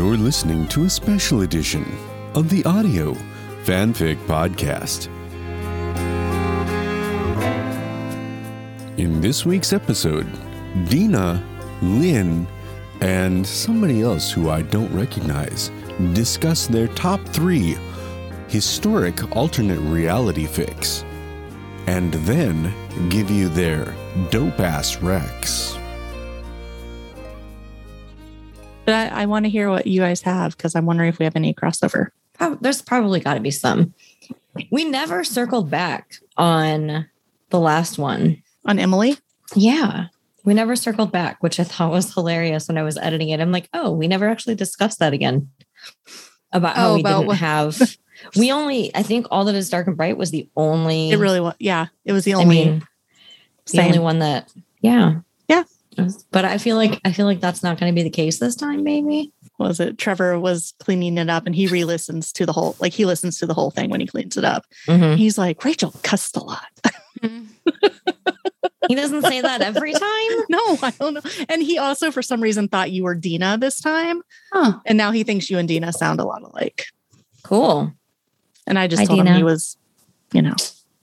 You're 0.00 0.16
listening 0.16 0.66
to 0.68 0.84
a 0.86 0.88
special 0.88 1.42
edition 1.42 1.84
of 2.34 2.48
the 2.48 2.64
audio 2.64 3.12
fanfic 3.64 4.16
podcast. 4.24 5.08
In 8.96 9.20
this 9.20 9.44
week's 9.44 9.74
episode, 9.74 10.26
Dina, 10.88 11.44
Lynn, 11.82 12.48
and 13.02 13.46
somebody 13.46 14.00
else 14.00 14.32
who 14.32 14.48
I 14.48 14.62
don't 14.62 14.90
recognize 14.94 15.70
discuss 16.14 16.66
their 16.66 16.88
top 16.88 17.20
three 17.26 17.76
historic 18.48 19.36
alternate 19.36 19.80
reality 19.80 20.46
fics, 20.46 21.04
and 21.86 22.14
then 22.24 22.72
give 23.10 23.30
you 23.30 23.50
their 23.50 23.94
dope 24.30 24.60
ass 24.60 24.96
recs. 24.96 25.79
But 28.84 28.94
I, 29.12 29.22
I 29.22 29.26
want 29.26 29.44
to 29.44 29.50
hear 29.50 29.70
what 29.70 29.86
you 29.86 30.00
guys 30.00 30.22
have 30.22 30.56
because 30.56 30.74
I'm 30.74 30.86
wondering 30.86 31.08
if 31.08 31.18
we 31.18 31.24
have 31.24 31.36
any 31.36 31.54
crossover. 31.54 32.08
There's 32.60 32.82
probably 32.82 33.20
got 33.20 33.34
to 33.34 33.40
be 33.40 33.50
some. 33.50 33.94
We 34.72 34.84
never 34.84 35.22
circled 35.24 35.70
back 35.70 36.14
on 36.36 37.06
the 37.50 37.60
last 37.60 37.98
one. 37.98 38.42
On 38.66 38.78
Emily? 38.78 39.16
Yeah. 39.54 40.06
We 40.44 40.54
never 40.54 40.74
circled 40.74 41.12
back, 41.12 41.42
which 41.42 41.60
I 41.60 41.64
thought 41.64 41.90
was 41.90 42.12
hilarious 42.14 42.66
when 42.68 42.78
I 42.78 42.82
was 42.82 42.96
editing 42.96 43.28
it. 43.28 43.40
I'm 43.40 43.52
like, 43.52 43.68
oh, 43.74 43.92
we 43.92 44.08
never 44.08 44.28
actually 44.28 44.54
discussed 44.54 44.98
that 45.00 45.12
again. 45.12 45.50
About 46.52 46.76
how 46.76 46.90
Oh, 46.90 46.94
we 46.94 47.00
about 47.00 47.18
didn't 47.18 47.26
what- 47.28 47.36
have 47.38 47.96
we 48.36 48.50
only 48.50 48.94
I 48.94 49.02
think 49.02 49.26
all 49.30 49.44
that 49.44 49.54
is 49.54 49.70
dark 49.70 49.86
and 49.86 49.96
bright 49.96 50.16
was 50.16 50.30
the 50.30 50.48
only 50.56 51.10
It 51.10 51.18
really 51.18 51.40
was. 51.40 51.54
Yeah. 51.60 51.86
It 52.04 52.12
was 52.12 52.24
the 52.24 52.34
I 52.34 52.36
only. 52.38 52.64
mean 52.64 52.86
the 53.72 53.82
only 53.82 53.98
one 54.00 54.18
that 54.20 54.52
yeah. 54.80 55.20
Yeah. 56.00 56.08
But 56.30 56.44
I 56.44 56.58
feel 56.58 56.76
like 56.76 57.00
I 57.04 57.12
feel 57.12 57.26
like 57.26 57.40
that's 57.40 57.62
not 57.62 57.78
going 57.78 57.92
to 57.92 57.94
be 57.94 58.02
the 58.02 58.10
case 58.10 58.38
this 58.38 58.56
time, 58.56 58.82
maybe. 58.84 59.32
was 59.58 59.80
it 59.80 59.98
Trevor 59.98 60.38
was 60.38 60.74
cleaning 60.80 61.18
it 61.18 61.28
up 61.30 61.46
and 61.46 61.54
he 61.54 61.66
re-listens 61.66 62.32
to 62.32 62.46
the 62.46 62.52
whole 62.52 62.76
like 62.80 62.92
he 62.92 63.04
listens 63.04 63.38
to 63.38 63.46
the 63.46 63.54
whole 63.54 63.70
thing 63.70 63.90
when 63.90 64.00
he 64.00 64.06
cleans 64.06 64.36
it 64.36 64.44
up. 64.44 64.64
Mhm. 64.86 65.16
He's 65.16 65.36
like, 65.38 65.64
Rachel 65.64 65.94
cussed 66.02 66.36
a 66.36 66.42
lot. 66.42 66.66
He 68.88 68.96
doesn't 68.96 69.22
say 69.22 69.40
that 69.40 69.60
every 69.60 69.92
time. 69.92 70.02
no, 70.48 70.58
I 70.82 70.92
don't 70.98 71.14
know. 71.14 71.20
And 71.48 71.62
he 71.62 71.78
also 71.78 72.10
for 72.10 72.22
some 72.22 72.40
reason 72.40 72.66
thought 72.66 72.90
you 72.90 73.04
were 73.04 73.14
Dina 73.14 73.56
this 73.56 73.80
time. 73.80 74.20
Huh. 74.52 74.80
And 74.84 74.98
now 74.98 75.12
he 75.12 75.22
thinks 75.22 75.48
you 75.48 75.58
and 75.58 75.68
Dina 75.68 75.92
sound 75.92 76.18
a 76.18 76.24
lot 76.24 76.42
alike. 76.42 76.86
Cool. 77.44 77.92
And 78.66 78.80
I 78.80 78.88
just 78.88 79.02
Hi, 79.02 79.06
told 79.06 79.20
him 79.24 79.32
he 79.36 79.44
was, 79.44 79.76
you 80.32 80.42
know, 80.42 80.56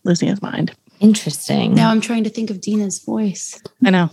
losing 0.03 0.27
his 0.27 0.41
mind. 0.41 0.75
Interesting. 0.99 1.75
Now 1.75 1.89
I'm 1.89 2.01
trying 2.01 2.25
to 2.25 2.29
think 2.29 2.49
of 2.49 2.59
Dina's 2.59 2.99
voice. 2.99 3.61
I 3.85 3.91
know. 3.91 4.09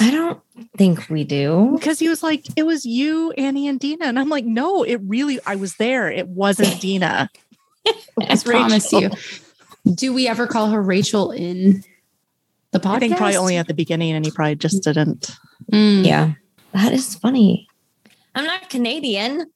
I 0.00 0.10
don't 0.10 0.40
think 0.76 1.08
we 1.08 1.24
do. 1.24 1.72
Because 1.78 1.98
he 1.98 2.08
was 2.08 2.22
like, 2.22 2.44
it 2.56 2.64
was 2.64 2.84
you, 2.84 3.32
Annie, 3.32 3.68
and 3.68 3.78
Dina. 3.78 4.06
And 4.06 4.18
I'm 4.18 4.28
like, 4.28 4.44
no, 4.44 4.82
it 4.82 5.00
really, 5.04 5.38
I 5.46 5.56
was 5.56 5.76
there. 5.76 6.10
It 6.10 6.26
wasn't 6.28 6.80
Dina. 6.80 7.28
It 7.84 7.96
I 8.20 8.32
was 8.32 8.44
promise 8.44 8.92
Rachel. 8.92 9.18
you. 9.86 9.94
Do 9.94 10.12
we 10.14 10.26
ever 10.28 10.46
call 10.46 10.70
her 10.70 10.80
Rachel 10.82 11.30
in 11.30 11.84
the 12.72 12.80
podcast? 12.80 12.94
I 12.96 12.98
think 13.00 13.16
probably 13.16 13.36
only 13.36 13.56
at 13.56 13.68
the 13.68 13.74
beginning, 13.74 14.12
and 14.12 14.24
he 14.24 14.30
probably 14.30 14.54
just 14.56 14.82
didn't. 14.82 15.30
Mm. 15.70 16.04
Yeah. 16.06 16.32
That 16.72 16.92
is 16.92 17.14
funny. 17.16 17.68
I'm 18.34 18.44
not 18.46 18.70
Canadian. 18.70 19.46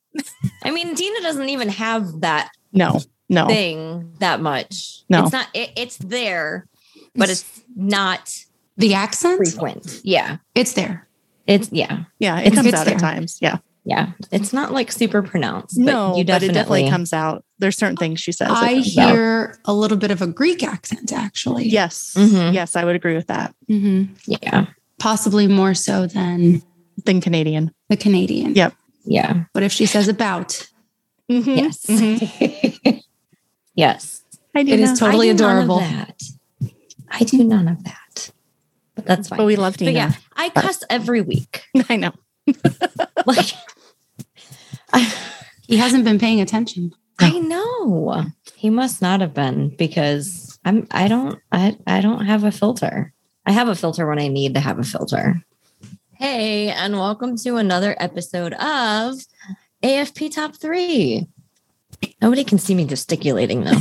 I 0.62 0.70
mean, 0.70 0.95
Dina 0.95 1.20
doesn't 1.23 1.48
even 1.48 1.69
have 1.70 2.20
that 2.20 2.50
No, 2.73 3.00
no. 3.28 3.47
thing 3.48 4.14
that 4.20 4.41
much. 4.41 5.02
No. 5.08 5.25
It's 5.25 5.33
not 5.33 5.48
it, 5.55 5.70
it's 5.77 5.97
there, 5.97 6.67
but 7.17 7.28
it's 7.30 7.45
not 7.75 8.33
The 8.79 8.95
accent? 8.95 9.37
frequent. 9.39 10.01
Yeah. 10.05 10.39
It's 10.55 10.73
there. 10.73 11.07
It's 11.47 11.69
yeah. 11.73 12.05
Yeah, 12.19 12.39
it 12.39 12.47
It's- 12.48 12.55
comes 12.55 12.69
it's 12.69 12.77
out 12.77 12.87
there. 12.87 12.95
at 12.95 13.01
times. 13.01 13.39
Yeah. 13.41 13.59
Yeah. 13.85 14.12
It's 14.31 14.53
not 14.53 14.73
like 14.73 14.93
super 14.93 15.23
pronounced. 15.23 15.77
But 15.79 15.85
no, 15.85 16.17
you 16.17 16.23
but 16.25 16.27
definitely, 16.41 16.48
it 16.48 16.53
definitely 16.55 16.91
comes 16.91 17.12
out. 17.12 17.45
There's 17.59 17.77
certain 17.77 17.97
things 17.97 18.20
she 18.20 18.33
says. 18.33 18.48
I 18.51 18.75
comes 18.75 18.98
out. 18.98 19.11
hear 19.11 19.58
a 19.64 19.73
little 19.73 19.97
bit 19.97 20.11
of 20.11 20.20
a 20.23 20.27
Greek 20.27 20.63
accent, 20.63 21.11
actually. 21.13 21.69
Yes. 21.69 22.13
Mhm. 22.17 22.52
Yes, 22.52 22.77
I 22.77 22.85
would 22.85 22.95
agree 22.97 23.14
with 23.17 23.27
that. 23.29 23.55
hmm 23.67 24.05
Yeah. 24.27 24.67
Possibly 24.98 25.47
more 25.48 25.75
so 25.75 26.07
than 26.07 26.63
Than 27.05 27.20
Canadian. 27.20 27.73
the 27.89 27.97
Canadian. 27.97 28.55
Yep. 28.55 28.75
Yeah. 29.05 29.45
But 29.55 29.63
if 29.63 29.73
she 29.73 29.86
says 29.86 30.07
about, 30.08 30.69
Mhm. 31.31 31.57
Yes. 31.57 31.86
Mhm. 31.86 33.02
yes. 33.75 34.23
Hi, 34.55 34.61
it 34.61 34.64
Dina. 34.64 34.83
is 34.83 34.98
totally 34.98 35.31
I 35.31 35.33
do 35.35 35.42
none 35.45 35.57
of 35.58 35.64
adorable. 35.64 35.79
that. 35.81 36.23
I 37.11 37.25
do 37.25 37.42
none 37.45 37.69
of 37.69 37.85
that. 37.85 37.97
But 38.98 39.07
that's 39.07 39.29
fine. 39.29 39.36
But 39.36 39.45
we 39.47 39.55
love 39.55 39.75
But 39.75 39.79
Dina. 39.79 39.92
yeah, 39.92 40.13
I 40.35 40.48
cuss 40.51 40.83
every 40.91 41.20
week. 41.20 41.63
I 41.89 41.97
know. 41.97 42.13
Like 43.27 43.53
I, 44.92 45.13
He 45.69 45.77
hasn't 45.77 46.05
been 46.05 46.19
paying 46.19 46.41
attention. 46.41 46.92
I 47.20 47.39
know. 47.39 48.25
He 48.57 48.70
must 48.70 49.01
not 49.01 49.20
have 49.20 49.35
been 49.35 49.69
because 49.77 50.58
I'm 50.64 50.89
I 50.91 51.07
don't 51.07 51.39
I 51.53 51.77
I 51.87 52.01
don't 52.01 52.25
have 52.27 52.42
a 52.42 52.51
filter. 52.51 53.13
I 53.47 53.53
have 53.53 53.69
a 53.69 53.77
filter 53.77 54.05
when 54.08 54.19
I 54.19 54.27
need 54.29 54.55
to 54.55 54.61
have 54.61 54.79
a 54.81 54.85
filter. 54.85 55.42
Hey, 56.14 56.70
and 56.70 56.95
welcome 56.98 57.37
to 57.39 57.57
another 57.57 57.95
episode 58.01 58.53
of 58.55 59.14
AFP 59.85 60.35
Top 60.35 60.57
3. 60.57 61.25
Nobody 62.20 62.42
can 62.45 62.58
see 62.58 62.75
me 62.75 62.85
gesticulating 62.85 63.63
though. 63.63 63.79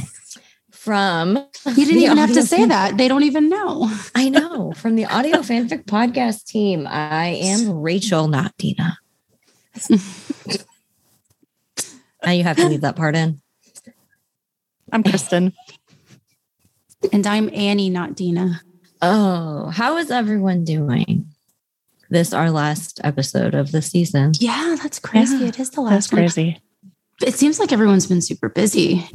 From 0.87 1.35
You 1.65 1.85
didn't 1.85 2.01
even 2.01 2.15
have 2.15 2.31
to 2.31 2.43
say 2.43 2.59
fan- 2.59 2.69
that. 2.69 2.97
They 2.97 3.09
don't 3.09 3.23
even 3.23 3.49
know. 3.49 3.91
I 4.15 4.29
know. 4.29 4.71
From 4.71 4.95
the 4.95 5.03
Audio 5.03 5.39
Fanfic 5.39 5.83
Podcast 5.83 6.45
team, 6.45 6.87
I 6.87 7.27
am 7.27 7.73
Rachel, 7.81 8.29
not 8.29 8.55
Dina. 8.55 8.97
now 12.25 12.31
you 12.31 12.43
have 12.45 12.55
to 12.55 12.69
leave 12.69 12.79
that 12.81 12.95
part 12.95 13.17
in. 13.17 13.41
I'm 14.93 15.03
Kristen. 15.03 15.51
And 17.11 17.27
I'm 17.27 17.49
Annie, 17.53 17.89
not 17.89 18.15
Dina. 18.15 18.61
Oh, 19.01 19.67
how 19.71 19.97
is 19.97 20.09
everyone 20.09 20.63
doing? 20.63 21.27
This 22.09 22.31
our 22.31 22.49
last 22.49 23.01
episode 23.03 23.55
of 23.55 23.73
the 23.73 23.81
season. 23.81 24.31
Yeah, 24.39 24.77
that's 24.81 24.99
crazy. 24.99 25.35
Yeah, 25.35 25.47
it 25.47 25.59
is 25.59 25.71
the 25.71 25.81
That's 25.83 25.91
last 25.91 26.13
one. 26.13 26.21
crazy. 26.21 26.61
It 27.21 27.33
seems 27.33 27.59
like 27.59 27.73
everyone's 27.73 28.07
been 28.07 28.21
super 28.21 28.47
busy. 28.47 29.05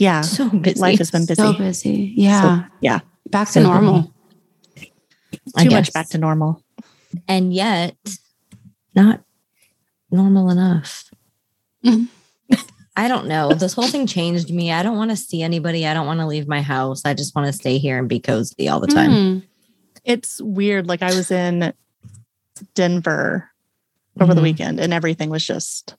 Yeah. 0.00 0.22
So 0.22 0.48
busy. 0.48 0.80
Life 0.80 0.98
has 0.98 1.10
been 1.10 1.26
busy. 1.26 1.34
So 1.42 1.52
busy. 1.52 2.12
Yeah. 2.16 2.64
yeah. 2.80 3.00
Back 3.28 3.48
to 3.48 3.52
So 3.52 3.62
normal. 3.62 4.12
I 5.54 5.64
Too 5.64 5.70
much 5.70 5.92
back 5.92 6.08
to 6.10 6.18
normal. 6.18 6.62
and 7.28 7.52
yet 7.52 7.94
not 8.94 9.22
normal 10.10 10.48
enough. 10.50 11.10
I 12.96 13.08
don't 13.08 13.26
know. 13.28 13.52
This 13.52 13.74
whole 13.74 13.86
thing 13.86 14.06
changed 14.06 14.50
me. 14.52 14.72
I 14.72 14.82
don't 14.82 14.96
want 14.96 15.10
to 15.10 15.16
see 15.16 15.42
anybody. 15.42 15.86
I 15.86 15.92
don't 15.94 16.06
want 16.06 16.20
to 16.20 16.26
leave 16.26 16.48
my 16.48 16.62
house. 16.62 17.02
I 17.04 17.12
just 17.14 17.34
want 17.36 17.46
to 17.46 17.52
stay 17.52 17.76
here 17.78 17.98
and 17.98 18.08
be 18.08 18.20
cozy 18.20 18.68
all 18.68 18.80
the 18.80 18.86
time. 18.88 19.10
Mm. 19.10 19.42
It's 20.04 20.40
weird. 20.40 20.86
Like 20.88 21.02
I 21.02 21.14
was 21.14 21.30
in 21.30 21.72
Denver 22.74 23.48
over 24.20 24.34
the 24.34 24.40
Mhm. 24.40 24.44
weekend 24.44 24.80
and 24.80 24.92
everything 24.92 25.30
was 25.30 25.46
just 25.46 25.94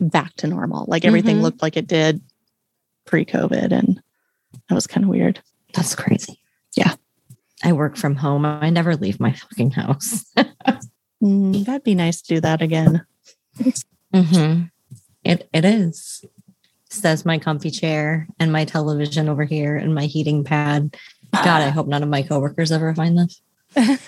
back 0.00 0.34
to 0.36 0.46
normal. 0.46 0.86
Like 0.88 1.04
everything 1.04 1.38
Mhm. 1.38 1.42
looked 1.42 1.62
like 1.62 1.76
it 1.76 1.86
did 1.88 2.20
pre 3.08 3.24
COVID. 3.24 3.72
And 3.72 4.00
that 4.68 4.74
was 4.74 4.86
kind 4.86 5.02
of 5.04 5.10
weird. 5.10 5.40
That's 5.74 5.94
crazy. 5.94 6.40
Yeah. 6.76 6.94
I 7.64 7.72
work 7.72 7.96
from 7.96 8.14
home. 8.14 8.44
I 8.46 8.70
never 8.70 8.94
leave 8.94 9.18
my 9.18 9.32
fucking 9.32 9.72
house. 9.72 10.24
Mm, 11.20 11.64
that'd 11.64 11.82
be 11.82 11.96
nice 11.96 12.22
to 12.22 12.34
do 12.36 12.40
that 12.42 12.62
again. 12.62 13.04
hmm 14.14 14.62
It 15.24 15.48
it 15.52 15.64
is. 15.64 16.24
Says 16.90 17.26
my 17.26 17.38
comfy 17.38 17.72
chair 17.72 18.28
and 18.38 18.52
my 18.52 18.64
television 18.64 19.28
over 19.28 19.42
here 19.42 19.76
and 19.76 19.96
my 19.96 20.04
heating 20.06 20.44
pad. 20.44 20.96
God, 21.34 21.62
I 21.62 21.70
hope 21.70 21.88
none 21.88 22.04
of 22.04 22.08
my 22.08 22.22
coworkers 22.22 22.70
ever 22.70 22.94
find 22.94 23.18
this. 23.18 23.42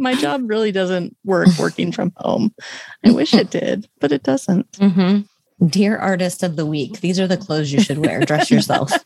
My 0.00 0.16
job 0.16 0.42
really 0.50 0.72
doesn't 0.72 1.16
work 1.24 1.46
working 1.60 1.92
from 1.92 2.12
home. 2.16 2.52
I 3.06 3.12
wish 3.12 3.32
it 3.34 3.50
did, 3.60 3.88
but 4.00 4.10
it 4.10 4.24
doesn't. 4.24 4.66
hmm 4.80 5.20
Dear 5.66 5.96
artist 5.96 6.42
of 6.42 6.56
the 6.56 6.66
week, 6.66 7.00
these 7.00 7.18
are 7.20 7.26
the 7.26 7.36
clothes 7.36 7.72
you 7.72 7.80
should 7.80 7.98
wear. 7.98 8.20
Dress 8.20 8.50
yourself. 8.50 8.90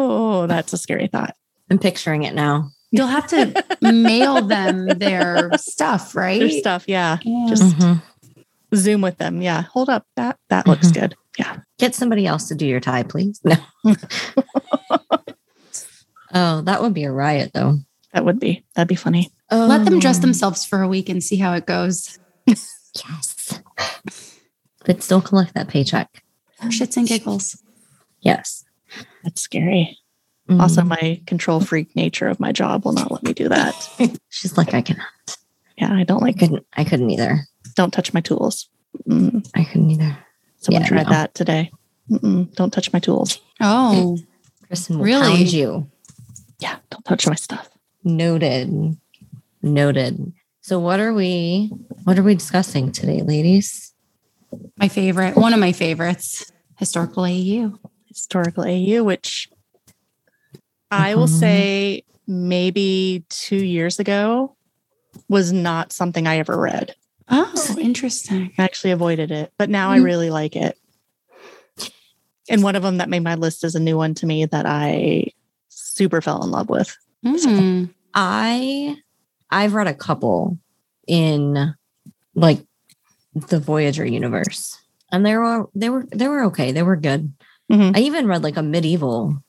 Oh, 0.00 0.46
that's 0.46 0.72
a 0.72 0.78
scary 0.78 1.08
thought. 1.08 1.34
I'm 1.68 1.78
picturing 1.80 2.22
it 2.22 2.32
now. 2.32 2.70
You'll 2.92 3.08
have 3.08 3.26
to 3.30 3.64
mail 3.82 4.42
them 4.42 4.86
their 4.86 5.50
stuff, 5.56 6.14
right? 6.14 6.38
There's 6.38 6.58
stuff. 6.60 6.84
Yeah. 6.86 7.18
Yeah. 7.24 7.46
Just 7.48 7.64
Mhm. 7.76 8.00
zoom 8.76 9.00
with 9.00 9.18
them. 9.18 9.42
Yeah. 9.42 9.62
Hold 9.62 9.88
up. 9.88 10.06
That 10.14 10.38
that 10.50 10.68
looks 10.68 10.92
good. 10.92 11.16
Yeah. 11.36 11.56
Get 11.80 11.96
somebody 11.96 12.28
else 12.28 12.46
to 12.46 12.54
do 12.54 12.64
your 12.64 12.78
tie, 12.78 13.02
please. 13.02 13.40
No. 13.42 13.56
oh, 16.32 16.60
that 16.62 16.80
would 16.80 16.94
be 16.94 17.02
a 17.02 17.10
riot, 17.10 17.50
though. 17.52 17.78
That 18.14 18.24
would 18.24 18.38
be. 18.38 18.64
That'd 18.76 18.86
be 18.88 18.94
funny. 18.94 19.32
Let 19.50 19.84
them 19.84 19.98
dress 19.98 20.18
Um, 20.18 20.22
themselves 20.22 20.64
for 20.64 20.80
a 20.80 20.88
week 20.88 21.08
and 21.08 21.24
see 21.24 21.36
how 21.38 21.54
it 21.54 21.66
goes. 21.66 22.20
Yes. 22.46 23.60
But 24.88 25.02
still 25.04 25.20
collect 25.20 25.54
that 25.54 25.68
paycheck. 25.68 26.24
Shits 26.64 26.96
and 26.96 27.06
giggles. 27.06 27.62
Yes. 28.22 28.64
That's 29.22 29.40
scary. 29.42 29.96
Mhm. 30.48 30.60
Also, 30.62 30.82
my 30.82 31.20
control 31.26 31.60
freak 31.60 31.94
nature 31.94 32.26
of 32.26 32.40
my 32.40 32.50
job 32.52 32.84
will 32.84 32.94
not 32.94 33.12
let 33.12 33.22
me 33.22 33.32
do 33.34 33.48
that. 33.50 33.74
she's 34.30 34.56
like, 34.56 34.72
I 34.74 34.80
cannot. 34.82 35.06
Yeah, 35.76 35.92
I 35.92 36.02
don't 36.04 36.22
I 36.22 36.26
like 36.26 36.38
couldn't. 36.38 36.66
I 36.76 36.82
couldn't 36.84 37.10
either. 37.10 37.40
Don't 37.76 37.92
touch 37.92 38.12
my 38.14 38.20
tools. 38.22 38.68
Mm, 39.06 39.46
I 39.54 39.64
couldn't 39.64 39.90
either. 39.90 40.16
someone 40.56 40.82
Yeah, 40.82 40.88
tried 40.88 41.04
no. 41.06 41.10
that 41.12 41.34
today. 41.34 41.70
Mm-mm, 42.10 42.52
don't 42.54 42.72
touch 42.72 42.90
my 42.92 42.98
tools. 42.98 43.38
Oh, 43.60 44.18
Kristen 44.66 44.96
will 44.96 45.04
Really? 45.04 45.36
pound 45.36 45.52
you. 45.52 45.88
Yeah, 46.60 46.76
don't 46.90 47.04
touch 47.04 47.26
my 47.28 47.34
stuff. 47.34 47.68
Noted. 48.02 48.96
Noted. 49.62 50.32
So 50.62 50.80
what 50.80 50.98
are 50.98 51.12
we 51.12 51.70
what 52.04 52.18
are 52.18 52.22
we 52.22 52.34
discussing 52.34 52.90
today, 52.90 53.20
ladies? 53.22 53.87
My 54.76 54.88
favorite. 54.88 55.36
One 55.36 55.52
of 55.54 55.60
my 55.60 55.72
favorites. 55.72 56.50
Historical 56.76 57.24
AU. 57.26 57.78
Historical 58.06 58.64
AU, 58.64 59.02
which 59.04 59.48
I 60.90 61.14
will 61.14 61.26
Mhm. 61.26 61.40
say 61.40 62.04
maybe 62.26 63.24
two 63.28 63.56
years 63.64 63.98
ago 63.98 64.54
was 65.28 65.52
not 65.52 65.92
something 65.92 66.26
I 66.26 66.38
ever 66.38 66.56
read. 66.58 66.94
Oh, 67.28 67.76
interesting. 67.78 68.52
I 68.58 68.62
actually 68.62 68.92
avoided 68.92 69.30
it, 69.30 69.52
but 69.58 69.68
now 69.68 69.90
I 69.90 69.98
Mm. 69.98 70.04
really 70.04 70.30
like 70.30 70.56
it. 70.56 70.78
And 72.48 72.62
one 72.62 72.76
of 72.76 72.82
them 72.82 72.96
that 72.98 73.10
made 73.10 73.22
my 73.22 73.34
list 73.34 73.64
is 73.64 73.74
a 73.74 73.80
new 73.80 73.96
one 73.96 74.14
to 74.14 74.26
me 74.26 74.46
that 74.46 74.64
I 74.64 75.26
super 75.68 76.22
fell 76.22 76.42
in 76.42 76.50
love 76.50 76.70
with. 76.70 76.96
Hmm. 77.22 77.84
I 78.14 78.96
I've 79.50 79.74
read 79.74 79.86
a 79.86 79.94
couple 79.94 80.58
in 81.06 81.74
like 82.34 82.64
the 83.48 83.60
Voyager 83.60 84.04
universe. 84.06 84.78
And 85.10 85.24
they 85.24 85.36
were 85.36 85.68
they 85.74 85.88
were 85.90 86.06
they 86.12 86.28
were 86.28 86.44
okay. 86.44 86.72
They 86.72 86.82
were 86.82 86.96
good. 86.96 87.32
Mhm. 87.72 87.96
I 87.96 88.00
even 88.00 88.26
read 88.26 88.42
like 88.42 88.56
a 88.56 88.62
medieval 88.62 89.42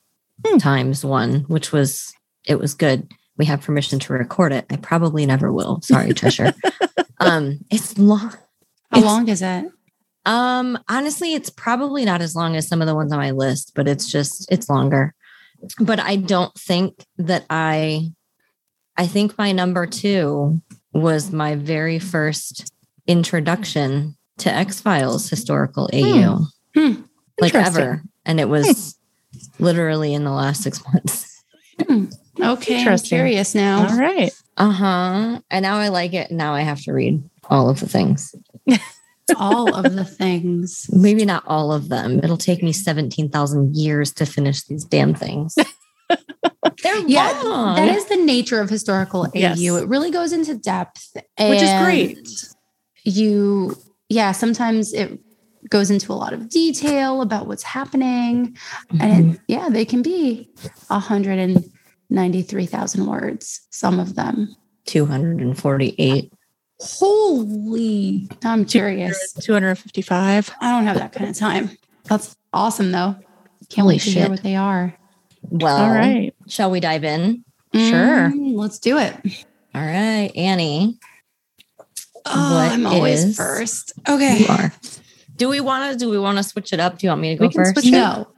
Hmm. 0.46 0.56
times 0.58 1.04
one, 1.04 1.40
which 1.48 1.70
was 1.72 2.12
it 2.46 2.58
was 2.58 2.72
good. 2.74 3.06
We 3.36 3.44
have 3.46 3.62
permission 3.62 3.98
to 4.00 4.12
record 4.12 4.52
it. 4.52 4.64
I 4.70 4.76
probably 4.76 5.26
never 5.26 5.52
will. 5.52 5.80
Sorry, 5.82 6.08
Trisha. 6.14 6.54
um, 7.20 7.58
it's 7.70 7.98
long. 7.98 8.30
How 8.90 8.98
It's- 8.98 9.04
long 9.04 9.28
is 9.28 9.42
it? 9.42 9.66
Um, 10.26 10.78
honestly, 10.88 11.32
it's 11.34 11.48
probably 11.50 12.04
not 12.04 12.20
as 12.20 12.34
long 12.36 12.54
as 12.56 12.68
some 12.68 12.80
of 12.82 12.86
the 12.86 12.94
ones 12.94 13.12
on 13.12 13.18
my 13.18 13.30
list, 13.30 13.72
but 13.74 13.88
it's 13.88 14.06
just 14.10 14.46
it's 14.50 14.68
longer. 14.68 15.14
But 15.78 16.00
I 16.00 16.16
don't 16.16 16.54
think 16.54 17.04
that 17.18 17.44
I 17.50 18.10
I 18.96 19.06
think 19.06 19.36
my 19.38 19.52
number 19.52 19.86
2 19.86 20.60
was 20.92 21.32
my 21.32 21.54
very 21.54 21.98
first 21.98 22.70
introduction 23.06 24.16
to 24.38 24.52
X-Files 24.52 25.28
historical 25.28 25.88
AU. 25.92 26.46
Hmm. 26.74 27.02
Like 27.40 27.54
ever. 27.54 28.02
And 28.24 28.38
it 28.40 28.48
was 28.48 28.96
literally 29.58 30.14
in 30.14 30.24
the 30.24 30.30
last 30.30 30.62
6 30.62 30.82
months. 30.92 31.42
Okay, 32.40 32.86
I'm 32.86 32.98
curious 32.98 33.54
now. 33.54 33.88
All 33.88 33.98
right. 33.98 34.32
Uh-huh. 34.56 35.40
And 35.50 35.62
now 35.62 35.76
I 35.76 35.88
like 35.88 36.12
it. 36.14 36.30
Now 36.30 36.54
I 36.54 36.60
have 36.62 36.82
to 36.82 36.92
read 36.92 37.22
all 37.48 37.68
of 37.70 37.80
the 37.80 37.88
things. 37.88 38.34
All 39.36 39.72
of 39.72 39.94
the 39.94 40.04
things. 40.04 40.90
Maybe 40.92 41.24
not 41.24 41.44
all 41.46 41.72
of 41.72 41.88
them. 41.88 42.18
It'll 42.18 42.36
take 42.36 42.64
me 42.64 42.72
17,000 42.72 43.76
years 43.76 44.12
to 44.14 44.26
finish 44.26 44.64
these 44.64 44.84
damn 44.84 45.14
things. 45.14 45.54
They're 46.82 46.98
Yeah, 47.06 47.40
long. 47.44 47.76
That 47.76 47.94
is 47.96 48.06
the 48.06 48.16
nature 48.16 48.60
of 48.60 48.68
historical 48.68 49.28
Yes. 49.32 49.60
AU. 49.60 49.76
It 49.76 49.88
really 49.88 50.10
goes 50.10 50.32
into 50.32 50.56
depth, 50.56 51.10
Which 51.38 51.62
is 51.62 51.70
great. 51.84 52.28
You, 53.04 53.76
yeah, 54.08 54.32
sometimes 54.32 54.92
it 54.92 55.18
goes 55.68 55.90
into 55.90 56.12
a 56.12 56.14
lot 56.14 56.32
of 56.32 56.48
detail 56.48 57.20
about 57.22 57.46
what's 57.46 57.62
happening, 57.62 58.56
Mhm. 58.92 59.00
and 59.00 59.34
it, 59.34 59.40
yeah, 59.48 59.68
they 59.68 59.84
can 59.84 60.02
be 60.02 60.50
hundred 60.88 61.38
and 61.38 61.64
ninety-three 62.08 62.66
thousand 62.66 63.06
words. 63.06 63.60
Some 63.70 63.98
of 64.00 64.14
them. 64.14 64.54
248. 64.86 66.32
Holy! 66.80 68.28
I'm 68.44 68.64
curious. 68.64 69.32
255. 69.34 70.50
I 70.60 70.70
don't 70.70 70.84
have 70.84 70.96
that 70.98 71.12
kind 71.12 71.28
of 71.30 71.36
time. 71.36 71.70
That's 72.04 72.36
awesome, 72.52 72.90
though. 72.92 73.16
Can't 73.68 73.82
Holy 73.84 73.94
wait 73.94 74.00
to 74.02 74.10
hear 74.10 74.28
what 74.30 74.42
they 74.42 74.56
are. 74.56 74.94
Well, 75.42 75.76
All 75.76 75.90
right. 75.90 76.34
shall 76.48 76.70
we 76.70 76.80
dive 76.80 77.04
in? 77.04 77.44
Sure. 77.74 78.30
Mm, 78.30 78.54
let's 78.56 78.78
do 78.78 78.98
it. 78.98 79.14
All 79.74 79.82
right, 79.82 80.32
Annie, 80.34 80.98
Oh, 82.26 82.54
What 82.54 82.72
I'm 82.72 82.86
always 82.86 83.36
first. 83.36 83.92
Okay. 84.08 84.38
you 84.40 84.46
are. 84.48 84.72
Do 85.36 85.48
we 85.48 85.60
want 85.60 85.92
to 85.92 85.98
do 85.98 86.10
we 86.10 86.18
want 86.18 86.38
to 86.38 86.42
switch 86.44 86.72
it 86.72 86.80
up? 86.80 86.98
Do 86.98 87.06
you 87.06 87.10
want 87.10 87.22
me 87.22 87.30
to 87.30 87.36
go 87.36 87.46
We 87.46 87.52
can 87.52 87.64
first? 87.64 87.80
switch 87.80 87.92
No. 87.92 88.28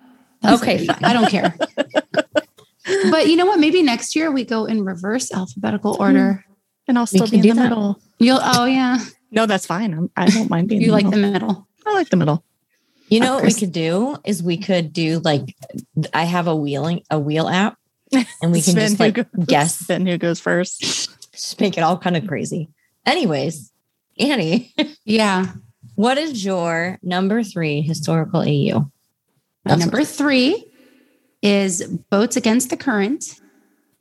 That's 0.40 0.62
Okay, 0.62 0.76
okay. 0.76 0.86
fine. 0.86 1.04
I 1.04 1.12
don't 1.12 1.28
care. 1.28 1.54
but 3.10 3.26
you 3.28 3.36
know 3.36 3.46
what? 3.46 3.58
Maybe 3.58 3.82
next 3.82 4.14
year 4.16 4.30
we 4.30 4.44
go 4.44 4.64
in 4.64 4.84
reverse 4.84 5.32
alphabetical 5.32 5.94
hmm. 5.94 6.02
order. 6.02 6.44
And 6.88 6.98
I'll 6.98 7.06
still 7.06 7.28
be 7.28 7.36
in 7.36 7.42
the 7.42 7.52
that. 7.54 7.62
middle. 7.70 8.00
You'll 8.18 8.40
oh 8.42 8.64
yeah. 8.64 8.98
No, 9.30 9.46
that's 9.46 9.66
fine. 9.66 9.94
I'm, 9.94 10.10
I 10.16 10.26
don't 10.26 10.50
mind 10.50 10.68
being 10.68 10.80
You 10.82 10.88
in 10.88 10.92
like 10.92 11.04
the 11.04 11.10
the 11.12 11.16
middle. 11.16 11.48
middle. 11.48 11.68
I 11.86 11.94
like 11.94 12.10
the 12.10 12.16
middle. 12.16 12.44
You 13.08 13.20
know 13.20 13.34
what 13.34 13.44
we 13.44 13.52
could 13.52 13.72
do 13.72 14.16
is 14.24 14.42
we 14.42 14.56
could 14.56 14.92
do 14.92 15.18
like 15.20 15.56
I 16.14 16.24
have 16.24 16.46
a 16.46 16.56
wheeling 16.56 17.02
a 17.10 17.18
wheel 17.18 17.48
app 17.48 17.76
and 18.40 18.52
we 18.52 18.62
can 18.62 18.74
just 18.74 18.98
like 19.00 19.14
goes- 19.14 19.26
guess 19.46 19.78
Spin 19.78 20.06
who 20.06 20.18
goes 20.18 20.40
first. 20.40 20.80
just 21.32 21.60
make 21.60 21.76
it 21.76 21.82
all 21.82 21.98
kind 21.98 22.16
of 22.16 22.26
crazy. 22.26 22.68
Anyways, 23.06 23.71
Annie, 24.18 24.74
Yeah. 25.04 25.52
what 25.94 26.18
is 26.18 26.44
your 26.44 26.98
number 27.02 27.42
three 27.42 27.80
historical 27.82 28.40
AU? 28.42 28.90
That's 29.64 29.80
number 29.80 30.04
three 30.04 30.64
is 31.42 31.86
Boats 32.10 32.36
Against 32.36 32.70
the 32.70 32.76
Current 32.76 33.40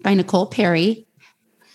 by 0.03 0.13
Nicole 0.13 0.47
Perry. 0.47 1.05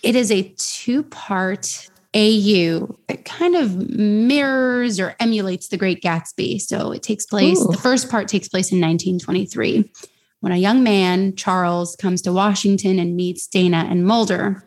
It 0.03 0.15
is 0.15 0.31
a 0.31 0.53
two 0.57 1.03
part 1.03 1.89
AU 2.15 2.95
that 3.07 3.25
kind 3.25 3.55
of 3.55 3.75
mirrors 3.89 4.99
or 4.99 5.15
emulates 5.19 5.67
The 5.67 5.77
Great 5.77 6.01
Gatsby. 6.01 6.59
So 6.61 6.91
it 6.91 7.03
takes 7.03 7.25
place, 7.25 7.59
Ooh. 7.59 7.67
the 7.71 7.77
first 7.77 8.09
part 8.09 8.27
takes 8.27 8.47
place 8.47 8.71
in 8.71 8.79
1923 8.79 9.91
when 10.39 10.51
a 10.51 10.57
young 10.57 10.83
man, 10.83 11.35
Charles, 11.35 11.95
comes 11.95 12.21
to 12.23 12.31
Washington 12.31 12.99
and 12.99 13.15
meets 13.15 13.47
Dana 13.47 13.87
and 13.89 14.05
Mulder. 14.05 14.63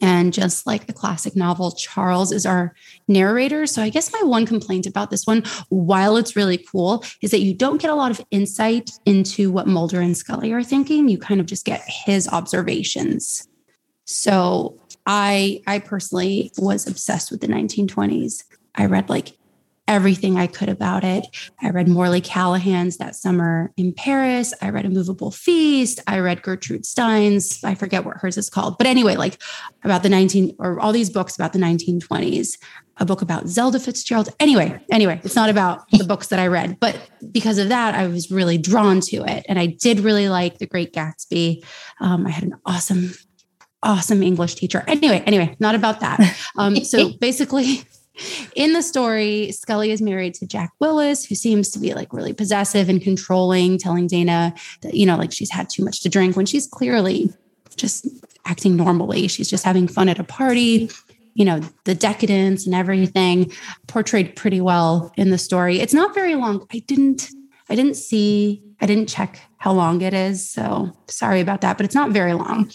And 0.00 0.32
just 0.32 0.66
like 0.66 0.86
the 0.86 0.92
classic 0.92 1.36
novel, 1.36 1.72
Charles 1.72 2.32
is 2.32 2.46
our 2.46 2.74
narrator. 3.08 3.66
So 3.66 3.82
I 3.82 3.88
guess 3.88 4.12
my 4.12 4.22
one 4.22 4.46
complaint 4.46 4.86
about 4.86 5.10
this 5.10 5.26
one, 5.26 5.44
while 5.68 6.16
it's 6.16 6.36
really 6.36 6.58
cool, 6.58 7.04
is 7.22 7.30
that 7.30 7.40
you 7.40 7.54
don't 7.54 7.80
get 7.80 7.90
a 7.90 7.94
lot 7.94 8.10
of 8.10 8.24
insight 8.30 8.90
into 9.04 9.50
what 9.50 9.66
Mulder 9.66 10.00
and 10.00 10.16
Scully 10.16 10.52
are 10.52 10.62
thinking. 10.62 11.08
You 11.08 11.18
kind 11.18 11.40
of 11.40 11.46
just 11.46 11.64
get 11.64 11.82
his 11.86 12.28
observations. 12.28 13.48
So 14.04 14.78
I 15.06 15.62
I 15.66 15.78
personally 15.78 16.52
was 16.58 16.86
obsessed 16.86 17.30
with 17.30 17.40
the 17.40 17.48
1920s. 17.48 18.44
I 18.74 18.86
read 18.86 19.08
like 19.08 19.36
everything 19.88 20.36
I 20.36 20.46
could 20.46 20.68
about 20.68 21.04
it. 21.04 21.26
I 21.62 21.70
read 21.70 21.88
Morley 21.88 22.20
Callaghan's 22.20 22.96
That 22.96 23.14
Summer 23.14 23.72
in 23.76 23.92
Paris. 23.92 24.52
I 24.60 24.70
read 24.70 24.84
A 24.84 24.90
Moveable 24.90 25.30
Feast. 25.30 26.00
I 26.06 26.18
read 26.18 26.42
Gertrude 26.42 26.84
Stein's, 26.84 27.62
I 27.62 27.74
forget 27.74 28.04
what 28.04 28.16
hers 28.16 28.36
is 28.36 28.50
called. 28.50 28.78
But 28.78 28.86
anyway, 28.86 29.16
like 29.16 29.40
about 29.84 30.02
the 30.02 30.08
19 30.08 30.56
or 30.58 30.80
all 30.80 30.92
these 30.92 31.10
books 31.10 31.36
about 31.36 31.52
the 31.52 31.58
1920s, 31.58 32.58
a 32.98 33.04
book 33.04 33.22
about 33.22 33.46
Zelda 33.46 33.78
Fitzgerald. 33.78 34.30
Anyway, 34.40 34.80
anyway, 34.90 35.20
it's 35.22 35.36
not 35.36 35.50
about 35.50 35.88
the 35.90 36.04
books 36.04 36.28
that 36.28 36.38
I 36.38 36.46
read, 36.46 36.80
but 36.80 36.98
because 37.30 37.58
of 37.58 37.68
that, 37.68 37.94
I 37.94 38.06
was 38.06 38.30
really 38.30 38.58
drawn 38.58 39.00
to 39.02 39.24
it. 39.24 39.44
And 39.48 39.58
I 39.58 39.66
did 39.66 40.00
really 40.00 40.28
like 40.28 40.58
The 40.58 40.66
Great 40.66 40.92
Gatsby. 40.92 41.64
Um, 42.00 42.26
I 42.26 42.30
had 42.30 42.44
an 42.44 42.54
awesome, 42.64 43.12
awesome 43.82 44.22
English 44.22 44.54
teacher. 44.54 44.82
Anyway, 44.86 45.22
anyway, 45.26 45.54
not 45.60 45.74
about 45.74 46.00
that. 46.00 46.36
Um, 46.56 46.76
so 46.76 47.12
basically, 47.20 47.84
in 48.54 48.72
the 48.72 48.82
story, 48.82 49.52
Scully 49.52 49.90
is 49.90 50.00
married 50.00 50.34
to 50.34 50.46
Jack 50.46 50.72
Willis, 50.78 51.24
who 51.24 51.34
seems 51.34 51.70
to 51.70 51.78
be 51.78 51.94
like 51.94 52.12
really 52.12 52.32
possessive 52.32 52.88
and 52.88 53.00
controlling, 53.00 53.78
telling 53.78 54.06
Dana 54.06 54.54
that, 54.82 54.94
you 54.94 55.06
know, 55.06 55.16
like 55.16 55.32
she's 55.32 55.50
had 55.50 55.68
too 55.68 55.84
much 55.84 56.02
to 56.02 56.08
drink 56.08 56.36
when 56.36 56.46
she's 56.46 56.66
clearly 56.66 57.30
just 57.76 58.06
acting 58.44 58.76
normally. 58.76 59.28
She's 59.28 59.50
just 59.50 59.64
having 59.64 59.88
fun 59.88 60.08
at 60.08 60.18
a 60.18 60.24
party. 60.24 60.90
You 61.34 61.44
know, 61.44 61.60
the 61.84 61.94
decadence 61.94 62.64
and 62.64 62.74
everything 62.74 63.52
portrayed 63.88 64.36
pretty 64.36 64.60
well 64.62 65.12
in 65.16 65.30
the 65.30 65.36
story. 65.36 65.80
It's 65.80 65.92
not 65.92 66.14
very 66.14 66.34
long. 66.34 66.66
I 66.72 66.78
didn't, 66.86 67.28
I 67.68 67.74
didn't 67.74 67.96
see, 67.96 68.62
I 68.80 68.86
didn't 68.86 69.08
check 69.08 69.40
how 69.58 69.72
long 69.72 70.00
it 70.00 70.14
is. 70.14 70.48
So 70.48 70.96
sorry 71.08 71.40
about 71.40 71.60
that, 71.60 71.76
but 71.76 71.84
it's 71.84 71.94
not 71.94 72.10
very 72.10 72.32
long. 72.32 72.70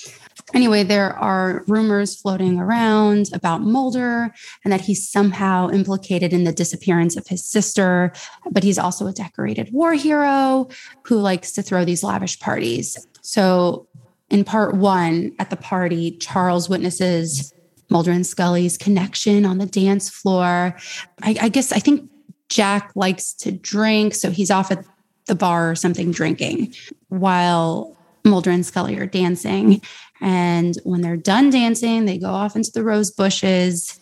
Anyway, 0.53 0.83
there 0.83 1.13
are 1.17 1.63
rumors 1.67 2.19
floating 2.19 2.59
around 2.59 3.29
about 3.33 3.61
Mulder 3.61 4.33
and 4.63 4.71
that 4.71 4.81
he's 4.81 5.07
somehow 5.07 5.69
implicated 5.69 6.33
in 6.33 6.43
the 6.43 6.51
disappearance 6.51 7.15
of 7.15 7.27
his 7.27 7.43
sister, 7.45 8.11
but 8.51 8.63
he's 8.63 8.77
also 8.77 9.07
a 9.07 9.13
decorated 9.13 9.71
war 9.71 9.93
hero 9.93 10.67
who 11.03 11.17
likes 11.19 11.51
to 11.53 11.61
throw 11.61 11.85
these 11.85 12.03
lavish 12.03 12.39
parties. 12.39 12.97
So, 13.21 13.87
in 14.29 14.43
part 14.43 14.75
one, 14.75 15.33
at 15.39 15.49
the 15.49 15.57
party, 15.57 16.11
Charles 16.17 16.69
witnesses 16.69 17.53
Mulder 17.89 18.11
and 18.11 18.25
Scully's 18.25 18.77
connection 18.77 19.45
on 19.45 19.57
the 19.57 19.65
dance 19.65 20.09
floor. 20.09 20.75
I, 21.21 21.35
I 21.41 21.49
guess 21.49 21.71
I 21.71 21.79
think 21.79 22.09
Jack 22.49 22.91
likes 22.95 23.33
to 23.35 23.51
drink, 23.51 24.15
so 24.15 24.31
he's 24.31 24.49
off 24.49 24.71
at 24.71 24.85
the 25.27 25.35
bar 25.35 25.71
or 25.71 25.75
something 25.75 26.11
drinking 26.11 26.73
while 27.09 27.97
Mulder 28.23 28.51
and 28.51 28.65
Scully 28.65 28.97
are 28.97 29.05
dancing. 29.05 29.81
And 30.21 30.75
when 30.83 31.01
they're 31.01 31.17
done 31.17 31.49
dancing, 31.49 32.05
they 32.05 32.17
go 32.19 32.29
off 32.29 32.55
into 32.55 32.71
the 32.71 32.83
rose 32.83 33.11
bushes. 33.11 33.99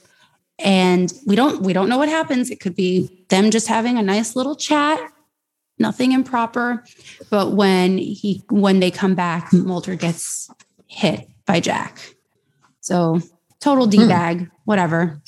and 0.60 1.14
we 1.26 1.36
don't 1.38 1.62
we 1.62 1.72
don't 1.72 1.88
know 1.88 1.98
what 1.98 2.10
happens. 2.10 2.52
It 2.52 2.60
could 2.60 2.76
be 2.76 3.26
them 3.30 3.50
just 3.50 3.68
having 3.68 3.98
a 3.98 4.04
nice 4.04 4.36
little 4.36 4.56
chat, 4.56 5.00
nothing 5.78 6.12
improper. 6.12 6.84
But 7.30 7.54
when 7.54 7.98
he 7.98 8.44
when 8.50 8.82
they 8.82 8.92
come 8.92 9.16
back, 9.16 9.54
Mulder 9.54 9.96
gets 9.96 10.52
hit 10.88 11.30
by 11.46 11.62
Jack. 11.62 12.16
So 12.82 13.22
total 13.62 13.86
hmm. 13.86 13.92
D 13.92 13.98
bag, 14.08 14.52
whatever. 14.66 15.22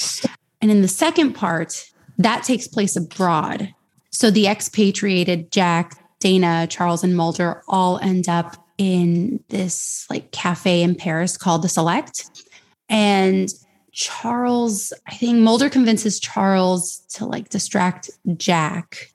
And 0.62 0.69
in 0.69 0.81
the 0.81 0.88
second 0.88 1.33
part, 1.33 1.89
that 2.17 2.43
takes 2.43 2.67
place 2.67 2.95
abroad. 2.95 3.74
So 4.12 4.29
the 4.29 4.48
expatriated 4.48 5.51
Jack, 5.51 5.98
Dana, 6.19 6.67
Charles, 6.67 7.03
and 7.03 7.15
Mulder 7.15 7.63
all 7.67 7.98
end 8.00 8.27
up 8.27 8.61
in 8.78 9.44
this 9.50 10.06
like 10.10 10.32
cafe 10.32 10.82
in 10.82 10.96
Paris 10.96 11.38
called 11.38 11.62
the 11.62 11.70
Select. 11.70 12.46
And 12.90 13.50
Charles, 13.92 14.94
I 15.08 15.16
think 15.16 15.40
Mulder 15.40 15.70
convinces 15.70 16.20
Charles 16.20 17.00
to 17.13 17.25
like 17.25 17.50
distract 17.50 18.10
Jack, 18.38 19.12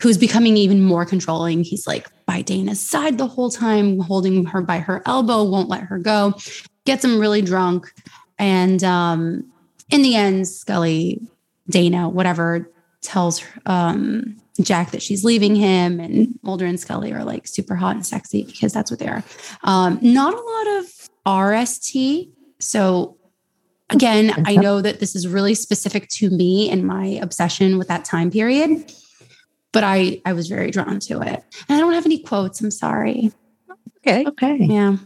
who's 0.00 0.18
becoming 0.18 0.56
even 0.56 0.82
more 0.82 1.04
controlling. 1.04 1.64
He's 1.64 1.86
like 1.86 2.08
by 2.26 2.42
Dana's 2.42 2.80
side 2.80 3.18
the 3.18 3.26
whole 3.26 3.50
time, 3.50 3.98
holding 3.98 4.46
her 4.46 4.62
by 4.62 4.78
her 4.78 5.02
elbow, 5.04 5.42
won't 5.42 5.68
let 5.68 5.82
her 5.82 5.98
go, 5.98 6.34
gets 6.84 7.04
him 7.04 7.18
really 7.18 7.42
drunk. 7.42 7.92
And 8.38 8.82
um, 8.84 9.50
in 9.90 10.02
the 10.02 10.14
end, 10.14 10.48
Scully, 10.48 11.20
Dana, 11.68 12.08
whatever, 12.08 12.70
tells 13.02 13.42
um, 13.66 14.36
Jack 14.62 14.90
that 14.92 15.02
she's 15.02 15.24
leaving 15.24 15.54
him, 15.56 16.00
and 16.00 16.38
Mulder 16.42 16.66
and 16.66 16.78
Scully 16.78 17.12
are 17.12 17.24
like 17.24 17.46
super 17.46 17.74
hot 17.76 17.96
and 17.96 18.06
sexy 18.06 18.44
because 18.44 18.72
that's 18.72 18.90
what 18.90 19.00
they 19.00 19.08
are. 19.08 19.22
Um, 19.64 19.98
not 20.02 20.34
a 20.34 20.40
lot 20.40 20.78
of 20.80 21.08
RST. 21.26 22.30
So 22.58 23.16
again, 23.88 24.32
I 24.46 24.56
know 24.56 24.80
that 24.80 25.00
this 25.00 25.14
is 25.16 25.26
really 25.28 25.54
specific 25.54 26.08
to 26.10 26.30
me 26.30 26.70
and 26.70 26.86
my 26.86 27.06
obsession 27.06 27.78
with 27.78 27.88
that 27.88 28.04
time 28.04 28.30
period, 28.30 28.92
but 29.72 29.84
I 29.84 30.20
I 30.24 30.32
was 30.32 30.48
very 30.48 30.70
drawn 30.70 31.00
to 31.00 31.20
it. 31.22 31.42
And 31.68 31.76
I 31.76 31.80
don't 31.80 31.92
have 31.94 32.06
any 32.06 32.18
quotes. 32.18 32.60
I'm 32.60 32.70
sorry. 32.70 33.32
Okay. 33.98 34.24
Okay. 34.26 34.56
Yeah. 34.60 34.96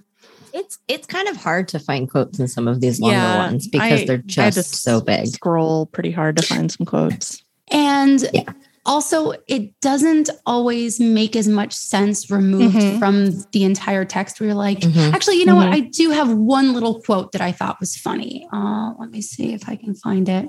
It's 0.52 0.78
it's 0.87 1.06
kind 1.08 1.26
of 1.28 1.37
hard 1.37 1.66
to 1.68 1.80
find 1.80 2.08
quotes 2.08 2.38
in 2.38 2.46
some 2.46 2.68
of 2.68 2.80
these 2.80 3.00
longer 3.00 3.16
Yeah, 3.16 3.38
ones 3.38 3.66
because 3.66 4.02
I- 4.02 4.04
they're 4.06 4.23
I 4.38 4.42
had 4.44 4.52
to 4.52 4.61
just 4.61 4.82
so 4.82 5.00
big. 5.00 5.26
Scroll 5.26 5.87
pretty 5.87 6.12
hard 6.12 6.37
to 6.37 6.42
find 6.44 6.70
some 6.70 6.87
quotes. 6.87 7.42
And 7.73 8.25
Yeah. 8.32 8.44
Also, 8.86 9.32
it 9.48 9.78
doesn't 9.80 10.30
always 10.46 11.00
make 11.00 11.34
as 11.36 11.48
much 11.48 11.72
sense 11.72 12.30
removed 12.30 12.76
Mhm. 12.76 12.98
from 12.98 13.30
the 13.52 13.64
entire 13.64 14.04
text 14.04 14.38
where 14.40 14.48
you're 14.48 14.56
like, 14.56 14.80
Mhm. 14.80 15.12
actually, 15.12 15.38
you 15.38 15.46
know 15.46 15.56
what? 15.56 15.68
Mhm. 15.68 15.74
I 15.74 15.80
do 15.80 16.10
have 16.10 16.30
one 16.32 16.72
little 16.74 17.00
quote 17.02 17.32
that 17.32 17.40
I 17.40 17.50
thought 17.52 17.80
was 17.80 17.96
funny. 17.96 18.46
Uh, 18.52 18.92
let 18.98 19.10
me 19.10 19.20
see 19.22 19.52
if 19.54 19.68
I 19.68 19.76
can 19.76 19.94
find 19.94 20.28
it. 20.28 20.48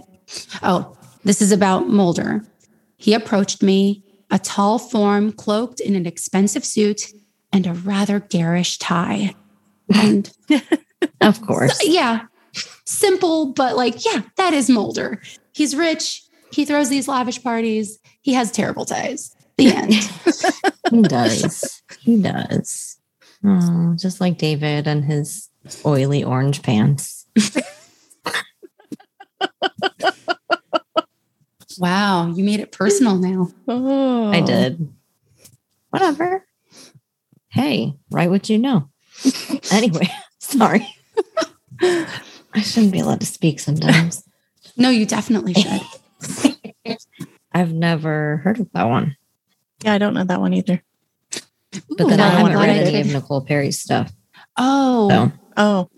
Oh, 0.63 0.95
this 1.23 1.41
is 1.41 1.51
about 1.51 1.87
Mulder. 1.89 2.43
He 2.97 3.13
approached 3.13 3.61
me, 3.63 4.03
a 4.31 4.39
tall 4.39 4.79
form 4.79 5.31
cloaked 5.31 5.79
in 5.79 5.95
an 5.95 6.05
expensive 6.05 6.65
suit 6.65 7.11
and 7.53 7.65
a 7.67 7.73
rather 7.73 8.19
garish 8.19 8.77
tie. 8.79 9.33
And 9.93 10.31
Of 11.21 11.41
course. 11.41 11.79
yeah, 11.85 12.21
simple, 12.85 13.53
but 13.53 13.77
like, 13.77 14.03
yeah, 14.03 14.21
that 14.37 14.53
is 14.53 14.69
Mulder. 14.69 15.21
He's 15.53 15.75
rich. 15.75 16.23
He 16.51 16.65
throws 16.65 16.89
these 16.89 17.07
lavish 17.07 17.43
parties. 17.43 17.99
He 18.25 18.33
has 18.33 18.51
terrible 18.51 18.85
ties. 18.85 19.35
The 19.55 19.67
end. 19.67 19.93
He 20.91 21.01
does. 21.01 21.81
He 21.99 22.21
does. 22.21 22.97
Oh, 23.43 23.95
just 23.97 24.21
like 24.21 24.37
David 24.37 24.87
and 24.87 25.03
his 25.03 25.49
oily 25.83 26.23
orange 26.23 26.61
pants. 26.61 27.25
wow, 31.79 32.27
you 32.27 32.43
made 32.43 32.59
it 32.59 32.71
personal 32.71 33.15
now. 33.15 33.49
Oh, 33.67 34.31
I 34.31 34.41
did. 34.41 34.93
Whatever. 35.89 36.45
Hey, 37.49 37.95
write 38.11 38.29
what 38.29 38.49
you 38.49 38.59
know. 38.59 38.89
anyway, 39.71 40.07
sorry. 40.39 40.87
I 41.81 42.61
shouldn't 42.61 42.93
be 42.93 42.99
allowed 42.99 43.21
to 43.21 43.25
speak 43.27 43.59
sometimes. 43.59 44.23
No, 44.77 44.89
you 44.89 45.05
definitely 45.07 45.55
should. 45.55 46.54
I've 47.55 47.73
never 47.73 48.37
heard 48.43 48.59
of 48.59 48.69
that 48.73 48.83
one, 48.89 49.15
Yeah, 49.83 49.93
I 49.93 49.97
don't 49.97 50.13
know 50.13 50.25
that 50.25 50.39
one 50.41 50.53
either. 50.53 50.83
but 51.31 51.41
Ooh, 52.01 52.07
then 52.09 52.17
no, 52.17 52.25
I 52.25 52.29
haven't 52.29 52.53
read 52.57 52.69
any 52.69 53.01
of 53.01 53.07
Nicole 53.07 53.41
Perry's 53.41 53.79
stuff. 53.79 54.11
Oh, 54.57 55.09
So 55.09 55.31
Oh, 55.57 55.89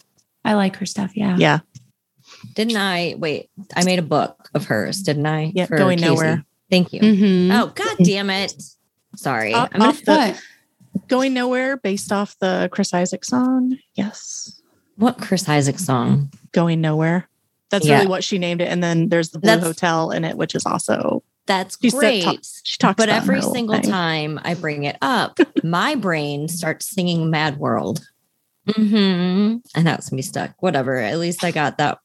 I 0.46 0.54
like 0.54 0.76
her 0.78 0.86
stuff. 0.86 1.12
Yeah. 1.18 1.36
yeah. 1.38 1.60
didn't 2.54 2.78
I? 2.78 3.16
Wait, 3.18 3.50
I 3.76 3.84
made 3.84 3.98
a 4.00 4.04
book 4.04 4.50
of 4.54 4.66
hers, 4.66 5.02
didn't 5.02 5.26
I? 5.26 5.52
Yeah, 5.56 5.66
Going 5.68 5.98
Casey? 5.98 6.10
Nowhere. 6.10 6.46
Thank 6.70 6.94
you. 6.94 7.00
Mhm. 7.02 7.52
Oh, 7.52 7.68
god 7.74 7.98
damn 8.04 8.30
it. 8.30 8.54
Sorry. 9.16 9.54
Off- 9.54 9.70
I'm 9.74 9.80
gonna 9.80 9.90
off 9.92 10.02
the- 10.04 10.40
Going 11.08 11.34
Nowhere 11.34 11.78
based 11.78 12.12
off 12.12 12.38
the 12.40 12.70
Chris 12.72 12.94
Isaak 12.94 13.24
song. 13.26 13.78
Yes. 13.96 14.62
what 14.98 15.20
Chris 15.20 15.48
Isaak 15.48 15.78
song? 15.80 16.32
Going 16.54 16.82
Nowhere. 16.82 17.30
That's 17.70 17.86
Yeah. 17.86 17.96
really 17.98 18.08
what 18.08 18.24
she 18.24 18.38
named 18.40 18.62
it. 18.62 18.68
And 18.70 18.82
then 18.84 19.10
there's 19.10 19.30
the 19.30 19.40
Blue 19.40 19.48
That's- 19.52 19.66
Hotel 19.68 20.10
in 20.12 20.26
it, 20.26 20.36
which 20.38 20.56
is 20.56 20.66
also 20.66 21.24
That's 21.48 21.78
she 21.82 21.90
said 21.90 22.00
great. 22.00 22.24
talk- 22.24 22.40
she 22.64 22.78
talks 22.78 22.98
but 22.98 23.10
about 23.10 23.18
every 23.24 23.42
single 23.42 23.76
thing. 23.80 23.90
time 23.90 24.40
I 24.44 24.54
bring 24.54 24.84
it 24.84 24.98
up, 25.02 25.40
my 25.64 25.96
brain 25.96 26.48
starts 26.48 26.88
singing 26.90 27.30
Mad 27.30 27.58
World. 27.58 28.06
hmm 28.70 29.58
And 29.76 29.88
that's 29.88 30.12
me 30.12 30.22
stuck. 30.22 30.54
Whatever. 30.60 30.98
At 30.98 31.18
least 31.20 31.44
I 31.44 31.52
got 31.52 31.78
that 31.78 32.00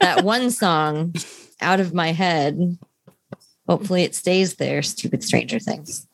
that 0.00 0.22
one 0.22 0.50
song 0.50 1.14
out 1.60 1.80
of 1.80 1.94
my 1.94 2.12
head. 2.12 2.78
Hopefully 3.68 4.02
it 4.02 4.14
stays 4.14 4.54
there. 4.56 4.82
Stupid 4.82 5.24
Stranger 5.24 5.58
Things. 5.58 6.06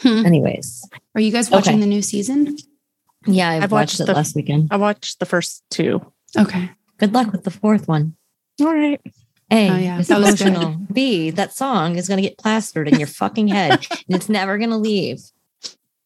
Hmm. 0.00 0.24
Anyways. 0.24 0.88
Are 1.14 1.20
you 1.20 1.30
guys 1.32 1.50
watching 1.50 1.74
Okay. 1.74 1.80
the 1.80 1.86
new 1.86 2.02
season? 2.02 2.56
Yeah, 3.26 3.50
I've, 3.50 3.64
I've 3.64 3.72
watched, 3.72 3.92
watched 3.94 4.00
it 4.00 4.06
the- 4.06 4.14
last 4.14 4.36
weekend. 4.36 4.68
I 4.70 4.76
watched 4.76 5.18
the 5.18 5.26
first 5.26 5.62
two. 5.70 6.00
Okay. 6.38 6.70
Good 6.98 7.12
luck 7.12 7.32
with 7.32 7.44
the 7.44 7.50
fourth 7.50 7.88
one. 7.88 8.16
All 8.60 8.72
right. 8.72 9.00
A, 9.50 9.70
Oh, 9.70 9.76
yeah. 9.76 9.98
it's 9.98 10.08
That 10.08 10.18
emotional. 10.18 10.76
B, 10.92 11.30
that 11.30 11.52
song 11.52 11.96
is 11.96 12.08
going 12.08 12.22
to 12.22 12.28
get 12.28 12.38
plastered 12.38 12.88
in 12.88 12.98
your 12.98 13.06
fucking 13.08 13.48
head 13.48 13.86
and 13.90 14.16
it's 14.16 14.28
never 14.28 14.58
going 14.58 14.70
to 14.70 14.76
leave. 14.76 15.20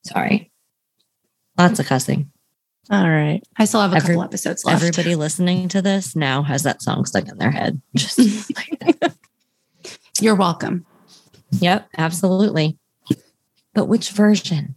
Sorry. 0.05 0.51
Lots 1.57 1.79
of 1.81 1.87
cussing. 1.87 2.31
All 2.91 3.09
right. 3.09 3.43
I 3.57 3.65
still 3.65 3.81
have 3.81 3.93
a 3.93 3.97
Every- 3.97 4.15
couple 4.15 4.25
episodes 4.25 4.65
left. 4.65 4.83
Everybody 4.83 5.15
listening 5.15 5.69
to 5.69 5.83
this 5.83 6.17
now 6.17 6.43
has 6.43 6.63
that 6.65 6.83
song 6.83 7.05
stuck 7.05 7.29
in 7.29 7.39
their 7.39 7.51
head. 7.51 7.81
Just 7.97 8.19
You're 10.21 10.35
welcome. 10.35 10.85
Yep, 11.53 11.89
absolutely. 11.97 12.77
But 13.75 13.87
which 13.87 14.11
version? 14.11 14.75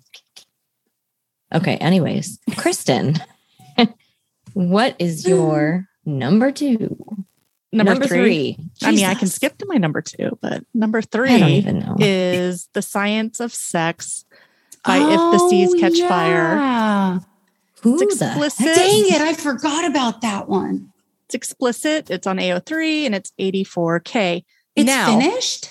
Okay, 1.53 1.75
anyways, 1.77 2.39
Kristen, 2.57 3.15
what 4.53 4.95
is 4.99 5.27
your 5.27 5.87
number 6.05 6.51
two? 6.51 6.95
Number, 7.73 8.05
three. 8.05 8.57
I 8.81 8.91
mean, 8.91 9.05
I 9.05 9.13
can 9.13 9.27
skip 9.29 9.57
to 9.59 9.65
my 9.65 9.75
number 9.77 10.01
two, 10.01 10.37
but 10.41 10.63
number 10.73 11.01
three 11.01 11.63
is 11.99 12.67
The 12.73 12.81
Science 12.81 13.39
of 13.39 13.53
Sex 13.53 14.25
by 14.83 14.97
If 14.97 15.17
the 15.17 15.47
Seas 15.49 15.73
Catch 15.79 15.99
Fire. 16.01 16.57
Fire. 16.57 17.19
Who 17.83 18.01
It's 18.01 18.19
the 18.19 18.25
explicit. 18.27 18.65
heck- 18.67 18.75
Dang 18.75 19.05
it. 19.07 19.21
I 19.21 19.33
forgot 19.33 19.89
about 19.89 20.21
that 20.21 20.49
one. 20.49 20.91
It's 21.25 21.35
explicit. 21.35 22.09
It's 22.11 22.27
on 22.27 22.37
AO3 22.39 23.05
and 23.05 23.15
it's 23.15 23.31
84K. 23.39 24.43
It's 24.75 24.85
Now- 24.85 25.17
finished? 25.19 25.69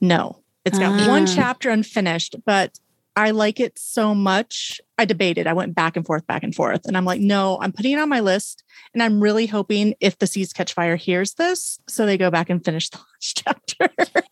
No, 0.00 0.40
it's 0.64 0.78
got 0.78 1.08
one 1.08 1.22
Ah. 1.22 1.32
chapter 1.34 1.70
unfinished, 1.70 2.36
but 2.44 2.78
I 3.16 3.30
like 3.30 3.60
it 3.60 3.78
so 3.78 4.14
much. 4.14 4.80
I 4.98 5.04
debated. 5.04 5.46
I 5.46 5.52
went 5.52 5.74
back 5.76 5.96
and 5.96 6.04
forth, 6.04 6.26
back 6.26 6.42
and 6.42 6.54
forth. 6.54 6.84
And 6.84 6.96
I'm 6.96 7.04
like, 7.04 7.20
no, 7.20 7.58
I'm 7.60 7.72
putting 7.72 7.92
it 7.92 8.00
on 8.00 8.08
my 8.08 8.20
list. 8.20 8.64
And 8.92 9.02
I'm 9.02 9.20
really 9.22 9.46
hoping 9.46 9.94
if 10.00 10.18
the 10.18 10.26
Seas 10.26 10.52
Catch 10.52 10.74
Fire 10.74 10.96
hears 10.96 11.34
this, 11.34 11.78
so 11.88 12.04
they 12.04 12.18
go 12.18 12.30
back 12.30 12.50
and 12.50 12.62
finish 12.64 12.90
the 12.90 12.98
last 12.98 13.42
chapter. 13.44 13.88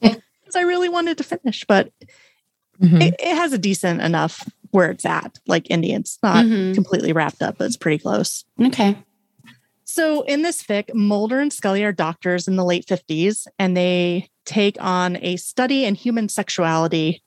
Because 0.00 0.54
I 0.54 0.60
really 0.62 0.88
wanted 0.88 1.18
to 1.18 1.24
finish, 1.24 1.64
but 1.66 1.90
Mhm. 2.80 3.02
it, 3.02 3.14
it 3.18 3.34
has 3.34 3.52
a 3.52 3.58
decent 3.58 4.00
enough 4.00 4.48
where 4.70 4.90
it's 4.92 5.04
at. 5.04 5.38
Like 5.48 5.68
Indians, 5.70 6.18
not 6.22 6.44
Mhm. 6.44 6.74
completely 6.74 7.12
wrapped 7.12 7.42
up, 7.42 7.56
but 7.58 7.64
it's 7.64 7.76
pretty 7.76 7.98
close. 7.98 8.44
Okay. 8.62 8.96
So 9.84 10.22
in 10.22 10.42
this 10.42 10.62
fic, 10.62 10.94
Mulder 10.94 11.40
and 11.40 11.52
Scully 11.52 11.82
are 11.82 11.90
doctors 11.92 12.46
in 12.46 12.54
the 12.56 12.64
late 12.64 12.86
50s, 12.86 13.48
and 13.58 13.76
they 13.76 14.28
take 14.44 14.76
on 14.80 15.16
a 15.22 15.36
study 15.36 15.84
in 15.84 15.94
human 15.96 16.28
sexuality. 16.28 17.22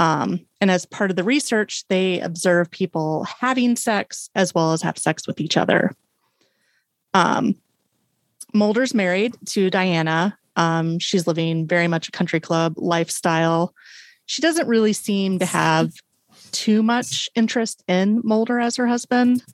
Um, 0.00 0.40
and 0.62 0.70
as 0.70 0.86
part 0.86 1.10
of 1.10 1.16
the 1.16 1.22
research, 1.22 1.84
they 1.88 2.20
observe 2.20 2.70
people 2.70 3.24
having 3.24 3.76
sex 3.76 4.30
as 4.34 4.54
well 4.54 4.72
as 4.72 4.80
have 4.80 4.96
sex 4.96 5.26
with 5.26 5.40
each 5.42 5.58
other. 5.58 5.94
Um, 7.12 7.54
Mulder's 8.54 8.94
married 8.94 9.36
to 9.50 9.68
Diana. 9.68 10.38
Um, 10.56 10.98
she's 10.98 11.26
living 11.26 11.66
very 11.66 11.86
much 11.86 12.08
a 12.08 12.12
country 12.12 12.40
club 12.40 12.74
lifestyle. 12.76 13.74
She 14.24 14.40
doesn't 14.40 14.66
really 14.66 14.94
seem 14.94 15.38
to 15.38 15.46
have 15.46 15.92
too 16.50 16.82
much 16.82 17.28
interest 17.34 17.84
in 17.86 18.22
Mulder 18.24 18.58
as 18.58 18.76
her 18.76 18.86
husband. 18.86 19.44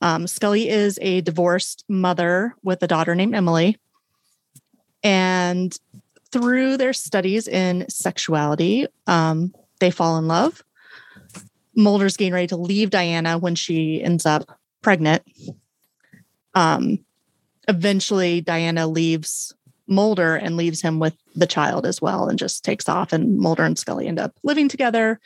Um, 0.00 0.26
Scully 0.26 0.68
is 0.68 0.98
a 1.02 1.20
divorced 1.20 1.84
mother 1.88 2.56
with 2.64 2.82
a 2.82 2.88
daughter 2.88 3.14
named 3.14 3.36
Emily. 3.36 3.78
And 5.04 5.72
through 6.32 6.78
their 6.78 6.92
studies 6.92 7.46
in 7.46 7.88
sexuality, 7.88 8.88
um, 9.06 9.54
they 9.84 9.90
fall 9.90 10.16
in 10.16 10.26
love. 10.26 10.64
Mulder's 11.76 12.16
getting 12.16 12.32
ready 12.32 12.46
to 12.46 12.56
leave 12.56 12.88
Diana 12.88 13.36
when 13.36 13.54
she 13.54 14.02
ends 14.02 14.24
up 14.24 14.58
pregnant. 14.80 15.22
Um, 16.54 17.04
eventually, 17.68 18.40
Diana 18.40 18.86
leaves 18.86 19.54
Mulder 19.86 20.36
and 20.36 20.56
leaves 20.56 20.80
him 20.80 21.00
with 21.00 21.14
the 21.34 21.46
child 21.46 21.84
as 21.84 22.00
well 22.00 22.28
and 22.28 22.38
just 22.38 22.64
takes 22.64 22.88
off. 22.88 23.12
And 23.12 23.36
Mulder 23.36 23.64
and 23.64 23.78
Scully 23.78 24.06
end 24.06 24.18
up 24.18 24.32
living 24.42 24.68
together 24.68 25.20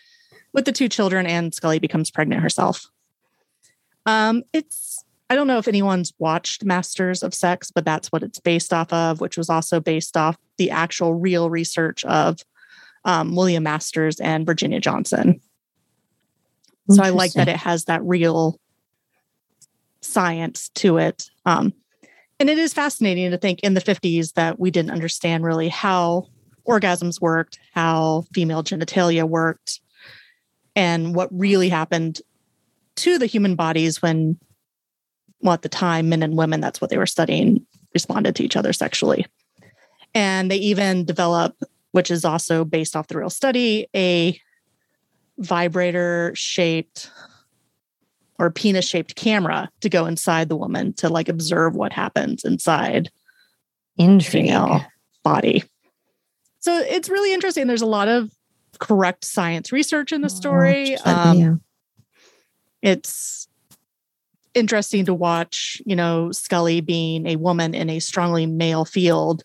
with 0.53 0.65
the 0.65 0.73
two 0.73 0.89
children, 0.89 1.25
and 1.25 1.55
Scully 1.55 1.79
becomes 1.79 2.11
pregnant 2.11 2.43
herself. 2.43 2.87
Um, 4.07 4.43
it's 4.53 5.05
I 5.31 5.37
don't 5.37 5.47
know 5.47 5.59
if 5.59 5.69
anyone's 5.69 6.13
watched 6.19 6.65
Masters 6.65 7.23
of 7.23 7.33
Sex, 7.33 7.71
but 7.71 7.85
that's 7.85 8.11
what 8.11 8.25
it's 8.25 8.41
based 8.41 8.73
off 8.73 8.93
of, 8.93 9.21
which 9.21 9.37
was 9.37 9.51
also 9.51 9.79
based 9.79 10.17
off 10.17 10.37
the 10.57 10.73
actual 10.73 11.15
real 11.15 11.49
research 11.49 12.05
of 12.07 12.41
um, 13.05 13.35
William 13.35 13.63
Masters 13.63 14.21
and 14.21 14.47
Virginia 14.47 14.81
Johnson. 14.81 15.41
So 16.91 17.03
I 17.03 17.11
like 17.11 17.35
that 17.35 17.49
it 17.49 17.57
has 17.57 17.85
that 17.85 18.03
real 18.03 18.59
science 20.01 20.71
to 20.77 20.97
it. 20.97 21.29
Um, 21.45 21.75
and 22.41 22.49
it 22.49 22.59
is 22.59 22.73
fascinating 22.73 23.31
to 23.31 23.39
think 23.39 23.61
in 23.61 23.75
the 23.75 23.81
50s 23.81 24.35
that 24.35 24.59
we 24.59 24.71
didn't 24.71 24.93
understand 24.93 25.45
really 25.45 25.69
how 25.69 26.29
orgasms 26.67 27.21
worked, 27.21 27.59
how 27.75 28.25
female 28.33 28.63
genitalia 28.63 29.29
worked, 29.29 29.81
and 30.77 31.15
what 31.15 31.29
really 31.33 31.69
happened 31.69 32.21
to 32.97 33.19
the 33.19 33.27
human 33.27 33.55
bodies 33.55 34.01
when, 34.01 34.39
well, 35.41 35.55
at 35.55 35.63
the 35.63 35.69
time, 35.69 36.09
men 36.09 36.23
and 36.23 36.37
women, 36.37 36.61
that's 36.61 36.81
what 36.81 36.91
they 36.91 36.99
were 36.99 37.07
studying, 37.07 37.67
responded 37.95 38.37
to 38.37 38.45
each 38.45 38.57
other 38.57 38.73
sexually. 38.73 39.27
And 40.15 40.51
they 40.51 40.57
even 40.57 41.05
develop, 41.05 41.57
which 41.93 42.11
is 42.11 42.25
also 42.25 42.65
based 42.65 42.97
off 42.97 43.09
the 43.09 43.19
real 43.19 43.31
study, 43.31 43.87
a 43.95 44.39
vibrator 45.39 46.33
shaped 46.35 47.11
or 48.39 48.51
penis 48.51 48.87
shaped 48.87 49.17
camera 49.17 49.69
to 49.81 49.89
go 49.89 50.07
inside 50.07 50.49
the 50.49 50.57
woman 50.57 50.93
to 50.95 51.09
like 51.09 51.29
observe 51.29 51.75
what 51.75 51.93
happens 51.93 52.45
inside 52.45 53.11
Intrigue. 53.97 54.47
female 54.47 54.85
body. 55.25 55.65
So 56.61 56.79
it's 56.79 57.09
really 57.09 57.33
interesting. 57.33 57.67
There's 57.67 57.83
a 57.83 57.87
lot 57.87 58.09
of 58.09 58.31
correct 58.79 59.25
science 59.25 59.73
research 59.73 60.13
in 60.13 60.21
the 60.21 60.29
story. 60.29 60.97
Um, 60.99 61.61
it's 62.83 63.49
interesting 64.55 65.05
to 65.07 65.15
watch, 65.15 65.81
you 65.85 65.97
know, 65.97 66.31
Scully 66.33 66.81
being 66.81 67.27
a 67.27 67.37
woman 67.37 67.75
in 67.75 67.91
a 67.91 67.99
strongly 67.99 68.47
male 68.47 68.85
field, 68.85 69.43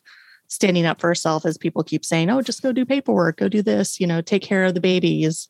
standing 0.53 0.85
up 0.85 1.01
for 1.01 1.07
herself 1.07 1.45
as 1.45 1.57
people 1.57 1.83
keep 1.83 2.05
saying, 2.05 2.29
oh, 2.29 2.41
just 2.41 2.61
go 2.61 2.71
do 2.71 2.85
paperwork, 2.85 3.37
go 3.37 3.49
do 3.49 3.61
this, 3.63 3.99
you 3.99 4.05
know, 4.05 4.21
take 4.21 4.43
care 4.43 4.63
of 4.65 4.75
the 4.75 4.79
babies, 4.79 5.49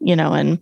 you 0.00 0.16
know, 0.16 0.32
and 0.32 0.58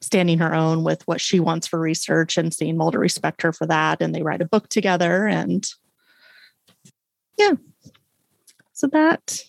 standing 0.00 0.38
her 0.38 0.54
own 0.54 0.84
with 0.84 1.06
what 1.08 1.18
she 1.20 1.40
wants 1.40 1.66
for 1.66 1.80
research 1.80 2.36
and 2.36 2.52
seeing 2.52 2.76
Mulder 2.76 2.98
respect 2.98 3.40
her 3.40 3.52
for 3.54 3.66
that. 3.66 4.02
And 4.02 4.14
they 4.14 4.22
write 4.22 4.42
a 4.42 4.46
book 4.46 4.68
together. 4.68 5.26
And 5.26 5.66
yeah. 7.38 7.52
So 8.74 8.86
that 8.88 9.40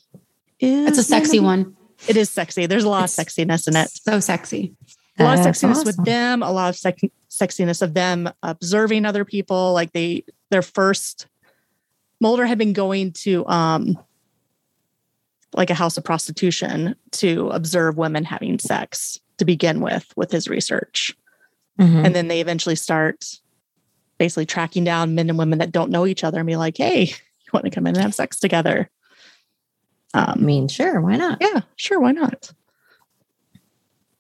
is 0.62 0.88
It's 0.88 0.98
a 0.98 1.04
sexy 1.04 1.42
one. 1.42 1.76
It 2.08 2.16
is 2.16 2.30
sexy. 2.30 2.68
There's 2.68 2.86
a 2.86 2.90
lot 2.90 3.04
It's 3.04 3.20
of 3.20 3.26
sexiness 3.26 3.68
in 3.68 3.76
it 3.76 3.90
So 3.90 4.22
sexy. 4.22 4.74
a 5.20 5.24
lot 5.26 5.40
of 5.40 5.46
sexiness 5.46 5.72
awesome. 5.72 5.86
with 5.88 6.06
them 6.06 6.42
a 6.42 6.52
lot 6.52 6.70
of 6.70 6.76
sex- 6.78 7.02
sexiness 7.30 7.82
of 7.82 7.94
them 7.94 8.30
observing 8.44 9.06
other 9.06 9.26
people 9.26 9.74
like 9.74 9.92
they 9.92 10.24
their 10.52 10.62
first 10.62 11.28
mulder 12.22 12.46
had 12.46 12.58
been 12.58 12.74
going 12.74 13.12
to 13.12 13.46
um 13.48 13.98
like 15.54 15.70
a 15.70 15.74
house 15.76 15.98
of 15.98 16.04
prostitution 16.04 16.96
to 17.12 17.50
observe 17.50 17.98
women 17.98 18.24
having 18.26 18.60
sex 18.60 19.20
to 19.38 19.46
begin 19.46 19.80
with 19.82 20.12
with 20.16 20.32
his 20.32 20.48
research 20.48 21.16
Mhm. 21.80 22.06
and 22.06 22.16
then 22.16 22.28
they 22.30 22.40
eventually 22.42 22.76
start 22.76 23.26
basically 24.18 24.46
tracking 24.46 24.84
down 24.86 25.14
men 25.14 25.30
and 25.30 25.38
women 25.38 25.60
that 25.60 25.72
don't 25.74 25.92
know 25.92 26.06
each 26.06 26.24
other 26.24 26.40
and 26.40 26.48
be 26.48 26.56
like 26.56 26.78
hey 26.78 27.04
you 27.06 27.50
want 27.54 27.66
to 27.66 27.70
come 27.72 27.86
in 27.88 27.96
and 27.96 28.04
have 28.04 28.16
sex 28.16 28.40
together 28.40 28.90
I 30.14 30.32
um 30.32 30.46
mean, 30.46 30.70
sure, 30.70 31.02
why 31.02 31.18
not? 31.18 31.40
yeah, 31.42 31.62
sure, 31.76 32.00
why 32.00 32.14
not? 32.14 32.54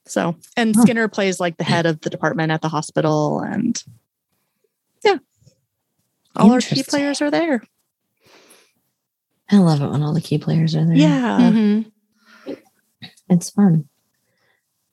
So, 0.06 0.36
and 0.58 0.76
Huh. 0.76 0.82
Skinner 0.82 1.08
plays 1.08 1.40
like 1.40 1.56
the 1.58 1.64
head 1.64 1.86
of 1.86 2.02
the 2.02 2.10
department 2.10 2.52
at 2.52 2.62
the 2.62 2.68
hospital, 2.68 3.40
and 3.40 3.82
yeah, 5.06 5.18
all 6.36 6.52
our 6.52 6.60
key 6.60 6.84
players 6.84 7.22
are 7.22 7.32
there. 7.32 7.64
I 9.52 9.58
love 9.58 9.82
it 9.82 9.88
when 9.90 10.02
all 10.04 10.14
the 10.14 10.22
key 10.22 10.38
players 10.38 10.76
are 10.76 10.86
there. 10.86 10.96
Yeah, 10.96 11.40
Mhm. 11.40 11.92
It's 13.30 13.50
fun. 13.50 13.88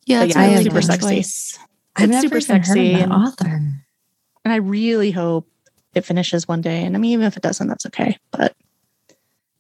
Yeah, 0.07 0.21
But 0.21 0.27
that's 0.27 0.37
yeah, 0.37 0.43
it's 0.45 0.51
really 0.53 0.65
super 0.65 0.83
sexy. 0.83 1.09
choice. 1.17 1.59
I've 1.97 2.05
It's 2.11 2.11
never 2.23 2.41
super 2.41 2.55
even 2.55 2.57
heard 2.57 2.61
of 2.61 2.67
sexy 2.67 2.93
that 2.95 3.03
and- 3.03 3.13
author. 3.13 3.63
and 4.45 4.53
I 4.53 4.57
really 4.57 5.11
hope 5.11 5.49
it 5.95 6.05
finishes 6.05 6.49
one 6.49 6.61
day. 6.63 6.85
And 6.85 6.97
I 6.97 6.99
mean, 6.99 7.13
even 7.13 7.27
if 7.27 7.37
it 7.37 7.43
doesn't, 7.43 7.69
that's 7.69 7.87
okay. 7.87 8.19
But 8.31 8.55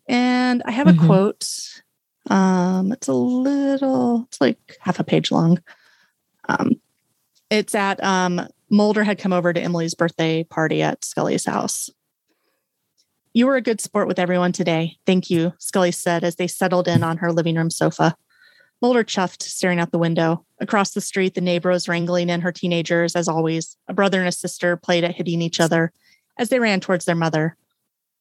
and 0.09 0.63
I 0.67 0.71
have 0.73 0.89
a 0.89 0.93
Mhm. 0.93 1.07
quote. 1.07 1.83
Um, 2.31 2.93
it's 2.93 3.09
a 3.09 3.13
little, 3.13 4.25
it's 4.29 4.41
like 4.41 4.77
half 4.81 4.99
a 4.99 5.05
page 5.05 5.31
long. 5.31 5.59
Um, 6.49 6.73
it's 7.51 7.75
at 7.75 8.03
um 8.03 8.47
Mulder 8.71 9.05
had 9.05 9.19
come 9.19 9.35
over 9.35 9.53
to 9.53 9.61
Emily's 9.61 9.95
birthday 9.95 10.45
party 10.45 10.81
at 10.83 11.05
Scully's 11.05 11.45
house. 11.45 11.91
You 13.35 13.47
were 13.47 13.57
a 13.57 13.63
good 13.63 13.81
sport 13.81 14.09
with 14.09 14.19
everyone 14.19 14.53
today. 14.53 14.99
Thank 15.07 15.31
you, 15.31 15.55
Scully 15.59 15.91
said 15.91 16.23
as 16.23 16.37
they 16.37 16.47
settled 16.47 16.87
in 16.87 17.03
on 17.03 17.17
her 17.17 17.33
living 17.33 17.57
room 17.57 17.71
sofa. 17.71 18.15
Mulder 18.83 19.05
chuffed, 19.05 19.43
staring 19.43 19.79
out 19.79 19.91
the 19.91 19.99
window. 19.99 20.45
Across 20.61 20.91
the 20.91 21.01
street, 21.01 21.35
the 21.35 21.41
neighbor 21.41 21.71
was 21.71 21.89
wrangling 21.89 22.29
in 22.29 22.43
her 22.43 22.53
teenagers, 22.53 23.17
as 23.17 23.29
always. 23.29 23.77
A 23.89 23.95
brother 23.95 24.19
and 24.19 24.29
a 24.29 24.33
sister 24.33 24.77
played 24.77 25.03
at 25.03 25.15
hitting 25.15 25.41
each 25.41 25.61
other 25.61 25.93
as 26.37 26.51
they 26.51 26.59
ran 26.59 26.81
towards 26.81 27.07
their 27.07 27.15
mother. 27.15 27.57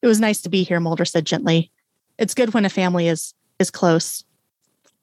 It 0.00 0.06
was 0.06 0.20
nice 0.20 0.40
to 0.42 0.48
be 0.48 0.62
here, 0.62 0.80
Mulder 0.80 1.04
said 1.04 1.26
gently. 1.26 1.70
It's 2.18 2.34
good 2.34 2.54
when 2.54 2.64
a 2.64 2.70
family 2.70 3.08
is 3.08 3.34
is 3.58 3.70
close. 3.70 4.24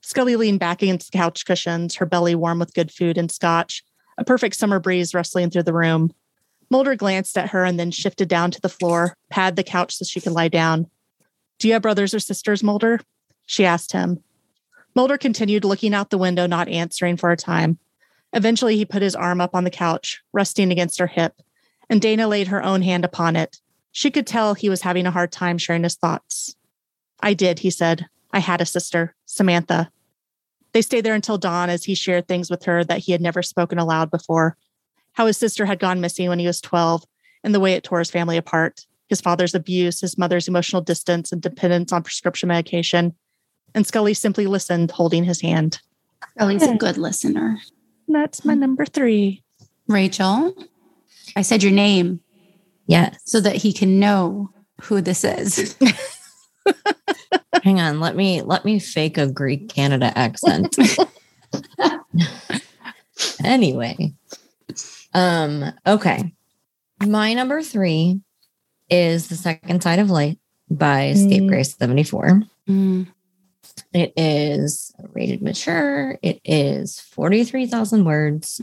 Scully 0.01 0.35
leaned 0.35 0.59
back 0.59 0.81
against 0.81 1.11
the 1.11 1.17
couch 1.17 1.45
cushions, 1.45 1.95
her 1.95 2.05
belly 2.05 2.33
warm 2.33 2.57
with 2.57 2.73
good 2.73 2.91
food 2.91 3.17
and 3.17 3.31
scotch, 3.31 3.83
a 4.17 4.25
perfect 4.25 4.55
summer 4.55 4.79
breeze 4.79 5.13
rustling 5.13 5.51
through 5.51 5.63
the 5.63 5.73
room. 5.73 6.11
Mulder 6.69 6.95
glanced 6.95 7.37
at 7.37 7.49
her 7.49 7.65
and 7.65 7.79
then 7.79 7.91
shifted 7.91 8.27
down 8.27 8.51
to 8.51 8.61
the 8.61 8.69
floor, 8.69 9.15
pad 9.29 9.55
the 9.55 9.63
couch 9.63 9.95
so 9.95 10.05
she 10.05 10.21
could 10.21 10.33
lie 10.33 10.47
down. 10.47 10.89
Do 11.57 11.67
you 11.67 11.73
have 11.73 11.81
brothers 11.81 12.13
or 12.13 12.19
sisters, 12.19 12.63
Mulder? 12.63 12.99
She 13.45 13.65
asked 13.65 13.91
him. 13.91 14.23
Mulder 14.95 15.17
continued 15.17 15.65
looking 15.65 15.93
out 15.93 16.09
the 16.09 16.17
window, 16.17 16.45
not 16.47 16.69
answering 16.69 17.17
for 17.17 17.31
a 17.31 17.37
time. 17.37 17.79
Eventually, 18.33 18.77
he 18.77 18.85
put 18.85 19.01
his 19.01 19.15
arm 19.15 19.41
up 19.41 19.55
on 19.55 19.63
the 19.63 19.69
couch, 19.71 20.21
resting 20.33 20.71
against 20.71 20.99
her 20.99 21.07
hip, 21.07 21.41
and 21.89 22.01
Dana 22.01 22.27
laid 22.27 22.47
her 22.47 22.63
own 22.63 22.81
hand 22.81 23.03
upon 23.03 23.35
it. 23.35 23.59
She 23.91 24.11
could 24.11 24.27
tell 24.27 24.53
he 24.53 24.69
was 24.69 24.81
having 24.81 25.07
a 25.07 25.11
hard 25.11 25.31
time 25.31 25.57
sharing 25.57 25.83
his 25.83 25.95
thoughts. 25.95 26.55
I 27.21 27.33
did, 27.33 27.59
he 27.59 27.71
said. 27.71 28.07
I 28.31 28.39
had 28.39 28.61
a 28.61 28.65
sister, 28.65 29.15
Samantha. 29.25 29.91
They 30.73 30.83
stayed 30.83 31.01
there 31.01 31.15
until 31.15 31.39
dawn 31.39 31.69
as 31.69 31.85
he 31.85 31.95
shared 31.95 32.27
things 32.27 32.51
with 32.51 32.63
her 32.65 32.83
that 32.83 32.99
he 32.99 33.11
had 33.11 33.21
never 33.21 33.41
spoken 33.41 33.79
aloud 33.79 34.11
before. 34.11 34.55
How 35.13 35.25
his 35.25 35.37
sister 35.37 35.65
had 35.65 35.79
gone 35.79 36.01
missing 36.01 36.29
when 36.29 36.39
he 36.39 36.47
was 36.47 36.61
12 36.61 37.03
and 37.43 37.53
the 37.53 37.59
way 37.59 37.73
it 37.73 37.83
tore 37.83 37.99
his 37.99 38.11
family 38.11 38.37
apart. 38.37 38.85
His 39.07 39.21
father's 39.21 39.55
abuse, 39.55 40.01
his 40.01 40.17
mother's 40.17 40.47
emotional 40.47 40.81
distance 40.81 41.31
and 41.31 41.41
dependence 41.41 41.91
on 41.91 42.03
prescription 42.03 42.47
medication. 42.47 43.15
And 43.73 43.85
Scully 43.85 44.13
simply 44.13 44.45
listened, 44.47 44.91
holding 44.91 45.23
his 45.23 45.41
hand. 45.41 45.79
Scully's 46.35 46.63
a 46.63 46.75
good 46.75 46.97
listener. 46.97 47.57
That's 48.07 48.45
my 48.45 48.53
number 48.53 48.85
three. 48.85 49.43
Rachel, 49.87 50.53
I 51.35 51.41
said 51.41 51.63
your 51.63 51.71
name 51.71 52.21
Yes. 52.87 53.19
so 53.25 53.39
that 53.41 53.55
he 53.55 53.73
can 53.73 53.99
know 53.99 54.49
who 54.81 55.01
this 55.01 55.23
is. 55.23 55.75
Hang 57.63 57.79
on. 57.79 57.99
Let 57.99 58.15
me 58.15 58.41
let 58.41 58.65
me 58.65 58.79
fake 58.79 59.17
a 59.17 59.27
Greek 59.27 59.69
Canada 59.69 60.11
accent. 60.17 60.75
anyway. 63.43 64.13
Um, 65.13 65.65
okay. 65.85 66.33
My 67.05 67.33
number 67.33 67.61
three 67.61 68.19
is 68.89 69.27
The 69.27 69.35
Second 69.35 69.81
Side 69.81 69.99
of 69.99 70.09
Light 70.09 70.39
by 70.69 71.13
Mm. 71.15 71.47
Grace 71.47 71.75
74. 71.77 72.43
Mm. 72.67 73.07
It 73.93 74.13
is 74.15 74.91
rated 75.13 75.41
mature. 75.41 76.19
It 76.21 76.39
is 76.43 76.99
43,000 76.99 78.03
words 78.05 78.61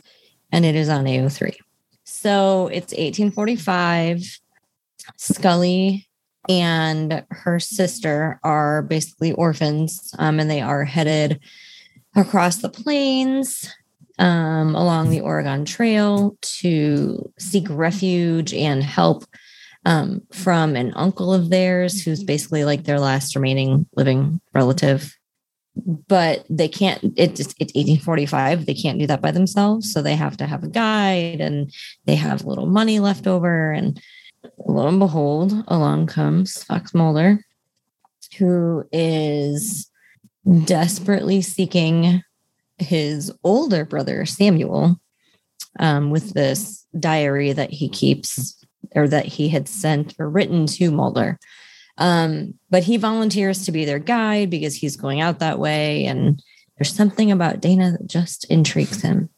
and 0.53 0.65
it 0.65 0.75
is 0.75 0.89
on 0.89 1.05
AO3. 1.05 1.55
So 2.05 2.69
it's 2.69 2.93
1845. 2.93 4.41
Scully 5.17 6.09
and 6.49 7.25
her 7.31 7.59
sister 7.59 8.39
are 8.45 8.83
basically 8.83 9.33
orphans 9.33 10.15
um, 10.19 10.39
and 10.39 10.51
they 10.51 10.61
are 10.61 10.85
headed 10.85 11.41
across 12.15 12.59
the 12.59 12.69
plains 12.69 13.73
um, 14.19 14.75
along 14.75 15.11
the 15.11 15.21
Oregon 15.21 15.65
Trail 15.65 16.37
to 16.41 17.33
seek 17.39 17.67
refuge 17.69 18.55
and 18.55 18.83
help 18.83 19.25
um, 19.85 20.23
from 20.33 20.75
an 20.75 20.93
uncle 20.97 21.33
of 21.33 21.51
theirs 21.51 22.03
who's 22.03 22.25
basically 22.25 22.65
like 22.65 22.85
their 22.85 22.99
last 22.99 23.37
remaining 23.37 23.87
living 23.95 24.41
relative. 24.53 25.17
But 25.77 26.47
they 26.49 26.69
can't, 26.69 27.01
it's, 27.17 27.41
it's 27.41 27.75
1845. 27.75 28.65
They 28.65 28.75
can't 28.75 28.99
do 28.99 29.07
that 29.07 29.21
by 29.21 29.31
themselves. 29.31 29.93
So 29.93 30.01
they 30.01 30.17
have 30.17 30.37
to 30.39 30.47
have 30.47 30.65
a 30.65 30.69
guide 30.69 31.41
and 31.41 31.71
they 32.07 32.17
have 32.17 32.47
little 32.47 32.67
money 32.67 32.99
left 32.99 33.27
over. 33.27 33.71
And 33.71 34.01
lo 34.59 34.89
and 34.89 34.99
behold, 34.99 35.53
along 35.69 36.07
comes 36.07 36.65
Fox 36.65 36.95
Mulder, 36.95 37.45
who 38.39 38.85
is 38.91 39.91
desperately 40.65 41.43
seeking 41.43 42.23
his 42.79 43.33
older 43.43 43.85
brother, 43.85 44.27
Samuel, 44.27 45.01
um, 45.79 46.11
with 46.11 46.35
this 46.35 46.87
diary 46.99 47.53
that 47.53 47.71
he 47.71 47.89
keeps 47.89 48.65
or 48.95 49.09
that 49.09 49.27
he 49.27 49.49
had 49.49 49.69
sent 49.69 50.15
or 50.19 50.29
written 50.29 50.67
to 50.67 50.91
Mulder. 50.91 51.39
Um, 51.99 52.55
but 52.71 52.85
he 52.85 52.97
volunteers 52.97 53.65
to 53.65 53.73
be 53.73 53.85
their 53.85 53.99
guide 53.99 54.51
because 54.51 54.75
he's 54.75 54.97
going 54.97 55.21
out 55.21 55.39
that 55.39 55.59
way. 55.59 56.05
And 56.05 56.43
there's 56.77 56.95
something 56.95 57.33
about 57.33 57.61
Dana 57.61 57.93
that 57.93 58.07
just 58.07 58.45
intrigues 58.51 59.01
him. 59.03 59.31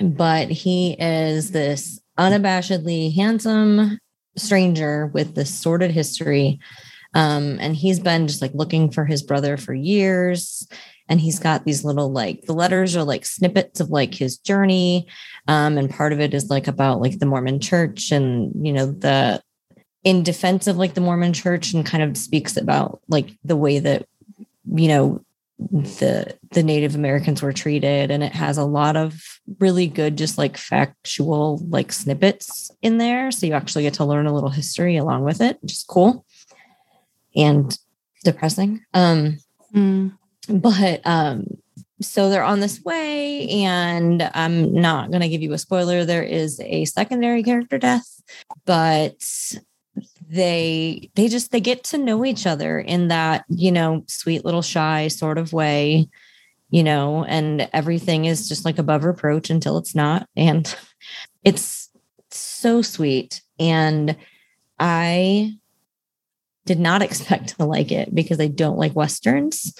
But 0.00 0.50
he 0.50 0.96
is 0.98 1.50
this 1.50 2.00
unabashedly 2.18 3.14
handsome 3.14 3.98
stranger 4.36 5.06
with 5.08 5.34
this 5.34 5.52
sordid 5.52 5.90
history. 5.90 6.58
Um, 7.14 7.58
and 7.60 7.76
he's 7.76 8.00
been 8.00 8.26
just 8.28 8.40
like 8.40 8.54
looking 8.54 8.90
for 8.90 9.04
his 9.04 9.22
brother 9.22 9.56
for 9.56 9.74
years 9.74 10.66
and 11.12 11.20
he's 11.20 11.38
got 11.38 11.66
these 11.66 11.84
little 11.84 12.10
like 12.10 12.40
the 12.46 12.54
letters 12.54 12.96
are 12.96 13.04
like 13.04 13.26
snippets 13.26 13.80
of 13.80 13.90
like 13.90 14.14
his 14.14 14.38
journey 14.38 15.06
um, 15.46 15.76
and 15.76 15.90
part 15.90 16.14
of 16.14 16.20
it 16.20 16.32
is 16.32 16.48
like 16.48 16.66
about 16.66 17.02
like 17.02 17.18
the 17.18 17.26
mormon 17.26 17.60
church 17.60 18.10
and 18.10 18.50
you 18.66 18.72
know 18.72 18.86
the 18.86 19.42
in 20.04 20.22
defense 20.22 20.66
of 20.66 20.78
like 20.78 20.94
the 20.94 21.02
mormon 21.02 21.34
church 21.34 21.74
and 21.74 21.84
kind 21.84 22.02
of 22.02 22.16
speaks 22.16 22.56
about 22.56 23.02
like 23.08 23.28
the 23.44 23.56
way 23.56 23.78
that 23.78 24.06
you 24.74 24.88
know 24.88 25.22
the 25.58 26.34
the 26.52 26.62
native 26.62 26.94
americans 26.94 27.42
were 27.42 27.52
treated 27.52 28.10
and 28.10 28.22
it 28.22 28.32
has 28.32 28.56
a 28.56 28.64
lot 28.64 28.96
of 28.96 29.22
really 29.60 29.86
good 29.86 30.16
just 30.16 30.38
like 30.38 30.56
factual 30.56 31.58
like 31.68 31.92
snippets 31.92 32.70
in 32.80 32.96
there 32.96 33.30
so 33.30 33.46
you 33.46 33.52
actually 33.52 33.82
get 33.82 33.92
to 33.92 34.04
learn 34.04 34.26
a 34.26 34.32
little 34.32 34.48
history 34.48 34.96
along 34.96 35.22
with 35.24 35.42
it 35.42 35.58
which 35.60 35.72
is 35.72 35.84
cool 35.86 36.24
and 37.36 37.78
depressing 38.24 38.82
um 38.94 39.36
Mm. 39.74 40.18
But 40.48 41.00
um 41.04 41.44
so 42.00 42.28
they're 42.28 42.42
on 42.42 42.60
this 42.60 42.82
way 42.82 43.48
and 43.48 44.28
i'm 44.34 44.72
not 44.72 45.10
going 45.10 45.20
to 45.20 45.28
give 45.28 45.42
you 45.42 45.52
a 45.52 45.58
spoiler 45.58 46.04
there 46.04 46.22
is 46.22 46.60
a 46.60 46.84
secondary 46.84 47.42
character 47.42 47.78
death 47.78 48.22
but 48.64 49.14
they 50.28 51.10
they 51.14 51.28
just 51.28 51.52
they 51.52 51.60
get 51.60 51.84
to 51.84 51.98
know 51.98 52.24
each 52.24 52.46
other 52.46 52.78
in 52.78 53.08
that 53.08 53.44
you 53.48 53.70
know 53.70 54.04
sweet 54.08 54.44
little 54.44 54.62
shy 54.62 55.08
sort 55.08 55.38
of 55.38 55.52
way 55.52 56.08
you 56.70 56.82
know 56.82 57.24
and 57.24 57.68
everything 57.72 58.24
is 58.24 58.48
just 58.48 58.64
like 58.64 58.78
above 58.78 59.04
reproach 59.04 59.50
until 59.50 59.78
it's 59.78 59.94
not 59.94 60.26
and 60.36 60.74
it's 61.44 61.90
so 62.30 62.82
sweet 62.82 63.42
and 63.58 64.16
i 64.78 65.52
did 66.64 66.80
not 66.80 67.02
expect 67.02 67.56
to 67.56 67.64
like 67.64 67.92
it 67.92 68.14
because 68.14 68.40
i 68.40 68.46
don't 68.46 68.78
like 68.78 68.96
westerns 68.96 69.74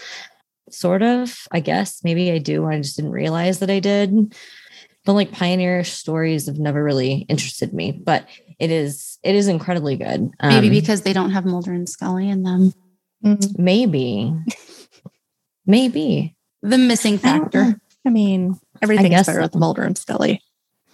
sort 0.72 1.02
of 1.02 1.46
i 1.52 1.60
guess 1.60 2.00
maybe 2.04 2.30
i 2.32 2.38
do 2.38 2.66
i 2.66 2.78
just 2.80 2.96
didn't 2.96 3.10
realize 3.12 3.58
that 3.60 3.70
i 3.70 3.78
did 3.80 4.34
but 5.04 5.12
like 5.14 5.32
pioneer 5.32 5.84
stories 5.84 6.46
have 6.46 6.58
never 6.58 6.82
really 6.82 7.26
interested 7.28 7.72
me 7.74 7.92
but 7.92 8.26
it 8.58 8.70
is 8.70 9.18
it 9.22 9.34
is 9.34 9.48
incredibly 9.48 9.96
good 9.96 10.30
Maybe 10.42 10.68
Um, 10.68 10.72
because 10.72 11.02
they 11.02 11.12
don't 11.12 11.30
have 11.32 11.44
Mulder 11.44 11.72
and 11.72 11.88
Scully 11.88 12.28
in 12.28 12.42
them. 12.42 12.72
Mhm. 13.24 13.58
maybe 13.58 14.32
maybe 15.66 16.36
The 16.62 16.78
missing 16.78 17.14
I 17.14 17.38
don't 17.38 17.54
know. 17.54 17.60
factor. 17.64 17.80
I 18.06 18.10
mean, 18.10 18.58
everything's 18.80 19.10
guess 19.10 19.26
better 19.26 19.38
so. 19.40 19.42
with 19.42 19.54
Mulder 19.54 19.82
and 19.82 19.96
Scully. 19.96 20.40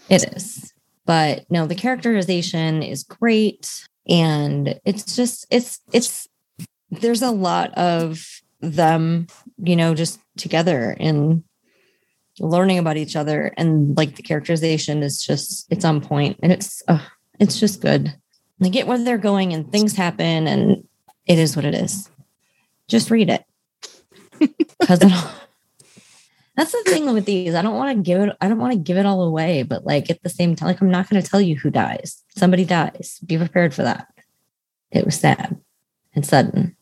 It 0.09 0.25
is. 0.37 0.73
But 1.07 1.45
no, 1.51 1.67
the 1.67 1.75
characterization 1.75 2.83
is 2.83 3.03
great. 3.03 3.87
And 4.09 4.79
it's 4.85 5.17
just, 5.17 5.47
it's, 5.51 5.81
it's, 5.93 6.27
there's 6.91 7.23
a 7.23 7.31
lot 7.31 7.73
of 7.75 8.27
them, 8.61 9.27
you 9.59 9.77
know, 9.77 9.95
just 9.95 10.21
together 10.37 10.97
and 10.99 11.43
learning 12.41 12.79
about 12.79 12.97
each 12.97 13.17
other. 13.17 13.53
And 13.57 13.97
like 13.97 14.17
the 14.17 14.23
characterization 14.23 15.03
is 15.03 15.23
just, 15.23 15.67
it's 15.71 15.85
on 15.85 16.01
point 16.01 16.39
and 16.43 16.53
it's, 16.53 16.83
uh, 16.89 17.05
it's 17.41 17.59
just 17.59 17.81
good. 17.81 18.15
They 18.61 18.71
get 18.71 18.87
where 18.87 18.99
they're 18.99 19.19
going 19.19 19.53
and 19.53 19.71
things 19.71 19.95
happen 19.95 20.47
and 20.47 20.85
it 21.27 21.39
is 21.39 21.57
what 21.57 21.65
it 21.65 21.75
is. 21.75 22.11
Just 22.89 23.11
read 23.11 23.31
it. 23.31 23.45
Because 24.81 25.01
that's 26.57 26.73
the 26.73 26.83
thing 26.87 27.13
with 27.13 27.25
these. 27.25 27.55
I 27.55 27.63
don't 27.63 27.75
want 27.75 27.97
to 27.97 28.03
give 28.03 28.21
it, 28.21 28.37
I 28.41 28.49
don't 28.49 28.59
want 28.59 28.73
to 28.73 28.79
give 28.79 28.97
it 28.97 29.07
all 29.07 29.23
away, 29.23 29.65
but 29.65 29.85
like 29.85 30.09
at 30.09 30.23
the 30.23 30.29
same 30.29 30.55
time, 30.55 30.69
like 30.69 30.81
I'm 30.81 30.91
not 30.91 31.11
going 31.11 31.21
to 31.21 31.29
tell 31.29 31.41
you 31.41 31.57
who 31.57 31.69
dies. 31.69 32.23
Somebody 32.37 32.65
dies. 32.65 33.19
Be 33.27 33.37
prepared 33.37 33.75
for 33.75 33.83
that. 33.83 34.07
It 34.93 35.05
was 35.05 35.19
sad 35.19 35.61
and 36.15 36.25
sudden. 36.25 36.77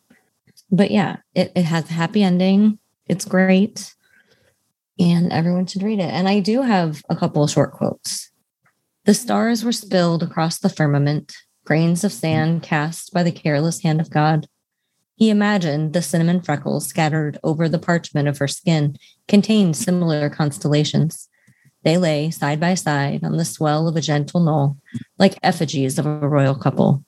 But 0.70 0.90
yeah, 0.90 1.16
it, 1.34 1.52
it 1.54 1.64
has 1.64 1.88
a 1.88 1.94
happy 1.94 2.22
ending. 2.22 2.78
It's 3.06 3.24
great. 3.24 3.94
And 4.98 5.32
everyone 5.32 5.66
should 5.66 5.82
read 5.82 6.00
it. 6.00 6.10
And 6.10 6.28
I 6.28 6.40
do 6.40 6.62
have 6.62 7.02
a 7.08 7.16
couple 7.16 7.44
of 7.44 7.50
short 7.50 7.72
quotes. 7.72 8.30
The 9.04 9.14
stars 9.14 9.64
were 9.64 9.72
spilled 9.72 10.22
across 10.22 10.58
the 10.58 10.68
firmament, 10.68 11.34
grains 11.64 12.02
of 12.02 12.12
sand 12.12 12.62
cast 12.62 13.12
by 13.12 13.22
the 13.22 13.30
careless 13.30 13.82
hand 13.82 14.00
of 14.00 14.10
God. 14.10 14.48
He 15.16 15.30
imagined 15.30 15.92
the 15.92 16.02
cinnamon 16.02 16.42
freckles 16.42 16.86
scattered 16.86 17.38
over 17.42 17.68
the 17.68 17.78
parchment 17.78 18.28
of 18.28 18.38
her 18.38 18.48
skin 18.48 18.96
contained 19.28 19.76
similar 19.76 20.28
constellations. 20.28 21.28
They 21.84 21.96
lay 21.96 22.30
side 22.30 22.58
by 22.58 22.74
side 22.74 23.22
on 23.22 23.36
the 23.36 23.44
swell 23.44 23.86
of 23.86 23.96
a 23.96 24.00
gentle 24.00 24.40
knoll, 24.40 24.76
like 25.18 25.38
effigies 25.42 25.98
of 25.98 26.06
a 26.06 26.28
royal 26.28 26.54
couple. 26.54 27.04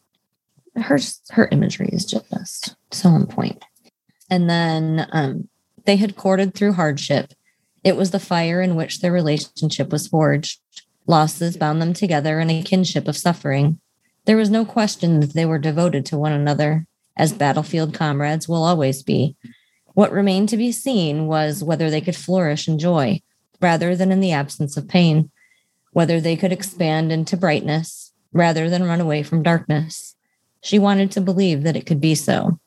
Her 0.81 0.99
her 1.31 1.49
imagery 1.51 1.88
is 1.93 2.05
just 2.05 2.77
so 2.91 3.11
on 3.11 3.27
point. 3.27 3.64
And 4.31 4.49
then 4.49 5.07
um, 5.12 5.49
they 5.85 5.97
had 5.97 6.17
courted 6.17 6.55
through 6.55 6.75
hardship. 6.75 7.33
It 7.85 7.97
was 7.97 8.11
the 8.11 8.21
fire 8.21 8.61
in 8.61 8.77
which 8.77 9.01
their 9.01 9.12
relationship 9.12 9.91
was 9.91 10.09
forged. 10.09 10.61
Losses 11.07 11.57
bound 11.57 11.81
them 11.81 11.95
together 11.95 12.38
in 12.41 12.51
a 12.51 12.62
kinship 12.62 13.09
of 13.09 13.17
suffering. 13.17 13.81
There 14.27 14.37
was 14.37 14.51
no 14.51 14.67
question 14.67 15.21
that 15.21 15.33
they 15.33 15.47
were 15.47 15.59
devoted 15.59 16.05
to 16.07 16.19
one 16.19 16.33
another, 16.33 16.87
as 17.17 17.33
battlefield 17.33 17.95
comrades 17.95 18.47
will 18.47 18.62
always 18.62 19.03
be. 19.03 19.37
What 19.95 20.12
remained 20.12 20.51
to 20.51 20.57
be 20.57 20.71
seen 20.71 21.27
was 21.27 21.64
whether 21.64 21.88
they 21.88 22.03
could 22.03 22.14
flourish 22.14 22.69
in 22.69 22.79
joy 22.79 23.23
rather 23.61 23.97
than 23.97 24.12
in 24.12 24.21
the 24.21 24.33
absence 24.33 24.77
of 24.77 24.87
pain, 24.87 25.31
whether 25.93 26.21
they 26.21 26.37
could 26.37 26.53
expand 26.53 27.11
into 27.11 27.37
brightness 27.37 28.12
rather 28.33 28.69
than 28.69 28.85
run 28.85 29.01
away 29.01 29.23
from 29.23 29.43
darkness. 29.43 30.14
She 30.62 30.79
wanted 30.79 31.11
to 31.12 31.21
believe 31.21 31.62
that 31.62 31.77
it 31.77 31.87
could 31.87 32.01
be 32.01 32.14
so. 32.14 32.59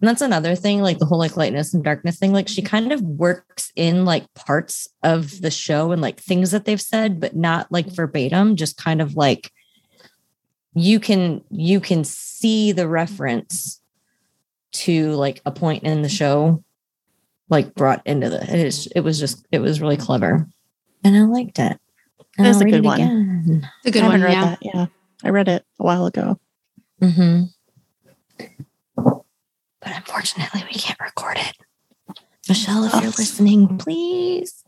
And 0.00 0.08
that's 0.08 0.22
another 0.22 0.56
thing, 0.56 0.80
like 0.82 0.98
the 0.98 1.04
whole 1.06 1.18
like 1.18 1.36
lightness 1.36 1.72
and 1.74 1.84
darkness 1.84 2.18
thing. 2.18 2.32
Like 2.32 2.48
she 2.48 2.60
kind 2.62 2.90
of 2.92 3.00
works 3.02 3.70
in 3.76 4.04
like 4.04 4.32
parts 4.34 4.88
of 5.04 5.40
the 5.42 5.50
show 5.50 5.92
and 5.92 6.02
like 6.02 6.18
things 6.18 6.50
that 6.50 6.64
they've 6.64 6.80
said, 6.80 7.20
but 7.20 7.36
not 7.36 7.70
like 7.70 7.86
verbatim, 7.86 8.56
just 8.56 8.76
kind 8.76 9.00
of 9.00 9.14
like 9.14 9.52
you 10.74 10.98
can 10.98 11.44
you 11.50 11.78
can 11.80 12.02
see 12.02 12.72
the 12.72 12.88
reference 12.88 13.80
to 14.72 15.12
like 15.12 15.40
a 15.44 15.52
point 15.52 15.82
in 15.84 16.00
the 16.02 16.08
show 16.08 16.64
like 17.50 17.74
brought 17.74 18.00
into 18.06 18.30
the 18.30 18.42
it 18.42 18.66
is 18.66 18.86
it 18.96 19.00
was 19.00 19.20
just 19.20 19.46
it 19.52 19.58
was 19.58 19.82
really 19.82 19.98
clever 19.98 20.48
and 21.04 21.14
i 21.14 21.20
liked 21.20 21.58
it 21.58 21.78
and 22.38 22.46
That's 22.46 22.56
I'll 22.56 22.62
a 22.62 22.64
read 22.64 22.70
good 22.70 22.78
it 22.78 22.84
one. 22.84 23.00
again. 23.02 23.70
The 23.84 23.90
good 23.90 24.02
I 24.04 24.08
one. 24.08 24.22
read 24.22 24.32
Yeah. 24.32 24.44
that. 24.46 24.58
Yeah. 24.62 24.86
I 25.22 25.28
read 25.28 25.48
it 25.48 25.66
a 25.78 25.84
while 25.84 26.06
ago. 26.06 26.40
Mhm. 27.02 27.48
but 28.96 29.24
unfortunately 29.96 30.62
we 30.72 30.78
can't 30.78 31.00
record 31.00 31.36
it 31.38 31.56
michelle 32.48 32.84
if 32.84 32.92
you're 32.94 33.04
Oh. 33.04 33.14
listening 33.18 33.78
please 33.78 34.64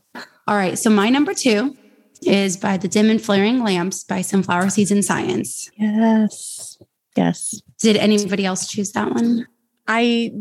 All 0.47 0.55
right. 0.55 0.77
So 0.77 0.89
my 0.91 1.09
number 1.09 1.33
two 1.33 1.75
is 2.21 2.55
by 2.55 2.77
the 2.77 2.87
dim 2.87 3.09
and 3.09 3.19
flaring 3.21 3.63
lamps 3.63 4.03
by 4.03 4.21
Sunflower 4.21 4.69
Seeds 4.69 4.91
and 4.91 5.03
Science. 5.03 5.69
Yes. 5.75 6.77
Yes. 7.17 7.59
Did 7.81 7.97
anybody 7.97 8.45
else 8.45 8.67
choose 8.69 8.91
that 8.91 9.11
one? 9.11 9.47
I 9.87 10.31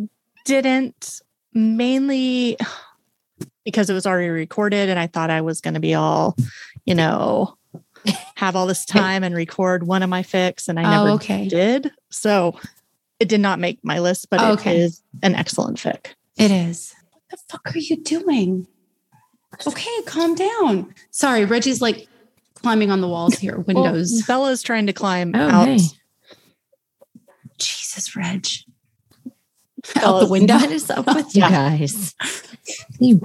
didn't 0.45 1.21
mainly 1.55 2.57
because 3.65 3.89
it 3.91 3.95
was 3.95 4.07
already 4.07 4.29
recorded 4.29 4.91
and 4.91 4.99
I 5.01 5.07
thought 5.09 5.31
I 5.31 5.41
was 5.41 5.61
going 5.63 5.75
to 5.75 5.81
be 5.81 5.95
all, 5.95 6.37
you 6.85 6.95
know, 6.95 7.57
have 8.45 8.57
all 8.57 8.67
this 8.67 8.85
time 8.85 9.25
and 9.25 9.35
record 9.35 9.87
one 9.87 10.03
of 10.03 10.11
my 10.11 10.23
fics 10.23 10.69
and 10.69 10.79
I 10.79 10.85
Oh, 10.85 10.91
never 11.05 11.11
okay. 11.17 11.49
did. 11.49 11.91
So 12.11 12.59
it 13.19 13.29
did 13.29 13.41
not 13.41 13.59
make 13.59 13.79
my 13.83 14.01
list, 14.01 14.29
but 14.31 14.41
Okay. 14.41 14.77
it 14.77 14.77
is 14.79 15.03
an 15.23 15.35
excellent 15.35 15.79
fic. 15.79 16.09
It 16.37 16.51
is. 16.51 16.95
What 17.13 17.23
the 17.31 17.37
fuck 17.49 17.75
are 17.75 17.79
you 17.79 17.97
doing? 18.03 18.67
Okay, 19.67 20.03
calm 20.07 20.35
down. 20.35 20.95
Sorry, 21.11 21.45
Reggie's 21.45 21.81
like 21.81 22.09
climbing 22.55 22.91
on 22.91 23.01
the 23.01 23.09
walls 23.09 23.35
here, 23.39 23.59
windows. 23.67 24.13
Well, 24.13 24.23
Bella's 24.27 24.63
trying 24.63 24.87
to 24.89 24.93
climb 24.93 25.33
Oh, 25.35 25.49
out 25.49 25.69
hey. 25.69 25.79
says 27.59 28.15
Reg. 28.17 28.47
Out 29.97 30.21
the 30.21 30.27
window. 30.27 30.55
What 30.57 30.71
is 30.71 30.91
up 30.91 31.07
with 31.07 31.35
you 31.37 31.43
Yeah. 31.43 31.51
guys? 31.51 32.15
You 32.99 33.21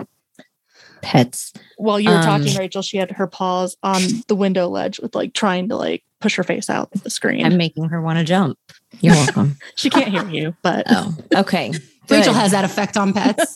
pets. 1.02 1.54
While 1.78 2.00
you 2.00 2.10
were 2.10 2.18
Um, 2.18 2.24
talking, 2.24 2.56
Rachel, 2.58 2.82
she 2.82 2.98
had 2.98 3.12
her 3.12 3.28
paws 3.28 3.78
on 3.84 4.02
the 4.28 4.36
window 4.36 4.68
ledge 4.68 5.00
with 5.00 5.16
like 5.16 5.34
trying 5.34 5.70
to 5.70 5.76
like 5.76 6.04
push 6.22 6.36
her 6.36 6.44
face 6.44 6.70
out 6.70 6.90
of 6.94 7.04
the 7.04 7.10
screen. 7.10 7.46
I'm 7.46 7.58
making 7.58 7.86
her 7.90 8.02
want 8.02 8.20
to 8.20 8.26
jump. 8.26 8.58
You're 9.02 9.16
welcome. 9.16 9.58
she 9.76 9.90
can't 9.90 10.10
hear 10.10 10.28
you, 10.30 10.56
but 10.62 10.86
oh, 10.90 11.16
okay. 11.36 11.72
Rachel 12.10 12.34
has 12.34 12.52
that 12.52 12.66
effect 12.66 12.98
on 12.98 13.14
pets 13.14 13.56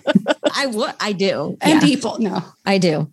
I 0.54 0.66
would. 0.66 0.92
I 1.00 1.12
do. 1.12 1.56
and 1.62 1.80
Yeah, 1.80 1.80
people. 1.80 2.18
No. 2.18 2.44
I 2.66 2.76
do. 2.78 3.10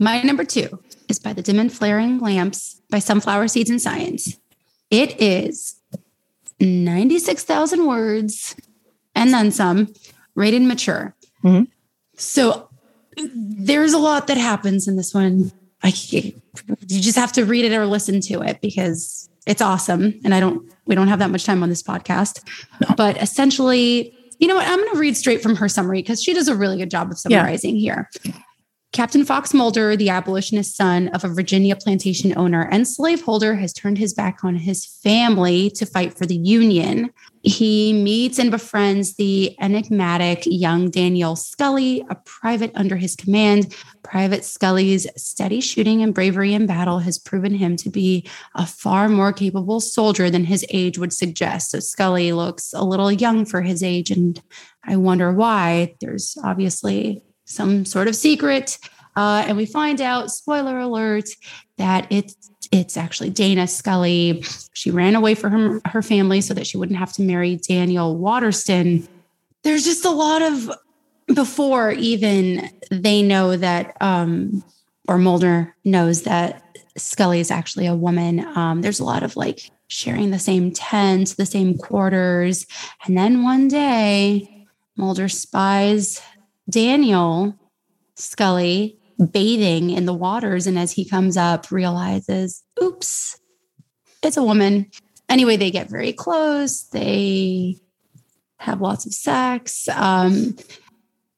My 0.00 0.22
number 0.22 0.44
two 0.44 0.80
is 1.08 1.18
by 1.18 1.34
the 1.34 1.42
Dim 1.42 1.58
and 1.60 1.70
Flaring 1.72 2.18
Lamps 2.18 2.80
by 2.90 2.98
Sunflower 3.00 3.48
Seeds 3.48 3.68
and 3.70 3.80
Science. 3.82 4.38
It 4.90 5.20
is 5.20 5.76
96,000 6.60 7.86
words 7.86 8.56
and 9.14 9.32
then 9.32 9.50
some, 9.50 9.92
rated 10.34 10.62
mature. 10.62 11.14
Mhm. 11.44 11.68
So 12.16 12.68
there's 13.16 13.92
a 13.92 13.98
lot 13.98 14.26
that 14.28 14.36
happens 14.36 14.86
in 14.88 14.96
this 14.96 15.12
one. 15.14 15.52
I 15.82 15.92
you 16.08 16.32
just 16.88 17.16
have 17.16 17.32
to 17.32 17.44
read 17.44 17.64
it 17.64 17.72
or 17.74 17.86
listen 17.86 18.20
to 18.22 18.40
it 18.42 18.60
because 18.62 19.28
it's 19.46 19.60
awesome. 19.60 20.18
And 20.24 20.34
I 20.34 20.40
don't, 20.40 20.72
we 20.86 20.94
don't 20.94 21.08
have 21.08 21.18
that 21.18 21.30
much 21.30 21.44
time 21.44 21.62
on 21.62 21.68
this 21.68 21.82
podcast. 21.82 22.42
But 22.96 23.20
essentially, 23.20 24.16
you 24.38 24.48
know 24.48 24.54
what? 24.56 24.66
I'm 24.66 24.78
going 24.78 24.92
to 24.92 24.98
read 24.98 25.16
straight 25.16 25.42
from 25.42 25.56
her 25.56 25.68
summary 25.68 26.00
because 26.00 26.22
she 26.22 26.32
does 26.32 26.48
a 26.48 26.56
really 26.56 26.78
good 26.78 26.90
job 26.90 27.08
of 27.10 27.18
Yeah. 27.28 27.38
summarizing 27.40 27.76
here. 27.76 28.08
Captain 28.94 29.24
Fox 29.24 29.52
Mulder, 29.52 29.96
the 29.96 30.08
abolitionist 30.08 30.76
son 30.76 31.08
of 31.08 31.24
a 31.24 31.28
Virginia 31.28 31.74
plantation 31.74 32.32
owner 32.38 32.68
and 32.70 32.86
slaveholder, 32.86 33.56
has 33.56 33.72
turned 33.72 33.98
his 33.98 34.14
back 34.14 34.44
on 34.44 34.54
his 34.54 34.86
family 34.86 35.68
to 35.70 35.84
fight 35.84 36.16
for 36.16 36.26
the 36.26 36.36
Union. 36.36 37.10
He 37.42 37.92
meets 37.92 38.38
and 38.38 38.52
befriends 38.52 39.16
the 39.16 39.56
enigmatic 39.60 40.44
young 40.46 40.90
Daniel 40.90 41.34
Scully, 41.34 42.04
a 42.08 42.14
private 42.14 42.70
under 42.76 42.94
his 42.94 43.16
command. 43.16 43.74
Private 44.04 44.44
Scully's 44.44 45.08
steady 45.16 45.60
shooting 45.60 46.00
and 46.00 46.14
bravery 46.14 46.54
in 46.54 46.66
battle 46.66 47.00
has 47.00 47.18
proven 47.18 47.52
him 47.52 47.74
to 47.78 47.90
be 47.90 48.24
a 48.54 48.64
far 48.64 49.08
more 49.08 49.32
capable 49.32 49.80
soldier 49.80 50.30
than 50.30 50.44
his 50.44 50.64
age 50.70 50.98
would 50.98 51.12
suggest. 51.12 51.72
So 51.72 51.80
Scully 51.80 52.32
looks 52.32 52.72
a 52.72 52.84
little 52.84 53.10
young 53.10 53.44
for 53.44 53.60
his 53.60 53.82
age, 53.82 54.12
and 54.12 54.40
I 54.84 54.98
wonder 54.98 55.32
why. 55.32 55.96
There's 56.00 56.38
obviously 56.44 57.24
some 57.44 57.84
sort 57.84 58.08
of 58.08 58.16
secret. 58.16 58.78
Uh, 59.16 59.44
and 59.46 59.56
we 59.56 59.66
find 59.66 60.00
out, 60.00 60.30
spoiler 60.30 60.78
alert, 60.78 61.28
that 61.78 62.06
it's 62.10 62.36
it's 62.72 62.96
actually 62.96 63.30
Dana 63.30 63.66
Scully. 63.66 64.42
She 64.72 64.90
ran 64.90 65.14
away 65.14 65.34
from 65.34 65.52
her, 65.52 65.80
her 65.84 66.02
family 66.02 66.40
so 66.40 66.54
that 66.54 66.66
she 66.66 66.76
wouldn't 66.76 66.98
have 66.98 67.12
to 67.14 67.22
marry 67.22 67.56
Daniel 67.56 68.16
Waterston. 68.16 69.06
There's 69.62 69.84
just 69.84 70.04
a 70.04 70.10
lot 70.10 70.42
of 70.42 70.70
before 71.34 71.92
even 71.92 72.68
they 72.90 73.22
know 73.22 73.56
that 73.56 73.96
um 74.00 74.62
or 75.08 75.18
Mulder 75.18 75.74
knows 75.84 76.22
that 76.22 76.62
Scully 76.96 77.40
is 77.40 77.50
actually 77.50 77.86
a 77.86 77.94
woman. 77.94 78.40
Um, 78.56 78.82
there's 78.82 79.00
a 79.00 79.04
lot 79.04 79.22
of 79.22 79.36
like 79.36 79.70
sharing 79.88 80.30
the 80.30 80.38
same 80.38 80.72
tent, 80.72 81.36
the 81.36 81.46
same 81.46 81.76
quarters. 81.76 82.66
And 83.04 83.16
then 83.16 83.42
one 83.42 83.68
day, 83.68 84.66
Mulder 84.96 85.28
spies 85.28 86.22
Daniel 86.68 87.54
Scully 88.16 88.98
bathing 89.32 89.90
in 89.90 90.06
the 90.06 90.14
waters. 90.14 90.66
And 90.66 90.78
as 90.78 90.92
he 90.92 91.04
comes 91.08 91.36
up, 91.36 91.70
realizes, 91.70 92.62
oops, 92.82 93.38
it's 94.22 94.36
a 94.36 94.42
woman. 94.42 94.90
Anyway, 95.28 95.56
they 95.56 95.70
get 95.70 95.88
very 95.90 96.12
close. 96.12 96.82
They 96.84 97.76
have 98.58 98.80
lots 98.80 99.04
of 99.06 99.12
sex, 99.12 99.88
um, 99.90 100.56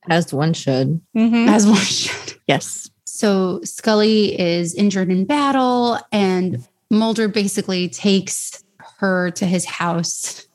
As 0.09 0.33
one 0.33 0.53
should. 0.55 1.01
Mhm. 1.17 1.49
as 1.49 1.67
one 1.67 1.77
should. 1.77 2.39
yes. 2.47 2.89
So 3.05 3.61
Scully 3.65 4.39
is 4.39 4.75
injured 4.75 5.11
in 5.11 5.25
battle, 5.25 5.99
and 6.13 6.67
Mulder 6.91 7.27
basically 7.29 7.89
takes 7.89 8.63
her 8.99 9.31
to 9.33 9.47
his 9.47 9.65
house 9.65 10.47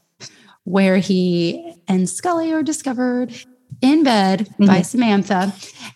where 0.63 0.97
he 0.97 1.73
and 1.87 2.07
Scully 2.09 2.51
are 2.53 2.63
discovered 2.63 3.33
in 3.81 4.03
bed 4.03 4.47
by 4.59 4.79
Mhm. 4.79 4.85
Samantha. 4.85 5.53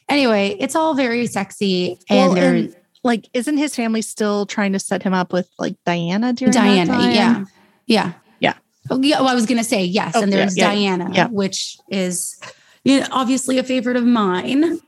Anyway, 0.10 0.56
it's 0.60 0.76
all 0.76 0.94
very 0.94 1.28
sexy. 1.28 1.98
And 2.10 2.20
Well, 2.20 2.34
they're 2.36 2.54
and, 2.56 2.76
like, 3.04 3.30
isn't 3.34 3.58
his 3.58 3.76
family 3.76 4.02
still 4.02 4.46
trying 4.46 4.74
to 4.74 4.80
set 4.80 5.04
him 5.04 5.14
up 5.14 5.32
with 5.32 5.48
like 5.60 5.76
Diana 5.86 6.34
during 6.34 6.52
that 6.54 6.88
Diana. 6.88 7.14
Yeah. 7.14 7.46
Yeah. 7.88 8.12
Yeah. 8.40 8.54
Oh, 8.90 9.00
yeah. 9.02 9.20
Well, 9.20 9.30
I 9.30 9.36
was 9.36 9.46
going 9.46 9.58
to 9.60 9.64
say 9.64 9.84
yes. 9.84 10.14
Oh, 10.16 10.22
and 10.24 10.34
there's 10.34 10.58
yeah, 10.58 10.72
Diana, 10.72 11.10
yeah. 11.14 11.28
which 11.28 11.78
is 11.90 12.36
you 12.84 13.00
know, 13.00 13.08
obviously 13.12 13.58
a 13.58 13.64
favorite 13.64 13.98
of 13.98 14.06
mine. 14.06 14.80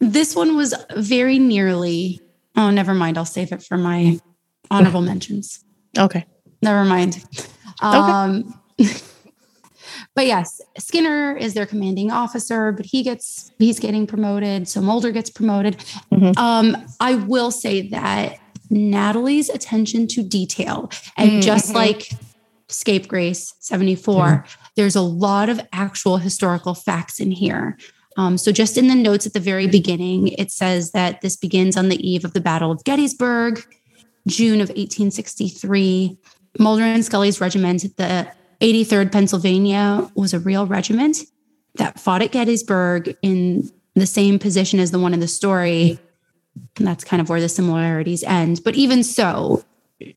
This 0.00 0.34
one 0.34 0.56
was 0.56 0.74
very 0.96 1.38
nearly. 1.38 2.20
Oh, 2.56 2.70
never 2.70 2.94
mind. 2.94 3.18
I'll 3.18 3.24
save 3.24 3.52
it 3.52 3.62
for 3.62 3.76
my 3.76 4.18
honorable 4.70 5.02
mentions. 5.02 5.62
Okay. 5.98 6.24
Never 6.62 6.84
mind. 6.84 7.24
Um, 7.80 8.54
but 10.20 10.26
yes, 10.26 10.60
Skinner 10.76 11.34
is 11.34 11.54
their 11.54 11.64
commanding 11.64 12.10
officer, 12.10 12.72
but 12.72 12.84
he 12.84 13.02
gets 13.02 13.52
he's 13.58 13.80
getting 13.80 14.06
promoted, 14.06 14.68
so 14.68 14.82
Mulder 14.82 15.12
gets 15.12 15.30
promoted. 15.30 15.78
Mhm. 16.12 16.36
Um, 16.36 16.76
I 17.00 17.14
will 17.14 17.50
say 17.50 17.88
that 17.88 18.36
Natalie's 18.68 19.48
attention 19.48 20.06
to 20.08 20.22
detail, 20.22 20.90
and 21.16 21.42
just 21.42 21.70
Mhm. 21.70 21.74
like 21.74 22.12
Scapegrace 22.68 23.54
74, 23.60 24.44
there's 24.76 24.94
a 24.94 25.00
lot 25.00 25.48
of 25.48 25.58
actual 25.72 26.18
historical 26.18 26.74
facts 26.74 27.18
in 27.18 27.30
here. 27.30 27.78
Um, 28.18 28.36
so, 28.36 28.52
just 28.52 28.76
in 28.76 28.88
the 28.88 28.94
notes 28.94 29.24
at 29.24 29.32
the 29.32 29.40
very 29.40 29.68
beginning, 29.68 30.28
it 30.36 30.50
says 30.50 30.90
that 30.90 31.22
this 31.22 31.34
begins 31.34 31.78
on 31.78 31.88
the 31.88 31.96
eve 32.06 32.26
of 32.26 32.34
the 32.34 32.42
Battle 32.42 32.70
of 32.70 32.84
Gettysburg, 32.84 33.64
June 34.28 34.60
of 34.60 34.68
1863. 34.76 36.18
Mulder 36.58 36.82
and 36.82 37.04
Scully's 37.04 37.40
regiment, 37.40 37.96
the 37.96 38.28
83rd 38.60 39.12
Pennsylvania, 39.12 40.10
was 40.14 40.34
a 40.34 40.38
real 40.38 40.66
regiment 40.66 41.18
that 41.76 41.98
fought 41.98 42.22
at 42.22 42.32
Gettysburg 42.32 43.16
in 43.22 43.70
the 43.94 44.06
same 44.06 44.38
position 44.38 44.80
as 44.80 44.90
the 44.90 44.98
one 44.98 45.14
in 45.14 45.20
the 45.20 45.28
story. 45.28 45.98
And 46.76 46.86
that's 46.86 47.04
kind 47.04 47.20
of 47.20 47.28
where 47.28 47.40
the 47.40 47.48
similarities 47.48 48.22
end. 48.24 48.62
But 48.64 48.74
even 48.74 49.02
so, 49.02 49.64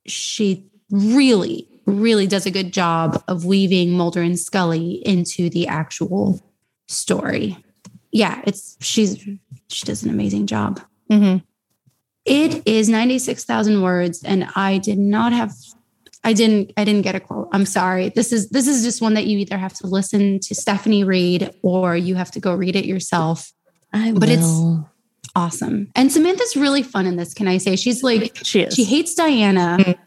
she 0.06 0.70
really, 0.90 1.68
really 1.86 2.28
does 2.28 2.46
a 2.46 2.52
good 2.52 2.74
job 2.74 3.24
of 3.28 3.46
weaving 3.46 3.92
Mulder 3.92 4.22
and 4.22 4.40
Scully 4.40 5.02
into 5.06 5.50
the 5.50 5.68
actual 5.68 6.42
story. 6.88 7.58
Yeah, 8.12 8.42
it's 8.46 8.78
she's 8.80 9.18
she 9.70 9.86
does 9.86 10.04
an 10.04 10.10
amazing 10.10 10.48
job. 10.48 10.82
hmm 11.10 11.38
It 12.26 12.68
is 12.68 12.90
96,000 12.90 13.82
words 13.82 14.24
and 14.24 14.48
I 14.56 14.78
did 14.78 15.00
not 15.00 15.34
have 15.34 15.54
I 16.24 16.34
didn't 16.34 16.72
I 16.78 16.86
didn't 16.86 17.02
get 17.02 17.16
a 17.16 17.20
quote. 17.20 17.50
I'm 17.52 17.66
sorry. 17.66 18.10
This 18.10 18.32
is 18.32 18.50
this 18.50 18.68
is 18.68 18.84
just 18.84 19.02
one 19.02 19.14
that 19.16 19.26
you 19.28 19.38
either 19.40 19.58
have 19.58 19.74
to 19.80 19.88
listen 19.88 20.40
to 20.42 20.56
Stephanie 20.56 21.04
read 21.04 21.54
or 21.62 21.96
you 21.98 22.16
have 22.16 22.32
to 22.32 22.40
go 22.40 22.54
read 22.54 22.76
it 22.76 22.86
yourself. 22.86 23.52
I 23.92 24.12
But 24.14 24.30
it's- 24.30 24.62
Awesome. 25.36 25.88
And 25.96 26.12
Samantha's 26.12 26.56
really 26.56 26.84
fun 26.84 27.08
in 27.08 27.16
this, 27.16 27.34
can 27.34 27.48
I 27.48 27.58
say? 27.58 27.76
She's 27.76 28.04
like 28.04 28.38
She 28.44 28.62
is. 28.62 28.76
she 28.76 28.84
hates 28.84 29.16
Diana 29.16 29.78
Mhm. 29.80 29.98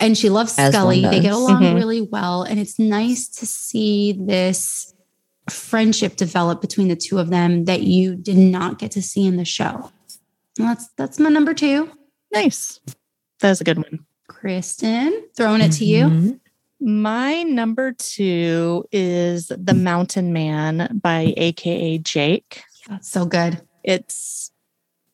and 0.00 0.18
she 0.18 0.30
loves 0.30 0.58
As 0.58 0.72
Scully. 0.74 1.00
They 1.02 1.20
get 1.20 1.30
does. 1.30 1.36
along 1.36 1.62
Mhm. 1.62 1.74
really 1.76 2.00
well. 2.00 2.42
And 2.42 2.58
it's 2.58 2.76
nice 2.78 3.28
to 3.28 3.46
see 3.46 4.12
this 4.12 4.92
friendship 5.48 6.16
develop 6.16 6.60
between 6.60 6.88
the 6.88 6.96
two 6.96 7.18
of 7.20 7.30
them 7.30 7.66
that 7.66 7.82
you 7.82 8.16
did 8.16 8.36
not 8.36 8.78
get 8.80 8.90
to 8.92 9.02
see 9.02 9.24
in 9.26 9.36
the 9.36 9.44
show. 9.44 9.90
And 10.58 10.66
that's 10.68 10.88
that's 10.96 11.18
my 11.20 11.28
number 11.28 11.54
two. 11.54 11.90
nice. 12.34 12.80
That's 13.40 13.60
a 13.60 13.64
good 13.64 13.76
one. 13.78 14.00
Kristen, 14.42 15.22
throwing 15.36 15.60
it 15.60 15.70
to 15.70 15.84
you. 15.84 16.06
Mhm. 16.08 16.40
My 16.80 17.44
number 17.44 17.92
two 17.92 18.84
is 18.90 19.52
The 19.56 19.72
Mountain 19.72 20.32
Man 20.32 20.98
by 21.00 21.32
AKA 21.36 21.98
Jake. 21.98 22.60
That's 22.88 23.08
so 23.08 23.24
good. 23.24 23.62
It's, 23.84 24.50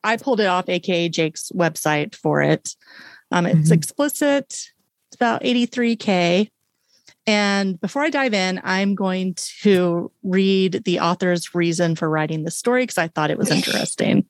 I 0.03 0.17
pulled 0.17 0.39
it 0.39 0.47
off 0.47 0.67
AKA 0.67 1.09
Jake's 1.09 1.51
website 1.53 2.15
for 2.15 2.41
it. 2.41 2.75
Um, 3.29 3.45
it's 3.45 3.69
Mhm. 3.69 3.73
explicit, 3.73 4.45
it's 4.47 5.15
about 5.15 5.45
83K. 5.45 6.49
And 7.27 7.79
before 7.79 8.01
I 8.01 8.09
dive 8.09 8.33
in, 8.33 8.59
I'm 8.63 8.95
going 8.95 9.35
to 9.61 10.11
read 10.23 10.81
the 10.85 11.01
author's 11.01 11.53
reason 11.53 11.95
for 11.95 12.09
writing 12.09 12.45
the 12.45 12.49
story 12.51 12.81
because 12.81 12.97
I 12.97 13.09
thought 13.09 13.29
it 13.29 13.37
was 13.37 13.51
interesting. 13.51 14.25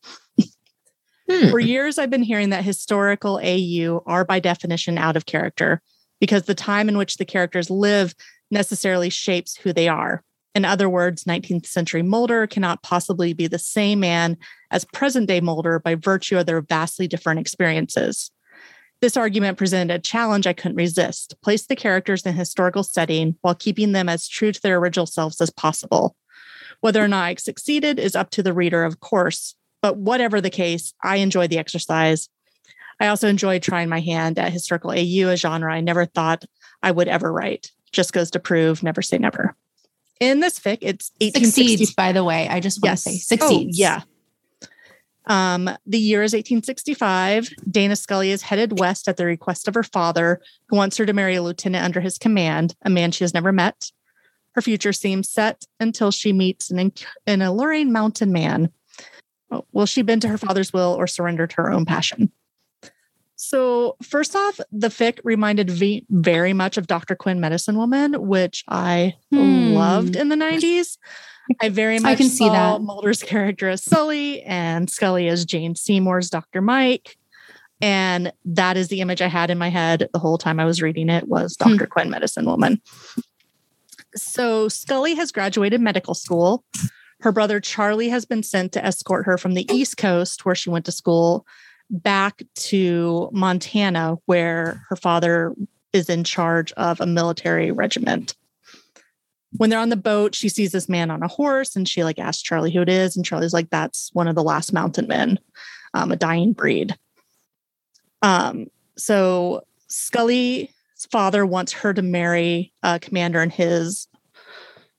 Hmm. 1.29 1.49
For 1.49 1.59
years, 1.59 1.97
I've 1.97 2.09
been 2.09 2.23
hearing 2.23 2.49
that 2.49 2.63
historical 2.63 3.39
AU 3.43 4.01
are 4.05 4.25
by 4.25 4.39
definition 4.39 4.97
out 4.97 5.15
of 5.15 5.25
character 5.25 5.81
because 6.19 6.43
the 6.43 6.55
time 6.55 6.89
in 6.89 6.97
which 6.97 7.17
the 7.17 7.25
characters 7.25 7.69
live 7.69 8.15
necessarily 8.51 9.09
shapes 9.09 9.55
who 9.55 9.71
they 9.71 9.87
are. 9.87 10.23
In 10.55 10.65
other 10.65 10.89
words, 10.89 11.25
19th 11.25 11.67
century 11.67 12.01
Mulder 12.01 12.47
cannot 12.47 12.81
possibly 12.81 13.33
be 13.33 13.47
the 13.47 13.59
same 13.59 13.99
man 13.99 14.37
as 14.71 14.85
present 14.85 15.27
day 15.27 15.39
Mulder 15.39 15.79
by 15.79 15.95
virtue 15.95 16.37
of 16.37 16.47
their 16.47 16.61
vastly 16.61 17.07
different 17.07 17.39
experiences. 17.39 18.31
This 19.01 19.15
argument 19.15 19.57
presented 19.57 19.93
a 19.93 19.99
challenge 19.99 20.47
I 20.47 20.53
couldn't 20.53 20.75
resist. 20.75 21.35
Place 21.41 21.67
the 21.67 21.75
characters 21.75 22.25
in 22.25 22.33
historical 22.33 22.83
setting 22.83 23.35
while 23.41 23.55
keeping 23.55 23.91
them 23.91 24.09
as 24.09 24.27
true 24.27 24.51
to 24.51 24.61
their 24.61 24.77
original 24.77 25.05
selves 25.05 25.39
as 25.39 25.51
possible. 25.51 26.15
Whether 26.81 27.03
or 27.03 27.07
not 27.07 27.23
I 27.23 27.35
succeeded 27.35 27.99
is 27.99 28.15
up 28.15 28.29
to 28.31 28.43
the 28.43 28.53
reader, 28.53 28.83
of 28.83 28.99
course, 28.99 29.55
but 29.81 29.97
whatever 29.97 30.41
the 30.41 30.49
case, 30.49 30.93
I 31.03 31.17
enjoyed 31.17 31.49
the 31.49 31.57
exercise. 31.57 32.29
I 32.99 33.07
also 33.07 33.27
enjoyed 33.27 33.63
trying 33.63 33.89
my 33.89 33.99
hand 34.01 34.37
at 34.37 34.51
historical 34.51 34.91
AU, 34.91 35.29
a 35.29 35.37
genre 35.37 35.73
I 35.73 35.79
never 35.81 36.05
thought 36.05 36.43
I 36.83 36.91
would 36.91 37.07
ever 37.07 37.31
write. 37.31 37.71
Just 37.91 38.13
goes 38.13 38.29
to 38.31 38.39
prove 38.39 38.83
never 38.83 39.01
say 39.01 39.17
never. 39.17 39.55
In 40.19 40.41
this 40.41 40.59
fic, 40.59 40.79
it's 40.81 41.11
1860. 41.21 41.45
Succeeds, 41.77 41.93
by 41.93 42.11
the 42.11 42.23
way. 42.25 42.47
I 42.49 42.59
just 42.59 42.81
want 42.81 42.91
Yes. 42.91 43.03
to 43.05 43.09
say 43.11 43.37
Oh, 43.39 43.47
succeeds. 43.47 43.79
yeah. 43.79 44.01
Um, 45.25 45.69
the 45.85 45.99
year 45.99 46.23
is 46.23 46.33
1865. 46.33 47.49
Dana 47.69 47.95
Scully 47.95 48.31
is 48.31 48.41
headed 48.41 48.79
west 48.79 49.07
at 49.07 49.17
the 49.17 49.25
request 49.25 49.67
of 49.67 49.75
her 49.75 49.83
father, 49.83 50.41
who 50.67 50.75
wants 50.75 50.97
her 50.97 51.05
to 51.05 51.13
marry 51.13 51.35
a 51.35 51.43
lieutenant 51.43 51.85
under 51.85 52.01
his 52.01 52.17
command, 52.17 52.75
a 52.83 52.89
man 52.89 53.11
she 53.11 53.23
has 53.23 53.33
never 53.33 53.51
met. 53.51 53.91
Her 54.55 54.61
future 54.61 54.91
seems 54.91 55.29
set 55.29 55.65
until 55.79 56.09
she 56.11 56.33
meets 56.33 56.71
an, 56.71 56.91
an 57.27 57.41
alluring 57.41 57.91
mountain 57.91 58.33
man. 58.33 58.71
Will 59.71 59.85
she 59.85 60.01
bend 60.01 60.21
to 60.23 60.27
her 60.27 60.37
father's 60.37 60.71
will 60.73 60.95
or 60.97 61.07
surrender 61.07 61.47
to 61.47 61.55
her 61.57 61.71
own 61.71 61.85
passion? 61.85 62.31
So, 63.35 63.95
first 64.03 64.35
off, 64.35 64.59
the 64.71 64.89
fic 64.89 65.19
reminded 65.23 65.79
me 65.79 66.05
very 66.09 66.51
much 66.53 66.77
of 66.77 66.87
Dr. 66.87 67.15
Quinn 67.15 67.39
Medicine 67.39 67.77
Woman, 67.77 68.13
which 68.27 68.63
I 68.67 69.15
Hmm. 69.31 69.71
loved 69.73 70.15
in 70.17 70.27
the 70.29 70.35
90s. 70.35 70.97
I 71.61 71.69
very 71.69 71.99
much 71.99 72.11
I 72.11 72.15
can 72.15 72.27
see 72.29 72.45
saw 72.47 72.51
that. 72.77 72.81
Mulder's 72.81 73.23
character 73.23 73.69
as 73.69 73.81
Sully 73.83 74.41
and 74.43 74.89
Scully 74.89 75.29
as 75.29 75.45
Jane 75.45 75.75
Seymour's 75.75 76.29
Dr. 76.29 76.61
Mike. 76.61 77.15
And 77.81 78.33
that 78.43 78.75
is 78.75 78.89
the 78.89 78.99
image 78.99 79.21
I 79.21 79.27
had 79.29 79.49
in 79.49 79.57
my 79.57 79.69
head 79.69 80.09
the 80.11 80.19
whole 80.19 80.37
time 80.37 80.59
I 80.59 80.65
was 80.65 80.81
reading 80.81 81.09
it 81.09 81.27
was 81.29 81.55
Hmm. 81.59 81.69
Dr. 81.77 81.87
Quinn 81.87 82.09
Medicine 82.09 82.45
Woman. 82.45 82.81
So 84.15 84.67
Scully 84.67 85.15
has 85.15 85.31
graduated 85.31 85.79
medical 85.79 86.13
school. 86.13 86.65
Her 87.21 87.31
brother 87.31 87.59
Charlie 87.59 88.09
has 88.09 88.25
been 88.25 88.43
sent 88.43 88.71
to 88.73 88.85
escort 88.85 89.25
her 89.25 89.37
from 89.37 89.53
the 89.53 89.71
East 89.73 89.97
Coast, 89.97 90.45
where 90.45 90.55
she 90.55 90.69
went 90.69 90.85
to 90.85 90.91
school, 90.91 91.45
back 91.89 92.43
to 92.55 93.29
Montana, 93.33 94.17
where 94.25 94.83
her 94.89 94.95
father 94.95 95.53
is 95.91 96.09
in 96.09 96.23
charge 96.23 96.71
of 96.73 97.01
a 97.01 97.05
military 97.05 97.71
regiment. 97.71 98.35
When 99.57 99.69
they're 99.69 99.79
on 99.79 99.89
the 99.89 99.95
boat, 99.95 100.35
she 100.35 100.47
sees 100.47 100.71
this 100.71 100.87
man 100.87 101.09
on 101.09 101.23
a 101.23 101.27
horse 101.27 101.75
and 101.75 101.87
she 101.87 102.03
like 102.03 102.19
asks 102.19 102.43
Charlie 102.43 102.71
who 102.71 102.81
it 102.81 102.89
is. 102.89 103.15
And 103.15 103.25
Charlie's 103.25 103.53
like, 103.53 103.71
that's 103.71 104.11
one 104.13 104.27
of 104.27 104.35
the 104.35 104.43
last 104.43 104.71
mountain 104.71 105.07
men, 105.07 105.39
um, 105.95 106.11
a 106.11 106.15
dying 106.15 106.53
breed. 106.53 106.95
Um, 108.21 108.67
so 108.95 109.63
Scully's 109.87 110.69
father 111.11 111.45
wants 111.45 111.73
her 111.73 111.93
to 111.93 112.03
marry 112.03 112.71
a 112.83 112.99
commander 112.99 113.41
in 113.41 113.49
his 113.49 114.07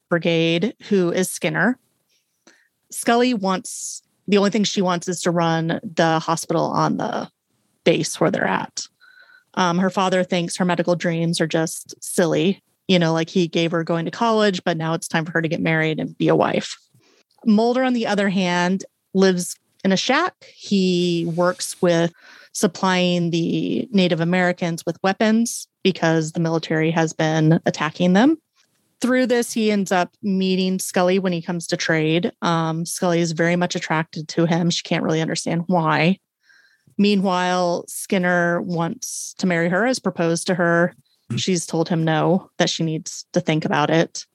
brigade 0.08 0.74
who 0.88 1.12
is 1.12 1.30
Skinner. 1.30 1.78
Scully 2.90 3.34
wants 3.34 4.02
the 4.30 4.38
only 4.38 4.50
thing 4.50 4.64
she 4.64 4.80
wants 4.80 5.08
is 5.08 5.20
to 5.22 5.30
run 5.30 5.80
the 5.82 6.20
hospital 6.20 6.66
on 6.66 6.98
the 6.98 7.28
base 7.84 8.20
where 8.20 8.30
they're 8.30 8.46
at. 8.46 8.86
Um, 9.54 9.78
her 9.78 9.90
father 9.90 10.22
thinks 10.22 10.56
her 10.56 10.64
medical 10.64 10.94
dreams 10.94 11.40
are 11.40 11.46
just 11.46 11.94
silly. 12.02 12.62
You 12.86 12.98
know, 12.98 13.12
like 13.12 13.28
he 13.28 13.48
gave 13.48 13.72
her 13.72 13.82
going 13.82 14.04
to 14.04 14.10
college, 14.10 14.62
but 14.64 14.76
now 14.76 14.94
it's 14.94 15.08
time 15.08 15.24
for 15.24 15.32
her 15.32 15.42
to 15.42 15.48
get 15.48 15.60
married 15.60 15.98
and 15.98 16.16
be 16.16 16.28
a 16.28 16.36
wife. 16.36 16.76
Mulder, 17.44 17.82
on 17.82 17.92
the 17.92 18.06
other 18.06 18.28
hand, 18.28 18.84
lives 19.14 19.56
in 19.84 19.92
a 19.92 19.96
shack. 19.96 20.34
He 20.54 21.30
works 21.34 21.80
with 21.82 22.12
supplying 22.52 23.30
the 23.30 23.88
Native 23.90 24.20
Americans 24.20 24.84
with 24.84 25.02
weapons 25.02 25.68
because 25.82 26.32
the 26.32 26.40
military 26.40 26.90
has 26.90 27.12
been 27.12 27.60
attacking 27.66 28.12
them. 28.12 28.38
Through 29.00 29.26
this, 29.26 29.52
he 29.52 29.70
ends 29.70 29.92
up 29.92 30.14
meeting 30.22 30.78
Scully 30.78 31.18
when 31.18 31.32
he 31.32 31.40
comes 31.40 31.66
to 31.68 31.76
trade. 31.76 32.32
Um, 32.42 32.84
Scully 32.84 33.20
is 33.20 33.32
very 33.32 33.56
much 33.56 33.74
attracted 33.74 34.28
to 34.28 34.44
him. 34.44 34.68
She 34.68 34.82
can't 34.82 35.04
really 35.04 35.22
understand 35.22 35.64
why. 35.68 36.18
Meanwhile, 36.98 37.86
Skinner 37.88 38.60
wants 38.60 39.34
to 39.38 39.46
marry 39.46 39.70
her, 39.70 39.86
has 39.86 39.98
proposed 39.98 40.46
to 40.48 40.54
her. 40.54 40.94
She's 41.36 41.64
told 41.64 41.88
him 41.88 42.04
no, 42.04 42.50
that 42.58 42.68
she 42.68 42.82
needs 42.82 43.24
to 43.32 43.40
think 43.40 43.64
about 43.64 43.88
it. 43.88 44.26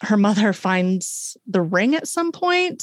Her 0.00 0.16
mother 0.16 0.54
finds 0.54 1.36
the 1.46 1.60
ring 1.60 1.94
at 1.94 2.08
some 2.08 2.32
point 2.32 2.82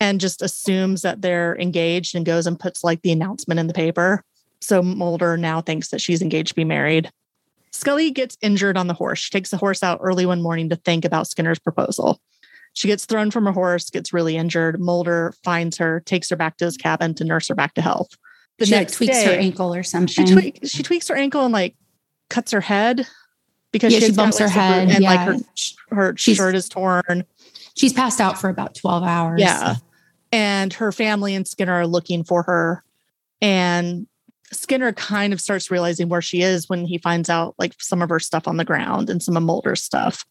and 0.00 0.20
just 0.20 0.40
assumes 0.40 1.02
that 1.02 1.20
they're 1.20 1.58
engaged 1.58 2.14
and 2.14 2.24
goes 2.24 2.46
and 2.46 2.58
puts 2.58 2.82
like 2.82 3.02
the 3.02 3.12
announcement 3.12 3.60
in 3.60 3.66
the 3.66 3.74
paper. 3.74 4.24
So 4.62 4.82
Mulder 4.82 5.36
now 5.36 5.60
thinks 5.60 5.88
that 5.88 6.00
she's 6.00 6.22
engaged 6.22 6.48
to 6.48 6.54
be 6.54 6.64
married. 6.64 7.10
Scully 7.72 8.10
gets 8.10 8.36
injured 8.42 8.76
on 8.76 8.86
the 8.88 8.94
horse. 8.94 9.18
She 9.20 9.30
takes 9.30 9.50
the 9.50 9.56
horse 9.56 9.82
out 9.82 10.00
early 10.02 10.26
one 10.26 10.42
morning 10.42 10.68
to 10.70 10.76
think 10.76 11.04
about 11.04 11.26
Skinner's 11.28 11.58
proposal. 11.58 12.20
She 12.72 12.88
gets 12.88 13.04
thrown 13.04 13.30
from 13.30 13.46
her 13.46 13.52
horse, 13.52 13.90
gets 13.90 14.12
really 14.12 14.36
injured. 14.36 14.80
Mulder 14.80 15.34
finds 15.44 15.76
her, 15.78 16.00
takes 16.00 16.30
her 16.30 16.36
back 16.36 16.56
to 16.58 16.64
his 16.64 16.76
cabin 16.76 17.14
to 17.14 17.24
nurse 17.24 17.48
her 17.48 17.54
back 17.54 17.74
to 17.74 17.82
health. 17.82 18.10
The 18.58 18.66
she 18.66 18.72
like, 18.72 18.80
next 18.82 18.96
tweaks 18.96 19.22
her 19.22 19.30
ankle 19.32 19.74
or 19.74 19.82
she, 19.82 19.88
something. 19.88 20.26
tweak, 20.26 20.60
she 20.64 20.82
tweaks 20.82 21.08
her 21.08 21.16
ankle 21.16 21.44
and 21.44 21.52
like 21.52 21.74
cuts 22.28 22.52
her 22.52 22.60
head 22.60 23.06
because 23.72 23.92
Yeah, 23.92 24.00
she 24.00 24.08
got, 24.08 24.16
bumps 24.16 24.38
her 24.38 24.48
head, 24.48 24.88
and 24.90 25.02
like 25.04 25.20
her 25.20 25.36
her 25.90 26.14
She's- 26.16 26.36
shirt 26.36 26.54
is 26.54 26.68
torn. 26.68 27.24
She's 27.76 27.92
passed 27.92 28.20
out 28.20 28.38
for 28.40 28.50
about 28.50 28.74
12 28.74 29.02
hours. 29.04 29.40
Yeah. 29.40 29.76
And 30.32 30.72
her 30.74 30.92
family 30.92 31.34
and 31.34 31.46
Skinner 31.46 31.72
are 31.72 31.86
looking 31.86 32.24
for 32.24 32.42
her. 32.42 32.84
And 33.40 34.06
Skinner 34.52 34.92
kind 34.92 35.32
of 35.32 35.40
starts 35.40 35.70
realizing 35.70 36.08
where 36.08 36.22
she 36.22 36.42
is 36.42 36.68
when 36.68 36.84
he 36.84 36.98
finds 36.98 37.30
out 37.30 37.54
like 37.58 37.74
some 37.78 38.02
of 38.02 38.08
her 38.08 38.18
stuff 38.18 38.48
on 38.48 38.56
the 38.56 38.64
ground 38.64 39.08
and 39.08 39.22
some 39.22 39.36
of 39.36 39.42
Mulder's 39.42 39.82
stuff. 39.82 40.24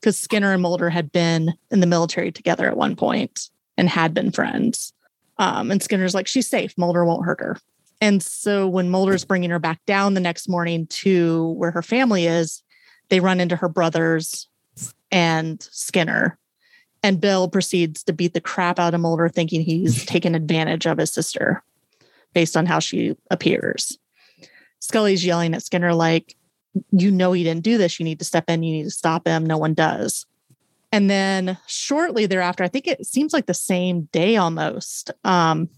Because 0.00 0.18
Skinner 0.18 0.52
and 0.52 0.62
Mulder 0.62 0.90
had 0.90 1.10
been 1.10 1.54
in 1.70 1.80
the 1.80 1.86
military 1.86 2.30
together 2.30 2.66
at 2.66 2.76
one 2.76 2.94
point 2.94 3.50
and 3.76 3.88
had 3.88 4.14
been 4.14 4.30
friends. 4.30 4.92
Um, 5.38 5.70
and 5.70 5.82
Skinner's 5.82 6.14
like, 6.14 6.28
she's 6.28 6.48
safe. 6.48 6.74
Mulder 6.78 7.04
won't 7.04 7.24
hurt 7.24 7.40
her. 7.40 7.56
And 8.00 8.22
so 8.22 8.68
when 8.68 8.90
Mulder's 8.90 9.24
bringing 9.24 9.50
her 9.50 9.58
back 9.58 9.84
down 9.86 10.14
the 10.14 10.20
next 10.20 10.48
morning 10.48 10.86
to 10.88 11.48
where 11.52 11.70
her 11.70 11.82
family 11.82 12.26
is, 12.26 12.62
they 13.08 13.20
run 13.20 13.40
into 13.40 13.56
her 13.56 13.68
brothers 13.68 14.48
and 15.10 15.62
Skinner. 15.72 16.38
And 17.02 17.20
Bill 17.20 17.48
proceeds 17.48 18.02
to 18.04 18.12
beat 18.12 18.34
the 18.34 18.40
crap 18.40 18.78
out 18.78 18.94
of 18.94 19.00
Mulder, 19.00 19.28
thinking 19.28 19.62
he's 19.62 20.04
taken 20.06 20.34
advantage 20.34 20.86
of 20.86 20.98
his 20.98 21.12
sister 21.12 21.62
based 22.34 22.56
on 22.56 22.66
how 22.66 22.78
she 22.78 23.16
appears. 23.30 23.96
Scully's 24.80 25.24
yelling 25.24 25.54
at 25.54 25.62
Skinner, 25.62 25.94
like, 25.94 26.36
you 26.90 27.10
know, 27.10 27.32
he 27.32 27.44
didn't 27.44 27.64
do 27.64 27.78
this. 27.78 27.98
You 27.98 28.04
need 28.04 28.18
to 28.18 28.24
step 28.24 28.50
in. 28.50 28.62
You 28.62 28.72
need 28.72 28.84
to 28.84 28.90
stop 28.90 29.26
him. 29.26 29.46
No 29.46 29.56
one 29.56 29.74
does. 29.74 30.26
And 30.92 31.08
then 31.08 31.58
shortly 31.66 32.26
thereafter, 32.26 32.62
I 32.62 32.68
think 32.68 32.86
it 32.86 33.06
seems 33.06 33.32
like 33.32 33.46
the 33.46 33.54
same 33.54 34.08
day 34.12 34.36
almost, 34.36 35.10
um, 35.24 35.68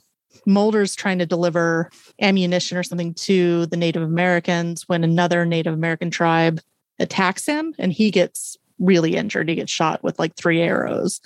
Mulder's 0.44 0.94
trying 0.94 1.18
to 1.18 1.26
deliver 1.26 1.90
ammunition 2.20 2.76
or 2.76 2.82
something 2.82 3.14
to 3.14 3.66
the 3.66 3.76
Native 3.76 4.02
Americans 4.02 4.88
when 4.88 5.04
another 5.04 5.46
Native 5.46 5.72
American 5.72 6.10
tribe 6.10 6.60
attacks 6.98 7.46
him 7.46 7.74
and 7.78 7.92
he 7.92 8.10
gets 8.10 8.56
really 8.78 9.16
injured. 9.16 9.48
He 9.48 9.54
gets 9.54 9.72
shot 9.72 10.02
with 10.02 10.18
like 10.18 10.36
three 10.36 10.60
arrows. 10.60 11.20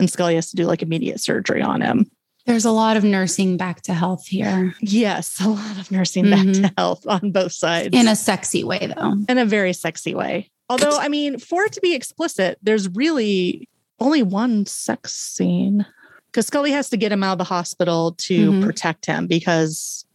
And 0.00 0.10
Scully 0.10 0.36
has 0.36 0.50
to 0.50 0.56
do 0.56 0.64
like 0.64 0.82
immediate 0.82 1.20
surgery 1.20 1.60
on 1.60 1.82
him. 1.82 2.10
There's 2.48 2.64
a 2.64 2.70
lot 2.70 2.96
of 2.96 3.04
nursing 3.04 3.56
back 3.58 3.82
to 3.82 3.92
health 3.94 4.26
here 4.26 4.74
Yes, 4.80 5.38
a 5.40 5.48
lot 5.50 5.78
of 5.78 5.90
nursing 5.92 6.30
back 6.30 6.46
to 6.46 6.72
health 6.78 7.06
on 7.06 7.30
both 7.30 7.52
sides 7.52 7.90
in 7.92 8.08
a 8.08 8.16
sexy 8.16 8.64
way, 8.64 8.90
though. 8.96 9.16
in 9.28 9.36
a 9.38 9.44
very 9.44 9.72
sexy 9.74 10.14
way. 10.14 10.50
Although, 10.70 10.96
I 10.98 11.08
mean, 11.08 11.38
for 11.38 11.62
it 11.64 11.72
to 11.74 11.80
be 11.80 11.94
explicit, 11.94 12.58
there's 12.62 12.88
really 12.88 13.68
only 14.00 14.22
one 14.22 14.64
sex 14.66 15.14
scene 15.14 15.84
because 16.26 16.46
Scully 16.46 16.72
has 16.72 16.88
to 16.90 16.96
get 16.96 17.12
him 17.12 17.22
out 17.22 17.32
of 17.32 17.38
the 17.38 17.44
hospital 17.44 18.12
to 18.18 18.50
Mhm. 18.50 18.62
protect 18.64 19.04
him 19.06 19.26
because 19.26 20.06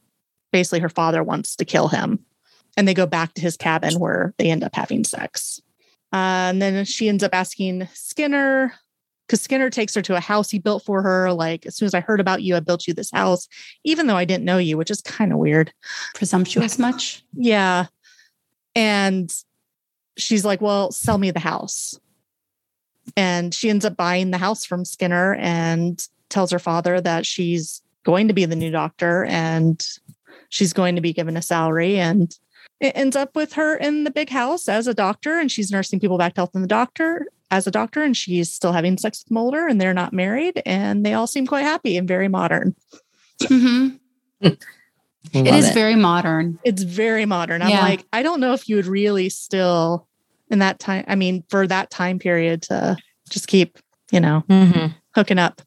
basically 0.52 0.80
her 0.80 0.90
father 0.90 1.24
wants 1.24 1.56
to 1.58 1.66
kill 1.66 1.88
him. 1.90 2.20
And 2.76 2.88
they 2.88 2.94
go 2.96 3.06
back 3.06 3.36
to 3.36 3.42
his 3.42 3.58
cabin 3.58 4.00
where 4.00 4.34
they 4.40 4.50
end 4.50 4.64
up 4.64 4.76
having 4.76 5.04
sex. 5.04 5.60
Uh, 6.12 6.50
and 6.50 6.62
then 6.62 6.84
she 6.86 7.10
ends 7.10 7.24
up 7.24 7.34
asking 7.34 7.88
Skinner, 7.94 8.74
because 9.28 9.42
Skinner 9.42 9.70
takes 9.70 9.96
her 9.96 10.02
to 10.02 10.16
a 10.16 10.20
house 10.20 10.50
he 10.50 10.60
built 10.60 10.84
for 10.84 11.02
her. 11.02 11.32
Like, 11.32 11.66
as 11.66 11.76
soon 11.76 11.86
as 11.86 11.94
I 11.94 12.02
heard 12.02 12.20
about 12.20 12.44
you, 12.44 12.56
I 12.56 12.60
built 12.60 12.88
you 12.88 12.94
this 12.94 13.12
house, 13.12 13.48
even 13.84 14.08
though 14.08 14.18
I 14.18 14.26
didn't 14.26 14.46
know 14.46 14.58
you, 14.58 14.78
which 14.78 14.92
is 14.92 15.02
kind 15.02 15.32
of 15.32 15.38
weird. 15.38 15.74
Presumptuous 16.16 16.80
much? 16.80 17.24
Yeah. 17.36 17.88
And 18.76 19.34
she's 20.18 20.46
like, 20.46 20.62
Well, 20.62 20.92
sell 20.92 21.18
me 21.18 21.32
the 21.32 21.40
house. 21.40 22.00
And 23.18 23.54
she 23.54 23.70
ends 23.70 23.86
up 23.86 23.98
buying 23.98 24.32
the 24.32 24.38
house 24.38 24.66
from 24.66 24.86
Skinner 24.86 25.36
and 25.36 26.06
tells 26.30 26.52
her 26.52 26.60
father 26.60 27.02
that 27.02 27.26
she's 27.26 27.82
going 28.04 28.28
to 28.28 28.34
be 28.34 28.46
the 28.46 28.56
new 28.56 28.72
doctor 28.72 29.26
and 29.26 29.86
she's 30.50 30.74
going 30.74 30.96
to 30.96 31.02
be 31.02 31.14
given 31.14 31.38
a 31.38 31.42
salary. 31.42 32.00
And 32.00 32.36
it 32.80 32.94
ends 32.96 33.16
up 33.16 33.36
with 33.36 33.54
her 33.54 33.76
in 33.76 34.04
the 34.04 34.12
big 34.12 34.30
house 34.30 34.68
as 34.68 34.88
a 34.88 34.94
doctor 34.94 35.38
and 35.38 35.52
she's 35.52 35.72
nursing 35.72 36.00
people 36.00 36.18
back 36.18 36.34
to 36.36 36.42
health 36.42 36.56
in 36.56 36.62
the 36.62 36.68
doctor 36.68 37.28
as 37.54 37.68
a 37.68 37.72
doctor 37.72 38.02
and 38.04 38.18
she's 38.18 38.52
still 38.52 38.72
having 38.72 38.98
sex 38.98 39.24
with 39.24 39.32
Mulder 39.32 39.68
and 39.68 39.80
they're 39.80 39.94
not 39.94 40.12
married 40.12 40.62
and 40.66 41.06
they 41.06 41.14
all 41.14 41.28
seem 41.28 41.46
quite 41.46 41.62
happy 41.62 41.98
and 41.98 42.08
very 42.08 42.28
modern. 42.28 42.76
hmm 43.48 43.90
It 44.42 45.74
very 45.74 45.96
modern. 45.96 46.58
It's 46.64 46.82
very 46.84 47.26
modern. 47.26 47.62
I'm 47.62 47.70
Yeah. 47.70 47.82
like, 47.84 48.06
I 48.12 48.24
don't 48.24 48.40
know 48.40 48.54
if 48.54 48.68
you 48.68 48.76
would 48.78 48.88
really 48.88 49.30
still 49.30 50.08
in 50.50 50.60
that 50.60 50.80
time. 50.80 51.06
I 51.08 51.16
mean, 51.16 51.44
for 51.50 51.68
that 51.68 51.92
time 51.92 52.18
period 52.20 52.64
to 52.64 52.98
just 53.30 53.48
keep, 53.48 53.78
you 54.12 54.20
know, 54.20 54.44
Mhm. 54.50 54.94
hooking 55.16 55.40
up. 55.40 55.62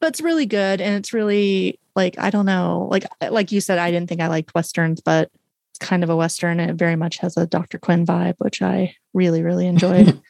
But 0.00 0.08
it's 0.10 0.20
really 0.20 0.46
good. 0.46 0.80
And 0.82 0.96
it's 0.96 1.12
really 1.14 1.78
like, 1.96 2.18
I 2.18 2.28
don't 2.30 2.46
know, 2.46 2.88
like 2.90 3.04
like 3.30 3.52
you 3.52 3.60
said, 3.60 3.78
I 3.78 3.90
didn't 3.90 4.08
think 4.08 4.20
I 4.20 4.28
liked 4.28 4.54
Westerns, 4.54 5.00
but 5.00 5.30
it's 5.70 5.78
kind 5.78 6.04
of 6.04 6.10
a 6.10 6.16
Western. 6.16 6.60
And 6.60 6.70
it 6.70 6.74
very 6.76 6.96
much 6.96 7.18
has 7.18 7.36
a 7.36 7.46
Dr. 7.46 7.78
Quinn 7.78 8.04
vibe, 8.04 8.34
which 8.38 8.60
I 8.62 8.94
really, 9.14 9.42
really 9.42 9.66
enjoyed. 9.66 10.20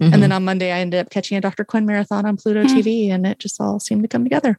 Mhm. 0.00 0.12
And 0.14 0.22
then 0.22 0.32
on 0.32 0.44
Monday, 0.44 0.70
I 0.72 0.78
ended 0.80 1.00
up 1.00 1.10
catching 1.10 1.36
a 1.36 1.40
Dr. 1.40 1.64
Quinn 1.64 1.84
marathon 1.86 2.24
on 2.26 2.36
Pluto 2.36 2.62
Hmm. 2.62 2.68
TV, 2.76 3.10
and 3.10 3.26
it 3.26 3.38
just 3.38 3.60
all 3.60 3.80
seemed 3.80 4.02
to 4.02 4.08
come 4.08 4.22
together. 4.24 4.58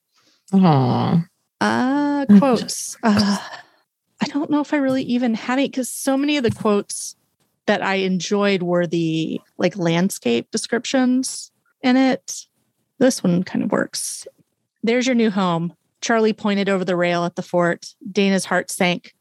Aw. 0.53 1.25
Uh, 1.61 2.25
quotes. 2.37 2.97
Uh, 3.03 3.37
I 4.21 4.25
don't 4.27 4.49
know 4.49 4.59
if 4.61 4.73
I 4.73 4.77
really 4.77 5.03
even 5.03 5.33
had 5.33 5.59
it 5.59 5.71
because 5.71 5.89
so 5.89 6.17
many 6.17 6.37
of 6.37 6.43
the 6.43 6.51
quotes 6.51 7.15
that 7.67 7.81
I 7.81 7.95
enjoyed 7.95 8.63
were 8.63 8.85
the 8.87 9.39
like 9.57 9.77
landscape 9.77 10.49
descriptions 10.51 11.51
in 11.81 11.95
it. 11.95 12.45
This 12.97 13.23
one 13.23 13.43
kind 13.43 13.63
of 13.63 13.71
works. 13.71 14.27
There's 14.83 15.05
your 15.07 15.15
new 15.15 15.29
home. 15.29 15.73
Charlie 16.01 16.33
pointed 16.33 16.67
over 16.69 16.83
the 16.83 16.95
rail 16.95 17.23
at 17.25 17.35
the 17.35 17.41
fort. 17.41 17.93
Dana's 18.11 18.45
heart 18.45 18.71
sank. 18.71 19.13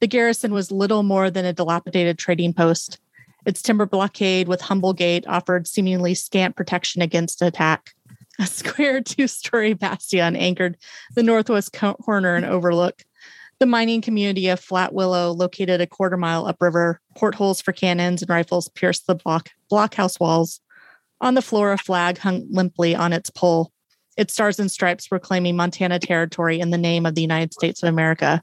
The 0.00 0.06
garrison 0.06 0.52
was 0.52 0.70
little 0.72 1.02
more 1.02 1.30
than 1.30 1.44
a 1.44 1.52
dilapidated 1.52 2.18
trading 2.18 2.52
post. 2.52 2.98
Its 3.44 3.62
timber 3.62 3.86
blockade 3.86 4.48
with 4.48 4.60
humble 4.60 4.92
gate 4.92 5.26
offered 5.26 5.66
seemingly 5.66 6.14
scant 6.14 6.56
protection 6.56 7.02
against 7.02 7.42
attack. 7.42 7.92
A 8.38 8.46
square 8.46 9.00
two 9.04 9.26
story 9.26 9.74
bastion 9.74 10.36
anchored 10.36 10.76
the 11.14 11.22
northwest 11.22 11.72
corner 11.72 12.34
and 12.34 12.44
overlook. 12.44 13.02
The 13.58 13.66
mining 13.66 14.00
community 14.00 14.48
of 14.48 14.58
Flat 14.58 14.92
Willow, 14.92 15.30
located 15.30 15.80
a 15.80 15.86
quarter 15.86 16.16
mile 16.16 16.46
upriver, 16.46 17.00
portholes 17.16 17.60
for 17.60 17.72
cannons 17.72 18.22
and 18.22 18.28
rifles 18.28 18.68
pierced 18.68 19.06
the 19.06 19.14
block 19.14 19.50
blockhouse 19.70 20.18
walls. 20.18 20.60
On 21.20 21.34
the 21.34 21.42
floor, 21.42 21.72
a 21.72 21.78
flag 21.78 22.18
hung 22.18 22.46
limply 22.50 22.96
on 22.96 23.12
its 23.12 23.30
pole, 23.30 23.70
its 24.16 24.34
stars 24.34 24.58
and 24.58 24.70
stripes 24.70 25.06
proclaiming 25.06 25.54
Montana 25.54 26.00
territory 26.00 26.58
in 26.58 26.70
the 26.70 26.78
name 26.78 27.06
of 27.06 27.14
the 27.14 27.22
United 27.22 27.54
States 27.54 27.82
of 27.82 27.88
America. 27.88 28.42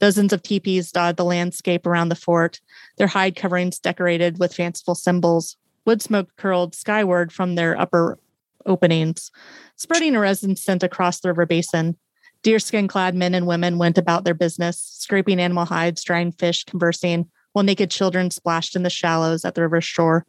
Dozens 0.00 0.32
of 0.32 0.42
teepees 0.42 0.92
dotted 0.92 1.16
the 1.16 1.24
landscape 1.24 1.86
around 1.86 2.08
the 2.08 2.14
fort, 2.14 2.60
their 2.96 3.06
hide 3.06 3.36
coverings 3.36 3.78
decorated 3.78 4.38
with 4.38 4.54
fanciful 4.54 4.94
symbols. 4.94 5.56
Wood 5.84 6.02
smoke 6.02 6.30
curled 6.36 6.74
skyward 6.74 7.32
from 7.32 7.54
their 7.54 7.78
upper 7.78 8.18
openings, 8.66 9.30
spreading 9.76 10.16
a 10.16 10.20
resin 10.20 10.56
scent 10.56 10.82
across 10.82 11.20
the 11.20 11.28
river 11.28 11.46
basin. 11.46 11.96
Deerskin 12.42 12.88
clad 12.88 13.14
men 13.14 13.34
and 13.34 13.46
women 13.46 13.78
went 13.78 13.96
about 13.96 14.24
their 14.24 14.34
business, 14.34 14.78
scraping 14.78 15.40
animal 15.40 15.64
hides, 15.64 16.02
drying 16.02 16.32
fish, 16.32 16.64
conversing, 16.64 17.28
while 17.52 17.64
naked 17.64 17.90
children 17.90 18.30
splashed 18.30 18.76
in 18.76 18.82
the 18.82 18.90
shallows 18.90 19.44
at 19.44 19.54
the 19.54 19.62
river's 19.62 19.84
shore. 19.84 20.26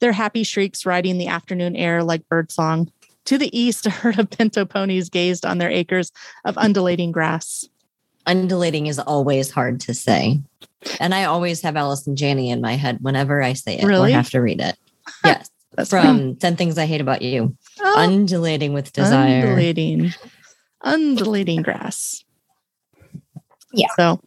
Their 0.00 0.12
happy 0.12 0.42
shrieks 0.42 0.86
riding 0.86 1.18
the 1.18 1.28
afternoon 1.28 1.76
air 1.76 2.02
like 2.02 2.28
birdsong. 2.28 2.90
To 3.26 3.38
the 3.38 3.56
east, 3.58 3.86
a 3.86 3.90
herd 3.90 4.18
of 4.18 4.30
pinto 4.30 4.64
ponies 4.64 5.08
gazed 5.08 5.44
on 5.44 5.58
their 5.58 5.70
acres 5.70 6.12
of 6.44 6.56
undulating 6.56 7.12
grass. 7.12 7.68
Undulating 8.26 8.86
is 8.86 8.98
always 8.98 9.50
hard 9.50 9.80
to 9.82 9.94
say. 9.94 10.40
And 11.00 11.14
I 11.14 11.24
always 11.24 11.62
have 11.62 11.76
Allison 11.76 12.16
Janney 12.16 12.50
in 12.50 12.60
my 12.60 12.74
head 12.74 12.98
whenever 13.00 13.42
I 13.42 13.52
say 13.54 13.78
it 13.78 13.84
Really? 13.84 14.12
or 14.12 14.16
have 14.16 14.30
to 14.30 14.40
read 14.40 14.60
it. 14.60 14.76
Yes. 15.24 15.50
That's 15.76 15.90
From 15.90 16.36
10 16.36 16.56
Things 16.56 16.78
I 16.78 16.86
Hate 16.86 17.00
About 17.00 17.20
You. 17.22 17.56
Oh, 17.80 17.94
Undulating 17.98 18.72
with 18.72 18.92
desire. 18.92 19.40
Undulating, 19.42 20.12
undulating 20.82 21.62
grass. 21.62 22.24
Yeah. 23.72 23.88
So 23.96 24.20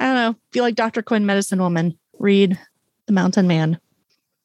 I 0.00 0.04
don't 0.06 0.14
know. 0.16 0.30
If 0.30 0.56
you 0.56 0.62
like 0.62 0.74
Dr. 0.74 1.02
Quinn, 1.02 1.24
Medicine 1.24 1.60
Woman, 1.60 1.96
read 2.18 2.58
The 3.06 3.12
Mountain 3.12 3.46
Man. 3.46 3.78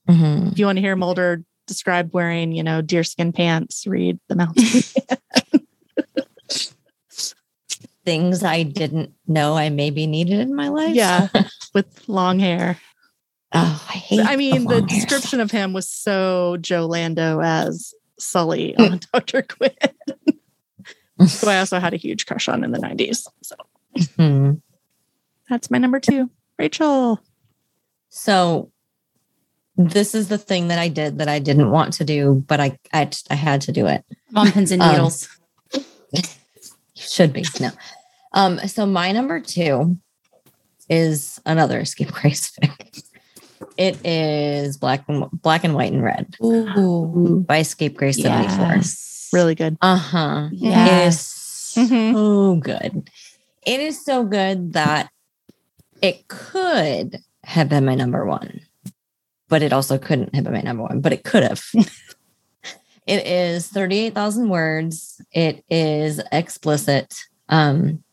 Mhm. 0.08 0.52
If 0.52 0.60
you 0.60 0.66
want 0.68 0.78
to 0.78 0.82
hear 0.82 0.96
Mulder 0.96 1.44
described 1.68 2.14
wearing, 2.14 2.52
you 2.52 2.64
know, 2.64 2.82
deerskin 2.82 3.34
pants, 3.34 3.88
read 3.88 4.20
The 4.28 4.36
Mountain 4.36 4.64
Man. 5.10 5.18
Things 8.06 8.44
I 8.44 8.64
didn't 8.64 9.14
know 9.28 9.56
I 9.56 9.70
maybe 9.70 10.08
needed 10.08 10.40
in 10.40 10.56
my 10.56 10.70
life. 10.70 10.96
yeah, 10.96 11.28
with 11.74 12.08
long 12.10 12.40
hair. 12.40 12.78
Oh, 13.54 13.86
I 13.90 13.94
hate 13.94 14.26
I 14.26 14.36
mean, 14.38 14.64
the 14.68 14.76
long 14.80 14.88
hair. 14.88 15.00
description 15.00 15.40
of 15.40 15.52
him 15.52 15.74
was 15.74 15.88
so 15.90 16.58
Joe 16.62 16.86
Lando 16.88 17.42
as 17.42 17.94
Sully 18.18 18.76
on 18.78 19.00
Dr. 19.14 19.42
Quinn, 19.44 19.72
who 21.20 21.48
I 21.48 21.60
also 21.60 21.80
had 21.80 21.94
a 21.94 21.98
huge 21.98 22.26
crush 22.26 22.48
on 22.48 22.64
in 22.64 22.72
the 22.72 22.80
90s. 22.80 23.28
So 23.44 23.56
Hmm. 24.16 24.52
that's 25.50 25.70
my 25.70 25.78
number 25.78 26.00
two. 26.00 26.30
Rachel. 26.58 27.20
So 28.10 28.72
this 29.78 30.16
is 30.16 30.28
the 30.28 30.38
thing 30.38 30.70
that 30.70 30.80
I 30.80 30.88
did 30.88 31.18
that 31.20 31.28
I 31.28 31.40
didn't 31.40 31.72
want 31.72 31.94
to 31.94 32.04
do, 32.06 32.44
but 32.48 32.60
I 32.60 32.78
I, 32.94 33.10
I 33.30 33.36
had 33.36 33.62
to 33.62 33.72
do 33.72 33.86
it. 33.88 34.04
On 34.36 34.52
pins 34.52 34.72
and 34.72 34.82
Um, 34.82 34.92
needles. 34.92 35.28
Should 37.12 37.34
be 37.34 37.44
no. 37.60 37.72
Um. 38.32 38.58
So 38.70 38.86
my 38.86 39.12
number 39.12 39.42
two 39.42 39.98
is 40.90 41.42
another 41.46 41.80
escape 41.82 42.12
grace 42.12 42.52
fic. 42.52 43.04
It 43.78 44.00
is 44.06 44.78
black 44.78 45.04
and 45.10 45.30
black 45.42 45.66
and 45.66 45.76
white 45.76 45.92
and 45.92 46.02
red 46.04 46.36
Ooh. 46.44 47.44
by 47.48 47.60
Escape 47.60 47.98
Grace. 47.98 48.18
Yes. 48.18 49.30
Really 49.34 49.56
good. 49.56 49.78
Uh 49.82 49.98
huh. 49.98 50.50
It 50.52 50.58
Yes. 50.60 51.74
is 51.78 51.90
Mhm. 51.90 52.14
so 52.14 52.56
good. 52.56 53.10
It 53.66 53.80
is 53.82 54.04
so 54.04 54.24
good 54.24 54.74
that 54.74 55.10
it 56.02 56.28
could 56.30 57.20
have 57.44 57.70
been 57.70 57.86
my 57.86 57.96
number 57.96 58.26
one, 58.26 58.62
but 59.50 59.62
it 59.62 59.74
also 59.74 59.98
couldn't 59.98 60.34
have 60.34 60.44
been 60.46 60.54
my 60.54 60.62
number 60.62 60.84
one, 60.84 61.02
but 61.02 61.12
it 61.14 61.24
could 61.24 61.44
have. 61.44 61.62
it 63.08 63.26
is 63.26 63.68
38,000 63.68 64.50
words. 64.50 65.22
It 65.32 65.64
is 65.70 66.22
explicit. 66.32 67.14
Um, 67.50 68.04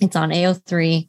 it's 0.00 0.16
on 0.16 0.30
AO3. 0.30 1.08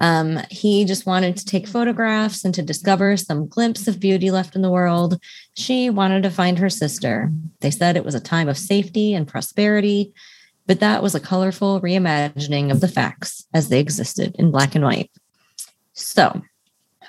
Um, 0.00 0.40
he 0.50 0.84
just 0.84 1.06
wanted 1.06 1.36
to 1.36 1.44
take 1.44 1.68
photographs 1.68 2.44
and 2.44 2.52
to 2.54 2.62
discover 2.62 3.16
some 3.16 3.46
glimpse 3.46 3.86
of 3.86 4.00
beauty 4.00 4.32
left 4.32 4.56
in 4.56 4.62
the 4.62 4.70
world. 4.70 5.20
She 5.54 5.90
wanted 5.90 6.24
to 6.24 6.30
find 6.30 6.58
her 6.58 6.68
sister. 6.68 7.30
They 7.60 7.70
said 7.70 7.96
it 7.96 8.04
was 8.04 8.16
a 8.16 8.20
time 8.20 8.48
of 8.48 8.58
safety 8.58 9.14
and 9.14 9.28
prosperity, 9.28 10.12
but 10.66 10.80
that 10.80 11.04
was 11.04 11.14
a 11.14 11.20
colorful 11.20 11.80
reimagining 11.80 12.72
of 12.72 12.80
the 12.80 12.88
facts 12.88 13.46
as 13.54 13.68
they 13.68 13.78
existed 13.78 14.34
in 14.40 14.50
black 14.50 14.74
and 14.74 14.84
white. 14.84 15.12
So, 15.92 16.42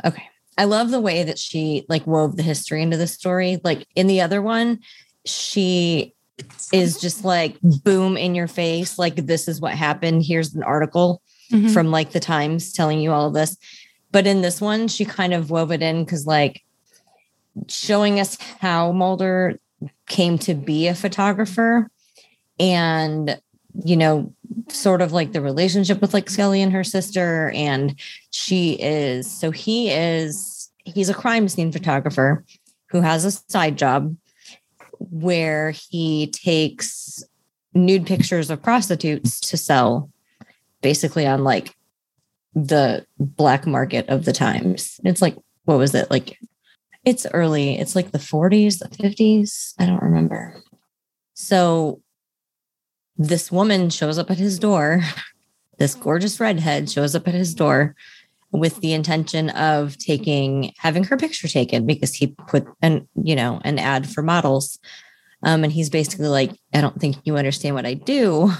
okay. 0.06 0.30
I 0.56 0.66
love 0.66 0.92
the 0.92 1.02
way 1.02 1.24
that 1.24 1.40
she 1.40 1.86
like 1.90 2.06
wove 2.06 2.36
the 2.36 2.44
history 2.44 2.84
into 2.84 2.98
the 2.98 3.08
story. 3.08 3.60
Like 3.64 3.88
in 3.96 4.06
the 4.06 4.22
other 4.22 4.40
one, 4.40 4.80
she 5.26 6.14
is 6.72 7.00
just 7.00 7.24
like 7.24 7.58
boom 7.62 8.18
in 8.18 8.34
your 8.36 8.48
face 8.48 8.98
like 8.98 9.16
this 9.16 9.48
is 9.48 9.62
what 9.62 9.74
happened 9.74 10.24
here's 10.24 10.54
an 10.56 10.64
article 10.64 11.22
Mhm. 11.52 11.72
from 11.72 11.92
like 11.92 12.12
the 12.12 12.20
times 12.20 12.74
telling 12.74 13.00
you 13.00 13.12
all 13.12 13.28
of 13.28 13.34
this 13.34 13.58
but 14.12 14.26
in 14.26 14.42
this 14.42 14.60
one 14.60 14.88
she 14.88 15.06
kind 15.06 15.34
of 15.34 15.50
wove 15.52 15.72
it 15.72 15.82
in 15.84 16.04
because 16.04 16.26
like 16.26 16.64
showing 17.68 18.20
us 18.20 18.38
how 18.60 18.92
mulder 18.92 19.60
came 20.08 20.38
to 20.40 20.54
be 20.56 20.88
a 20.88 20.96
photographer 20.96 21.90
and 22.60 23.40
you 23.84 23.96
know 23.98 24.34
sort 24.70 25.02
of 25.02 25.12
like 25.12 25.32
the 25.34 25.42
relationship 25.42 26.02
with 26.02 26.14
like 26.14 26.30
Scully 26.30 26.62
and 26.62 26.72
her 26.72 26.84
sister 26.84 27.52
and 27.56 28.00
she 28.32 28.74
is 28.82 29.30
so 29.30 29.52
he 29.52 29.90
is 29.92 30.72
he's 30.86 31.10
a 31.10 31.14
crime 31.14 31.48
scene 31.48 31.72
photographer 31.72 32.44
who 32.88 33.02
has 33.02 33.26
a 33.26 33.32
side 33.32 33.78
job 33.78 34.16
where 35.10 35.72
he 35.72 36.28
takes 36.28 37.24
nude 37.74 38.06
pictures 38.06 38.50
of 38.50 38.62
prostitutes 38.62 39.40
to 39.40 39.58
sell 39.58 40.10
basically 40.82 41.26
on 41.26 41.44
like 41.44 41.76
the 42.54 43.06
black 43.18 43.66
market 43.66 44.08
of 44.10 44.26
the 44.26 44.34
times. 44.34 45.00
It's 45.04 45.22
like, 45.22 45.36
what 45.66 45.78
was 45.78 45.96
it? 45.96 46.12
Like, 46.12 46.38
it's 47.04 47.26
early, 47.34 47.78
it's 47.78 47.96
like 47.96 48.12
the 48.12 48.18
40s, 48.18 48.80
the 48.80 48.90
50s. 48.90 49.74
I 49.80 49.86
don't 49.86 50.02
remember. 50.02 50.62
So 51.34 52.02
this 53.18 53.52
woman 53.52 53.90
shows 53.90 54.18
up 54.18 54.32
at 54.32 54.38
his 54.38 54.60
door. 54.60 55.02
This 55.80 55.96
gorgeous 55.96 56.40
redhead 56.40 56.90
shows 56.90 57.16
up 57.16 57.28
at 57.28 57.34
his 57.34 57.56
door 57.56 57.96
with 58.54 58.80
the 58.82 58.94
intention 58.94 59.50
of 59.50 59.98
taking 59.98 60.72
having 60.78 61.04
her 61.04 61.18
picture 61.18 61.48
taken 61.48 61.86
because 61.86 62.14
he 62.14 62.28
put 62.48 62.66
an 62.82 63.08
you 63.22 63.36
know 63.36 63.60
an 63.66 63.80
ad 63.80 64.08
for 64.08 64.22
models 64.22 64.80
um, 65.42 65.64
and 65.64 65.74
he's 65.74 65.90
basically 65.90 66.28
like 66.28 66.52
i 66.74 66.80
don't 66.80 67.02
think 67.02 67.18
you 67.26 67.36
understand 67.36 67.76
what 67.76 67.86
i 67.86 67.96
do 67.96 68.52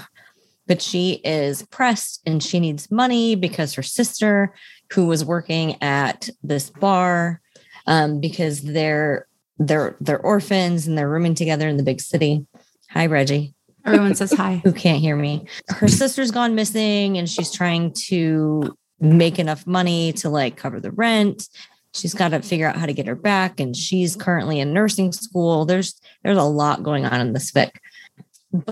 but 0.66 0.82
she 0.82 1.20
is 1.24 1.62
pressed 1.66 2.20
and 2.26 2.42
she 2.42 2.58
needs 2.58 2.90
money 2.90 3.36
because 3.36 3.74
her 3.74 3.82
sister 3.82 4.52
who 4.92 5.06
was 5.06 5.24
working 5.24 5.80
at 5.80 6.28
this 6.42 6.70
bar 6.70 7.40
um, 7.86 8.20
because 8.20 8.62
they're 8.62 9.28
they're 9.58 9.96
they're 10.00 10.20
orphans 10.20 10.88
and 10.88 10.98
they're 10.98 11.08
rooming 11.08 11.36
together 11.36 11.68
in 11.68 11.76
the 11.76 11.84
big 11.84 12.00
city 12.00 12.44
hi 12.90 13.06
reggie 13.06 13.54
Everyone 13.86 14.14
says 14.14 14.32
hi. 14.32 14.56
who 14.64 14.72
can't 14.72 14.98
hear 14.98 15.14
me. 15.14 15.44
Her 15.68 15.88
sister's 15.88 16.30
gone 16.30 16.54
missing 16.54 17.18
and 17.18 17.28
she's 17.28 17.52
trying 17.52 17.92
to 18.06 18.74
make 19.00 19.38
enough 19.38 19.66
money 19.66 20.12
to 20.14 20.28
like 20.28 20.56
cover 20.56 20.80
the 20.80 20.90
rent. 20.90 21.48
She's 21.92 22.14
got 22.14 22.28
to 22.28 22.42
figure 22.42 22.66
out 22.66 22.76
how 22.76 22.86
to 22.86 22.92
get 22.92 23.06
her 23.06 23.14
back 23.14 23.60
and 23.60 23.76
she's 23.76 24.16
currently 24.16 24.60
in 24.60 24.72
nursing 24.72 25.12
school. 25.12 25.64
There's 25.64 26.00
there's 26.22 26.38
a 26.38 26.42
lot 26.42 26.82
going 26.82 27.04
on 27.04 27.20
in 27.20 27.32
this 27.32 27.50
fic. 27.50 27.70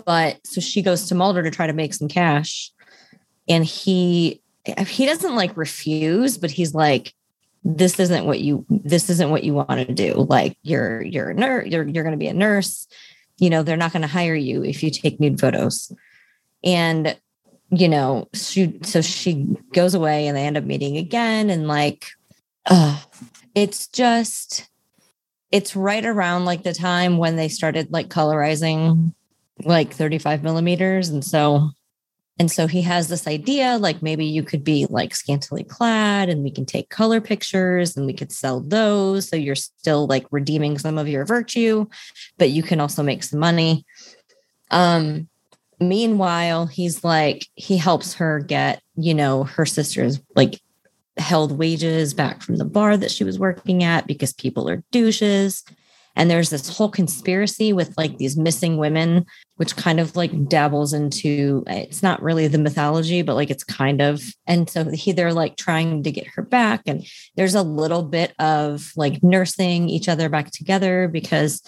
But 0.04 0.38
so 0.46 0.60
she 0.60 0.82
goes 0.82 1.08
to 1.08 1.14
Mulder 1.14 1.42
to 1.42 1.50
try 1.50 1.66
to 1.66 1.72
make 1.72 1.94
some 1.94 2.08
cash 2.08 2.70
and 3.48 3.64
he 3.64 4.40
he 4.86 5.06
doesn't 5.06 5.34
like 5.34 5.56
refuse, 5.56 6.38
but 6.38 6.50
he's 6.50 6.74
like 6.74 7.14
this 7.64 8.00
isn't 8.00 8.26
what 8.26 8.40
you 8.40 8.66
this 8.68 9.08
isn't 9.08 9.30
what 9.30 9.44
you 9.44 9.54
want 9.54 9.86
to 9.86 9.92
do. 9.92 10.14
Like 10.14 10.56
you're 10.62 11.02
you're 11.02 11.30
a 11.30 11.34
nurse, 11.34 11.68
you're 11.68 11.86
you're 11.86 12.04
going 12.04 12.12
to 12.12 12.18
be 12.18 12.28
a 12.28 12.34
nurse 12.34 12.86
you 13.42 13.50
know 13.50 13.64
they're 13.64 13.76
not 13.76 13.92
going 13.92 14.02
to 14.02 14.08
hire 14.08 14.36
you 14.36 14.64
if 14.64 14.82
you 14.82 14.90
take 14.90 15.18
nude 15.18 15.40
photos 15.40 15.92
and 16.62 17.16
you 17.72 17.88
know 17.88 18.28
she 18.34 18.78
so 18.82 19.00
she 19.00 19.46
goes 19.72 19.94
away 19.94 20.26
and 20.26 20.36
they 20.36 20.42
end 20.42 20.58
up 20.58 20.64
meeting 20.64 20.98
again 20.98 21.48
and 21.48 21.66
like 21.66 22.06
uh 22.66 23.00
it's 23.54 23.88
just 23.88 24.68
it's 25.50 25.74
right 25.74 26.04
around 26.04 26.44
like 26.44 26.62
the 26.62 26.74
time 26.74 27.16
when 27.16 27.36
they 27.36 27.48
started 27.48 27.90
like 27.90 28.08
colorizing 28.08 29.14
like 29.64 29.92
35 29.92 30.42
millimeters 30.42 31.08
and 31.08 31.24
so 31.24 31.70
and 32.38 32.50
so 32.50 32.66
he 32.66 32.82
has 32.82 33.08
this 33.08 33.26
idea 33.26 33.78
like 33.78 34.02
maybe 34.02 34.24
you 34.24 34.42
could 34.42 34.64
be 34.64 34.86
like 34.90 35.14
scantily 35.14 35.64
clad 35.64 36.28
and 36.28 36.42
we 36.42 36.50
can 36.50 36.66
take 36.66 36.90
color 36.90 37.20
pictures 37.20 37.96
and 37.96 38.06
we 38.06 38.14
could 38.14 38.32
sell 38.32 38.60
those. 38.60 39.28
So 39.28 39.36
you're 39.36 39.54
still 39.54 40.06
like 40.06 40.26
redeeming 40.30 40.78
some 40.78 40.96
of 40.96 41.08
your 41.08 41.26
virtue, 41.26 41.86
but 42.38 42.50
you 42.50 42.62
can 42.62 42.80
also 42.80 43.02
make 43.02 43.22
some 43.22 43.38
money. 43.38 43.84
Um, 44.70 45.28
meanwhile, 45.88 46.66
he's 46.66 47.04
like, 47.04 47.46
he 47.54 47.76
helps 47.76 48.14
her 48.14 48.40
get, 48.40 48.82
you 48.96 49.14
know, 49.14 49.44
her 49.44 49.66
sister's 49.66 50.20
like 50.34 50.60
held 51.16 51.58
wages 51.58 52.14
back 52.14 52.42
from 52.42 52.56
the 52.56 52.64
bar 52.64 52.96
that 52.96 53.10
she 53.10 53.24
was 53.24 53.38
working 53.38 53.84
at 53.84 54.06
because 54.06 54.32
people 54.32 54.68
are 54.68 54.82
douches. 54.90 55.64
And 56.14 56.30
there's 56.30 56.50
this 56.50 56.68
whole 56.68 56.90
conspiracy 56.90 57.72
with 57.72 57.96
like 57.96 58.18
these 58.18 58.36
missing 58.36 58.76
women, 58.76 59.24
which 59.56 59.76
kind 59.76 59.98
of 59.98 60.14
like 60.14 60.48
dabbles 60.48 60.92
into 60.92 61.64
it's 61.66 62.02
not 62.02 62.22
really 62.22 62.48
the 62.48 62.58
mythology, 62.58 63.22
but 63.22 63.34
like 63.34 63.50
it's 63.50 63.64
kind 63.64 64.02
of. 64.02 64.22
And 64.46 64.68
so 64.68 64.90
he, 64.90 65.12
they're 65.12 65.32
like 65.32 65.56
trying 65.56 66.02
to 66.02 66.10
get 66.10 66.26
her 66.26 66.42
back. 66.42 66.82
And 66.86 67.06
there's 67.36 67.54
a 67.54 67.62
little 67.62 68.02
bit 68.02 68.34
of 68.38 68.92
like 68.94 69.22
nursing 69.22 69.88
each 69.88 70.08
other 70.08 70.28
back 70.28 70.50
together 70.50 71.08
because 71.08 71.62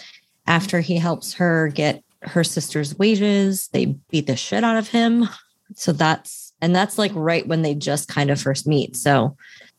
after 0.46 0.80
he 0.80 0.98
helps 0.98 1.34
her 1.34 1.68
get 1.68 2.02
her 2.26 2.44
sister's 2.44 2.98
wages, 2.98 3.68
they 3.68 3.86
beat 4.10 4.26
the 4.26 4.36
shit 4.36 4.64
out 4.64 4.76
of 4.76 4.88
him. 4.88 5.28
So 5.74 5.92
that's, 5.92 6.52
and 6.60 6.74
that's 6.74 6.98
like 6.98 7.12
right 7.14 7.46
when 7.46 7.62
they 7.62 7.74
just 7.74 8.08
kind 8.08 8.30
of 8.30 8.40
first 8.40 8.66
meet. 8.66 8.96
So 8.96 9.36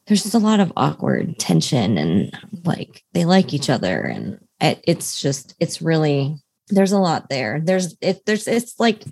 there's 0.08 0.24
just 0.24 0.36
a 0.36 0.40
lot 0.40 0.60
of 0.60 0.74
awkward 0.76 1.38
tension 1.40 1.98
and 1.98 2.38
like 2.64 3.04
they 3.14 3.26
like 3.26 3.54
each 3.54 3.70
other 3.70 4.02
and 4.02 4.40
it, 4.62 4.84
it's 4.88 5.20
just 5.20 5.56
it's 5.60 5.82
really 5.82 6.36
there's 6.70 6.92
a 6.92 7.00
lot 7.00 7.30
there 7.30 7.60
there's 7.64 7.96
it 8.02 8.26
there's 8.26 8.48
it's 8.48 8.80
like 8.80 9.04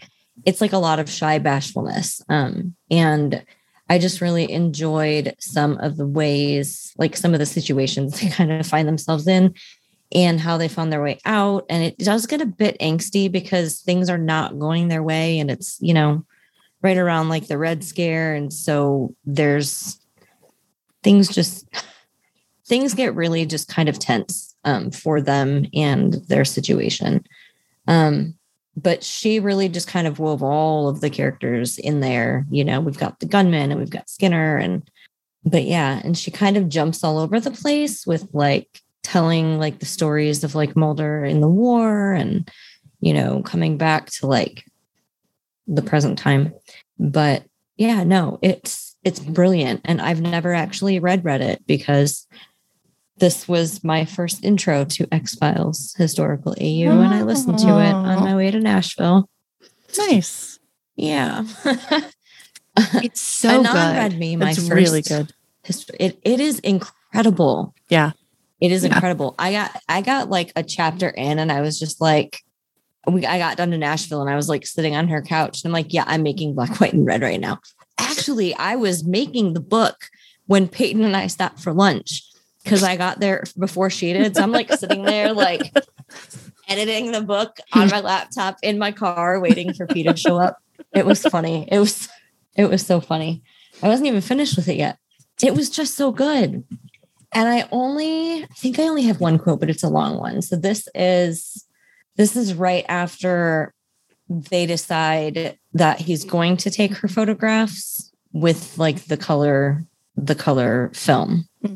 it's 0.45 0.61
like 0.61 0.73
a 0.73 0.77
lot 0.77 0.99
of 0.99 1.09
shy 1.09 1.39
bashfulness 1.39 2.21
um 2.29 2.75
and 2.89 3.43
i 3.89 3.97
just 3.97 4.21
really 4.21 4.51
enjoyed 4.51 5.35
some 5.39 5.77
of 5.79 5.97
the 5.97 6.07
ways 6.07 6.93
like 6.97 7.15
some 7.15 7.33
of 7.33 7.39
the 7.39 7.45
situations 7.45 8.19
they 8.19 8.29
kind 8.29 8.51
of 8.51 8.65
find 8.65 8.87
themselves 8.87 9.27
in 9.27 9.53
and 10.13 10.39
how 10.39 10.57
they 10.57 10.67
found 10.67 10.91
their 10.91 11.01
way 11.01 11.19
out 11.25 11.65
and 11.69 11.83
it 11.83 11.97
does 11.97 12.25
get 12.25 12.41
a 12.41 12.45
bit 12.45 12.77
angsty 12.79 13.31
because 13.31 13.81
things 13.81 14.09
are 14.09 14.17
not 14.17 14.59
going 14.59 14.87
their 14.87 15.03
way 15.03 15.39
and 15.39 15.49
it's 15.49 15.77
you 15.81 15.93
know 15.93 16.23
right 16.81 16.97
around 16.97 17.29
like 17.29 17.47
the 17.47 17.57
red 17.57 17.83
scare 17.83 18.35
and 18.35 18.53
so 18.53 19.15
there's 19.25 19.99
things 21.03 21.27
just 21.27 21.67
things 22.65 22.93
get 22.93 23.15
really 23.15 23.45
just 23.45 23.67
kind 23.67 23.89
of 23.89 23.99
tense 23.99 24.55
um, 24.63 24.91
for 24.91 25.21
them 25.21 25.65
and 25.73 26.13
their 26.27 26.45
situation. 26.45 27.25
Um, 27.87 28.35
but 28.75 29.03
she 29.03 29.39
really 29.39 29.69
just 29.69 29.87
kind 29.87 30.07
of 30.07 30.19
wove 30.19 30.41
all 30.41 30.87
of 30.87 31.01
the 31.01 31.09
characters 31.09 31.77
in 31.77 31.99
there. 31.99 32.45
You 32.49 32.63
know, 32.63 32.79
we've 32.79 32.97
got 32.97 33.19
the 33.19 33.27
gunman 33.27 33.71
and 33.71 33.79
we've 33.79 33.89
got 33.89 34.09
Skinner 34.09 34.57
and 34.57 34.89
but 35.45 35.65
yeah, 35.65 35.99
and 36.05 36.17
she 36.17 36.31
kind 36.31 36.55
of 36.55 36.69
jumps 36.69 37.03
all 37.03 37.19
over 37.19 37.37
the 37.37 37.51
place 37.51 38.07
with 38.07 38.29
like 38.31 38.81
telling 39.03 39.59
like 39.59 39.79
the 39.79 39.85
stories 39.85 40.43
of 40.43 40.55
like 40.55 40.75
Mulder 40.75 41.23
in 41.23 41.41
the 41.41 41.49
war 41.49 42.13
and 42.13 42.49
you 42.99 43.13
know 43.13 43.41
coming 43.43 43.77
back 43.77 44.09
to 44.11 44.27
like 44.27 44.63
the 45.67 45.81
present 45.81 46.17
time. 46.17 46.53
But 46.99 47.43
yeah, 47.77 48.03
no, 48.03 48.39
it's 48.41 48.95
it's 49.03 49.19
brilliant 49.19 49.81
and 49.85 50.01
I've 50.01 50.21
never 50.21 50.53
actually 50.53 50.99
read 50.99 51.23
Reddit 51.23 51.57
because 51.67 52.27
this 53.17 53.47
was 53.47 53.83
my 53.83 54.05
first 54.05 54.43
intro 54.43 54.85
to 54.85 55.07
X 55.11 55.35
Files 55.35 55.93
historical 55.97 56.53
AU, 56.59 56.89
and 56.89 57.13
I 57.13 57.21
listened 57.23 57.59
to 57.59 57.67
it 57.79 57.93
on 57.93 58.19
my 58.23 58.35
way 58.35 58.49
to 58.51 58.59
Nashville. 58.59 59.29
Nice. 59.97 60.59
Yeah. 60.95 61.45
it's 62.77 63.21
so 63.21 63.57
good. 63.63 63.65
read 63.65 64.17
me 64.17 64.35
my 64.35 64.51
it's 64.51 64.59
first 64.59 64.71
really 64.71 65.01
good. 65.01 65.31
History. 65.63 65.95
It 65.99 66.19
it 66.23 66.39
is 66.39 66.59
incredible. 66.59 67.73
Yeah. 67.89 68.11
It 68.63 68.71
is 68.71 68.85
yeah. 68.85 68.93
incredible. 68.93 69.35
I 69.37 69.51
got 69.51 69.81
I 69.89 70.01
got 70.01 70.29
like 70.29 70.53
a 70.55 70.63
chapter 70.63 71.09
in 71.09 71.37
and 71.37 71.51
I 71.51 71.59
was 71.59 71.77
just 71.77 71.99
like 71.99 72.39
we 73.05 73.25
I 73.25 73.37
got 73.37 73.57
done 73.57 73.71
to 73.71 73.77
Nashville 73.77 74.21
and 74.21 74.29
I 74.29 74.37
was 74.37 74.47
like 74.47 74.65
sitting 74.65 74.95
on 74.95 75.09
her 75.09 75.21
couch 75.21 75.61
and 75.61 75.69
I'm 75.69 75.73
like, 75.73 75.91
yeah, 75.91 76.05
I'm 76.07 76.23
making 76.23 76.55
black, 76.55 76.77
white, 76.79 76.93
and 76.93 77.05
red 77.05 77.21
right 77.21 77.41
now. 77.41 77.59
Actually, 77.97 78.55
I 78.55 78.77
was 78.77 79.03
making 79.03 79.51
the 79.51 79.59
book 79.59 80.05
when 80.45 80.69
Peyton 80.69 81.03
and 81.03 81.15
I 81.15 81.27
stopped 81.27 81.59
for 81.59 81.73
lunch 81.73 82.23
because 82.63 82.83
I 82.83 82.95
got 82.95 83.19
there 83.19 83.43
before 83.59 83.89
she 83.89 84.13
did. 84.13 84.37
So 84.37 84.41
I'm 84.41 84.53
like 84.53 84.71
sitting 84.71 85.03
there, 85.03 85.33
like 85.33 85.73
editing 86.69 87.11
the 87.11 87.21
book 87.21 87.57
on 87.73 87.89
my 87.89 87.99
laptop 87.99 88.59
in 88.63 88.79
my 88.79 88.93
car, 88.93 89.41
waiting 89.41 89.73
for 89.73 89.87
Peter 89.87 90.13
to 90.13 90.17
show 90.17 90.37
up. 90.37 90.57
It 90.93 91.05
was 91.05 91.21
funny. 91.21 91.67
It 91.69 91.79
was, 91.79 92.07
it 92.55 92.69
was 92.69 92.85
so 92.85 93.01
funny. 93.01 93.43
I 93.81 93.89
wasn't 93.89 94.07
even 94.07 94.21
finished 94.21 94.55
with 94.55 94.69
it 94.69 94.77
yet. 94.77 94.99
It 95.43 95.53
was 95.53 95.69
just 95.69 95.95
so 95.95 96.13
good. 96.13 96.63
And 97.33 97.49
I 97.49 97.67
only, 97.71 98.43
I 98.43 98.47
think 98.55 98.79
I 98.79 98.83
only 98.83 99.03
have 99.03 99.19
one 99.19 99.39
quote, 99.39 99.59
but 99.59 99.69
it's 99.69 99.83
a 99.83 99.89
long 99.89 100.17
one. 100.17 100.41
So 100.41 100.55
this 100.55 100.87
is, 100.93 101.65
this 102.15 102.35
is 102.35 102.53
right 102.53 102.85
after 102.87 103.73
they 104.29 104.65
decide 104.65 105.57
that 105.73 105.99
he's 105.99 106.23
going 106.23 106.57
to 106.57 106.69
take 106.69 106.93
her 106.97 107.07
photographs 107.07 108.11
with 108.31 108.77
like 108.77 109.05
the 109.05 109.17
color, 109.17 109.83
the 110.15 110.35
color 110.35 110.91
film 110.93 111.47
mm-hmm. 111.63 111.75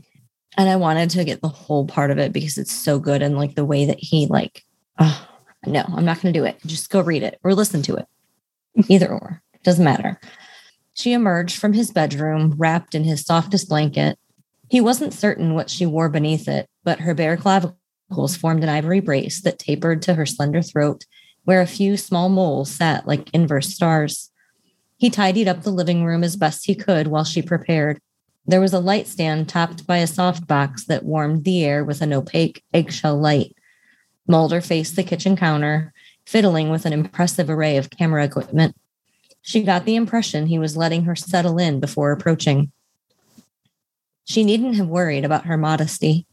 and 0.58 0.70
I 0.70 0.76
wanted 0.76 1.10
to 1.12 1.24
get 1.24 1.42
the 1.42 1.48
whole 1.48 1.88
part 1.88 2.12
of 2.12 2.20
it 2.20 2.32
because 2.32 2.58
it's 2.58 2.72
so 2.72 3.00
good 3.00 3.22
and 3.22 3.38
like 3.38 3.56
the 3.56 3.66
way 3.66 3.86
that 3.86 4.00
he 4.00 4.28
like 4.28 4.64
oh 5.00 5.28
no, 5.66 5.84
I'm 5.94 6.06
not 6.06 6.22
going 6.22 6.34
to 6.34 6.40
do 6.40 6.46
it. 6.46 6.58
Just 6.66 6.90
go 6.90 7.02
read 7.02 7.24
it 7.24 7.40
or 7.44 7.54
listen 7.54 7.82
to 7.84 7.96
it. 7.96 8.08
Either 8.88 9.10
or. 9.10 9.42
Doesn't 9.64 9.84
matter. 9.84 10.20
She 10.94 11.14
emerged 11.14 11.60
from 11.60 11.74
his 11.74 11.92
bedroom 11.92 12.56
wrapped 12.58 12.96
in 12.96 13.04
his 13.04 13.26
softest 13.26 13.68
blanket. 13.68 14.18
He 14.70 14.82
wasn't 14.82 15.14
certain 15.14 15.54
what 15.54 15.70
she 15.70 15.86
wore 15.86 16.10
beneath 16.10 16.48
it, 16.48 16.68
but 16.84 17.02
her 17.02 17.14
bare 17.14 17.38
clavicles 17.38 18.36
formed 18.40 18.64
an 18.64 18.70
ivory 18.70 19.00
brace 19.00 19.42
that 19.42 19.60
tapered 19.60 20.02
to 20.04 20.14
her 20.16 20.26
slender 20.26 20.62
throat, 20.62 21.06
where 21.46 21.62
a 21.62 21.68
few 21.68 21.98
small 21.98 22.30
moles 22.30 22.70
sat 22.70 23.08
like 23.08 23.30
inverse 23.34 23.74
stars. 23.74 24.32
He 24.98 25.10
tidied 25.10 25.48
up 25.48 25.62
the 25.62 25.72
living 25.72 26.04
room 26.04 26.24
as 26.24 26.36
best 26.36 26.66
he 26.66 26.76
could 26.76 27.08
while 27.08 27.24
she 27.24 27.42
prepared, 27.42 28.02
there 28.50 28.62
was 28.62 28.74
a 28.74 28.80
light 28.80 29.08
stand 29.08 29.50
topped 29.50 29.86
by 29.86 29.98
a 29.98 30.08
soft 30.08 30.48
box 30.48 30.86
that 30.86 31.04
warmed 31.04 31.44
the 31.44 31.66
air 31.66 31.84
with 31.84 32.02
an 32.02 32.14
opaque 32.14 32.64
eggshell 32.74 33.20
light. 33.20 33.54
Mulder 34.26 34.62
faced 34.62 34.96
the 34.96 35.04
kitchen 35.04 35.36
counter, 35.36 35.94
fiddling 36.26 36.70
with 36.70 36.86
an 36.86 36.94
impressive 36.94 37.50
array 37.50 37.76
of 37.76 37.90
camera 37.90 38.24
equipment. 38.24 38.76
She 39.42 39.64
got 39.64 39.84
the 39.84 39.98
impression 39.98 40.48
he 40.48 40.60
was 40.60 40.78
letting 40.78 41.04
her 41.04 41.16
settle 41.16 41.58
in 41.58 41.82
before 41.82 42.14
approaching. 42.14 42.72
She 44.28 44.44
needn't 44.44 44.76
have 44.76 44.90
worried 44.90 45.24
about 45.24 45.46
her 45.46 45.56
modesty. 45.56 46.28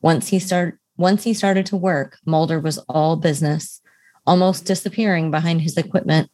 Once 0.00 0.28
he 0.28 0.38
started 0.38 0.78
once 0.96 1.24
he 1.24 1.34
started 1.34 1.66
to 1.66 1.76
work, 1.76 2.16
Mulder 2.24 2.58
was 2.58 2.78
all 2.88 3.16
business, 3.16 3.82
almost 4.26 4.64
disappearing 4.64 5.30
behind 5.30 5.60
his 5.60 5.76
equipment. 5.76 6.30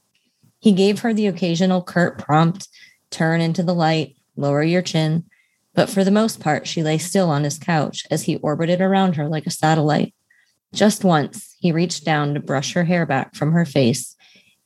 He 0.60 0.70
gave 0.70 1.00
her 1.00 1.12
the 1.12 1.26
occasional 1.26 1.82
curt 1.82 2.18
prompt, 2.18 2.68
turn 3.10 3.40
into 3.40 3.64
the 3.64 3.74
light, 3.74 4.14
lower 4.36 4.62
your 4.62 4.80
chin. 4.80 5.24
But 5.74 5.90
for 5.90 6.04
the 6.04 6.12
most 6.12 6.38
part, 6.38 6.68
she 6.68 6.84
lay 6.84 6.98
still 6.98 7.28
on 7.28 7.42
his 7.42 7.58
couch 7.58 8.06
as 8.08 8.22
he 8.22 8.36
orbited 8.36 8.80
around 8.80 9.16
her 9.16 9.28
like 9.28 9.46
a 9.46 9.50
satellite. 9.50 10.14
Just 10.72 11.02
once, 11.02 11.56
he 11.58 11.72
reached 11.72 12.04
down 12.04 12.34
to 12.34 12.40
brush 12.40 12.74
her 12.74 12.84
hair 12.84 13.04
back 13.04 13.34
from 13.34 13.50
her 13.50 13.64
face, 13.64 14.14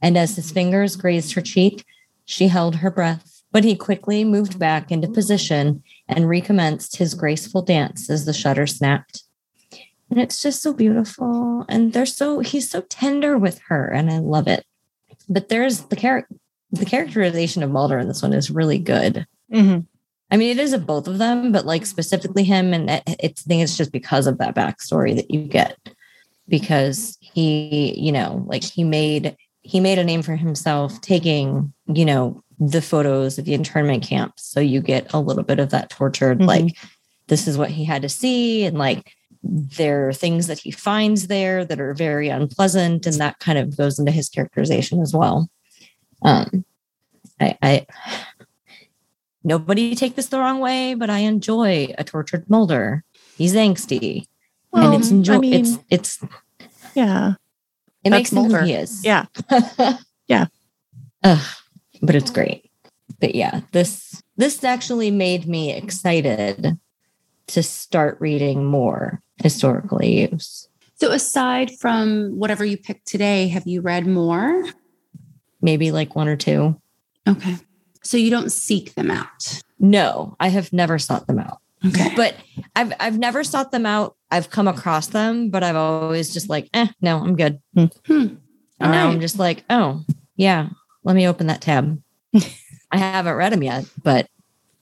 and 0.02 0.18
as 0.18 0.36
his 0.36 0.50
fingers 0.50 0.96
grazed 0.96 1.32
her 1.32 1.40
cheek, 1.40 1.86
she 2.26 2.48
held 2.48 2.76
her 2.76 2.90
breath. 2.90 3.42
But 3.50 3.64
he 3.64 3.74
quickly 3.76 4.24
moved 4.24 4.58
back 4.58 4.92
into 4.92 5.08
position 5.08 5.82
and 6.08 6.28
recommenced 6.28 6.96
his 6.96 7.14
graceful 7.14 7.62
dance 7.62 8.08
as 8.10 8.24
the 8.24 8.32
shutter 8.32 8.66
snapped. 8.66 9.22
And 10.10 10.20
it's 10.20 10.40
just 10.40 10.62
so 10.62 10.72
beautiful. 10.72 11.64
And 11.68 11.92
they're 11.92 12.06
so, 12.06 12.38
he's 12.40 12.70
so 12.70 12.82
tender 12.82 13.36
with 13.38 13.60
her, 13.68 13.88
and 13.88 14.10
I 14.10 14.18
love 14.18 14.46
it. 14.48 14.64
but 15.28 15.48
there's 15.48 15.80
the 15.86 15.96
character 15.96 16.34
the 16.72 16.84
characterization 16.84 17.62
of 17.62 17.70
Mulder 17.70 17.98
in 17.98 18.06
this 18.08 18.22
one 18.22 18.32
is 18.32 18.50
really 18.50 18.78
good. 18.78 19.26
Mhm. 19.52 19.86
I 20.30 20.36
mean, 20.36 20.50
it 20.50 20.60
is 20.60 20.72
of 20.72 20.84
both 20.86 21.06
of 21.08 21.18
them, 21.18 21.52
but 21.52 21.64
like 21.66 21.86
specifically 21.86 22.42
him, 22.44 22.72
and 22.74 22.90
it- 22.90 23.02
it's 23.20 23.42
I 23.42 23.48
think 23.48 23.62
it's 23.62 23.76
just 23.76 23.92
because 23.92 24.26
of 24.26 24.38
that 24.38 24.54
backstory 24.54 25.14
that 25.16 25.30
you 25.30 25.42
get, 25.42 25.76
because 26.48 27.16
he, 27.20 27.94
you 27.98 28.12
know, 28.12 28.44
like 28.46 28.62
he 28.64 28.84
made 28.84 29.36
he 29.62 29.80
made 29.80 29.98
a 29.98 30.04
name 30.04 30.22
for 30.22 30.36
himself 30.36 31.00
taking, 31.00 31.72
you 31.92 32.04
know, 32.04 32.40
the 32.58 32.80
photos 32.82 33.38
of 33.38 33.44
the 33.44 33.54
internment 33.54 34.02
camps, 34.02 34.42
so 34.44 34.60
you 34.60 34.80
get 34.80 35.12
a 35.12 35.20
little 35.20 35.42
bit 35.44 35.58
of 35.58 35.70
that 35.70 35.90
tortured, 35.90 36.38
Mhm. 36.40 36.46
like 36.46 36.76
this 37.28 37.46
is 37.48 37.58
what 37.58 37.70
he 37.70 37.84
had 37.84 38.02
to 38.02 38.08
see, 38.08 38.64
and 38.64 38.78
like 38.78 39.12
there 39.42 40.08
are 40.08 40.12
things 40.12 40.46
that 40.46 40.58
he 40.58 40.70
finds 40.70 41.26
there 41.26 41.64
that 41.64 41.80
are 41.80 41.92
very 41.94 42.28
unpleasant, 42.28 43.06
and 43.06 43.16
that 43.16 43.38
kind 43.38 43.58
of 43.58 43.76
goes 43.76 43.98
into 43.98 44.10
his 44.12 44.28
characterization 44.28 45.00
as 45.02 45.12
well. 45.14 45.48
Um, 46.22 46.64
I, 47.40 47.58
I 47.62 47.86
nobody 49.44 49.94
take 49.94 50.16
this 50.16 50.26
the 50.28 50.38
wrong 50.38 50.60
way, 50.60 50.94
but 50.94 51.10
I 51.10 51.18
enjoy 51.18 51.88
a 51.98 52.04
tortured 52.04 52.48
Mulder. 52.48 53.04
He's 53.36 53.54
angsty, 53.54 54.26
Well, 54.72 54.92
and 54.92 55.00
it's 55.02 55.10
enjoy. 55.10 55.34
I 55.34 55.38
mean, 55.38 55.54
it's 55.54 55.78
it's 55.90 56.18
yeah, 56.94 57.34
it 58.02 58.10
makes 58.10 58.32
Mulder. 58.32 58.62
he 58.62 58.72
is. 58.74 59.04
yeah. 59.04 59.26
Yeah. 60.28 60.46
Ugh, 61.22 61.46
but 62.06 62.14
it's 62.14 62.30
great. 62.30 62.70
But 63.20 63.34
yeah, 63.34 63.60
this 63.72 64.22
this 64.36 64.62
actually 64.64 65.10
made 65.10 65.46
me 65.46 65.72
excited 65.72 66.78
to 67.48 67.62
start 67.62 68.18
reading 68.20 68.64
more 68.64 69.22
historical 69.42 70.00
AUs. 70.02 70.68
So 70.96 71.10
aside 71.12 71.70
from 71.78 72.38
whatever 72.38 72.64
you 72.64 72.76
picked 72.76 73.06
today, 73.06 73.48
have 73.48 73.66
you 73.66 73.80
read 73.80 74.06
more? 74.06 74.64
Maybe 75.60 75.90
like 75.92 76.16
one 76.16 76.28
or 76.28 76.36
two. 76.36 76.80
Okay. 77.28 77.56
So 78.02 78.16
you 78.16 78.30
don't 78.30 78.50
seek 78.50 78.94
them 78.94 79.10
out. 79.10 79.62
No, 79.78 80.36
I 80.40 80.48
have 80.48 80.72
never 80.72 80.98
sought 80.98 81.26
them 81.26 81.38
out. 81.38 81.58
Okay. 81.84 82.12
But 82.16 82.36
I've 82.74 82.92
I've 82.98 83.18
never 83.18 83.44
sought 83.44 83.72
them 83.72 83.86
out. 83.86 84.16
I've 84.30 84.50
come 84.50 84.68
across 84.68 85.08
them, 85.08 85.50
but 85.50 85.62
I've 85.62 85.76
always 85.76 86.32
just 86.32 86.48
like, 86.48 86.68
eh, 86.72 86.88
no, 87.00 87.18
I'm 87.18 87.36
good. 87.36 87.60
Hmm. 87.74 87.86
And 88.08 88.40
All 88.80 88.90
now 88.90 89.06
right. 89.06 89.14
I'm 89.14 89.20
just 89.20 89.38
like, 89.38 89.64
oh, 89.70 90.04
yeah, 90.36 90.68
let 91.06 91.14
me 91.16 91.26
open 91.26 91.46
that 91.46 91.62
tab. 91.62 92.02
I 92.90 92.98
haven't 92.98 93.34
read 93.34 93.52
them 93.52 93.62
yet, 93.62 93.86
but 94.02 94.28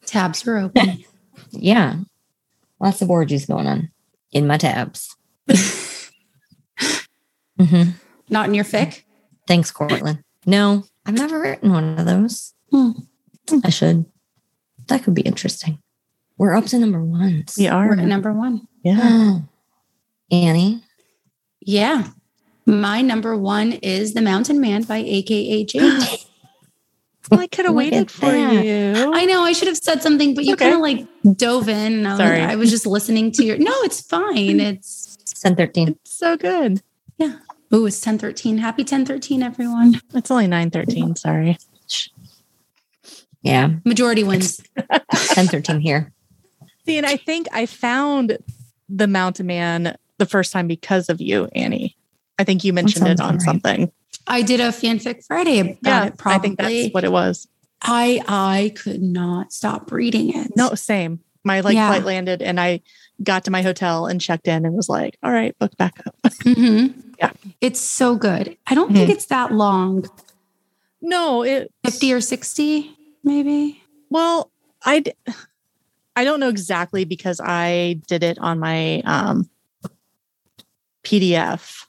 Tabs 0.06 0.46
are 0.48 0.56
open. 0.58 1.04
yeah, 1.50 1.96
lots 2.80 3.02
of 3.02 3.10
orgies 3.10 3.46
going 3.46 3.66
on 3.66 3.90
in 4.32 4.46
my 4.46 4.56
tabs. 4.56 5.14
hmm 7.60 7.90
Not 8.30 8.48
in 8.48 8.54
your 8.54 8.64
fic. 8.64 9.02
Thanks, 9.46 9.70
Cortland. 9.70 10.24
No, 10.46 10.84
I've 11.06 11.14
never 11.14 11.40
written 11.40 11.70
one 11.72 11.98
of 11.98 12.06
those. 12.06 12.54
Hmm. 12.70 12.90
I 13.62 13.68
should. 13.68 14.06
That 14.88 15.04
could 15.04 15.14
be 15.14 15.22
interesting. 15.22 15.78
We're 16.38 16.56
up 16.56 16.64
to 16.66 16.78
number 16.78 17.04
ones. 17.04 17.54
We 17.58 17.68
are. 17.68 17.86
We're 17.86 18.00
at 18.00 18.06
number 18.06 18.32
one. 18.32 18.66
Yeah. 18.82 19.40
Annie. 20.30 20.82
Yeah. 21.60 22.08
My 22.66 23.02
number 23.02 23.36
one 23.36 23.72
is 23.72 24.14
The 24.14 24.22
Mountain 24.22 24.60
Man 24.60 24.82
by 24.82 24.98
AKA 24.98 25.64
Jake. 25.64 25.82
I 27.30 27.46
could 27.46 27.64
have 27.64 27.72
oh 27.72 27.76
waited 27.76 28.10
for 28.10 28.26
that. 28.30 28.64
you. 28.64 29.12
I 29.14 29.24
know 29.24 29.42
I 29.42 29.52
should 29.52 29.68
have 29.68 29.76
said 29.78 30.02
something, 30.02 30.34
but 30.34 30.44
you 30.44 30.54
Okay. 30.54 30.70
kind 30.70 30.74
of 30.74 30.80
like 30.80 31.36
dove 31.36 31.68
in. 31.68 31.92
And 31.94 32.08
I 32.08 32.10
was, 32.12 32.18
Sorry. 32.18 32.40
I 32.40 32.54
was 32.56 32.70
just 32.70 32.86
listening 32.86 33.32
to 33.32 33.44
your. 33.44 33.56
No, 33.58 33.72
it's 33.82 34.00
fine. 34.00 34.60
It's 34.60 35.16
It's 35.20 35.42
1013. 35.44 35.88
It's 35.88 36.14
so 36.14 36.36
good. 36.36 36.82
Yeah. 37.18 37.36
Oh, 37.72 37.86
it's 37.86 38.00
ten 38.00 38.18
thirteen. 38.18 38.58
Happy 38.58 38.84
ten 38.84 39.04
thirteen, 39.06 39.42
everyone. 39.42 40.00
It's 40.14 40.30
only 40.30 40.46
nine 40.46 40.70
thirteen. 40.70 41.16
Sorry. 41.16 41.56
Yeah, 43.42 43.70
Majority 43.84 44.24
wins. 44.24 44.60
1013 44.76 45.80
here. 45.80 46.12
See, 46.86 46.96
and 46.98 47.06
I 47.06 47.16
think 47.16 47.46
I 47.52 47.66
found 47.66 48.38
the 48.88 49.06
Mountain 49.06 49.46
Man 49.46 49.96
the 50.18 50.26
first 50.26 50.52
time 50.52 50.66
because 50.66 51.08
of 51.10 51.20
you, 51.20 51.48
Annie. 51.54 51.96
I 52.38 52.44
think 52.44 52.64
you 52.64 52.72
mentioned 52.72 53.06
it 53.06 53.20
on 53.20 53.34
right. 53.36 53.42
something. 53.42 53.92
I 54.26 54.42
did 54.42 54.60
a 54.60 54.68
fanfic 54.68 55.24
Friday 55.26 55.60
about 55.60 55.76
Yeah, 55.82 56.04
it. 56.06 56.16
Probably. 56.18 56.36
I 56.36 56.42
think 56.42 56.58
that's 56.58 56.94
what 56.94 57.04
it 57.04 57.12
was. 57.12 57.46
I 57.82 58.22
I 58.26 58.72
could 58.76 59.02
not 59.02 59.52
stop 59.52 59.92
reading 59.92 60.34
it. 60.34 60.52
No, 60.56 60.74
same. 60.74 61.20
My 61.44 61.60
like 61.60 61.74
Yeah. 61.74 61.88
flight 61.88 62.04
landed 62.04 62.40
and 62.40 62.58
I 62.58 62.80
got 63.22 63.44
to 63.44 63.50
my 63.50 63.60
hotel 63.62 64.06
and 64.06 64.20
checked 64.20 64.48
in 64.48 64.64
and 64.64 64.74
was 64.74 64.88
like, 64.88 65.18
all 65.22 65.30
right, 65.30 65.56
book 65.58 65.76
back 65.76 66.00
up. 66.06 66.16
Mhm. 66.44 66.94
Yeah. 67.18 67.32
it's 67.60 67.80
so 67.80 68.16
good. 68.16 68.56
I 68.66 68.74
don't 68.74 68.92
think 68.92 69.10
it's 69.10 69.26
that 69.26 69.52
long. 69.52 70.04
No, 71.02 71.42
it 71.42 71.70
Fifty 71.84 72.12
or 72.12 72.20
sixty, 72.22 72.96
maybe. 73.22 73.82
well, 74.10 74.50
I 74.84 75.04
I 76.16 76.24
don't 76.24 76.40
know 76.40 76.48
exactly 76.48 77.04
because 77.04 77.40
I 77.44 78.00
did 78.08 78.22
it 78.22 78.38
on 78.38 78.58
my 78.58 79.00
um 79.04 79.48
PDF 81.04 81.84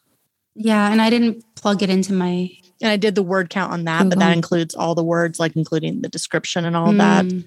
Yeah, 0.56 0.89
and 0.91 1.01
I 1.01 1.10
didn't 1.10 1.43
plug 1.56 1.84
it 1.84 1.89
into 1.89 2.14
my. 2.14 2.49
and 2.82 2.91
I 2.91 2.97
did 2.97 3.16
the 3.16 3.24
word 3.24 3.49
count 3.49 3.74
on 3.74 3.84
that, 3.86 4.10
but 4.10 4.20
that 4.20 4.36
includes 4.36 4.74
all 4.76 4.95
the 4.95 5.03
words, 5.03 5.39
like 5.39 5.56
including 5.56 6.01
the 6.01 6.10
description 6.10 6.66
and 6.66 6.76
all 6.76 6.89
of 6.89 6.97
that. 6.97 7.26
Mm, 7.26 7.45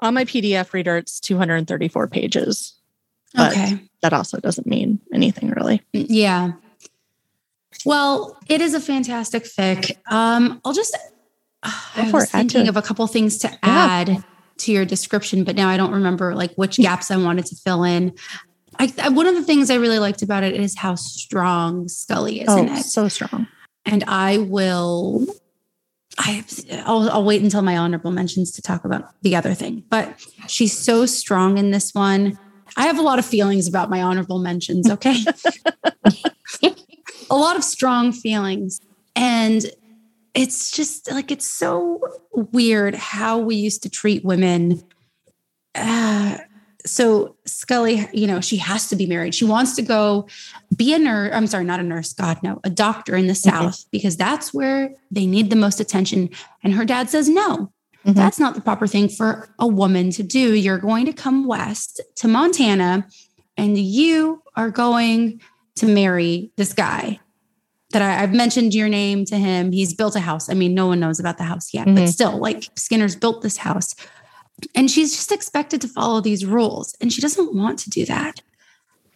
On 0.00 0.14
my 0.14 0.24
PDF 0.24 0.72
reader, 0.72 0.96
it's 0.96 1.20
234 1.20 2.06
pages. 2.08 2.74
But 3.34 3.52
okay. 3.52 3.80
that 4.02 4.12
also 4.12 4.38
doesn't 4.38 4.66
mean 4.66 5.00
anything 5.12 5.50
really. 5.50 5.82
Yeah. 5.92 6.52
Well, 7.84 8.38
it 8.48 8.60
is 8.60 8.74
a 8.74 8.80
fantastic 8.80 9.44
fic. 9.44 9.96
Um, 10.10 10.60
I'll 10.64 10.72
just 10.72 10.96
I 11.62 12.10
was 12.12 12.24
it. 12.24 12.30
Thinking 12.30 12.68
of 12.68 12.76
a 12.76 12.82
couple 12.82 13.06
things 13.06 13.38
to 13.38 13.58
add 13.62 14.24
to 14.58 14.72
your 14.72 14.84
description, 14.84 15.44
but 15.44 15.56
now 15.56 15.68
I 15.68 15.76
don't 15.76 15.92
remember 15.92 16.34
like 16.34 16.54
which 16.54 16.76
gaps 16.78 17.10
I 17.10 17.16
wanted 17.16 17.46
to 17.46 17.56
fill 17.56 17.84
in. 17.84 18.14
I, 18.78 18.92
I- 19.02 19.08
one 19.10 19.26
of 19.26 19.34
the 19.34 19.42
things 19.42 19.70
I 19.70 19.76
really 19.76 19.98
liked 19.98 20.22
about 20.22 20.42
it 20.42 20.54
is 20.54 20.76
how 20.78 20.94
strong 20.94 21.88
Scully 21.88 22.40
is 22.42 22.52
in 22.54 22.68
Oh, 22.68 22.74
it, 22.74 22.82
so 22.84 23.08
strong. 23.08 23.46
and 23.84 24.04
I 24.06 24.38
will. 24.38 25.26
I 26.16 26.44
I'll, 26.84 27.10
I'll 27.10 27.24
wait 27.24 27.42
until 27.42 27.62
my 27.62 27.76
honorable 27.76 28.12
mentions 28.12 28.52
to 28.52 28.62
talk 28.62 28.84
about 28.84 29.20
the 29.22 29.34
other 29.34 29.52
thing, 29.54 29.82
but 29.90 30.16
she's 30.46 30.76
so 30.76 31.06
strong 31.06 31.58
in 31.58 31.72
this 31.72 31.92
one. 31.92 32.38
I 32.76 32.84
have 32.86 32.98
a 32.98 33.02
lot 33.02 33.18
of 33.18 33.24
feelings 33.24 33.66
about 33.66 33.90
my 33.90 34.00
honorable 34.02 34.38
mentions. 34.38 34.88
Okay. 34.90 35.16
a 37.30 37.36
lot 37.36 37.56
of 37.56 37.64
strong 37.64 38.12
feelings. 38.12 38.80
And 39.16 39.64
it's 40.34 40.70
just 40.70 41.10
like, 41.10 41.30
it's 41.30 41.46
so 41.46 42.00
weird 42.32 42.94
how 42.94 43.38
we 43.38 43.56
used 43.56 43.82
to 43.84 43.88
treat 43.90 44.24
women. 44.24 44.82
Uh, 45.74 46.38
so 46.86 47.36
Scully, 47.46 48.06
you 48.12 48.26
know, 48.26 48.40
she 48.40 48.58
has 48.58 48.88
to 48.88 48.96
be 48.96 49.06
married. 49.06 49.34
She 49.34 49.44
wants 49.44 49.74
to 49.76 49.82
go 49.82 50.28
be 50.76 50.92
a 50.92 50.98
nurse. 50.98 51.32
I'm 51.34 51.46
sorry, 51.46 51.64
not 51.64 51.80
a 51.80 51.82
nurse. 51.82 52.12
God, 52.12 52.38
no, 52.42 52.60
a 52.64 52.70
doctor 52.70 53.16
in 53.16 53.26
the 53.26 53.34
South 53.34 53.84
because 53.90 54.16
that's 54.16 54.52
where 54.52 54.90
they 55.10 55.26
need 55.26 55.50
the 55.50 55.56
most 55.56 55.80
attention. 55.80 56.28
And 56.62 56.74
her 56.74 56.84
dad 56.84 57.08
says, 57.08 57.28
no, 57.28 57.72
Mhm. 58.04 58.14
that's 58.14 58.38
not 58.38 58.54
the 58.54 58.60
proper 58.60 58.86
thing 58.86 59.08
for 59.08 59.48
a 59.58 59.66
woman 59.66 60.10
to 60.10 60.22
do. 60.22 60.52
You're 60.54 60.78
going 60.78 61.06
to 61.06 61.12
come 61.14 61.46
west 61.46 62.02
to 62.16 62.28
Montana 62.28 63.06
and 63.56 63.78
you 63.78 64.42
are 64.56 64.70
going 64.70 65.40
to 65.76 65.86
marry 65.86 66.52
this 66.56 66.74
guy 66.74 67.18
that 67.92 68.02
I, 68.02 68.22
I've 68.22 68.34
mentioned 68.34 68.74
your 68.74 68.88
name 68.90 69.24
to 69.26 69.36
him. 69.38 69.72
He's 69.72 69.94
built 69.94 70.16
a 70.16 70.20
house. 70.20 70.50
I 70.50 70.54
mean, 70.54 70.74
no 70.74 70.86
one 70.86 71.00
knows 71.00 71.18
about 71.18 71.38
the 71.38 71.44
house 71.44 71.72
yet, 71.72 71.86
but 71.86 71.94
Mhm. 71.94 72.08
still, 72.12 72.36
like 72.38 72.68
Skinner's 72.76 73.16
built 73.16 73.40
this 73.42 73.56
house. 73.58 73.94
And 74.74 74.90
she's 74.90 75.12
just 75.14 75.32
expected 75.32 75.80
to 75.82 75.88
follow 75.88 76.20
these 76.20 76.44
rules, 76.46 76.94
and 77.00 77.12
she 77.12 77.20
doesn't 77.20 77.54
want 77.54 77.78
to 77.80 77.90
do 77.90 78.04
that. 78.06 78.40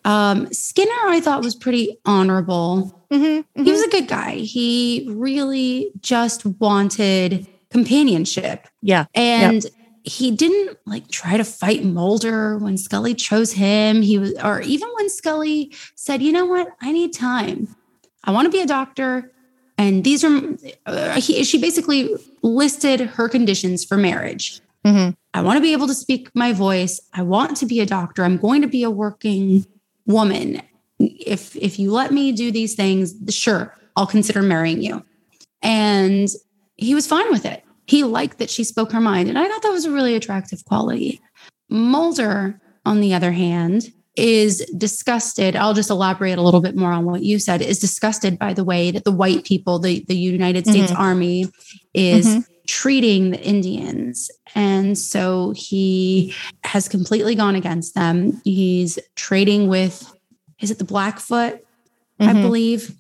Um, 0.05 0.53
Skinner, 0.53 0.91
I 1.07 1.20
thought, 1.20 1.43
was 1.45 1.55
pretty 1.55 1.99
honorable. 2.05 2.99
Mm-hmm, 3.11 3.62
He 3.64 3.70
was 3.70 3.82
a 3.82 3.89
good 3.89 4.09
guy. 4.09 4.36
He 4.36 5.07
really 5.11 5.91
just 6.01 6.45
wanted 6.47 7.47
companionship. 7.70 8.66
yeah. 8.82 9.07
And 9.14 9.64
he 10.05 10.30
didn't 10.30 10.78
like 10.86 11.09
try 11.09 11.36
to 11.36 11.45
fight 11.45 11.84
Mulder 11.84 12.57
when 12.59 12.78
Scully 12.78 13.14
chose 13.14 13.53
him. 13.53 14.01
He 14.01 14.16
was, 14.18 14.32
or 14.43 14.62
even 14.62 14.89
when 14.97 15.11
Scully 15.11 15.74
said, 15.97 16.22
you 16.22 16.32
know 16.32 16.47
what, 16.47 16.68
I 16.80 16.93
need 16.93 17.12
time. 17.12 17.74
I 18.24 18.30
want 18.30 18.47
to 18.47 18.51
be 18.51 18.61
a 18.61 18.66
doctor. 18.66 19.30
And 19.76 20.05
these 20.05 20.24
are, 20.24 20.41
uh, 20.86 21.20
he, 21.20 21.45
she 21.45 21.59
basically 21.61 22.14
listed 22.43 23.01
her 23.01 23.28
conditions 23.28 23.84
for 23.84 23.97
marriage. 23.99 24.61
Mhm. 24.86 25.14
I 25.35 25.43
want 25.43 25.57
to 25.57 25.61
be 25.62 25.72
able 25.72 25.87
to 25.89 25.95
speak 25.95 26.31
my 26.35 26.53
voice. 26.53 27.01
I 27.12 27.22
want 27.22 27.57
to 27.59 27.66
be 27.66 27.81
a 27.81 27.87
doctor. 27.87 28.24
I'm 28.24 28.39
going 28.39 28.62
to 28.62 28.68
be 28.68 28.83
a 28.83 28.91
working 28.91 29.66
woman. 30.07 30.62
If 30.99 31.55
if 31.57 31.79
you 31.79 31.93
let 31.93 32.12
me 32.12 32.33
do 32.33 32.51
these 32.51 32.74
things, 32.74 33.14
sure, 33.31 33.74
I'll 33.97 34.07
consider 34.07 34.43
marrying 34.43 34.83
you. 34.83 35.05
And 35.62 36.29
he 36.76 36.95
was 36.95 37.07
fine 37.07 37.31
with 37.31 37.45
it. 37.45 37.62
He 37.87 38.05
liked 38.05 38.39
that 38.39 38.51
she 38.51 38.64
spoke 38.64 38.93
her 38.93 39.01
mind. 39.01 39.29
And 39.29 39.39
I 39.39 39.47
thought 39.49 39.62
that 39.62 39.70
was 39.72 39.85
a 39.85 39.91
really 39.91 40.14
attractive 40.14 40.64
quality. 40.64 41.20
Mulder, 41.68 42.61
on 42.85 43.01
the 43.01 43.14
other 43.14 43.33
hand, 43.33 43.93
is 44.16 44.59
disgusted. 44.76 45.55
I'll 45.55 45.74
just 45.74 45.91
elaborate 45.91 46.39
a 46.39 46.43
little 46.43 46.61
bit 46.61 46.74
more 46.76 46.91
on 46.93 47.05
what 47.05 47.22
you 47.22 47.39
said. 47.39 47.62
Is 47.62 47.79
disgusted 47.79 48.39
by 48.39 48.53
the 48.55 48.64
way 48.64 48.91
that 48.91 49.05
the 49.05 49.12
white 49.12 49.45
people, 49.45 49.79
the, 49.79 50.05
the 50.09 50.16
United 50.16 50.66
States 50.66 50.91
Mhm. 50.93 50.99
Army, 50.99 51.47
is 51.95 52.26
Mhm. 52.26 52.45
Treating 52.69 53.31
the 53.31 53.41
Indians. 53.43 54.31
And 54.55 54.97
so 54.97 55.53
he 55.57 56.35
has 56.64 56.87
completely 56.87 57.35
gone 57.35 57.57
against 57.57 57.95
them. 57.95 58.41
He's 58.45 58.99
trading 59.16 59.69
with, 59.69 60.14
is 60.61 60.71
it 60.71 60.79
the 60.79 60.85
Blackfoot? 60.85 61.61
I 62.21 62.27
Mhm. 62.35 62.43
believe. 62.43 62.95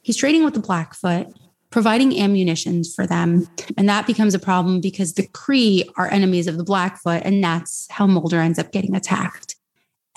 He's 0.00 0.16
trading 0.16 0.44
with 0.44 0.54
the 0.54 0.60
Blackfoot, 0.60 1.26
providing 1.70 2.18
ammunitions 2.18 2.94
for 2.94 3.06
them. 3.06 3.46
And 3.76 3.86
that 3.88 4.06
becomes 4.06 4.34
a 4.34 4.38
problem 4.38 4.80
because 4.80 5.12
the 5.12 5.26
Cree 5.28 5.84
are 5.96 6.10
enemies 6.10 6.46
of 6.46 6.56
the 6.56 6.64
Blackfoot. 6.64 7.22
And 7.24 7.44
that's 7.44 7.86
how 7.90 8.06
Mulder 8.06 8.40
ends 8.40 8.58
up 8.58 8.72
getting 8.72 8.96
attacked. 8.96 9.56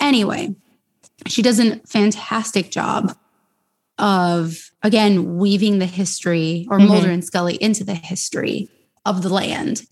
Anyway, 0.00 0.54
she 1.26 1.42
does 1.42 1.60
a 1.60 1.80
fantastic 1.86 2.70
job 2.70 3.14
of, 3.98 4.70
again, 4.82 5.36
weaving 5.36 5.80
the 5.80 5.86
history 5.86 6.66
or 6.70 6.78
Mhm. 6.78 6.88
Mulder 6.88 7.10
and 7.10 7.24
Scully 7.24 7.56
into 7.56 7.84
the 7.84 7.94
history 7.94 8.68
of 9.06 9.22
the 9.22 9.28
land. 9.30 9.82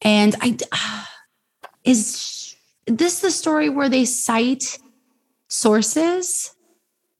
And 0.00 0.34
I, 0.40 0.56
is 1.84 2.54
this 2.86 3.20
the 3.20 3.30
story 3.30 3.68
where 3.68 3.88
they 3.88 4.04
cite 4.04 4.78
sources? 5.48 6.54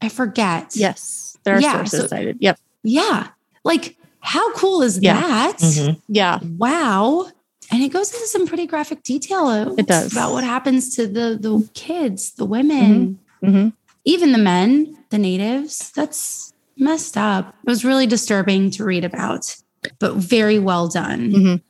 I 0.00 0.08
forget. 0.08 0.74
Yes. 0.74 1.36
There 1.44 1.56
are 1.56 1.60
Yeah, 1.60 1.76
sources 1.78 2.00
so- 2.00 2.06
cited. 2.08 2.38
Yep. 2.40 2.58
Yeah. 2.82 3.28
Like, 3.64 3.96
how 4.20 4.52
cool 4.54 4.82
is 4.82 4.98
Yeah. 5.00 5.20
that? 5.20 5.58
Mhm. 5.58 6.00
Yeah. 6.08 6.38
Wow. 6.56 7.28
And 7.70 7.82
it 7.82 7.88
goes 7.88 8.12
into 8.12 8.26
some 8.26 8.46
pretty 8.46 8.66
graphic 8.66 9.02
detail 9.02 9.74
It 9.78 9.86
does. 9.86 10.12
about 10.12 10.32
what 10.32 10.44
happens 10.44 10.94
to 10.96 11.06
the 11.06 11.38
the 11.40 11.68
kids, 11.74 12.32
the 12.32 12.44
women, 12.44 13.18
hmm 13.42 13.68
even 14.04 14.32
the 14.32 14.38
men, 14.38 14.96
the 15.10 15.18
natives. 15.18 15.92
That's 15.94 16.52
messed 16.76 17.16
up. 17.16 17.54
It 17.64 17.70
was 17.70 17.84
really 17.84 18.06
disturbing 18.08 18.68
to 18.72 18.84
read 18.84 19.04
about, 19.04 19.54
but 19.98 20.14
very 20.14 20.58
well 20.58 20.88
done. 20.88 21.30
Mhm. 21.32 21.62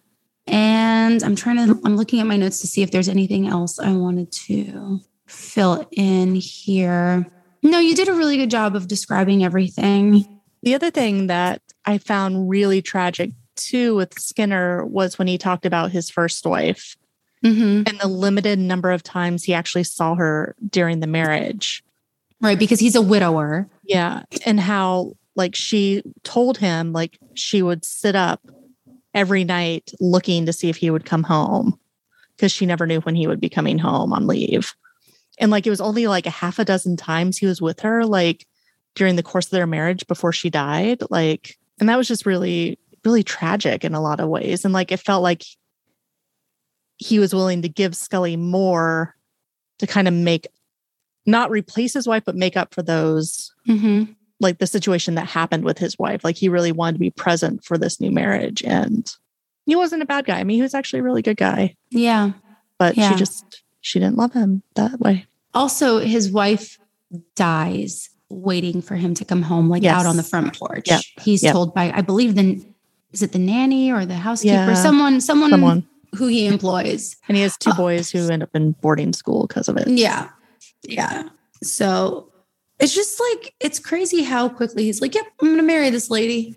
And 0.46 1.22
I'm 1.22 1.36
trying 1.36 1.56
to, 1.56 1.80
I'm 1.84 1.96
looking 1.96 2.20
at 2.20 2.26
my 2.26 2.36
notes 2.36 2.60
to 2.60 2.66
see 2.66 2.82
if 2.82 2.90
there's 2.90 3.08
anything 3.08 3.46
else 3.46 3.78
I 3.78 3.92
wanted 3.92 4.32
to 4.32 5.00
fill 5.26 5.86
in 5.92 6.34
here. 6.34 7.26
No, 7.62 7.78
you 7.78 7.94
did 7.94 8.08
a 8.08 8.14
really 8.14 8.36
good 8.36 8.50
job 8.50 8.74
of 8.74 8.88
describing 8.88 9.44
everything. 9.44 10.26
The 10.62 10.74
other 10.74 10.90
thing 10.90 11.28
that 11.28 11.62
I 11.84 11.98
found 11.98 12.48
really 12.48 12.82
tragic 12.82 13.30
too 13.56 13.94
with 13.94 14.18
Skinner 14.18 14.84
was 14.84 15.18
when 15.18 15.28
he 15.28 15.38
talked 15.38 15.66
about 15.66 15.90
his 15.90 16.10
first 16.10 16.46
wife 16.46 16.96
hmm 17.42 17.82
and 17.86 17.98
the 18.00 18.08
limited 18.08 18.58
number 18.58 18.92
of 18.92 19.02
times 19.02 19.42
he 19.42 19.52
actually 19.52 19.82
saw 19.84 20.14
her 20.14 20.54
during 20.70 21.00
the 21.00 21.06
marriage. 21.08 21.82
Right. 22.40 22.58
Because 22.58 22.80
he's 22.80 22.94
a 22.94 23.02
widower. 23.02 23.68
Yeah. 23.84 24.22
And 24.44 24.58
how, 24.58 25.12
like, 25.34 25.54
she 25.54 26.02
told 26.24 26.58
him, 26.58 26.92
like, 26.92 27.18
she 27.34 27.62
would 27.62 27.84
sit 27.84 28.14
up 28.14 28.40
every 29.14 29.44
night 29.44 29.92
looking 30.00 30.46
to 30.46 30.52
see 30.52 30.68
if 30.68 30.76
he 30.76 30.90
would 30.90 31.04
come 31.04 31.22
home 31.22 31.78
because 32.36 32.52
she 32.52 32.66
never 32.66 32.86
knew 32.86 33.00
when 33.00 33.14
he 33.14 33.26
would 33.26 33.40
be 33.40 33.48
coming 33.48 33.78
home 33.78 34.12
on 34.12 34.26
leave. 34.26 34.74
And, 35.38 35.50
like, 35.50 35.66
it 35.66 35.70
was 35.70 35.80
only 35.80 36.06
like 36.06 36.26
a 36.26 36.30
half 36.30 36.58
a 36.58 36.64
dozen 36.64 36.96
times 36.96 37.38
he 37.38 37.46
was 37.46 37.60
with 37.60 37.80
her, 37.80 38.04
like, 38.04 38.46
during 38.94 39.16
the 39.16 39.22
course 39.22 39.46
of 39.46 39.52
their 39.52 39.66
marriage 39.66 40.06
before 40.06 40.32
she 40.32 40.50
died. 40.50 41.02
Like, 41.10 41.56
and 41.80 41.88
that 41.88 41.96
was 41.96 42.08
just 42.08 42.26
really, 42.26 42.78
really 43.04 43.22
tragic 43.22 43.84
in 43.84 43.94
a 43.94 44.02
lot 44.02 44.20
of 44.20 44.28
ways. 44.28 44.64
And, 44.64 44.74
like, 44.74 44.92
it 44.92 45.00
felt 45.00 45.22
like 45.22 45.44
he 46.98 47.18
was 47.18 47.34
willing 47.34 47.62
to 47.62 47.68
give 47.68 47.96
Scully 47.96 48.36
more 48.36 49.16
to 49.78 49.86
kind 49.86 50.06
of 50.06 50.14
make 50.14 50.46
not 51.26 51.50
replace 51.50 51.94
his 51.94 52.06
wife, 52.06 52.22
but 52.24 52.36
make 52.36 52.56
up 52.56 52.74
for 52.74 52.82
those 52.82 53.52
hmm 53.66 54.04
like 54.42 54.58
the 54.58 54.66
situation 54.66 55.14
that 55.14 55.26
happened 55.26 55.64
with 55.64 55.78
his 55.78 55.98
wife. 55.98 56.22
Like 56.24 56.36
he 56.36 56.48
really 56.48 56.72
wanted 56.72 56.94
to 56.94 56.98
be 56.98 57.10
present 57.10 57.64
for 57.64 57.78
this 57.78 58.00
new 58.00 58.10
marriage. 58.10 58.62
And 58.64 59.10
he 59.66 59.76
wasn't 59.76 60.02
a 60.02 60.06
bad 60.06 60.26
guy. 60.26 60.38
I 60.40 60.44
mean, 60.44 60.56
he 60.56 60.62
was 60.62 60.74
actually 60.74 61.00
a 61.00 61.04
really 61.04 61.22
good 61.22 61.36
guy, 61.36 61.76
Yeah. 61.90 62.32
but 62.78 62.96
Yeah. 62.96 63.10
she 63.10 63.16
just 63.16 63.62
she 63.80 63.98
didn't 63.98 64.16
love 64.16 64.32
him 64.32 64.62
that 64.76 65.00
way. 65.00 65.26
Also, 65.54 65.98
his 65.98 66.30
wife 66.30 66.78
dies 67.34 68.10
waiting 68.28 68.80
for 68.80 68.96
him 68.96 69.14
to 69.14 69.24
come 69.24 69.42
home, 69.42 69.68
like 69.68 69.82
Yes. 69.82 69.94
out 70.00 70.06
on 70.06 70.16
the 70.16 70.22
front 70.22 70.58
porch. 70.58 70.88
Yep. 70.88 71.02
He's 71.20 71.42
Yep. 71.42 71.52
told 71.52 71.74
by, 71.74 71.92
I 71.94 72.00
believe, 72.00 72.34
the 72.34 72.64
is 73.12 73.20
it 73.22 73.32
the 73.32 73.38
nanny 73.38 73.92
or 73.92 74.06
the 74.06 74.14
housekeeper? 74.14 74.54
Yeah. 74.54 74.74
Someone, 74.74 75.20
someone, 75.20 75.50
Someone. 75.50 75.86
who 76.16 76.28
he 76.28 76.46
employs. 76.46 77.16
And 77.28 77.36
he 77.36 77.42
has 77.42 77.58
two 77.58 77.70
Uh, 77.70 77.76
boys 77.76 78.10
who 78.10 78.26
end 78.30 78.42
up 78.42 78.48
in 78.54 78.72
boarding 78.80 79.12
school 79.12 79.46
because 79.46 79.68
of 79.68 79.76
it. 79.76 79.86
Yeah. 79.88 80.30
Yeah. 80.88 81.24
So 81.62 82.31
it's 82.82 82.94
just 82.94 83.20
like 83.20 83.54
it's 83.60 83.78
crazy 83.78 84.22
how 84.22 84.48
quickly 84.48 84.84
he's 84.84 85.00
like, 85.00 85.14
Yep, 85.14 85.24
I'm 85.40 85.48
gonna 85.50 85.62
marry 85.62 85.88
this 85.90 86.10
lady. 86.10 86.56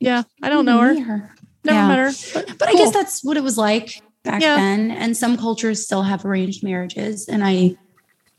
Yeah. 0.00 0.22
I 0.42 0.48
don't 0.48 0.64
know 0.64 0.80
her. 0.80 0.98
Her. 1.00 1.34
Never 1.64 1.78
Yeah. 1.78 1.88
met 1.88 1.98
her. 1.98 2.12
But, 2.34 2.58
But 2.58 2.68
I 2.68 2.72
guess 2.74 2.92
that's 2.92 3.22
what 3.22 3.36
it 3.36 3.42
was 3.44 3.56
like 3.56 4.02
back 4.24 4.42
Yeah. 4.42 4.56
then. 4.56 4.90
And 4.90 5.16
some 5.16 5.36
cultures 5.36 5.84
still 5.84 6.02
have 6.02 6.24
arranged 6.24 6.64
marriages. 6.64 7.28
And 7.28 7.44
I 7.44 7.76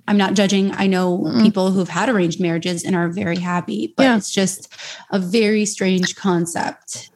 I'm 0.05 0.17
not 0.17 0.33
judging. 0.33 0.71
I 0.73 0.87
know 0.87 1.19
Mm-mm. 1.19 1.41
people 1.41 1.71
who've 1.71 1.87
had 1.87 2.09
arranged 2.09 2.41
marriages 2.41 2.83
and 2.83 2.93
are 2.93 3.07
very 3.07 3.37
happy, 3.37 3.93
but 3.95 4.03
Yeah. 4.03 4.17
it's 4.17 4.31
just 4.31 4.67
a 5.11 5.19
very 5.19 5.65
strange 5.65 6.15
concept. 6.17 7.09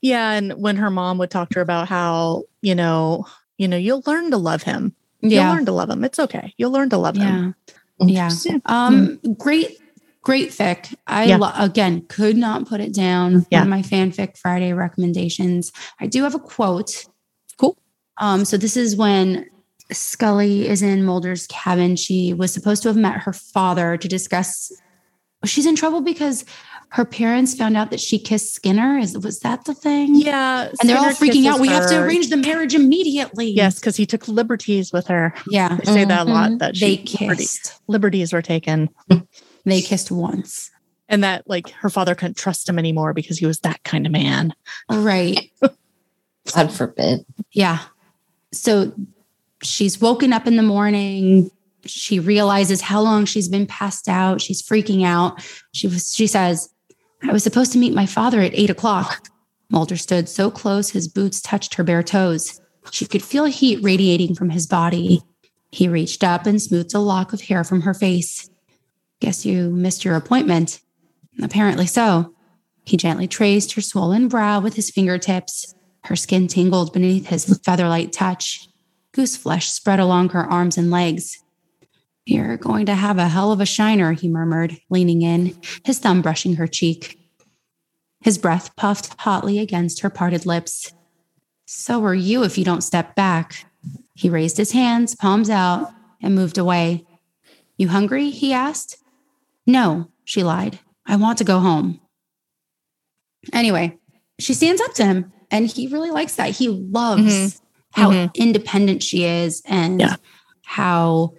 yeah. 0.00 0.32
And 0.32 0.54
when 0.54 0.74
her 0.76 0.90
mom 0.90 1.18
would 1.18 1.30
talk 1.30 1.50
to 1.50 1.60
her 1.60 1.62
about 1.62 1.86
how, 1.88 2.42
you 2.60 2.74
know, 2.74 3.26
you 3.58 3.68
know, 3.68 3.76
you'll 3.76 4.02
learn 4.06 4.32
to 4.32 4.36
love 4.36 4.64
him. 4.64 4.96
You'll 5.20 5.44
learn 5.44 5.66
to 5.66 5.72
love 5.72 5.88
him. 5.88 6.02
It's 6.02 6.18
okay. 6.18 6.52
You'll 6.56 6.72
learn 6.72 6.90
to 6.90 6.98
love 6.98 7.16
him. 7.16 7.54
Yeah. 8.08 8.30
Um, 8.66 9.18
great, 9.38 9.78
great 10.22 10.50
fic. 10.50 10.94
I 11.06 11.24
Yeah. 11.24 11.36
lo- 11.36 11.52
again 11.56 12.02
could 12.08 12.36
not 12.36 12.66
put 12.66 12.80
it 12.80 12.94
down. 12.94 13.46
Yeah. 13.50 13.60
One 13.64 13.68
of 13.68 13.70
my 13.70 13.82
fanfic 13.82 14.36
Friday 14.38 14.72
recommendations. 14.72 15.72
I 16.00 16.06
do 16.06 16.22
have 16.22 16.34
a 16.34 16.38
quote. 16.38 17.06
Cool. 17.58 17.76
Um, 18.18 18.44
so 18.44 18.56
this 18.56 18.76
is 18.76 18.96
when 18.96 19.46
Scully 19.90 20.68
is 20.68 20.80
in 20.82 21.04
Mulder's 21.04 21.46
cabin. 21.48 21.96
She 21.96 22.32
was 22.32 22.52
supposed 22.52 22.82
to 22.82 22.88
have 22.88 22.96
met 22.96 23.18
her 23.20 23.32
father 23.32 23.96
to 23.96 24.08
discuss. 24.08 24.72
She's 25.44 25.66
in 25.66 25.76
trouble 25.76 26.00
because 26.00 26.44
her 26.92 27.04
parents 27.06 27.54
found 27.54 27.74
out 27.76 27.90
that 27.90 28.00
she 28.00 28.18
kissed 28.18 28.54
Skinner. 28.54 28.98
Is 28.98 29.16
was 29.18 29.40
that 29.40 29.64
the 29.64 29.72
thing? 29.74 30.14
Yeah. 30.14 30.68
And 30.80 30.88
they're 30.90 30.98
all 30.98 31.04
freaking 31.06 31.46
out. 31.46 31.58
kisses 31.58 31.60
We 31.60 31.68
have 31.68 31.88
to 31.88 32.02
arrange 32.02 32.28
the 32.28 32.36
marriage 32.36 32.74
immediately. 32.74 33.48
Yes, 33.50 33.80
because 33.80 33.96
he 33.96 34.04
took 34.04 34.28
liberties 34.28 34.92
with 34.92 35.06
her. 35.06 35.32
Yeah. 35.48 35.76
They 35.76 35.84
say 35.84 36.04
that 36.04 36.26
a 36.26 36.30
lot. 36.30 36.50
Mhm. 36.50 36.58
That 36.58 36.74
They 36.78 36.96
she 37.04 37.16
liberty- 37.26 37.36
kissed. 37.44 37.80
liberties 37.88 38.32
were 38.32 38.42
taken, 38.42 38.90
They 39.64 39.80
kissed 39.80 40.10
once. 40.10 40.70
and 41.08 41.24
that 41.24 41.44
like 41.48 41.70
her 41.70 41.88
father 41.90 42.14
couldn't 42.14 42.36
trust 42.36 42.68
him 42.68 42.78
anymore 42.78 43.12
because 43.14 43.38
he 43.38 43.46
was 43.46 43.60
that 43.60 43.82
kind 43.84 44.04
of 44.06 44.12
man. 44.12 44.52
Right. 44.90 45.50
God 46.54 46.72
forbid. 46.72 47.24
Yeah. 47.52 47.78
So 48.52 48.92
she's 49.62 50.00
woken 50.00 50.32
up 50.32 50.46
in 50.46 50.56
the 50.56 50.62
morning. 50.62 51.50
She 51.86 52.18
realizes 52.18 52.80
how 52.82 53.00
long 53.00 53.24
she's 53.24 53.48
been 53.48 53.66
passed 53.66 54.08
out. 54.08 54.40
She's 54.40 54.62
freaking 54.62 55.04
out. 55.04 55.42
She 55.72 55.86
was, 55.88 56.14
she 56.14 56.26
says, 56.26 56.68
I 57.28 57.32
was 57.32 57.42
supposed 57.44 57.72
to 57.72 57.78
meet 57.78 57.94
my 57.94 58.06
father 58.06 58.40
at 58.40 58.54
eight 58.54 58.70
o'clock. 58.70 59.28
Mulder 59.70 59.96
stood 59.96 60.28
so 60.28 60.50
close, 60.50 60.90
his 60.90 61.08
boots 61.08 61.40
touched 61.40 61.74
her 61.74 61.84
bare 61.84 62.02
toes. 62.02 62.60
She 62.90 63.06
could 63.06 63.22
feel 63.22 63.44
heat 63.44 63.82
radiating 63.82 64.34
from 64.34 64.50
his 64.50 64.66
body. 64.66 65.22
He 65.70 65.88
reached 65.88 66.22
up 66.22 66.46
and 66.46 66.60
smoothed 66.60 66.94
a 66.94 66.98
lock 66.98 67.32
of 67.32 67.42
hair 67.42 67.64
from 67.64 67.82
her 67.82 67.94
face. 67.94 68.50
Guess 69.20 69.46
you 69.46 69.70
missed 69.70 70.04
your 70.04 70.16
appointment. 70.16 70.80
Apparently 71.42 71.86
so. 71.86 72.34
He 72.84 72.96
gently 72.96 73.28
traced 73.28 73.74
her 73.74 73.80
swollen 73.80 74.28
brow 74.28 74.60
with 74.60 74.74
his 74.74 74.90
fingertips. 74.90 75.74
Her 76.04 76.16
skin 76.16 76.48
tingled 76.48 76.92
beneath 76.92 77.26
his 77.26 77.46
featherlight 77.46 78.12
touch. 78.12 78.68
Goose 79.12 79.36
flesh 79.36 79.68
spread 79.68 80.00
along 80.00 80.30
her 80.30 80.44
arms 80.44 80.76
and 80.76 80.90
legs. 80.90 81.41
You're 82.24 82.56
going 82.56 82.86
to 82.86 82.94
have 82.94 83.18
a 83.18 83.28
hell 83.28 83.50
of 83.52 83.60
a 83.60 83.66
shiner, 83.66 84.12
he 84.12 84.28
murmured, 84.28 84.78
leaning 84.90 85.22
in, 85.22 85.56
his 85.84 85.98
thumb 85.98 86.22
brushing 86.22 86.56
her 86.56 86.66
cheek. 86.68 87.18
His 88.20 88.38
breath 88.38 88.74
puffed 88.76 89.20
hotly 89.20 89.58
against 89.58 90.00
her 90.00 90.10
parted 90.10 90.46
lips. 90.46 90.92
So 91.66 92.04
are 92.04 92.14
you 92.14 92.44
if 92.44 92.56
you 92.56 92.64
don't 92.64 92.82
step 92.82 93.16
back. 93.16 93.66
He 94.14 94.28
raised 94.30 94.56
his 94.56 94.70
hands, 94.72 95.16
palms 95.16 95.50
out, 95.50 95.90
and 96.22 96.34
moved 96.34 96.58
away. 96.58 97.04
You 97.76 97.88
hungry? 97.88 98.30
he 98.30 98.52
asked. 98.52 98.98
No, 99.66 100.08
she 100.24 100.44
lied. 100.44 100.78
I 101.06 101.16
want 101.16 101.38
to 101.38 101.44
go 101.44 101.58
home. 101.58 102.00
Anyway, 103.52 103.98
she 104.38 104.54
stands 104.54 104.80
up 104.80 104.94
to 104.94 105.04
him 105.04 105.32
and 105.50 105.66
he 105.66 105.88
really 105.88 106.10
likes 106.12 106.36
that. 106.36 106.50
He 106.50 106.68
loves 106.68 107.22
Mhm. 107.24 107.60
how 107.92 108.10
Mhm. 108.10 108.34
independent 108.34 109.02
she 109.02 109.24
is 109.24 109.62
and 109.64 110.00
Yeah. 110.00 110.16
how 110.64 111.34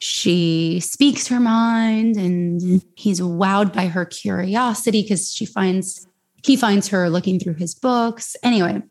she 0.00 0.80
speaks 0.80 1.28
her 1.28 1.38
mind 1.38 2.16
and 2.16 2.82
he's 2.96 3.20
wowed 3.20 3.72
by 3.72 3.86
her 3.86 4.06
curiosity 4.06 5.02
because 5.02 5.30
she 5.30 5.44
finds 5.44 6.06
he 6.42 6.56
finds 6.56 6.88
her 6.88 7.10
looking 7.10 7.38
through 7.38 7.54
his 7.54 7.74
books. 7.74 8.34
Anyway, 8.42 8.82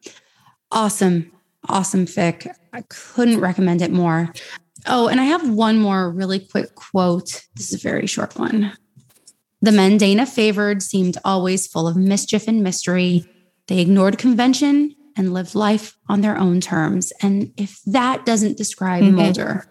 awesome, 0.71 1.31
awesome 1.67 2.05
fic. 2.05 2.47
I 2.73 2.83
couldn't 2.89 3.39
recommend 3.39 3.81
it 3.81 3.91
more. 3.91 4.31
Oh, 4.85 5.07
and 5.07 5.19
I 5.19 5.23
have 5.23 5.49
one 5.49 5.79
more 5.79 6.11
really 6.11 6.39
quick 6.39 6.75
quote. 6.75 7.43
This 7.55 7.73
is 7.73 7.83
a 7.83 7.89
very 7.89 8.05
short 8.05 8.37
one. 8.37 8.71
The 9.63 9.71
men 9.71 9.97
Dana 9.97 10.27
favored 10.27 10.83
seemed 10.83 11.17
always 11.25 11.65
full 11.65 11.87
of 11.87 11.97
mischief 11.97 12.47
and 12.47 12.61
mystery. 12.61 13.25
They 13.67 13.79
ignored 13.79 14.19
convention 14.19 14.95
and 15.17 15.33
lived 15.33 15.55
life 15.55 15.97
on 16.07 16.21
their 16.21 16.37
own 16.37 16.61
terms. 16.61 17.11
And 17.23 17.51
if 17.57 17.81
that 17.87 18.27
doesn't 18.27 18.57
describe 18.57 19.03
Mhm. 19.03 19.15
Mulder, 19.15 19.65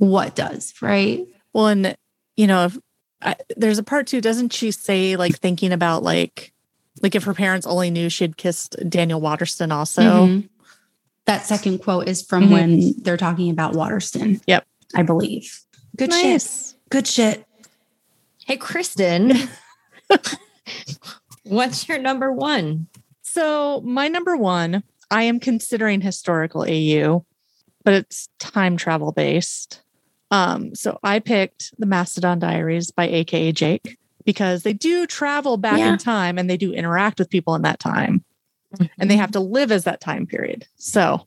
what 0.00 0.34
does, 0.34 0.72
right? 0.80 1.26
Well, 1.52 1.66
and 1.68 1.94
you 2.36 2.46
know, 2.46 2.64
if 2.64 2.78
I, 3.20 3.36
there's 3.56 3.78
a 3.78 3.82
part 3.82 4.06
two, 4.06 4.20
doesn't 4.22 4.52
she 4.52 4.70
say 4.70 5.16
like 5.16 5.38
thinking 5.38 5.72
about 5.72 6.02
like 6.02 6.52
like 7.02 7.14
if 7.14 7.24
her 7.24 7.34
parents 7.34 7.66
only 7.66 7.90
knew 7.90 8.08
she'd 8.08 8.36
kissed 8.38 8.76
Daniel 8.88 9.20
Waterston 9.20 9.70
also? 9.70 10.02
Mhm. 10.02 10.48
That 11.26 11.44
second 11.44 11.78
quote 11.80 12.08
is 12.08 12.22
from 12.22 12.48
Mhm. 12.48 12.50
when 12.50 13.02
they're 13.02 13.16
talking 13.18 13.50
about 13.50 13.74
Waterston. 13.74 14.40
Yep. 14.46 14.66
I 14.94 15.02
believe. 15.02 15.60
Good 15.96 16.12
shit. 16.12 16.74
Good 16.88 17.06
shit. 17.06 17.44
Hey, 18.46 18.56
Kristen, 18.56 19.32
what's 21.44 21.88
your 21.88 21.98
number 21.98 22.32
one? 22.32 22.86
So 23.22 23.80
my 23.82 24.08
number 24.08 24.36
one, 24.36 24.82
I 25.10 25.24
am 25.24 25.40
considering 25.40 26.00
historical 26.00 26.64
AU, 26.64 27.24
but 27.84 27.94
it's 27.94 28.28
time 28.38 28.76
travel 28.76 29.12
based. 29.12 29.82
Um, 30.30 30.74
so 30.74 30.98
I 31.02 31.18
picked 31.18 31.72
the 31.78 31.86
Mastodon 31.86 32.38
Diaries 32.38 32.90
by 32.90 33.08
AKA 33.08 33.52
Jake 33.52 33.98
because 34.24 34.62
they 34.62 34.72
do 34.72 35.06
travel 35.06 35.56
back 35.56 35.78
Yeah. 35.78 35.92
in 35.92 35.98
time 35.98 36.38
and 36.38 36.48
they 36.48 36.56
do 36.56 36.72
interact 36.72 37.18
with 37.18 37.30
people 37.30 37.54
in 37.54 37.62
that 37.62 37.80
time 37.80 38.24
and 38.98 39.10
they 39.10 39.16
have 39.16 39.32
to 39.32 39.40
live 39.40 39.72
as 39.72 39.84
that 39.84 40.00
time 40.00 40.26
period. 40.26 40.66
So 40.76 41.26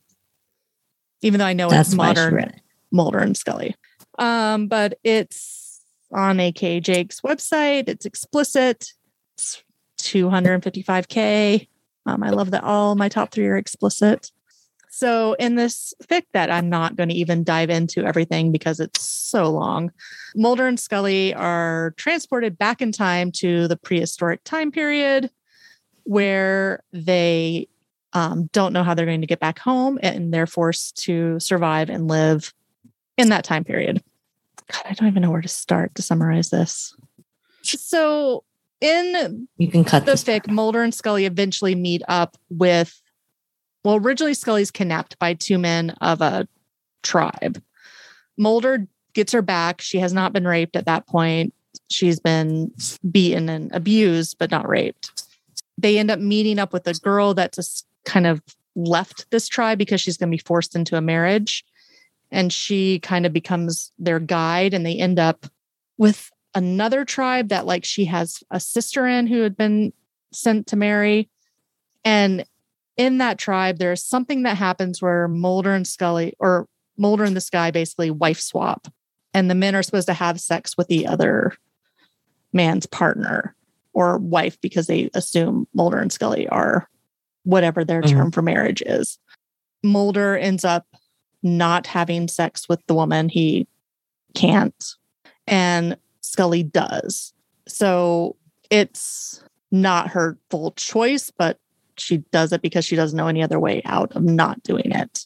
even 1.21 1.39
though 1.39 1.45
I 1.45 1.53
know 1.53 1.69
That's 1.69 1.89
it's 1.89 1.95
modern. 1.95 2.53
Mulder 2.91 3.19
and 3.19 3.35
Scully. 3.35 3.75
Um, 4.19 4.67
but 4.67 4.99
it's 5.03 5.81
on 6.11 6.39
AK 6.39 6.81
Jake's 6.81 7.21
website. 7.21 7.89
It's 7.89 8.05
explicit. 8.05 8.93
It's 9.35 9.63
255k. 9.99 11.67
Um, 12.05 12.21
I 12.23 12.29
love 12.29 12.51
that 12.51 12.63
all 12.63 12.95
my 12.95 13.09
top 13.09 13.31
three 13.31 13.47
are 13.47 13.57
explicit. 13.57 14.31
So 14.95 15.33
in 15.39 15.55
this 15.55 15.91
fic 16.03 16.25
that 16.33 16.51
I'm 16.51 16.69
not 16.69 16.95
going 16.95 17.09
to 17.09 17.15
even 17.15 17.43
dive 17.43 17.71
into 17.71 18.05
everything 18.05 18.51
because 18.51 18.79
it's 18.79 19.01
so 19.01 19.49
long, 19.49 19.91
Mulder 20.35 20.67
and 20.67 20.79
Scully 20.79 21.33
are 21.33 21.95
transported 21.97 22.59
back 22.59 22.79
in 22.79 22.91
time 22.91 23.31
to 23.37 23.67
the 23.67 23.75
prehistoric 23.75 24.43
time 24.43 24.71
period 24.71 25.31
where 26.03 26.83
they 26.93 27.67
um, 28.13 28.51
don't 28.53 28.71
know 28.71 28.83
how 28.83 28.93
they're 28.93 29.07
going 29.07 29.21
to 29.21 29.27
get 29.27 29.39
back 29.39 29.57
home 29.57 29.97
and 30.03 30.31
they're 30.31 30.45
forced 30.45 30.95
to 31.05 31.39
survive 31.39 31.89
and 31.89 32.07
live 32.07 32.53
in 33.17 33.29
that 33.29 33.43
time 33.43 33.63
period. 33.63 34.03
God, 34.71 34.83
I 34.85 34.93
don't 34.93 35.07
even 35.07 35.23
know 35.23 35.31
where 35.31 35.41
to 35.41 35.47
start 35.47 35.95
to 35.95 36.03
summarize 36.03 36.51
this. 36.51 36.95
So, 37.63 38.43
in 38.79 39.47
You 39.57 39.71
can 39.71 39.85
cut 39.85 40.05
the 40.05 40.11
fic, 40.11 40.47
Mulder 40.47 40.83
and 40.83 40.93
Scully 40.93 41.25
eventually 41.25 41.73
meet 41.73 42.03
up 42.07 42.37
with, 42.51 43.01
well, 43.83 43.95
originally 43.95 44.33
Scully's 44.33 44.71
kidnapped 44.71 45.17
by 45.19 45.33
two 45.33 45.57
men 45.57 45.91
of 46.01 46.21
a 46.21 46.47
tribe. 47.01 47.61
Mulder 48.37 48.87
gets 49.13 49.31
her 49.33 49.41
back. 49.41 49.81
She 49.81 49.99
has 49.99 50.13
not 50.13 50.33
been 50.33 50.47
raped 50.47 50.75
at 50.75 50.85
that 50.85 51.05
point. 51.07 51.53
She's 51.89 52.19
been 52.19 52.71
beaten 53.11 53.49
and 53.49 53.71
abused, 53.73 54.37
but 54.39 54.51
not 54.51 54.67
raped. 54.67 55.25
They 55.77 55.97
end 55.97 56.11
up 56.11 56.19
meeting 56.19 56.59
up 56.59 56.71
with 56.71 56.87
a 56.87 56.93
girl 56.93 57.33
that 57.33 57.53
just 57.53 57.85
kind 58.05 58.25
of 58.25 58.41
left 58.75 59.29
this 59.31 59.47
tribe 59.47 59.77
because 59.77 60.01
she's 60.01 60.17
going 60.17 60.29
to 60.29 60.37
be 60.37 60.43
forced 60.43 60.75
into 60.75 60.97
a 60.97 61.01
marriage. 61.01 61.63
And 62.31 62.51
she 62.51 62.99
kind 62.99 63.25
of 63.25 63.33
becomes 63.33 63.91
their 63.99 64.19
guide, 64.19 64.73
and 64.73 64.85
they 64.85 64.97
end 64.97 65.19
up 65.19 65.45
with 65.97 66.31
another 66.55 67.05
tribe 67.05 67.49
that 67.49 67.65
like 67.65 67.85
she 67.85 68.05
has 68.05 68.43
a 68.49 68.59
sister 68.59 69.05
in 69.05 69.27
who 69.27 69.41
had 69.41 69.55
been 69.55 69.93
sent 70.31 70.67
to 70.67 70.75
marry. 70.75 71.29
And 72.03 72.45
in 72.97 73.17
that 73.19 73.37
tribe, 73.37 73.77
there's 73.77 74.03
something 74.03 74.43
that 74.43 74.57
happens 74.57 75.01
where 75.01 75.27
Mulder 75.27 75.73
and 75.73 75.87
Scully, 75.87 76.33
or 76.39 76.67
Mulder 76.97 77.23
and 77.23 77.35
this 77.35 77.49
guy 77.49 77.71
basically 77.71 78.11
wife 78.11 78.39
swap. 78.39 78.87
And 79.33 79.49
the 79.49 79.55
men 79.55 79.75
are 79.75 79.81
supposed 79.83 80.07
to 80.07 80.13
have 80.13 80.39
sex 80.39 80.77
with 80.77 80.87
the 80.87 81.07
other 81.07 81.53
man's 82.51 82.85
partner 82.85 83.55
or 83.93 84.17
wife 84.19 84.59
because 84.61 84.87
they 84.87 85.09
assume 85.13 85.67
Mulder 85.73 85.97
and 85.99 86.11
Scully 86.11 86.47
are 86.49 86.87
whatever 87.43 87.83
their 87.83 88.01
Mhm. 88.01 88.09
term 88.09 88.31
for 88.31 88.41
marriage 88.41 88.83
is. 88.85 89.17
Mulder 89.83 90.37
ends 90.37 90.63
up 90.63 90.85
not 91.41 91.87
having 91.87 92.27
sex 92.27 92.69
with 92.69 92.79
the 92.87 92.93
woman 92.93 93.27
he 93.27 93.67
can't, 94.35 94.95
and 95.47 95.97
Scully 96.21 96.63
does. 96.63 97.33
So 97.67 98.35
it's 98.69 99.43
not 99.71 100.09
her 100.11 100.37
full 100.49 100.71
choice, 100.71 101.31
but 101.31 101.59
she 101.97 102.17
does 102.31 102.51
it 102.51 102.61
because 102.61 102.85
she 102.85 102.95
doesn't 102.95 103.17
know 103.17 103.27
any 103.27 103.43
other 103.43 103.59
way 103.59 103.81
out 103.85 104.15
of 104.15 104.23
not 104.23 104.63
doing 104.63 104.91
it. 104.91 105.25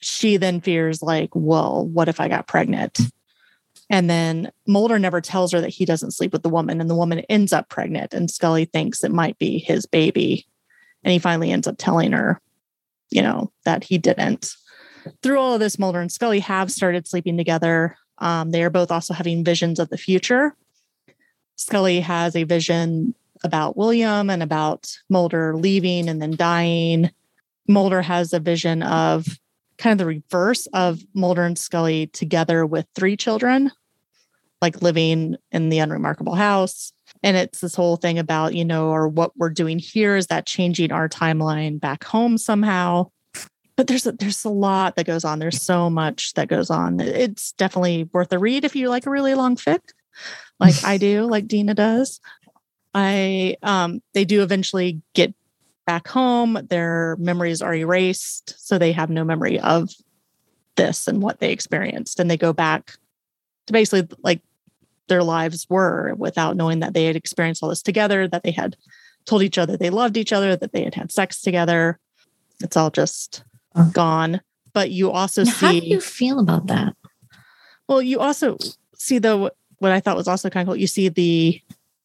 She 0.00 0.36
then 0.36 0.60
fears, 0.60 1.02
like, 1.02 1.30
well, 1.34 1.86
what 1.86 2.08
if 2.08 2.20
I 2.20 2.28
got 2.28 2.46
pregnant? 2.46 2.98
And 3.90 4.08
then 4.08 4.50
Mulder 4.66 4.98
never 4.98 5.20
tells 5.20 5.52
her 5.52 5.60
that 5.60 5.70
he 5.70 5.84
doesn't 5.84 6.12
sleep 6.12 6.32
with 6.32 6.42
the 6.42 6.48
woman, 6.48 6.80
and 6.80 6.88
the 6.88 6.94
woman 6.94 7.20
ends 7.28 7.52
up 7.52 7.68
pregnant, 7.68 8.14
and 8.14 8.30
Scully 8.30 8.64
thinks 8.64 9.04
it 9.04 9.12
might 9.12 9.38
be 9.38 9.58
his 9.58 9.86
baby. 9.86 10.46
And 11.02 11.12
he 11.12 11.18
finally 11.18 11.50
ends 11.52 11.66
up 11.66 11.76
telling 11.78 12.12
her, 12.12 12.40
you 13.10 13.22
know, 13.22 13.52
that 13.64 13.84
he 13.84 13.98
didn't. 13.98 14.54
Through 15.22 15.38
all 15.38 15.54
of 15.54 15.60
this, 15.60 15.78
Mulder 15.78 16.00
and 16.00 16.10
Scully 16.10 16.40
have 16.40 16.72
started 16.72 17.06
sleeping 17.06 17.36
together. 17.36 17.96
Um, 18.18 18.52
they 18.52 18.62
are 18.62 18.70
both 18.70 18.90
also 18.90 19.12
having 19.12 19.44
visions 19.44 19.78
of 19.78 19.90
the 19.90 19.98
future. 19.98 20.56
Scully 21.56 22.00
has 22.00 22.34
a 22.34 22.44
vision 22.44 23.14
about 23.44 23.76
William 23.76 24.30
and 24.30 24.42
about 24.42 24.90
Mulder 25.08 25.56
leaving 25.56 26.08
and 26.08 26.20
then 26.20 26.34
dying. 26.34 27.10
Mulder 27.68 28.02
has 28.02 28.32
a 28.32 28.40
vision 28.40 28.82
of 28.82 29.26
kind 29.78 29.92
of 29.92 29.98
the 29.98 30.06
reverse 30.06 30.66
of 30.68 31.00
Mulder 31.14 31.44
and 31.44 31.58
Scully 31.58 32.08
together 32.08 32.66
with 32.66 32.86
three 32.94 33.16
children, 33.16 33.70
like 34.60 34.82
living 34.82 35.36
in 35.52 35.68
the 35.68 35.78
unremarkable 35.78 36.34
house. 36.34 36.92
And 37.22 37.36
it's 37.36 37.60
this 37.60 37.74
whole 37.74 37.96
thing 37.96 38.18
about, 38.18 38.54
you 38.54 38.64
know, 38.64 38.88
or 38.88 39.08
what 39.08 39.36
we're 39.36 39.50
doing 39.50 39.78
here 39.78 40.16
is 40.16 40.26
that 40.28 40.46
changing 40.46 40.92
our 40.92 41.08
timeline 41.08 41.80
back 41.80 42.04
home 42.04 42.38
somehow. 42.38 43.10
But 43.76 43.88
there's 43.88 44.06
a, 44.06 44.12
there's 44.12 44.44
a 44.44 44.50
lot 44.50 44.96
that 44.96 45.06
goes 45.06 45.24
on. 45.24 45.38
There's 45.38 45.60
so 45.60 45.90
much 45.90 46.34
that 46.34 46.48
goes 46.48 46.70
on. 46.70 47.00
It's 47.00 47.52
definitely 47.52 48.08
worth 48.12 48.32
a 48.32 48.38
read 48.38 48.64
if 48.64 48.76
you 48.76 48.88
like 48.88 49.06
a 49.06 49.10
really 49.10 49.34
long 49.34 49.56
fic, 49.56 49.80
like 50.60 50.84
I 50.84 50.96
do, 50.96 51.24
like 51.24 51.48
Dina 51.48 51.74
does. 51.74 52.20
I 52.94 53.56
um 53.62 54.00
they 54.12 54.24
do 54.24 54.42
eventually 54.42 55.00
get 55.14 55.34
back 55.86 56.08
home. 56.08 56.58
Their 56.70 57.16
memories 57.18 57.60
are 57.62 57.74
erased, 57.74 58.54
so 58.58 58.78
they 58.78 58.92
have 58.92 59.10
no 59.10 59.24
memory 59.24 59.58
of 59.60 59.90
this 60.76 61.06
and 61.08 61.20
what 61.22 61.40
they 61.40 61.52
experienced, 61.52 62.18
and 62.20 62.30
they 62.30 62.36
go 62.36 62.52
back 62.52 62.96
to 63.66 63.72
basically 63.72 64.08
like 64.22 64.40
their 65.08 65.22
lives 65.22 65.66
were 65.68 66.14
without 66.16 66.56
knowing 66.56 66.80
that 66.80 66.94
they 66.94 67.04
had 67.04 67.16
experienced 67.16 67.62
all 67.62 67.68
this 67.68 67.82
together, 67.82 68.26
that 68.28 68.42
they 68.42 68.50
had 68.50 68.76
told 69.26 69.42
each 69.42 69.58
other 69.58 69.76
they 69.76 69.90
loved 69.90 70.16
each 70.16 70.32
other, 70.32 70.56
that 70.56 70.72
they 70.72 70.84
had 70.84 70.94
had 70.94 71.10
sex 71.12 71.40
together. 71.42 71.98
It's 72.60 72.76
all 72.76 72.90
just 72.90 73.42
Oh. 73.76 73.90
gone. 73.92 74.40
But 74.72 74.90
you 74.92 75.10
also 75.10 75.42
Now, 75.44 75.50
see 75.52 75.66
How 75.66 75.72
do 75.72 75.86
you 75.86 76.00
feel 76.00 76.38
about 76.38 76.68
that? 76.68 76.94
well, 77.88 78.00
you 78.00 78.20
also 78.20 78.56
see 78.96 79.18
though 79.18 79.50
what 79.78 79.90
I 79.92 80.00
thought 80.00 80.16
was 80.16 80.28
also 80.28 80.48
kind 80.48 80.62
of 80.66 80.72
cool. 80.72 80.76
You 80.80 80.86
see 80.86 81.08
the 81.08 81.60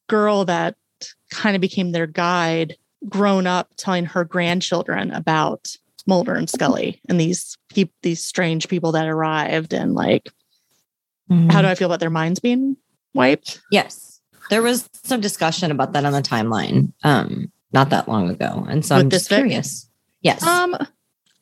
girl 0.10 0.44
that 0.46 0.76
kind 1.32 1.56
of 1.56 1.62
became 1.62 1.92
their 1.94 2.08
guide 2.08 2.76
grown 3.08 3.48
up 3.48 3.70
telling 3.78 4.06
her 4.06 4.26
grandchildren 4.26 5.12
about 5.12 5.74
Mulder 6.06 6.36
and 6.36 6.50
Scully 6.50 7.00
and 7.08 7.20
these 7.20 7.58
peop- 7.70 7.94
these 8.02 8.22
strange 8.24 8.68
people 8.68 8.92
that 8.94 9.08
arrived 9.08 9.74
and 9.74 9.94
like 9.94 10.28
how 11.52 11.62
do 11.62 11.68
I 11.68 11.76
feel 11.76 11.86
about 11.86 12.00
their 12.00 12.10
minds 12.10 12.40
being 12.40 12.76
wiped? 13.14 13.62
Yes. 13.72 14.20
There 14.50 14.64
was 14.64 14.90
some 15.04 15.22
discussion 15.22 15.70
about 15.72 15.94
that 15.94 16.04
on 16.04 16.12
the 16.14 16.22
timeline 16.24 16.92
um 17.04 17.52
not 17.72 17.92
that 17.92 18.10
long 18.10 18.30
ago. 18.30 18.66
And 18.68 18.84
so 18.84 18.96
With 18.96 19.04
I'm 19.06 19.10
just 19.12 19.30
fic? 19.30 19.38
curious. 19.38 19.88
Yes. 20.22 20.42
Um 20.44 20.76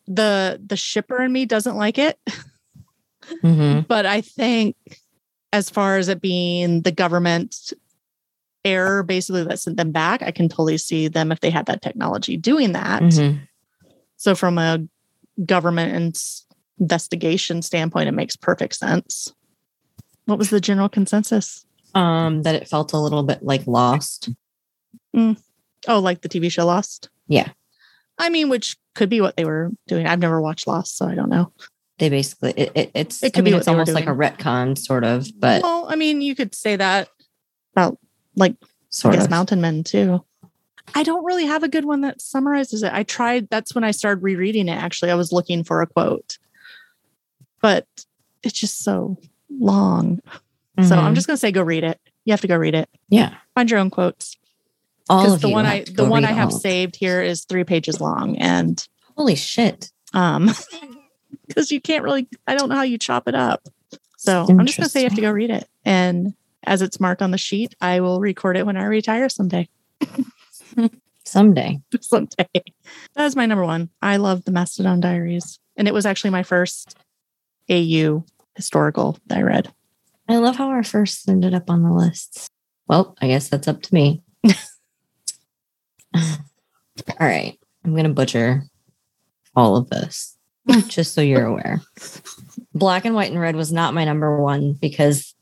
the 0.07 0.61
the 0.63 0.75
shipper 0.77 1.21
in 1.23 1.31
me 1.31 1.45
doesn't 1.45 1.75
like 1.77 1.97
it, 1.97 2.19
Mhm. 3.43 3.87
but 3.87 4.05
I 4.05 4.21
think 4.21 4.75
as 5.53 5.69
far 5.69 5.97
as 5.97 6.09
it 6.09 6.21
being 6.21 6.81
the 6.81 6.91
government 6.91 7.71
error 8.67 9.03
basically 9.03 9.43
that 9.43 9.59
sent 9.59 9.77
them 9.77 9.91
back, 9.91 10.21
I 10.21 10.31
can 10.31 10.49
totally 10.49 10.77
see 10.77 11.07
them 11.07 11.31
if 11.31 11.39
they 11.39 11.49
had 11.49 11.65
that 11.67 11.81
technology 11.81 12.37
doing 12.37 12.73
that. 12.73 13.01
Mhm. 13.01 13.39
So, 14.17 14.35
from 14.35 14.57
a 14.57 14.79
government 15.45 15.93
and 15.95 16.19
investigation 16.79 17.61
standpoint, 17.61 18.07
it 18.09 18.13
makes 18.13 18.35
perfect 18.35 18.75
sense. 18.75 19.33
What 20.25 20.37
was 20.37 20.49
the 20.49 20.59
general 20.61 20.89
consensus? 20.89 21.65
Um, 21.95 22.43
that 22.43 22.55
it 22.55 22.67
felt 22.67 22.93
a 22.93 22.97
little 22.99 23.23
bit 23.23 23.41
like 23.43 23.65
lost. 23.65 24.29
Oh, 25.15 25.99
like 25.99 26.21
the 26.21 26.29
TV 26.29 26.51
show 26.51 26.65
Lost? 26.65 27.09
Yeah. 27.27 27.49
I 28.17 28.29
mean, 28.29 28.49
which 28.49 28.77
could 28.95 29.09
be 29.09 29.21
what 29.21 29.37
they 29.37 29.45
were 29.45 29.71
doing. 29.87 30.05
I've 30.07 30.19
never 30.19 30.41
watched 30.41 30.67
Lost, 30.67 30.97
so 30.97 31.05
I 31.07 31.15
don't 31.15 31.29
know. 31.29 31.51
they 31.99 32.09
basically 32.09 32.51
it, 32.57 32.71
it, 32.75 32.91
it's 32.93 33.23
It 33.23 33.27
I 33.27 33.29
could 33.29 33.43
be 33.45 33.51
mean 33.51 33.55
what 33.55 33.59
it's 33.59 33.67
almost 33.67 33.93
like 33.93 34.05
a 34.07 34.09
retcon 34.09 34.77
sort 34.77 35.03
of, 35.03 35.27
but 35.39 35.63
well, 35.63 35.87
I 35.89 35.95
mean, 35.95 36.21
you 36.21 36.35
could 36.35 36.53
say 36.53 36.75
that 36.75 37.09
about 37.75 37.97
like 38.37 38.55
sort 38.89 39.13
I 39.13 39.17
guess 39.17 39.25
of. 39.25 39.31
Mountain 39.31 39.59
Men 39.59 39.83
too. 39.83 40.23
I 40.95 41.03
don't 41.03 41.25
really 41.25 41.45
have 41.45 41.63
a 41.63 41.67
good 41.67 41.83
one 41.83 41.99
that 42.01 42.21
summarizes 42.21 42.81
it. 42.83 42.93
I 42.93 43.03
tried. 43.03 43.49
That's 43.49 43.75
when 43.75 43.83
I 43.83 43.91
started 43.91 44.23
rereading 44.23 44.69
it. 44.69 44.77
Actually, 44.77 45.11
I 45.11 45.15
was 45.15 45.33
looking 45.33 45.65
for 45.65 45.81
a 45.81 45.87
quote, 45.87 46.37
but 47.61 47.85
it's 48.43 48.57
just 48.57 48.83
so 48.83 49.17
long. 49.49 50.21
So 50.83 50.95
I'm 50.95 51.11
Mhm. 51.11 51.15
just 51.15 51.27
gonna 51.27 51.37
say, 51.37 51.51
go 51.51 51.63
read 51.63 51.83
it. 51.83 51.99
You 52.23 52.31
have 52.31 52.41
to 52.41 52.47
go 52.47 52.55
read 52.55 52.75
it. 52.75 52.87
yeah. 53.09 53.33
Find 53.55 53.69
your 53.69 53.79
own 53.79 53.89
quotes. 53.89 54.37
All 55.09 55.33
of 55.33 55.41
the 55.41 55.47
you 55.47 55.53
one 55.53 55.65
I 55.65 55.83
the 55.85 56.05
one 56.05 56.23
I 56.25 56.31
have 56.33 56.51
all. 56.51 56.59
saved 56.59 56.95
here 56.95 57.21
is 57.21 57.45
three 57.45 57.63
pages 57.63 57.99
long, 57.99 58.37
and 58.37 58.85
Holy 59.15 59.35
shit! 59.35 59.91
um, 60.13 60.51
because 61.47 61.71
you 61.71 61.81
can't 61.81 62.03
really. 62.03 62.27
I 62.45 62.55
don't 62.55 62.69
know 62.69 62.75
how 62.75 62.81
you 62.83 62.97
chop 62.97 63.27
it 63.27 63.33
up. 63.35 63.63
So 64.17 64.45
I'm 64.49 64.65
just 64.65 64.77
gonna 64.77 64.89
say 64.89 64.99
you 65.01 65.05
have 65.07 65.15
to 65.15 65.21
go 65.21 65.31
read 65.31 65.49
it, 65.49 65.67
and 65.85 66.33
as 66.67 66.81
it's 66.81 66.99
marked 66.99 67.21
on 67.21 67.31
the 67.31 67.37
sheet, 67.37 67.73
I 67.81 68.01
will 68.01 68.19
record 68.19 68.57
it 68.57 68.65
when 68.65 68.77
I 68.77 68.83
retire 68.85 69.29
someday. 69.29 69.67
Someday. 71.25 71.81
someday. 71.99 72.47
That 73.15 73.25
is 73.25 73.35
my 73.35 73.45
number 73.45 73.65
one. 73.65 73.89
I 74.01 74.15
love 74.15 74.45
the 74.45 74.51
Mastodon 74.51 75.01
Diaries, 75.01 75.59
and 75.75 75.85
it 75.85 75.93
was 75.93 76.05
actually 76.05 76.29
my 76.29 76.43
first 76.43 76.97
AU 77.69 78.23
historical 78.55 79.17
that 79.25 79.39
I 79.39 79.41
read. 79.41 79.73
I 80.29 80.37
love 80.37 80.55
how 80.55 80.69
our 80.69 80.83
first 80.83 81.27
ended 81.27 81.53
up 81.53 81.69
on 81.69 81.83
the 81.83 81.91
lists. 81.91 82.47
Well, 82.87 83.17
I 83.21 83.27
guess 83.27 83.49
that's 83.49 83.67
up 83.67 83.81
to 83.81 83.93
me. 83.93 84.23
all 84.47 84.53
right. 87.19 87.59
I'm 87.83 87.91
going 87.91 88.05
to 88.05 88.13
butcher 88.13 88.63
all 89.53 89.75
of 89.75 89.89
this 89.89 90.37
just 90.87 91.13
so 91.13 91.21
you're 91.21 91.45
aware. 91.45 91.81
Black 92.73 93.05
and 93.05 93.15
White 93.15 93.31
and 93.31 93.39
Red 93.39 93.55
was 93.55 93.71
not 93.71 93.93
my 93.93 94.05
number 94.05 94.41
one 94.41 94.73
because 94.73 95.33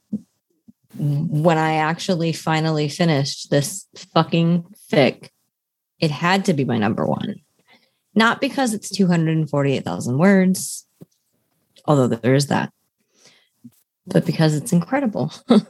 when 0.97 1.57
I 1.57 1.75
actually 1.75 2.33
finally 2.33 2.87
finished 2.87 3.49
this 3.49 3.87
fucking 4.13 4.65
fic, 4.91 5.29
it 5.99 6.11
had 6.11 6.45
to 6.45 6.53
be 6.53 6.65
my 6.65 6.77
number 6.77 7.05
one. 7.05 7.35
Not 8.13 8.39
because 8.39 8.73
it's 8.73 8.89
248,000 8.89 10.17
words, 10.17 10.85
although 11.85 12.07
there 12.07 12.35
is 12.35 12.47
that, 12.47 12.71
but 14.07 14.25
because 14.25 14.55
it's 14.55 14.71
incredible. 14.71 15.33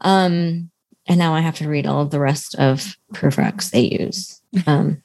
Um, 0.00 0.70
and 1.06 1.18
now 1.18 1.34
I 1.34 1.40
have 1.40 1.56
to 1.56 1.68
read 1.68 1.86
all 1.86 2.02
of 2.02 2.10
the 2.10 2.20
rest 2.20 2.54
of 2.56 2.96
Proofrex 3.12 3.70
they 3.70 3.82
use. 3.82 4.40
Um, 4.66 5.02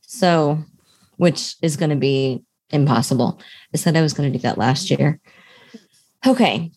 so, 0.00 0.62
which 1.16 1.56
is 1.60 1.76
going 1.76 1.90
to 1.90 1.96
be 1.96 2.44
impossible. 2.70 3.40
I 3.74 3.76
said 3.76 3.96
I 3.96 4.00
was 4.00 4.12
going 4.12 4.32
to 4.32 4.38
do 4.38 4.42
that 4.42 4.58
last 4.58 4.90
year. 4.90 5.20
Okay. 6.24 6.70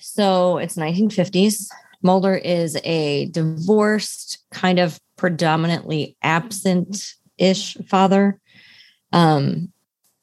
So 0.00 0.58
it's 0.58 0.76
1950s. 0.76 1.66
Mulder 2.02 2.36
is 2.36 2.78
a 2.84 3.26
divorced, 3.26 4.38
kind 4.52 4.78
of 4.78 5.00
predominantly 5.16 6.16
absent 6.22 7.14
ish 7.38 7.76
father 7.88 8.40
um, 9.12 9.72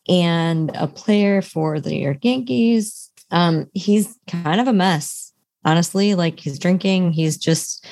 and 0.07 0.71
a 0.75 0.87
player 0.87 1.41
for 1.41 1.79
the 1.79 1.89
New 1.89 2.01
York 2.01 2.23
Yankees. 2.23 3.11
Um, 3.31 3.69
he's 3.73 4.17
kind 4.27 4.61
of 4.61 4.67
a 4.67 4.73
mess, 4.73 5.33
honestly. 5.65 6.15
Like 6.15 6.39
he's 6.39 6.59
drinking, 6.59 7.13
he's 7.13 7.37
just 7.37 7.85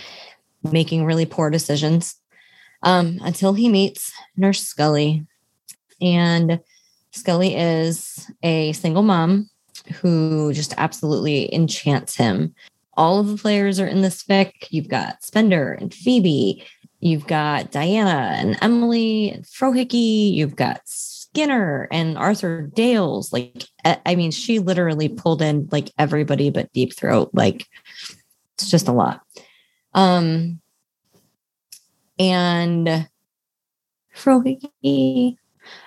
making 0.63 1.05
really 1.05 1.25
poor 1.25 1.49
decisions 1.49 2.15
um, 2.83 3.19
until 3.23 3.53
he 3.53 3.69
meets 3.69 4.11
Nurse 4.37 4.63
Scully. 4.63 5.25
And 6.01 6.59
Scully 7.11 7.55
is 7.55 8.29
a 8.43 8.73
single 8.73 9.03
mom 9.03 9.49
who 10.01 10.53
just 10.53 10.73
absolutely 10.77 11.53
enchants 11.53 12.15
him. 12.15 12.53
All 12.95 13.19
of 13.19 13.27
the 13.27 13.37
players 13.37 13.79
are 13.79 13.87
in 13.87 14.01
this 14.01 14.23
fic. 14.23 14.51
You've 14.69 14.87
got 14.87 15.23
Spender 15.23 15.73
and 15.73 15.93
Phoebe. 15.93 16.63
You've 17.01 17.25
got 17.25 17.71
Diana 17.71 18.35
and 18.37 18.57
Emily 18.61 19.31
and 19.31 19.43
Frohike. 19.43 19.89
You've 20.33 20.55
got 20.55 20.81
Skinner 20.85 21.87
and 21.91 22.17
Arthur 22.17 22.69
Dales. 22.73 23.33
Like, 23.33 23.65
I 23.83 24.15
mean, 24.15 24.29
she 24.29 24.59
literally 24.59 25.09
pulled 25.09 25.41
in 25.41 25.67
like 25.71 25.91
everybody 25.97 26.51
but 26.51 26.71
Deep 26.73 26.95
Throat. 26.95 27.31
Like, 27.33 27.65
it's 28.53 28.69
just 28.69 28.87
a 28.87 28.91
lot. 28.91 29.21
Um, 29.95 30.61
and 32.19 33.09
Frohike, 34.15 35.35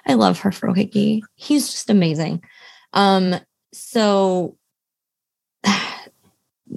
I 0.06 0.14
love 0.14 0.40
her 0.40 0.50
Frohike. 0.50 1.22
He's 1.36 1.70
just 1.70 1.90
amazing. 1.90 2.42
Um, 2.92 3.36
so 3.72 4.56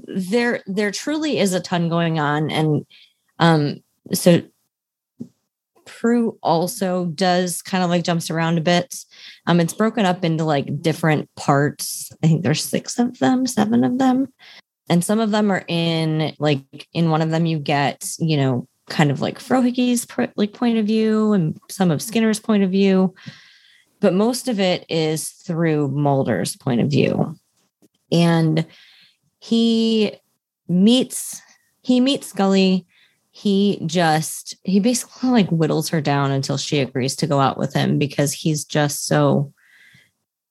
there 0.07 0.61
there 0.67 0.91
truly 0.91 1.39
is 1.39 1.53
a 1.53 1.59
ton 1.59 1.89
going 1.89 2.19
on 2.19 2.51
and 2.51 2.85
um 3.39 3.81
so 4.14 4.41
Prue 5.88 6.38
also 6.43 7.05
does 7.05 7.62
kind 7.62 7.84
of 7.84 7.89
like 7.89 8.03
jumps 8.03 8.30
around 8.30 8.58
a 8.58 8.62
bit. 8.62 8.95
Um, 9.47 9.60
it's 9.60 9.74
broken 9.74 10.05
up 10.05 10.24
into 10.24 10.43
like 10.43 10.82
different 10.82 11.34
parts. 11.36 12.12
I 12.24 12.28
think 12.28 12.43
there's 12.43 12.64
six 12.64 12.99
of 12.99 13.18
them, 13.20 13.47
seven 13.47 13.84
of 13.84 13.97
them, 13.97 14.28
and 14.89 15.03
some 15.03 15.20
of 15.20 15.32
them 15.32 15.49
are 15.51 15.64
in 15.68 16.36
like 16.39 16.64
in 16.93 17.10
one 17.10 17.22
of 17.22 17.32
them 17.32 17.45
you 17.45 17.58
get 17.58 18.10
you 18.20 18.38
know 18.38 18.68
kind 18.89 19.12
of 19.12 19.22
like 19.22 19.39
Frohike's 19.39 20.05
pro- 20.05 20.32
like 20.36 20.53
point 20.53 20.78
of 20.78 20.86
view 20.86 21.34
and 21.34 21.58
some 21.70 21.89
of 21.89 22.01
Skinner's 22.01 22.39
point 22.39 22.64
of 22.64 22.72
view, 22.72 23.14
but 23.99 24.14
most 24.14 24.47
of 24.47 24.60
it 24.60 24.86
is 24.89 25.30
through 25.30 25.89
Mulder's 25.89 26.55
point 26.55 26.82
of 26.82 26.89
view, 26.89 27.36
and 28.12 28.66
he 29.39 30.18
meets 30.68 31.41
he 31.82 31.99
meets 32.01 32.28
Scully 32.28 32.86
he 33.38 33.79
just 33.85 34.55
he 34.63 34.79
basically 34.79 35.29
like 35.29 35.47
whittles 35.49 35.89
her 35.89 36.01
down 36.01 36.31
until 36.31 36.57
she 36.57 36.79
agrees 36.79 37.15
to 37.15 37.27
go 37.27 37.39
out 37.39 37.55
with 37.55 37.71
him 37.71 37.99
because 37.99 38.33
he's 38.33 38.65
just 38.65 39.05
so 39.05 39.53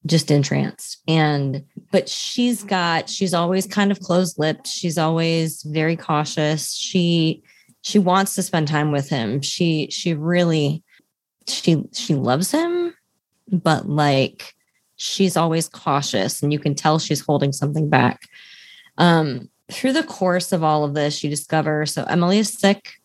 just 0.06 0.30
entranced. 0.30 1.02
And 1.08 1.64
but 1.90 2.08
she's 2.08 2.62
got 2.62 3.10
she's 3.10 3.34
always 3.34 3.66
kind 3.66 3.90
of 3.90 3.98
closed-lipped. 3.98 4.68
She's 4.68 4.98
always 4.98 5.64
very 5.64 5.96
cautious. 5.96 6.74
She 6.74 7.42
she 7.82 7.98
wants 7.98 8.36
to 8.36 8.42
spend 8.44 8.68
time 8.68 8.92
with 8.92 9.08
him. 9.08 9.42
She 9.42 9.88
she 9.90 10.14
really 10.14 10.84
she 11.48 11.82
she 11.92 12.14
loves 12.14 12.52
him 12.52 12.94
but 13.50 13.88
like 13.88 14.54
she's 14.94 15.36
always 15.36 15.68
cautious 15.68 16.40
and 16.40 16.52
you 16.52 16.60
can 16.60 16.76
tell 16.76 17.00
she's 17.00 17.20
holding 17.20 17.52
something 17.52 17.90
back. 17.90 18.28
Um 18.96 19.50
through 19.70 19.92
the 19.92 20.02
course 20.02 20.52
of 20.52 20.62
all 20.62 20.84
of 20.84 20.94
this, 20.94 21.22
you 21.24 21.30
discover 21.30 21.86
so 21.86 22.04
Emily 22.04 22.38
is 22.38 22.52
sick. 22.52 23.00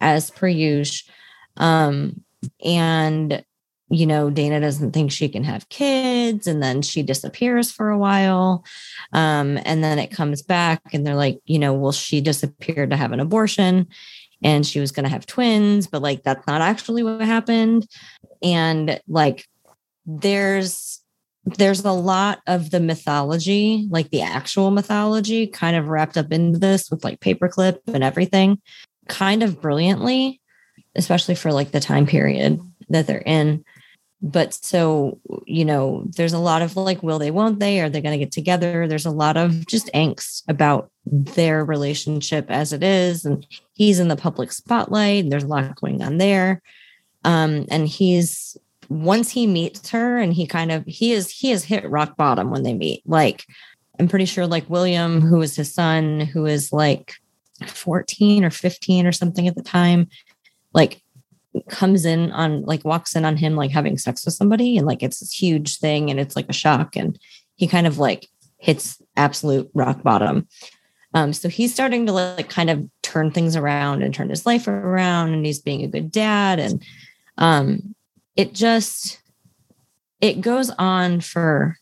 as 0.00 0.30
per 0.30 0.48
usual. 0.48 1.12
Um, 1.56 2.22
and 2.64 3.44
you 3.88 4.06
know, 4.06 4.30
Dana 4.30 4.58
doesn't 4.58 4.92
think 4.92 5.12
she 5.12 5.28
can 5.28 5.44
have 5.44 5.68
kids, 5.68 6.46
and 6.46 6.62
then 6.62 6.80
she 6.80 7.02
disappears 7.02 7.70
for 7.70 7.90
a 7.90 7.98
while. 7.98 8.64
Um, 9.12 9.58
and 9.66 9.84
then 9.84 9.98
it 9.98 10.10
comes 10.10 10.40
back, 10.40 10.80
and 10.94 11.06
they're 11.06 11.14
like, 11.14 11.40
you 11.44 11.58
know, 11.58 11.74
well, 11.74 11.92
she 11.92 12.22
disappeared 12.22 12.90
to 12.90 12.96
have 12.96 13.12
an 13.12 13.20
abortion 13.20 13.88
and 14.42 14.66
she 14.66 14.80
was 14.80 14.92
going 14.92 15.04
to 15.04 15.10
have 15.10 15.26
twins, 15.26 15.86
but 15.86 16.02
like 16.02 16.22
that's 16.22 16.46
not 16.46 16.60
actually 16.60 17.02
what 17.02 17.20
happened. 17.20 17.86
And 18.42 19.00
like 19.06 19.46
there's 20.04 21.00
there's 21.44 21.84
a 21.84 21.92
lot 21.92 22.40
of 22.46 22.70
the 22.70 22.80
mythology, 22.80 23.88
like 23.90 24.10
the 24.10 24.22
actual 24.22 24.70
mythology, 24.70 25.46
kind 25.46 25.76
of 25.76 25.88
wrapped 25.88 26.16
up 26.16 26.32
into 26.32 26.58
this 26.58 26.90
with 26.90 27.02
like 27.02 27.20
paperclip 27.20 27.78
and 27.88 28.04
everything, 28.04 28.60
kind 29.08 29.42
of 29.42 29.60
brilliantly, 29.60 30.40
especially 30.94 31.34
for 31.34 31.52
like 31.52 31.72
the 31.72 31.80
time 31.80 32.06
period 32.06 32.60
that 32.88 33.06
they're 33.06 33.22
in. 33.26 33.64
But 34.24 34.54
so, 34.54 35.18
you 35.46 35.64
know, 35.64 36.04
there's 36.16 36.32
a 36.32 36.38
lot 36.38 36.62
of 36.62 36.76
like, 36.76 37.02
will 37.02 37.18
they, 37.18 37.32
won't 37.32 37.58
they? 37.58 37.80
Are 37.80 37.88
they 37.88 38.00
going 38.00 38.16
to 38.16 38.24
get 38.24 38.30
together? 38.30 38.86
There's 38.86 39.06
a 39.06 39.10
lot 39.10 39.36
of 39.36 39.66
just 39.66 39.90
angst 39.94 40.44
about 40.48 40.92
their 41.04 41.64
relationship 41.64 42.48
as 42.48 42.72
it 42.72 42.84
is. 42.84 43.24
And 43.24 43.44
he's 43.72 43.98
in 43.98 44.06
the 44.06 44.14
public 44.14 44.52
spotlight. 44.52 45.24
And 45.24 45.32
There's 45.32 45.42
a 45.42 45.48
lot 45.48 45.74
going 45.74 46.02
on 46.02 46.18
there. 46.18 46.62
Um, 47.24 47.66
and 47.68 47.88
he's 47.88 48.56
once 48.92 49.30
he 49.30 49.46
meets 49.46 49.90
her 49.90 50.18
and 50.18 50.32
he 50.32 50.46
kind 50.46 50.72
of 50.72 50.84
he 50.86 51.12
is 51.12 51.30
he 51.30 51.50
has 51.50 51.64
hit 51.64 51.88
rock 51.88 52.16
bottom 52.16 52.50
when 52.50 52.62
they 52.62 52.74
meet. 52.74 53.02
Like 53.06 53.44
I'm 53.98 54.08
pretty 54.08 54.24
sure 54.24 54.46
like 54.46 54.68
William, 54.70 55.20
who 55.20 55.40
is 55.42 55.56
his 55.56 55.72
son, 55.72 56.20
who 56.20 56.46
is 56.46 56.72
like 56.72 57.14
14 57.66 58.44
or 58.44 58.50
15 58.50 59.06
or 59.06 59.12
something 59.12 59.46
at 59.48 59.54
the 59.54 59.62
time, 59.62 60.08
like 60.72 61.02
comes 61.68 62.04
in 62.04 62.32
on 62.32 62.62
like 62.62 62.84
walks 62.84 63.14
in 63.14 63.24
on 63.24 63.36
him 63.36 63.56
like 63.56 63.70
having 63.70 63.98
sex 63.98 64.24
with 64.24 64.34
somebody 64.34 64.78
and 64.78 64.86
like 64.86 65.02
it's 65.02 65.20
this 65.20 65.32
huge 65.32 65.78
thing 65.78 66.10
and 66.10 66.18
it's 66.18 66.34
like 66.34 66.48
a 66.48 66.54
shock 66.54 66.96
and 66.96 67.18
he 67.56 67.66
kind 67.66 67.86
of 67.86 67.98
like 67.98 68.26
hits 68.56 69.02
absolute 69.16 69.70
rock 69.74 70.02
bottom 70.02 70.48
um, 71.14 71.32
so 71.32 71.48
he's 71.48 71.72
starting 71.72 72.06
to 72.06 72.12
like 72.12 72.48
kind 72.48 72.70
of 72.70 72.88
turn 73.02 73.30
things 73.30 73.56
around 73.56 74.02
and 74.02 74.14
turn 74.14 74.30
his 74.30 74.46
life 74.46 74.66
around, 74.66 75.32
and 75.32 75.44
he's 75.44 75.60
being 75.60 75.82
a 75.82 75.88
good 75.88 76.10
dad. 76.10 76.58
And 76.58 76.82
um, 77.38 77.94
it 78.36 78.52
just 78.52 79.20
it 80.20 80.40
goes 80.40 80.70
on 80.70 81.20
for 81.20 81.76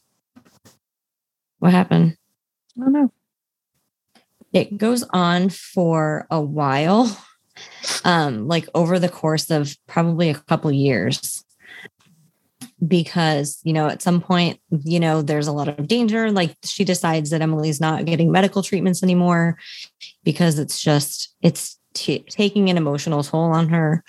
what 1.59 1.72
happened? 1.72 2.16
I 2.76 2.84
don't 2.84 2.92
know. 2.92 3.12
It 4.53 4.78
goes 4.78 5.05
on 5.11 5.51
for 5.51 6.26
a 6.30 6.40
while, 6.40 7.16
um, 8.05 8.48
like 8.48 8.68
over 8.74 8.98
the 8.98 9.09
course 9.09 9.51
of 9.51 9.76
probably 9.86 10.30
a 10.30 10.34
couple 10.34 10.72
years 10.72 11.44
because 12.86 13.61
you 13.62 13.74
know 13.74 13.88
at 13.88 14.01
some 14.01 14.22
point 14.22 14.59
you 14.84 14.98
know 14.98 15.20
there's 15.20 15.46
a 15.46 15.53
lot 15.53 15.68
of 15.68 15.86
danger 15.86 16.30
like 16.30 16.57
she 16.64 16.82
decides 16.82 17.28
that 17.28 17.42
emily's 17.42 17.78
not 17.78 18.07
getting 18.07 18.32
medical 18.32 18.62
treatments 18.62 19.03
anymore 19.03 19.59
because 20.24 20.59
it's 20.59 20.80
just 20.80 21.34
it's 21.42 21.78
t- 21.92 22.24
taking 22.30 22.70
an 22.70 22.78
emotional 22.78 23.22
toll 23.22 23.53
on 23.53 23.68
her 23.68 24.03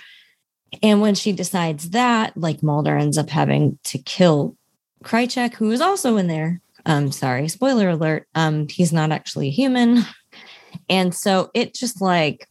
and 0.82 1.02
when 1.02 1.16
she 1.16 1.32
decides 1.32 1.92
that 1.92 2.36
like 2.38 2.64
mulder 2.64 2.96
ends 2.98 3.18
up 3.18 3.30
having 3.30 3.78
to 3.84 3.98
kill 3.98 4.56
krycek 5.04 5.56
who 5.56 5.72
is 5.72 5.82
also 5.82 6.18
in 6.18 6.28
there 6.28 6.62
um 6.86 7.12
sorry 7.12 7.48
spoiler 7.48 7.90
alert 7.90 8.28
um 8.36 8.68
he's 8.68 8.94
not 8.94 9.12
actually 9.12 9.50
human 9.50 10.04
and 10.90 11.14
so 11.14 11.50
it 11.54 11.74
just 11.74 12.02
like 12.02 12.48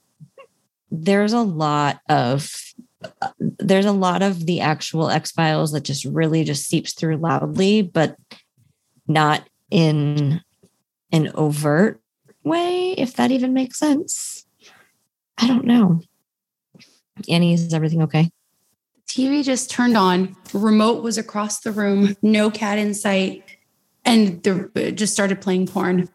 there's 0.91 1.33
a 1.33 1.43
lot 1.43 2.01
of 2.09 2.53
there's 3.39 3.87
a 3.87 3.93
lot 3.93 4.23
of 4.23 4.47
the 4.47 4.61
actual 4.61 5.09
X 5.09 5.31
Files 5.31 5.73
that 5.73 5.85
just 5.85 6.05
really 6.05 6.45
just 6.45 6.66
seeps 6.66 6.93
through 6.93 7.16
loudly, 7.16 7.83
but 7.83 8.16
not 9.07 9.49
in 9.71 10.41
an 11.12 11.31
overt 11.35 12.01
way, 12.45 12.93
if 12.93 13.14
that 13.14 13.31
even 13.31 13.55
makes 13.55 13.79
sense. 13.79 14.45
I 15.39 15.47
don't 15.47 15.64
know. 15.64 16.03
Annie, 17.29 17.55
is 17.55 17.73
everything 17.73 18.03
okay? 18.03 18.31
TV 19.07 19.43
just 19.43 19.71
turned 19.71 19.97
on. 19.97 20.37
Remote 20.53 21.03
was 21.03 21.18
across 21.18 21.61
the 21.61 21.73
room, 21.73 22.16
no 22.23 22.51
cat 22.51 22.79
in 22.79 22.95
sight, 22.95 23.45
and 24.05 24.43
the 24.43 24.93
just 24.95 25.12
started 25.12 25.41
playing 25.41 25.66
porn. 25.66 26.09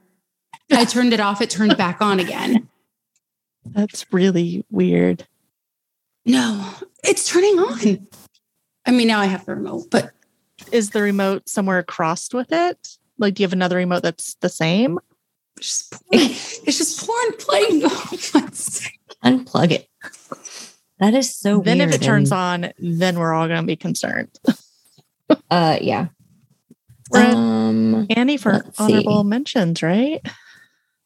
I 0.72 0.86
turned 0.86 1.14
it 1.14 1.20
off, 1.20 1.42
it 1.42 1.50
turned 1.50 1.78
back 1.78 2.02
on 2.02 2.20
again. 2.20 2.70
That's 3.66 4.06
really 4.12 4.66
weird. 4.72 5.28
No, 6.26 6.74
it's 7.04 7.30
turning 7.30 7.60
on. 7.60 8.08
I 8.86 8.92
mean, 8.92 9.08
now 9.08 9.20
I 9.20 9.26
have 9.26 9.46
the 9.46 9.56
remote, 9.56 9.88
but 9.92 10.12
is 10.72 10.92
the 10.92 11.02
remote 11.02 11.50
somewhere 11.50 11.84
crossed 11.84 12.34
with 12.34 12.52
it? 12.52 12.98
Like, 13.18 13.36
do 13.36 13.44
you 13.44 13.46
have 13.46 13.54
another 13.54 13.78
remote 13.78 14.04
that's 14.04 14.36
the 14.36 14.50
same? 14.50 15.00
It's 15.58 15.90
just 15.90 15.92
porn. 15.92 16.08
it's 16.12 16.78
just 16.78 17.06
porn 17.06 17.34
playing. 17.40 17.82
Unplug 19.24 19.72
it. 19.72 19.88
That 21.00 21.14
is 21.14 21.36
so 21.36 21.60
then 21.60 21.80
weird. 21.80 21.90
if 21.90 21.96
it 21.96 22.02
turns 22.04 22.32
and, 22.32 22.66
on, 22.66 22.74
then 22.80 23.20
we're 23.20 23.34
all 23.34 23.48
going 23.48 23.62
to 23.62 23.68
be 23.68 23.76
concerned. 23.76 24.30
uh, 25.52 25.78
yeah. 25.82 26.08
Um, 27.14 28.08
Annie 28.10 28.38
for 28.38 28.54
let's 28.54 28.80
honorable 28.80 29.24
see. 29.24 29.30
mentions, 29.30 29.84
right? 29.84 30.22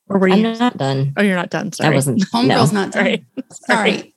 Or 0.07 0.19
were 0.19 0.29
I'm 0.29 0.39
you? 0.39 0.55
not 0.55 0.77
done. 0.77 1.13
oh, 1.17 1.21
you're 1.21 1.35
not 1.35 1.49
done. 1.49 1.71
Sorry. 1.71 1.91
I 1.91 1.95
wasn't. 1.95 2.19
no. 2.33 2.39
Homegirl's 2.39 2.73
not 2.73 2.91
done. 2.91 3.25
Sorry. 3.51 4.15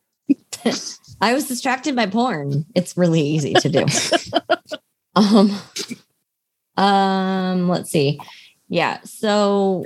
Sorry. 0.65 0.89
I 1.21 1.35
was 1.35 1.49
distracted 1.49 1.97
by 1.97 2.07
porn. 2.07 2.65
It's 2.75 2.97
really 2.97 3.21
easy 3.21 3.55
to 3.55 3.69
do. 3.69 3.87
um, 5.15 5.59
um, 6.77 7.69
let's 7.69 7.91
see. 7.91 8.21
Yeah, 8.69 9.01
so 9.05 9.85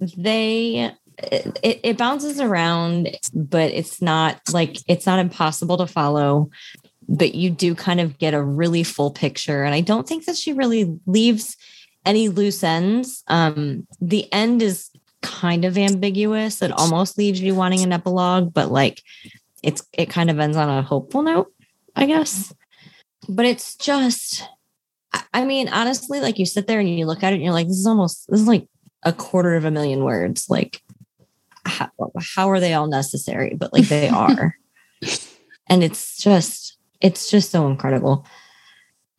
they 0.00 0.92
it, 1.18 1.80
it 1.82 1.98
bounces 1.98 2.40
around, 2.40 3.16
but 3.34 3.70
it's 3.72 4.00
not 4.00 4.40
like 4.52 4.78
it's 4.86 5.06
not 5.06 5.18
impossible 5.18 5.76
to 5.78 5.86
follow. 5.86 6.50
But 7.10 7.34
you 7.34 7.50
do 7.50 7.74
kind 7.74 8.00
of 8.00 8.18
get 8.18 8.34
a 8.34 8.42
really 8.42 8.82
full 8.82 9.10
picture, 9.10 9.64
and 9.64 9.74
I 9.74 9.80
don't 9.80 10.06
think 10.06 10.26
that 10.26 10.36
she 10.36 10.52
really 10.52 10.98
leaves 11.06 11.56
any 12.04 12.28
loose 12.28 12.62
ends. 12.62 13.22
Um, 13.28 13.86
the 14.00 14.30
end 14.32 14.62
is 14.62 14.90
kind 15.22 15.64
of 15.64 15.76
ambiguous. 15.76 16.62
It 16.62 16.70
almost 16.70 17.18
leaves 17.18 17.40
you 17.40 17.54
wanting 17.54 17.82
an 17.82 17.92
epilogue, 17.92 18.52
but 18.52 18.70
like 18.70 19.02
it's 19.62 19.86
it 19.92 20.10
kind 20.10 20.30
of 20.30 20.38
ends 20.38 20.56
on 20.56 20.68
a 20.68 20.82
hopeful 20.82 21.22
note, 21.22 21.52
I 21.96 22.06
guess. 22.06 22.52
But 23.28 23.46
it's 23.46 23.74
just 23.76 24.46
I- 25.32 25.44
mean, 25.44 25.68
honestly, 25.68 26.20
like 26.20 26.38
you 26.38 26.46
sit 26.46 26.66
there 26.66 26.80
and 26.80 26.88
you 26.88 27.06
look 27.06 27.22
at 27.22 27.32
it 27.32 27.36
and 27.36 27.44
you're 27.44 27.52
like, 27.52 27.68
this 27.68 27.78
is 27.78 27.86
almost 27.86 28.26
this 28.28 28.40
is 28.40 28.48
like 28.48 28.66
a 29.02 29.12
quarter 29.12 29.54
of 29.54 29.64
a 29.64 29.70
million 29.70 30.04
words. 30.04 30.46
Like 30.48 30.82
how, 31.68 31.90
how 32.20 32.50
are 32.50 32.60
they 32.60 32.74
all 32.74 32.88
necessary? 32.88 33.54
But 33.56 33.72
like 33.72 33.88
they 33.88 34.08
are. 34.08 34.54
and 35.68 35.82
it's 35.84 36.16
just 36.18 36.76
it's 37.00 37.30
just 37.30 37.50
so 37.50 37.68
incredible. 37.68 38.26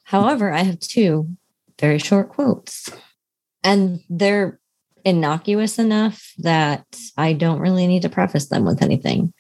However, 0.03 0.51
I 0.51 0.63
have 0.63 0.79
two 0.79 1.29
very 1.79 1.99
short 1.99 2.29
quotes. 2.29 2.89
And 3.63 4.01
they're 4.09 4.59
innocuous 5.05 5.79
enough 5.79 6.33
that 6.39 6.85
I 7.17 7.33
don't 7.33 7.59
really 7.59 7.87
need 7.87 8.01
to 8.03 8.09
preface 8.09 8.47
them 8.47 8.65
with 8.65 8.81
anything. 8.81 9.33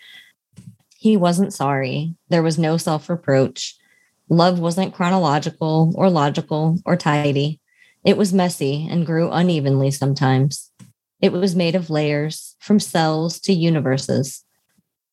He 0.97 1.17
wasn't 1.17 1.53
sorry. 1.53 2.15
There 2.29 2.43
was 2.43 2.57
no 2.57 2.77
self 2.77 3.09
reproach. 3.09 3.75
Love 4.29 4.59
wasn't 4.59 4.93
chronological 4.93 5.91
or 5.95 6.09
logical 6.09 6.77
or 6.85 6.95
tidy. 6.95 7.59
It 8.05 8.17
was 8.17 8.33
messy 8.33 8.87
and 8.89 9.05
grew 9.05 9.31
unevenly 9.31 9.91
sometimes. 9.91 10.71
It 11.21 11.31
was 11.33 11.55
made 11.55 11.75
of 11.75 11.89
layers, 11.89 12.55
from 12.59 12.79
cells 12.79 13.39
to 13.41 13.53
universes. 13.53 14.45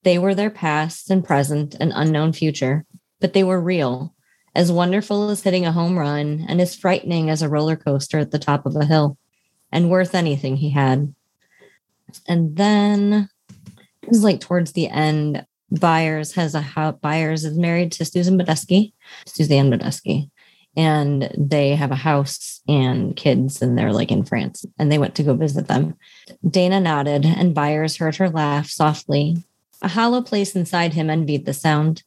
They 0.05 0.19
were 0.19 0.35
their 0.35 0.51
past 0.51 1.11
and 1.11 1.25
present 1.25 1.75
and 1.81 1.93
unknown 1.95 2.33
future, 2.33 2.85
but 3.21 3.33
they 3.33 3.43
were 3.43 3.61
real, 3.61 4.15
as 4.55 4.71
wonderful 4.71 5.31
as 5.31 5.43
hitting 5.43 5.67
a 5.67 5.73
home 5.73 5.99
run 5.99 6.45
and 6.49 6.61
as 6.61 6.77
frightening 6.77 7.29
as 7.29 7.43
a 7.43 7.49
roller 7.49 7.77
coaster 7.77 8.19
at 8.19 8.31
the 8.31 8.39
top 8.39 8.67
of 8.67 8.77
a 8.77 8.85
hill, 8.85 9.19
and 9.73 9.91
worth 9.91 10.15
anything 10.15 10.57
he 10.57 10.71
had. 10.71 11.13
And 12.29 12.57
then 12.57 13.29
it 14.03 14.09
was 14.09 14.23
like 14.23 14.41
towards 14.41 14.73
the 14.73 14.89
end, 14.89 15.45
Byers 15.73 16.35
has 16.35 16.55
a 16.55 16.61
house. 16.61 16.97
Byers 17.01 17.45
is 17.45 17.59
married 17.59 17.91
to 17.93 18.05
Susan 18.05 18.39
Badesky, 18.39 18.93
Suzanne 19.27 19.71
Badesky, 19.73 20.31
and 20.77 21.29
they 21.37 21.75
have 21.75 21.91
a 21.91 21.97
house 21.97 22.56
and 22.69 23.17
kids, 23.17 23.63
and 23.63 23.77
they're 23.77 23.93
like 23.93 24.11
in 24.11 24.25
France, 24.25 24.65
and 24.79 24.91
they 24.91 24.99
went 24.99 25.15
to 25.17 25.23
go 25.23 25.35
visit 25.35 25.69
them. 25.69 25.97
Dana 26.49 26.81
nodded, 26.81 27.25
and 27.25 27.55
Byers 27.55 27.97
heard 27.97 28.17
her 28.17 28.29
laugh 28.29 28.69
softly. 28.69 29.37
A 29.83 29.89
hollow 29.89 30.23
place 30.23 30.57
inside 30.57 30.95
him 30.95 31.11
envied 31.11 31.47
the 31.47 31.53
sound. 31.53 32.03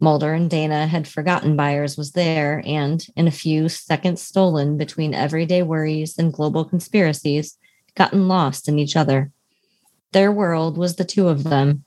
Mulder 0.00 0.32
and 0.34 0.50
Dana 0.50 0.88
had 0.88 1.06
forgotten 1.06 1.56
Byers 1.56 1.96
was 1.96 2.12
there, 2.12 2.62
and 2.66 3.06
in 3.16 3.28
a 3.28 3.32
few 3.32 3.68
seconds 3.68 4.20
stolen 4.20 4.76
between 4.76 5.14
everyday 5.14 5.62
worries 5.62 6.18
and 6.18 6.32
global 6.32 6.64
conspiracies, 6.64 7.56
gotten 7.94 8.26
lost 8.26 8.68
in 8.68 8.78
each 8.78 8.96
other. 8.96 9.30
Their 10.12 10.32
world 10.32 10.76
was 10.76 10.96
the 10.96 11.04
two 11.04 11.28
of 11.28 11.44
them, 11.44 11.84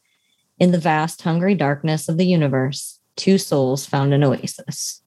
In 0.57 0.71
the 0.71 0.79
vast, 0.79 1.23
hungry 1.23 1.55
darkness 1.55 2.07
of 2.07 2.17
the 2.17 2.25
universe, 2.25 3.01
two 3.17 3.37
souls 3.37 3.85
found 3.85 4.13
an 4.13 4.23
oasis. 4.23 5.01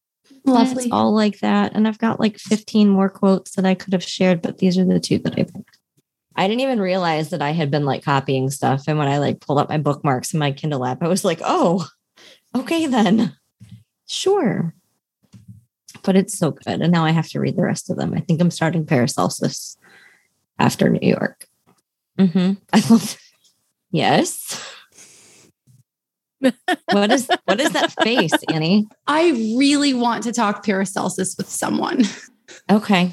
Lovely. 0.48 0.84
It's 0.84 0.92
all 0.92 1.14
like 1.14 1.40
that. 1.40 1.72
And 1.74 1.86
I've 1.86 1.98
got 1.98 2.20
like 2.20 2.38
15 2.38 2.88
more 2.88 3.08
quotes 3.08 3.52
that 3.56 3.64
I 3.64 3.74
could 3.74 3.92
have 3.92 4.02
shared, 4.02 4.42
but 4.42 4.58
these 4.58 4.78
are 4.78 4.84
the 4.84 5.00
two 5.00 5.18
that 5.18 5.32
I 5.32 5.44
picked. 5.44 5.78
I 6.36 6.46
didn't 6.46 6.60
even 6.60 6.80
realize 6.80 7.30
that 7.30 7.42
I 7.42 7.50
had 7.50 7.70
been 7.70 7.84
like 7.84 8.04
copying 8.04 8.50
stuff. 8.50 8.84
And 8.86 8.98
when 8.98 9.08
I 9.08 9.18
like 9.18 9.40
pulled 9.40 9.58
up 9.58 9.68
my 9.68 9.78
bookmarks 9.78 10.32
in 10.32 10.38
my 10.38 10.52
Kindle 10.52 10.84
app, 10.84 11.02
I 11.02 11.08
was 11.08 11.24
like, 11.24 11.40
oh, 11.44 11.88
okay, 12.54 12.86
then 12.86 13.36
sure. 14.06 14.74
But 16.04 16.16
it's 16.16 16.38
so 16.38 16.52
good. 16.52 16.80
And 16.80 16.92
now 16.92 17.04
I 17.04 17.10
have 17.10 17.28
to 17.30 17.40
read 17.40 17.56
the 17.56 17.62
rest 17.62 17.90
of 17.90 17.96
them. 17.96 18.14
I 18.14 18.20
think 18.20 18.40
I'm 18.40 18.52
starting 18.52 18.86
Paracelsus 18.86 19.76
after 20.58 20.88
New 20.88 21.06
York. 21.06 21.46
Mm-hmm. 22.18 22.52
I 22.72 22.82
love 22.88 23.18
Yes. 23.90 24.74
What 26.40 27.10
is 27.10 27.28
what 27.44 27.60
is 27.60 27.70
that 27.72 27.92
face, 28.02 28.32
Annie? 28.52 28.86
I 29.06 29.30
really 29.58 29.94
want 29.94 30.22
to 30.24 30.32
talk 30.32 30.64
Paracelsus 30.64 31.36
with 31.36 31.48
someone. 31.48 32.04
Okay. 32.70 33.12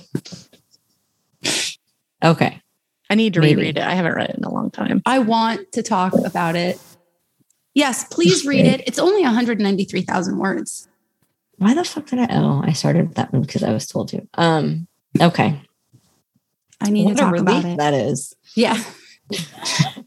Okay. 2.24 2.62
I 3.10 3.16
need 3.16 3.34
to 3.36 3.42
Maybe. 3.42 3.56
reread 3.58 3.78
it. 3.78 3.84
I 3.84 3.94
haven't 3.94 4.16
read 4.16 4.30
it 4.30 4.38
in 4.38 4.44
a 4.44 4.52
long 4.52 4.72
time. 4.72 5.02
I 5.06 5.20
want 5.20 5.72
to 5.74 5.84
talk 5.84 6.14
about 6.26 6.56
it. 6.56 6.80
Yes, 7.74 8.06
please 8.06 8.46
read 8.46 8.66
it. 8.66 8.82
It's 8.88 8.98
only 8.98 9.22
193,000 9.24 10.38
words. 10.38 10.88
Why 11.58 11.74
the 11.74 11.84
fuck 11.84 12.06
did 12.08 12.20
I? 12.20 12.28
Oh, 12.32 12.62
I 12.66 12.72
started 12.72 13.16
that 13.16 13.32
one 13.34 13.42
because 13.44 13.64
I 13.64 13.72
was 13.74 13.88
told 13.88 14.08
to. 14.10 14.28
Um. 14.36 14.88
Okay. 15.22 15.62
I 16.82 16.90
need 16.90 17.06
What 17.06 17.18
to 17.18 17.24
a 17.24 17.32
talk 17.32 17.38
about 17.40 17.66
it. 17.66 17.78
that 17.78 17.94
is. 17.94 18.34
Yeah. 18.56 18.82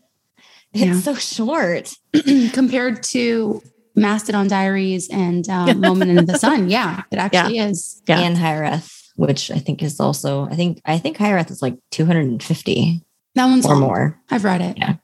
It's 0.73 0.85
Yeah. 0.85 1.01
so 1.01 1.15
short. 1.15 1.93
Compared 2.53 3.03
to 3.05 3.63
Mastodon 3.97 4.49
Diaries 4.49 5.09
and 5.11 5.49
um, 5.49 5.81
Moment 5.81 6.11
in 6.17 6.25
the 6.27 6.39
Sun. 6.39 6.69
Yeah, 6.71 7.03
it 7.11 7.19
actually 7.19 7.59
is. 7.59 8.01
Yeah. 8.07 8.21
And 8.21 8.37
Hyreth, 8.37 9.09
which 9.17 9.51
I 9.51 9.59
think 9.59 9.83
is 9.83 9.99
also. 9.99 10.45
I 10.49 10.55
think 10.57 10.81
I 10.85 10.99
think 10.99 11.17
Hyreth 11.17 11.51
is 11.51 11.63
like 11.63 11.77
250 11.91 13.03
That 13.35 13.47
one's 13.47 13.67
or 13.67 13.73
long. 13.73 13.81
more. 13.81 14.21
I've 14.31 14.45
read 14.45 14.61
it. 14.61 14.79
Yeah. 14.79 14.95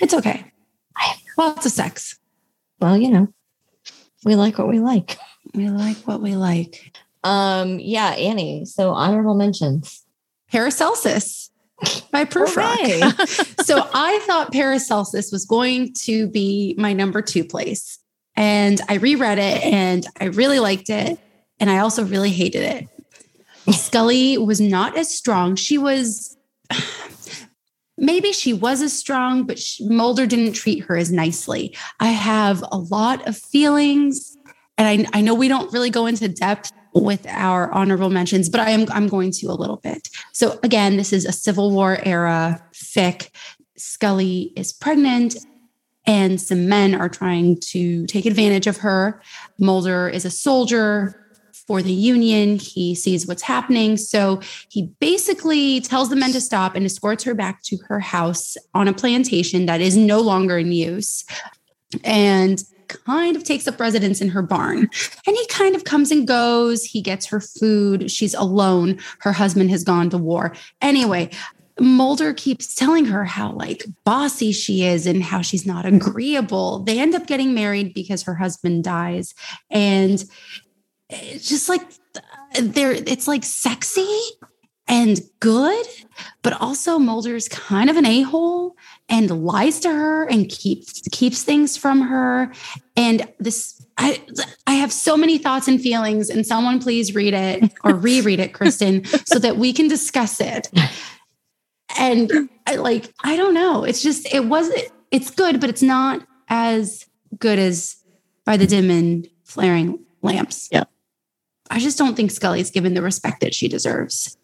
It's 0.00 0.14
okay. 0.14 0.44
Lots 1.36 1.66
of 1.66 1.72
sex. 1.72 2.18
Well, 2.80 2.96
you 2.96 3.10
know, 3.10 3.28
we 4.24 4.34
like 4.36 4.58
what 4.58 4.68
we 4.68 4.80
like. 4.80 5.16
We 5.54 5.68
like 5.70 5.96
what 5.98 6.20
we 6.20 6.36
like. 6.36 6.96
Um. 7.24 7.78
Yeah, 7.80 8.10
Annie. 8.10 8.64
So 8.64 8.92
honorable 8.92 9.34
mentions. 9.34 10.04
Paracelsus 10.50 11.47
by 12.10 12.24
Prufrock. 12.24 13.54
So 13.68 13.86
I 13.92 14.18
thought 14.20 14.50
Paracelsus 14.50 15.30
was 15.30 15.44
going 15.44 15.92
to 16.04 16.26
be 16.26 16.74
my 16.78 16.94
number 16.94 17.20
two 17.20 17.44
place. 17.44 17.98
And 18.34 18.80
I 18.88 18.94
reread 18.94 19.38
it 19.38 19.62
and 19.62 20.06
I 20.18 20.26
really 20.26 20.58
liked 20.58 20.88
it. 20.88 21.18
And 21.60 21.68
I 21.68 21.80
also 21.80 22.02
really 22.02 22.30
hated 22.30 22.62
it. 22.62 22.88
Scully 23.74 24.38
was 24.38 24.58
not 24.58 24.96
as 24.96 25.14
strong. 25.14 25.54
She 25.54 25.76
was, 25.76 26.38
maybe 27.98 28.32
she 28.32 28.54
was 28.54 28.80
as 28.80 28.94
strong, 28.94 29.44
but 29.44 29.58
she, 29.58 29.86
Mulder 29.86 30.24
didn't 30.24 30.54
treat 30.54 30.84
her 30.84 30.96
as 30.96 31.12
nicely. 31.12 31.76
I 32.00 32.08
have 32.08 32.64
a 32.72 32.78
lot 32.78 33.28
of 33.28 33.36
feelings. 33.36 34.34
And 34.78 35.06
I, 35.12 35.18
I 35.18 35.20
know 35.20 35.34
we 35.34 35.48
don't 35.48 35.70
really 35.74 35.90
go 35.90 36.06
into 36.06 36.26
depth 36.26 36.72
with 36.94 37.26
our 37.26 37.70
honorable 37.72 38.10
mentions, 38.10 38.48
but 38.48 38.60
I 38.60 38.70
am 38.70 38.86
I'm 38.90 39.08
going 39.08 39.30
to 39.32 39.46
a 39.46 39.52
little 39.52 39.76
bit. 39.76 40.08
So 40.32 40.58
again, 40.62 40.96
this 40.96 41.12
is 41.12 41.24
a 41.24 41.32
Civil 41.32 41.70
War 41.70 41.98
era 42.04 42.62
fic. 42.72 43.30
Scully 43.76 44.52
is 44.56 44.72
pregnant 44.72 45.36
and 46.06 46.40
some 46.40 46.68
men 46.68 46.94
are 46.94 47.08
trying 47.08 47.58
to 47.60 48.06
take 48.06 48.24
advantage 48.24 48.66
of 48.66 48.78
her. 48.78 49.20
Mulder 49.58 50.08
is 50.08 50.24
a 50.24 50.30
soldier 50.30 51.28
for 51.66 51.82
the 51.82 51.92
Union. 51.92 52.58
He 52.58 52.94
sees 52.94 53.26
what's 53.26 53.42
happening. 53.42 53.98
So 53.98 54.40
he 54.70 54.90
basically 55.00 55.82
tells 55.82 56.08
the 56.08 56.16
men 56.16 56.32
to 56.32 56.40
stop 56.40 56.74
and 56.74 56.86
escorts 56.86 57.24
her 57.24 57.34
back 57.34 57.62
to 57.64 57.76
her 57.88 58.00
house 58.00 58.56
on 58.74 58.88
a 58.88 58.94
plantation 58.94 59.66
that 59.66 59.82
is 59.82 59.96
no 59.96 60.20
longer 60.20 60.56
in 60.56 60.72
use. 60.72 61.24
And 62.04 62.62
kind 62.88 63.36
of 63.36 63.44
takes 63.44 63.66
up 63.66 63.78
residence 63.78 64.20
in 64.20 64.28
her 64.30 64.42
barn. 64.42 64.88
And 65.26 65.36
he 65.36 65.46
kind 65.48 65.74
of 65.74 65.84
comes 65.84 66.10
and 66.10 66.26
goes. 66.26 66.84
He 66.84 67.00
gets 67.00 67.26
her 67.26 67.40
food. 67.40 68.10
She's 68.10 68.34
alone. 68.34 68.98
Her 69.20 69.32
husband 69.32 69.70
has 69.70 69.84
gone 69.84 70.10
to 70.10 70.18
war. 70.18 70.54
Anyway, 70.80 71.30
Mulder 71.80 72.34
keeps 72.34 72.74
telling 72.74 73.04
her 73.06 73.24
how 73.24 73.52
like 73.52 73.84
bossy 74.04 74.52
she 74.52 74.84
is 74.84 75.06
and 75.06 75.22
how 75.22 75.42
she's 75.42 75.66
not 75.66 75.86
agreeable. 75.86 76.80
They 76.80 76.98
end 76.98 77.14
up 77.14 77.26
getting 77.26 77.54
married 77.54 77.94
because 77.94 78.22
her 78.24 78.34
husband 78.34 78.84
dies. 78.84 79.34
And 79.70 80.24
it's 81.10 81.48
just 81.48 81.68
like 81.68 81.82
there 82.60 82.92
it's 82.92 83.28
like 83.28 83.44
sexy 83.44 84.20
and 84.88 85.20
good, 85.40 85.86
but 86.42 86.54
also 86.60 86.98
Mulder's 86.98 87.48
kind 87.48 87.90
of 87.90 87.96
an 87.96 88.06
a-hole 88.06 88.74
and 89.08 89.44
lies 89.44 89.80
to 89.80 89.90
her 89.90 90.24
and 90.24 90.48
keeps 90.48 91.02
keeps 91.12 91.42
things 91.42 91.76
from 91.76 92.00
her. 92.00 92.52
And 92.96 93.30
this 93.38 93.80
I 93.98 94.22
I 94.66 94.74
have 94.74 94.92
so 94.92 95.16
many 95.16 95.38
thoughts 95.38 95.68
and 95.68 95.80
feelings, 95.80 96.30
and 96.30 96.46
someone 96.46 96.80
please 96.80 97.14
read 97.14 97.34
it 97.34 97.72
or 97.84 97.94
reread 97.94 98.40
it, 98.40 98.54
Kristen, 98.54 99.04
so 99.26 99.38
that 99.38 99.58
we 99.58 99.72
can 99.72 99.88
discuss 99.88 100.40
it. 100.40 100.68
And 101.98 102.48
I, 102.66 102.76
like, 102.76 103.12
I 103.22 103.36
don't 103.36 103.54
know. 103.54 103.84
It's 103.84 104.02
just 104.02 104.32
it 104.32 104.46
wasn't. 104.46 104.90
it's 105.10 105.30
good, 105.30 105.60
but 105.60 105.68
it's 105.68 105.82
not 105.82 106.26
as 106.48 107.06
good 107.38 107.58
as 107.58 107.96
by 108.44 108.56
the 108.56 108.66
dim 108.66 108.90
and 108.90 109.28
flaring 109.44 109.98
lamps. 110.22 110.68
Yeah. 110.72 110.84
I 111.70 111.80
just 111.80 111.98
don't 111.98 112.16
think 112.16 112.30
Scully's 112.30 112.70
given 112.70 112.94
the 112.94 113.02
respect 113.02 113.40
that 113.40 113.54
she 113.54 113.68
deserves. 113.68 114.37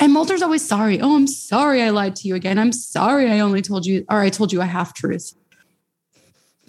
And 0.00 0.12
Mulder's 0.12 0.42
always 0.42 0.66
sorry. 0.66 1.00
Oh, 1.00 1.14
I'm 1.16 1.26
sorry 1.26 1.82
I 1.82 1.90
lied 1.90 2.16
to 2.16 2.28
you 2.28 2.34
again. 2.34 2.58
I'm 2.58 2.72
sorry 2.72 3.30
I 3.30 3.40
only 3.40 3.62
told 3.62 3.86
you, 3.86 4.04
or 4.10 4.20
I 4.20 4.30
told 4.30 4.52
you 4.52 4.60
a 4.60 4.66
half 4.66 4.94
truth. 4.94 5.34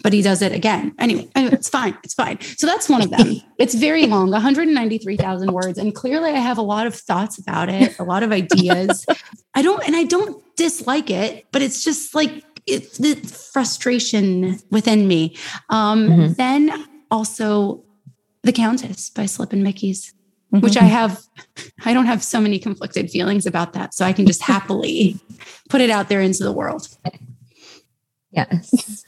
But 0.02 0.12
he 0.12 0.22
does 0.22 0.42
it 0.42 0.52
again. 0.52 0.94
Anyway, 0.98 1.28
it's 1.34 1.68
fine. 1.68 1.96
It's 2.04 2.14
fine. 2.14 2.40
So 2.40 2.66
that's 2.66 2.88
one 2.88 3.02
of 3.02 3.10
them. 3.10 3.40
It's 3.58 3.74
very 3.74 4.06
long, 4.06 4.30
193,000 4.30 5.50
words. 5.52 5.78
And 5.78 5.94
clearly 5.94 6.30
I 6.30 6.38
have 6.38 6.58
a 6.58 6.62
lot 6.62 6.86
of 6.86 6.94
thoughts 6.94 7.38
about 7.38 7.70
it, 7.70 7.98
a 7.98 8.04
lot 8.04 8.22
of 8.22 8.30
ideas. 8.32 9.06
I 9.54 9.62
don't, 9.62 9.82
and 9.86 9.96
I 9.96 10.04
don't 10.04 10.42
dislike 10.56 11.08
it, 11.10 11.46
but 11.52 11.62
it's 11.62 11.82
just 11.82 12.14
like 12.14 12.44
it's 12.66 12.98
the 12.98 13.14
frustration 13.16 14.58
within 14.70 15.08
me. 15.08 15.36
Um, 15.70 16.08
Mhm. 16.08 16.36
Then 16.36 16.84
also 17.10 17.82
The 18.42 18.52
Countess 18.52 19.08
by 19.08 19.24
Slippin' 19.26 19.62
Mickeys 19.62 20.12
which 20.50 20.76
I 20.76 20.84
have, 20.84 21.20
I 21.84 21.92
don't 21.92 22.06
have 22.06 22.22
so 22.22 22.40
many 22.40 22.58
conflicted 22.58 23.10
feelings 23.10 23.46
about 23.46 23.72
that. 23.74 23.94
So 23.94 24.04
I 24.04 24.12
can 24.12 24.26
just 24.26 24.42
happily 24.42 25.18
put 25.68 25.80
it 25.80 25.90
out 25.90 26.08
there 26.08 26.20
into 26.20 26.44
the 26.44 26.52
world. 26.52 26.88
Yes. 28.30 29.04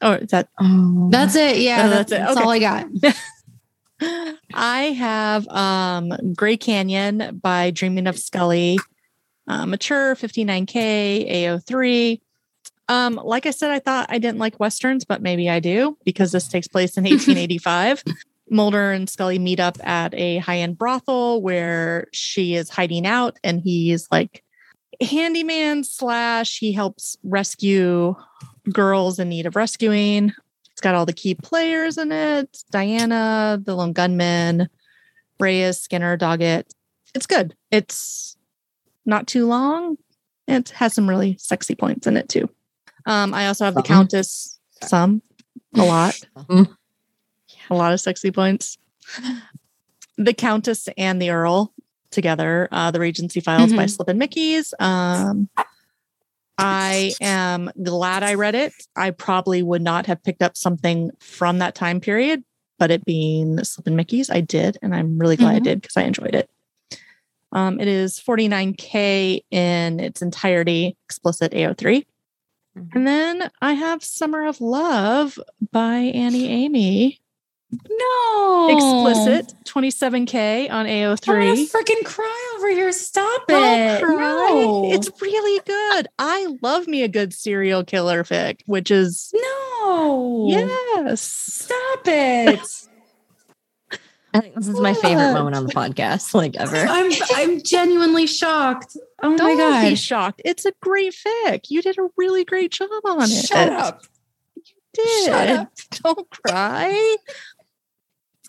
Oh, 0.00 0.12
is 0.14 0.30
that 0.30 0.48
Oh, 0.60 1.08
That's 1.10 1.36
it. 1.36 1.58
Yeah. 1.58 1.84
Oh, 1.86 1.90
that's, 1.90 2.10
that's 2.10 2.12
it. 2.12 2.18
that's 2.24 2.36
Okay. 2.36 2.44
all 2.44 2.50
I 2.50 2.58
got. 2.58 4.36
I 4.54 4.82
have 4.86 5.46
um 5.48 6.12
Gray 6.34 6.56
Canyon 6.56 7.38
by 7.40 7.70
Dreaming 7.70 8.08
of 8.08 8.18
Scully, 8.18 8.78
uh, 9.46 9.64
mature 9.66 10.16
59K, 10.16 11.30
AO3. 11.32 12.20
Um, 12.88 13.14
like 13.14 13.46
I 13.46 13.52
said, 13.52 13.70
I 13.70 13.78
thought 13.78 14.06
I 14.08 14.18
didn't 14.18 14.38
like 14.38 14.58
Westerns, 14.58 15.04
but 15.04 15.22
maybe 15.22 15.48
I 15.48 15.60
do 15.60 15.96
because 16.04 16.32
this 16.32 16.48
takes 16.48 16.66
place 16.66 16.96
in 16.96 17.04
1885. 17.08 18.02
Mulder 18.52 18.92
and 18.92 19.08
Scully 19.08 19.38
meet 19.38 19.60
up 19.60 19.78
at 19.86 20.14
a 20.14 20.38
high 20.38 20.58
end 20.58 20.78
brothel 20.78 21.42
where 21.42 22.08
she 22.12 22.54
is 22.54 22.70
hiding 22.70 23.06
out 23.06 23.38
and 23.42 23.60
he's 23.60 24.06
like 24.10 24.44
handyman 25.00 25.84
slash 25.84 26.58
he 26.58 26.72
helps 26.72 27.16
rescue 27.24 28.14
girls 28.72 29.18
in 29.18 29.28
need 29.28 29.46
of 29.46 29.56
rescuing. 29.56 30.32
It's 30.70 30.80
got 30.80 30.94
all 30.94 31.06
the 31.06 31.12
key 31.12 31.34
players 31.34 31.98
in 31.98 32.12
it 32.12 32.58
Diana, 32.70 33.60
the 33.62 33.74
lone 33.74 33.92
gunman, 33.92 34.68
Reyes, 35.40 35.78
Skinner, 35.78 36.16
Doggett. 36.16 36.70
It's 37.14 37.26
good. 37.26 37.54
It's 37.70 38.36
not 39.04 39.26
too 39.26 39.46
long. 39.46 39.96
It 40.46 40.70
has 40.70 40.94
some 40.94 41.08
really 41.08 41.36
sexy 41.38 41.74
points 41.74 42.06
in 42.06 42.16
it 42.16 42.28
too. 42.28 42.48
Um, 43.06 43.34
I 43.34 43.48
also 43.48 43.64
have 43.64 43.74
the 43.74 43.82
Countess, 43.82 44.58
some, 44.82 45.22
a 45.74 45.84
lot, 45.84 46.20
Um, 46.48 46.76
a 47.72 47.74
lot 47.74 47.92
of 47.92 48.00
sexy 48.00 48.30
points. 48.30 48.78
The 50.18 50.34
Countess 50.34 50.88
and 50.96 51.20
the 51.20 51.30
Earl 51.30 51.72
together, 52.10 52.68
uh, 52.70 52.90
the 52.90 53.00
Regency 53.00 53.40
Files 53.40 53.72
by 53.72 53.84
Mhm. 53.84 53.90
Slippin' 53.90 54.18
Mickeys. 54.18 54.74
Um, 54.78 55.48
I 56.58 57.14
am 57.20 57.70
glad 57.82 58.22
I 58.22 58.34
read 58.34 58.54
it. 58.54 58.74
I 58.94 59.10
probably 59.10 59.62
would 59.62 59.82
not 59.82 60.06
have 60.06 60.22
picked 60.22 60.42
up 60.42 60.56
something 60.56 61.10
from 61.18 61.58
that 61.58 61.74
time 61.74 61.98
period, 61.98 62.44
but 62.78 62.90
it 62.90 63.04
being 63.06 63.64
Slippin' 63.64 63.96
Mickeys, 63.96 64.30
I 64.30 64.42
did, 64.42 64.78
and 64.82 64.94
I'm 64.94 65.18
really 65.18 65.36
glad 65.36 65.56
I 65.56 65.60
Mhm. 65.60 65.64
did 65.64 65.80
because 65.82 65.96
I 65.96 66.02
enjoyed 66.02 66.34
it. 66.34 66.50
Um, 67.52 67.80
it 67.80 67.88
is 67.88 68.18
49k 68.18 69.44
in 69.50 69.98
its 69.98 70.20
entirety, 70.22 70.96
explicit 71.06 71.52
AO3. 71.54 72.06
And 72.94 73.06
then 73.06 73.50
I 73.60 73.72
have 73.74 74.02
Summer 74.04 74.46
of 74.46 74.60
Love 74.60 75.38
by 75.72 75.96
Annie 75.96 76.48
Amy. 76.48 77.20
No. 77.72 78.68
Explicit 78.70 79.54
27K 79.64 80.70
on 80.70 80.86
I'm 80.86 80.86
gonna 80.86 81.16
AO3. 81.16 81.70
freaking 81.70 82.04
cry 82.04 82.54
over 82.56 82.68
here. 82.70 82.92
Stop 82.92 83.46
Don't 83.48 83.64
it. 83.64 84.02
cry. 84.02 84.14
No. 84.16 84.92
It's 84.92 85.10
really 85.22 85.60
good. 85.64 86.08
I 86.18 86.54
love 86.60 86.86
me 86.86 87.02
a 87.02 87.08
good 87.08 87.32
serial 87.32 87.82
killer 87.82 88.24
fic, 88.24 88.60
which 88.66 88.90
is 88.90 89.32
no. 89.34 90.46
yes. 90.50 91.22
Stop 91.22 92.00
it. 92.06 92.60
I 94.34 94.40
think 94.40 94.54
this 94.54 94.68
is 94.68 94.80
my 94.80 94.94
favorite 94.94 95.34
moment 95.34 95.56
on 95.56 95.66
the 95.66 95.72
podcast, 95.72 96.32
like 96.34 96.56
ever. 96.56 96.76
I'm 96.88 97.12
I'm 97.34 97.62
genuinely 97.62 98.26
shocked. 98.26 98.96
Oh 99.22 99.30
my 99.30 99.36
Don't 99.36 99.82
be 99.82 99.90
god. 99.90 99.98
shocked. 99.98 100.42
It's 100.44 100.64
a 100.64 100.72
great 100.80 101.14
fic. 101.14 101.66
You 101.68 101.82
did 101.82 101.98
a 101.98 102.08
really 102.16 102.44
great 102.44 102.72
job 102.72 102.88
on 103.04 103.22
it. 103.22 103.28
Shut 103.28 103.68
up. 103.70 104.02
You 104.56 104.62
did. 104.94 105.26
Shut 105.26 105.48
up. 105.50 105.72
Don't 106.02 106.30
cry. 106.30 107.16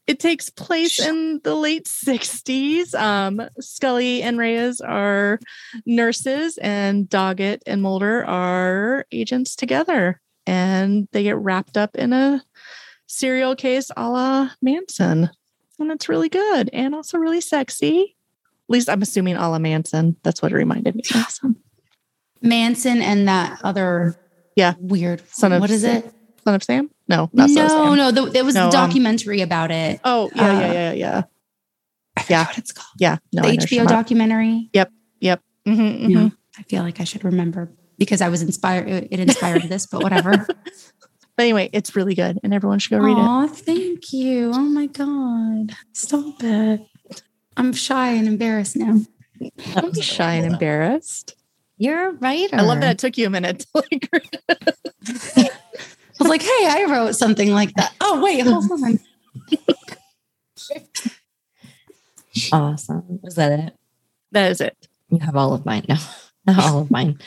It 0.06 0.20
takes 0.20 0.50
place 0.50 1.00
in 1.00 1.40
the 1.44 1.56
late 1.56 1.86
60s. 1.86 2.94
Um, 2.94 3.42
Scully 3.60 4.22
and 4.22 4.38
Reyes 4.38 4.82
are 4.82 5.40
nurses, 5.86 6.58
and 6.58 7.08
Doggett 7.10 7.62
and 7.66 7.82
Mulder 7.82 8.26
are 8.26 9.06
agents 9.14 9.56
together. 9.56 10.20
And 10.46 11.08
they 11.14 11.24
get 11.24 11.38
wrapped 11.38 11.78
up 11.78 11.96
in 11.96 12.12
a 12.12 12.44
serial 13.08 13.56
case 13.56 13.92
a 13.96 14.10
la 14.10 14.50
Manson. 14.62 15.30
And 15.80 15.92
it's 15.92 16.10
really 16.10 16.30
good 16.30 16.70
and 16.74 16.94
also 16.94 17.18
really 17.18 17.40
sexy. 17.42 18.18
At 18.68 18.74
least 18.74 18.90
I'm 18.90 19.02
assuming 19.02 19.36
a 19.38 19.50
la 19.50 19.60
Manson. 19.60 20.18
That's 20.24 20.42
what 20.42 20.52
it 20.52 20.56
reminded 20.56 20.96
me 20.96 21.04
of. 21.16 21.56
Manson 22.42 23.02
and 23.02 23.28
that 23.30 23.60
other 23.64 24.18
Yeah. 24.58 24.74
weird 24.80 25.22
Son 25.30 25.54
of 25.54 25.62
what 25.62 25.70
is 25.72 25.86
it? 25.86 26.12
Son 26.44 26.56
of 26.56 26.64
Sam? 26.64 26.90
No, 27.08 27.30
not 27.34 27.50
Son 27.50 27.66
of 27.66 27.72
No, 27.72 27.84
Sam. 27.86 27.96
no, 27.98 28.12
the, 28.26 28.32
there 28.32 28.44
was 28.46 28.56
No, 28.56 28.64
a 28.64 28.66
um, 28.66 28.72
documentary 28.72 29.42
about 29.42 29.72
it. 29.72 30.00
Oh, 30.04 30.30
yeah, 30.36 30.42
Uh, 30.50 30.60
yeah, 30.60 30.72
yeah, 30.74 30.92
yeah. 30.94 31.22
I 32.16 32.22
forget 32.22 32.30
yeah. 32.30 32.46
what 32.46 32.58
it's 32.58 32.72
called. 32.72 32.88
Yeah. 33.00 33.18
No, 33.34 33.42
the 33.44 33.48
I 33.50 33.56
know 33.56 33.64
HBO 33.64 33.68
Shema. 33.68 33.90
documentary. 33.90 34.70
Mhm, 34.74 35.40
mhm. 35.66 36.10
Yeah. 36.10 36.30
I 36.60 36.64
feel 36.64 36.84
like 36.84 37.00
I 37.00 37.06
should 37.06 37.24
remember 37.24 37.72
because 37.98 38.20
I 38.22 38.28
was 38.28 38.42
inspired. 38.42 38.88
It 38.90 39.08
it 39.12 39.20
inspired 39.22 39.64
this, 39.64 39.86
but 39.86 40.02
whatever. 40.04 40.46
But 41.36 41.44
anyway, 41.44 41.72
it's 41.74 41.96
really 41.96 42.14
good 42.14 42.38
and 42.44 42.54
everyone 42.54 42.78
should 42.78 42.92
go 42.92 43.00
read 43.00 43.18
it. 43.18 43.22
Aw, 43.22 43.48
thank 43.48 44.14
you. 44.14 44.52
Oh 44.54 44.60
my 44.60 44.86
God. 44.86 45.76
Stop 45.92 46.44
it. 46.44 46.82
I'm 47.58 47.74
shy 47.74 48.10
and 48.12 48.28
embarrassed 48.28 48.76
now. 48.76 49.00
Don't 49.74 49.96
be 49.96 50.02
shy 50.02 50.34
and 50.36 50.46
embarrassed. 50.54 51.34
You're 51.78 52.10
a 52.10 52.12
writer. 52.12 52.56
I 52.56 52.62
love 52.62 52.82
that 52.82 52.92
it 52.92 53.00
took 53.00 53.18
you 53.18 53.26
a 53.26 53.32
minute 53.32 53.62
to 53.62 53.68
like 53.74 54.10
I 55.36 55.50
was 56.20 56.30
like, 56.30 56.42
hey, 56.42 56.68
I 56.68 56.86
wrote 56.90 57.16
something 57.16 57.52
like 57.52 57.74
that. 57.76 57.94
Oh, 58.02 58.22
wait, 58.22 58.46
hold 58.46 58.70
on. 58.72 59.00
Awesome. 62.52 63.20
Was 63.22 63.36
that 63.36 63.60
it? 63.60 63.74
that 64.34 64.52
is 64.52 64.62
it. 64.62 64.88
You 65.10 65.20
have 65.20 65.36
all 65.36 65.54
of 65.54 65.66
mine. 65.66 65.86
No, 65.88 65.96
not 66.46 66.60
all 66.60 66.80
of 66.82 66.92
mine. 66.92 67.20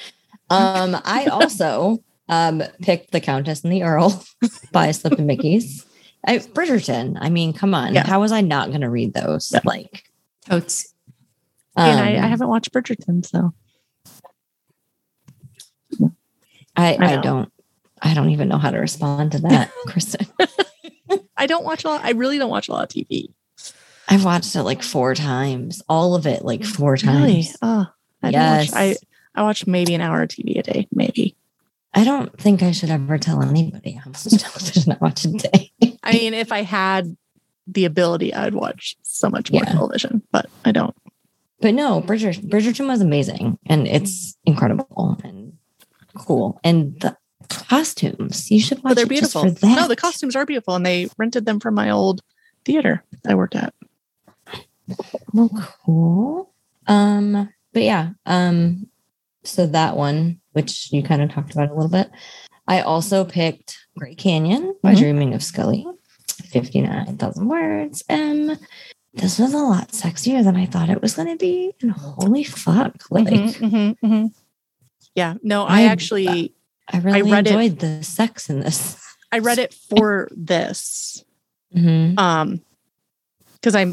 Um, 0.50 0.96
I 1.04 1.26
also 1.26 2.02
um 2.28 2.62
picked 2.82 3.12
The 3.12 3.20
Countess 3.20 3.62
and 3.64 3.72
the 3.72 3.84
Earl 3.84 4.22
by 4.72 4.90
Slippin' 4.90 5.26
Mickeys. 5.26 5.86
I, 6.26 6.38
Bridgerton. 6.38 7.16
I 7.20 7.30
mean, 7.30 7.52
come 7.52 7.74
on. 7.74 7.94
Yeah. 7.94 8.06
How 8.06 8.20
was 8.20 8.32
I 8.32 8.40
not 8.40 8.68
going 8.68 8.80
to 8.80 8.90
read 8.90 9.14
those? 9.14 9.52
Yeah. 9.52 9.60
Like, 9.64 10.04
Totes. 10.48 10.92
and 11.76 12.00
I, 12.00 12.14
I 12.14 12.24
um, 12.24 12.30
haven't 12.30 12.48
watched 12.48 12.72
Bridgerton, 12.72 13.24
so 13.24 13.52
I, 16.76 16.94
I 16.94 17.14
I 17.14 17.16
don't. 17.20 17.52
I 18.02 18.14
don't 18.14 18.30
even 18.30 18.48
know 18.48 18.58
how 18.58 18.70
to 18.70 18.78
respond 18.78 19.32
to 19.32 19.38
that, 19.40 19.70
Kristen. 19.86 20.26
I 21.36 21.46
don't 21.46 21.64
watch 21.64 21.84
a 21.84 21.88
lot. 21.88 22.04
I 22.04 22.10
really 22.12 22.38
don't 22.38 22.50
watch 22.50 22.68
a 22.68 22.72
lot 22.72 22.84
of 22.84 22.88
TV. 22.88 23.32
I've 24.08 24.24
watched 24.24 24.54
it 24.54 24.62
like 24.62 24.82
four 24.82 25.14
times. 25.14 25.82
All 25.88 26.14
of 26.14 26.26
it 26.26 26.44
like 26.44 26.64
four 26.64 26.96
times. 26.96 27.20
Really? 27.20 27.48
Oh, 27.62 27.86
I 28.22 28.30
don't 28.30 28.40
watch- 28.42 28.66
Yes. 28.66 28.72
I 28.74 28.96
I 29.34 29.42
watch 29.42 29.66
maybe 29.66 29.94
an 29.94 30.00
hour 30.00 30.22
of 30.22 30.28
TV 30.30 30.58
a 30.58 30.62
day, 30.62 30.88
maybe. 30.92 31.36
I 31.92 32.04
don't 32.04 32.38
think 32.40 32.62
I 32.62 32.72
should 32.72 32.90
ever 32.90 33.18
tell 33.18 33.42
anybody 33.42 33.92
how 33.92 34.10
much 34.10 34.24
television 34.38 34.92
I 34.92 34.96
watch 35.00 35.24
a 35.24 35.28
day. 35.28 35.72
I 36.02 36.12
mean, 36.12 36.34
if 36.34 36.52
I 36.52 36.62
had 36.62 37.16
the 37.66 37.84
ability, 37.84 38.32
I'd 38.32 38.54
watch 38.54 38.96
so 39.02 39.28
much 39.28 39.50
more 39.50 39.62
Yeah. 39.64 39.72
television, 39.72 40.22
but 40.32 40.46
I 40.64 40.72
don't. 40.72 40.94
But 41.60 41.74
no, 41.74 42.00
Bridger, 42.00 42.32
Bridgerton 42.32 42.86
was 42.86 43.00
amazing 43.00 43.58
and 43.66 43.86
it's 43.88 44.36
incredible 44.44 45.18
and 45.24 45.54
cool. 46.14 46.60
And 46.62 46.98
the 47.00 47.16
costumes, 47.48 48.50
you 48.50 48.60
should 48.60 48.78
watch 48.78 48.90
But 48.90 48.94
they're 48.96 49.06
beautiful. 49.06 49.44
No, 49.62 49.88
the 49.88 49.96
costumes 49.96 50.36
are 50.36 50.46
beautiful, 50.46 50.74
and 50.74 50.84
they 50.86 51.08
rented 51.18 51.46
them 51.46 51.60
from 51.60 51.74
my 51.74 51.90
old 51.90 52.22
theater 52.64 53.04
I 53.26 53.34
worked 53.34 53.54
at. 53.56 53.72
Well, 55.32 55.50
cool. 55.84 56.52
Um, 56.86 57.48
but 57.72 57.82
yeah, 57.82 58.10
um, 58.26 58.86
so 59.42 59.66
that 59.66 59.96
one, 59.96 60.40
which 60.52 60.92
you 60.92 61.02
kind 61.02 61.22
of 61.22 61.30
talked 61.30 61.52
about 61.52 61.70
a 61.70 61.74
little 61.74 61.90
bit. 61.90 62.10
I 62.68 62.80
also 62.80 63.24
picked 63.24 63.78
Gray 63.98 64.14
Canyon 64.14 64.74
by 64.82 64.94
Mhm. 64.94 64.98
Dreaming 64.98 65.34
of 65.34 65.42
Scully, 65.42 65.86
59,000 66.44 67.48
words. 67.48 68.02
And 68.08 68.58
this 69.14 69.38
was 69.38 69.54
a 69.54 69.58
lot 69.58 69.90
sexier 69.92 70.42
than 70.44 70.56
I 70.56 70.66
thought 70.66 70.90
it 70.90 71.02
was 71.02 71.14
going 71.14 71.28
to 71.28 71.36
be. 71.36 71.72
And 71.80 71.92
holy 71.92 72.44
fuck, 72.44 73.04
like, 73.10 73.26
Mhm, 73.28 73.54
mhm, 73.58 73.96
mhm. 74.02 74.34
Yeah, 75.14 75.34
no, 75.42 75.64
I, 75.64 75.82
I- 75.82 75.84
actually 75.84 76.54
I 76.92 76.98
really 76.98 77.30
it- 77.30 77.46
enjoyed 77.46 77.78
the 77.78 78.02
sex 78.02 78.48
in 78.50 78.60
this. 78.60 79.00
I 79.32 79.38
read 79.40 79.58
it 79.58 79.74
for 79.74 80.28
this. 80.30 81.24
Mhm. 81.74 82.18
Um 82.18 82.60
because 83.54 83.74
I 83.74 83.92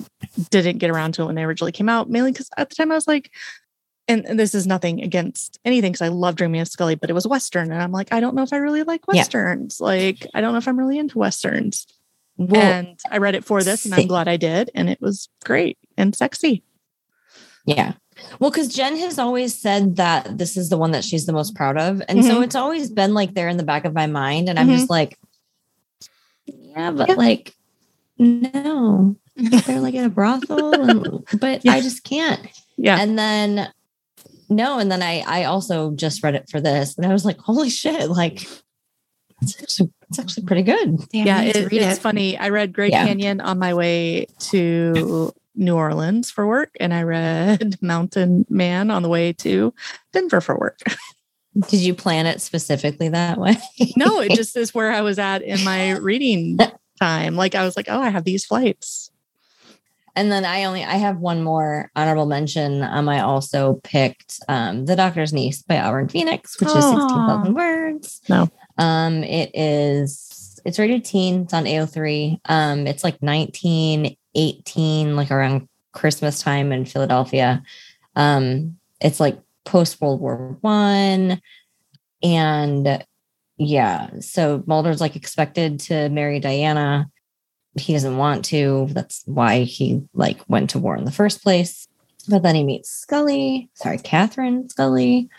didn't 0.51 0.77
get 0.77 0.91
around 0.91 1.13
to 1.15 1.23
it 1.23 1.25
when 1.25 1.35
they 1.35 1.43
originally 1.43 1.71
came 1.71 1.89
out, 1.89 2.07
mainly 2.09 2.31
because 2.31 2.49
at 2.57 2.69
the 2.69 2.75
time 2.75 2.91
I 2.91 2.95
was 2.95 3.07
like, 3.07 3.31
and, 4.07 4.23
and 4.25 4.39
this 4.39 4.53
is 4.53 4.67
nothing 4.67 5.01
against 5.01 5.57
anything 5.65 5.93
because 5.93 6.05
I 6.05 6.09
love 6.09 6.35
Dreaming 6.35 6.61
of 6.61 6.67
Scully, 6.67 6.93
but 6.93 7.09
it 7.09 7.13
was 7.13 7.25
Western. 7.25 7.71
And 7.71 7.81
I'm 7.81 7.91
like, 7.91 8.13
I 8.13 8.19
don't 8.19 8.35
know 8.35 8.43
if 8.43 8.53
I 8.53 8.57
really 8.57 8.83
like 8.83 9.01
Yeah. 9.11 9.21
Westerns. 9.21 9.79
Like, 9.81 10.27
I 10.35 10.41
don't 10.41 10.51
know 10.51 10.59
if 10.59 10.67
I'm 10.67 10.77
really 10.77 10.99
into 10.99 11.17
Westerns. 11.17 11.87
Well, 12.37 12.61
and 12.61 12.99
I 13.09 13.17
read 13.17 13.33
it 13.35 13.45
for 13.45 13.63
this 13.63 13.85
and 13.85 13.95
I'm 13.95 14.05
glad 14.07 14.27
I 14.27 14.37
did. 14.37 14.69
And 14.75 14.89
it 14.89 15.01
was 15.01 15.29
great 15.43 15.77
and 15.97 16.15
sexy. 16.15 16.61
Yeah. 17.65 17.93
Well, 18.39 18.49
because 18.51 18.67
Jen 18.69 18.95
has 18.97 19.19
always 19.19 19.57
said 19.57 19.95
that 19.97 20.37
this 20.37 20.57
is 20.57 20.69
the 20.69 20.77
one 20.77 20.91
that 20.91 21.03
she's 21.03 21.25
the 21.25 21.33
most 21.33 21.55
proud 21.55 21.77
of. 21.77 22.01
And 22.07 22.23
so 22.25 22.39
Mhm. 22.39 22.43
it's 22.45 22.55
always 22.55 22.89
been 22.89 23.13
like 23.13 23.33
there 23.33 23.47
in 23.49 23.57
the 23.57 23.63
back 23.63 23.85
of 23.85 23.93
my 23.93 24.07
mind. 24.07 24.49
And 24.49 24.57
I'm 24.59 24.69
just 24.69 24.89
like, 24.89 25.17
yeah, 26.45 26.91
but 26.91 27.09
Yeah. 27.09 27.15
like, 27.15 27.53
no, 28.17 29.15
they're 29.35 29.79
like 29.81 29.93
in 29.93 30.05
a 30.05 30.09
brothel. 30.09 30.73
And, 30.73 31.25
but 31.39 31.63
Yeah. 31.63 31.73
I 31.73 31.81
just 31.81 32.03
can't. 32.03 32.41
Yeah. 32.77 32.99
And 32.99 33.17
then, 33.17 33.71
no. 34.49 34.79
And 34.79 34.91
then 34.91 35.01
I, 35.01 35.23
I 35.25 35.43
also 35.45 35.91
just 35.91 36.23
read 36.23 36.35
it 36.35 36.49
for 36.49 36.59
this 36.59 36.97
and 36.97 37.05
I 37.05 37.13
was 37.13 37.25
like, 37.25 37.37
holy 37.39 37.69
shit, 37.69 38.09
like, 38.09 38.47
it's 39.41 39.61
actually, 39.61 39.91
it's 40.09 40.19
actually 40.19 40.45
pretty 40.45 40.63
good. 40.63 40.97
Damn, 41.11 41.27
yeah, 41.27 41.37
I 41.37 41.45
need 41.45 41.55
it- 41.55 41.73
it's 41.73 41.97
it. 41.97 42.01
funny. 42.01 42.37
I 42.37 42.49
read 42.49 42.73
Gray 42.73 42.89
Yeah. 42.89 43.05
Canyon 43.05 43.41
on 43.41 43.59
my 43.59 43.73
way 43.73 44.25
to 44.51 45.33
New 45.55 45.75
Orleans 45.75 46.31
for 46.31 46.47
work, 46.47 46.71
and 46.79 46.93
I 46.93 47.03
read 47.03 47.77
Mountain 47.81 48.45
Man 48.49 48.89
on 48.91 49.03
the 49.03 49.09
way 49.09 49.33
to 49.33 49.73
Denver 50.11 50.41
for 50.41 50.57
work. 50.57 50.79
Did 51.69 51.81
you 51.81 51.93
plan 51.93 52.25
it 52.25 52.41
specifically 52.41 53.09
that 53.09 53.37
way? 53.37 53.55
no, 53.95 54.19
it 54.21 54.31
just 54.35 54.57
is 54.57 54.73
where 54.73 54.91
I 54.91 55.01
was 55.01 55.19
at 55.19 55.43
in 55.43 55.63
my 55.63 55.91
reading 55.97 56.57
time. 56.99 57.35
Like 57.35 57.53
I 57.53 57.63
was 57.63 57.75
like, 57.77 57.85
oh, 57.89 58.01
I 58.01 58.09
have 58.09 58.23
these 58.23 58.45
flights. 58.45 59.11
And 60.15 60.31
then 60.31 60.45
I 60.45 60.63
only 60.65 60.83
I 60.83 60.95
have 60.95 61.17
one 61.19 61.43
more 61.43 61.91
honorable 61.95 62.25
mention. 62.27 62.83
Um, 62.83 63.07
I 63.09 63.21
also 63.21 63.79
picked 63.83 64.39
um 64.47 64.85
The 64.85 64.95
Doctor's 64.95 65.33
Niece 65.33 65.61
by 65.63 65.79
Auburn 65.79 66.07
Phoenix, 66.07 66.59
which 66.59 66.69
is 66.69 66.75
Oh. 66.77 66.91
sixteen 66.99 67.27
thousand 67.27 67.53
words. 67.55 68.21
No. 68.29 68.47
Um, 68.77 69.23
it 69.23 69.51
is 69.55 70.59
it's 70.65 70.79
rated 70.79 71.03
teen, 71.03 71.41
it's 71.43 71.53
on 71.53 71.65
AO3. 71.65 72.39
Um, 72.45 72.87
it's 72.87 73.03
like 73.03 73.21
1918, 74.35 75.15
like 75.15 75.31
around 75.31 75.67
Christmas 75.91 76.41
time 76.41 76.71
in 76.71 76.85
Philadelphia. 76.85 77.63
Um, 78.15 78.77
it's 79.01 79.19
like 79.19 79.39
post 79.65 79.99
World 80.01 80.19
War 80.21 80.57
One. 80.61 81.41
And 82.21 83.05
yeah, 83.57 84.09
so 84.19 84.63
Mulder's 84.65 85.01
like 85.01 85.15
expected 85.15 85.79
to 85.81 86.09
marry 86.09 86.39
Diana 86.39 87.09
he 87.75 87.93
doesn't 87.93 88.17
want 88.17 88.45
to. 88.45 88.87
That's 88.91 89.23
why 89.25 89.63
he 89.63 90.03
like 90.13 90.39
went 90.47 90.69
to 90.71 90.79
war 90.79 90.95
in 90.95 91.05
the 91.05 91.11
first 91.11 91.41
place. 91.41 91.87
But 92.29 92.43
then 92.43 92.55
he 92.55 92.63
meets 92.63 92.89
Scully, 92.89 93.69
sorry, 93.73 93.97
Catherine 93.97 94.69
Scully, 94.69 95.29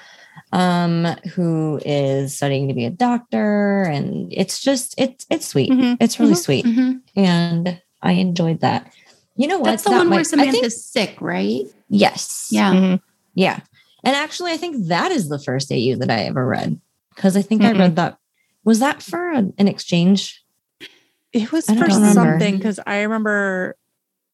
um, 0.52 1.04
who 1.34 1.80
is 1.84 2.36
studying 2.36 2.68
to 2.68 2.74
be 2.74 2.84
a 2.84 2.90
doctor, 2.90 3.82
and 3.82 4.32
it's 4.32 4.60
just 4.60 4.94
it's 4.98 5.26
it's 5.30 5.46
sweet. 5.46 5.70
Mhm. 5.70 5.96
It's 6.00 6.20
really 6.20 6.34
Mhm. 6.34 6.42
sweet, 6.42 6.64
Mhm. 6.66 7.00
and 7.16 7.80
I 8.04 8.12
enjoyed 8.12 8.60
that. 8.60 8.92
You 9.36 9.48
know 9.48 9.58
what? 9.58 9.70
That's 9.70 9.82
the 9.82 9.90
That 9.90 9.96
one 9.98 10.10
where 10.10 10.18
might- 10.18 10.20
I 10.20 10.22
Samantha's 10.22 10.60
think- 10.60 11.08
sick, 11.10 11.20
right? 11.20 11.62
yes. 11.88 12.48
Yeah. 12.52 12.72
Mhm. 12.72 13.00
Yeah. 13.34 13.60
And 14.04 14.14
actually, 14.14 14.52
I 14.52 14.56
think 14.58 14.86
that 14.88 15.10
is 15.10 15.28
the 15.28 15.38
first 15.40 15.72
AU 15.72 15.96
that 15.96 16.10
I 16.10 16.24
ever 16.24 16.46
read. 16.46 16.78
Because 17.14 17.36
I 17.36 17.42
think 17.42 17.62
I 17.62 17.72
Mm-mm. 17.72 17.78
read 17.80 17.96
that. 17.96 18.18
Was 18.64 18.78
that 18.80 19.02
for 19.02 19.30
an, 19.32 19.52
an 19.58 19.66
exchange? 19.66 20.44
It 21.32 21.50
was 21.50 21.66
for 21.66 21.72
remember. 21.74 22.12
something 22.12 22.56
because 22.58 22.78
I 22.86 23.02
remember 23.02 23.76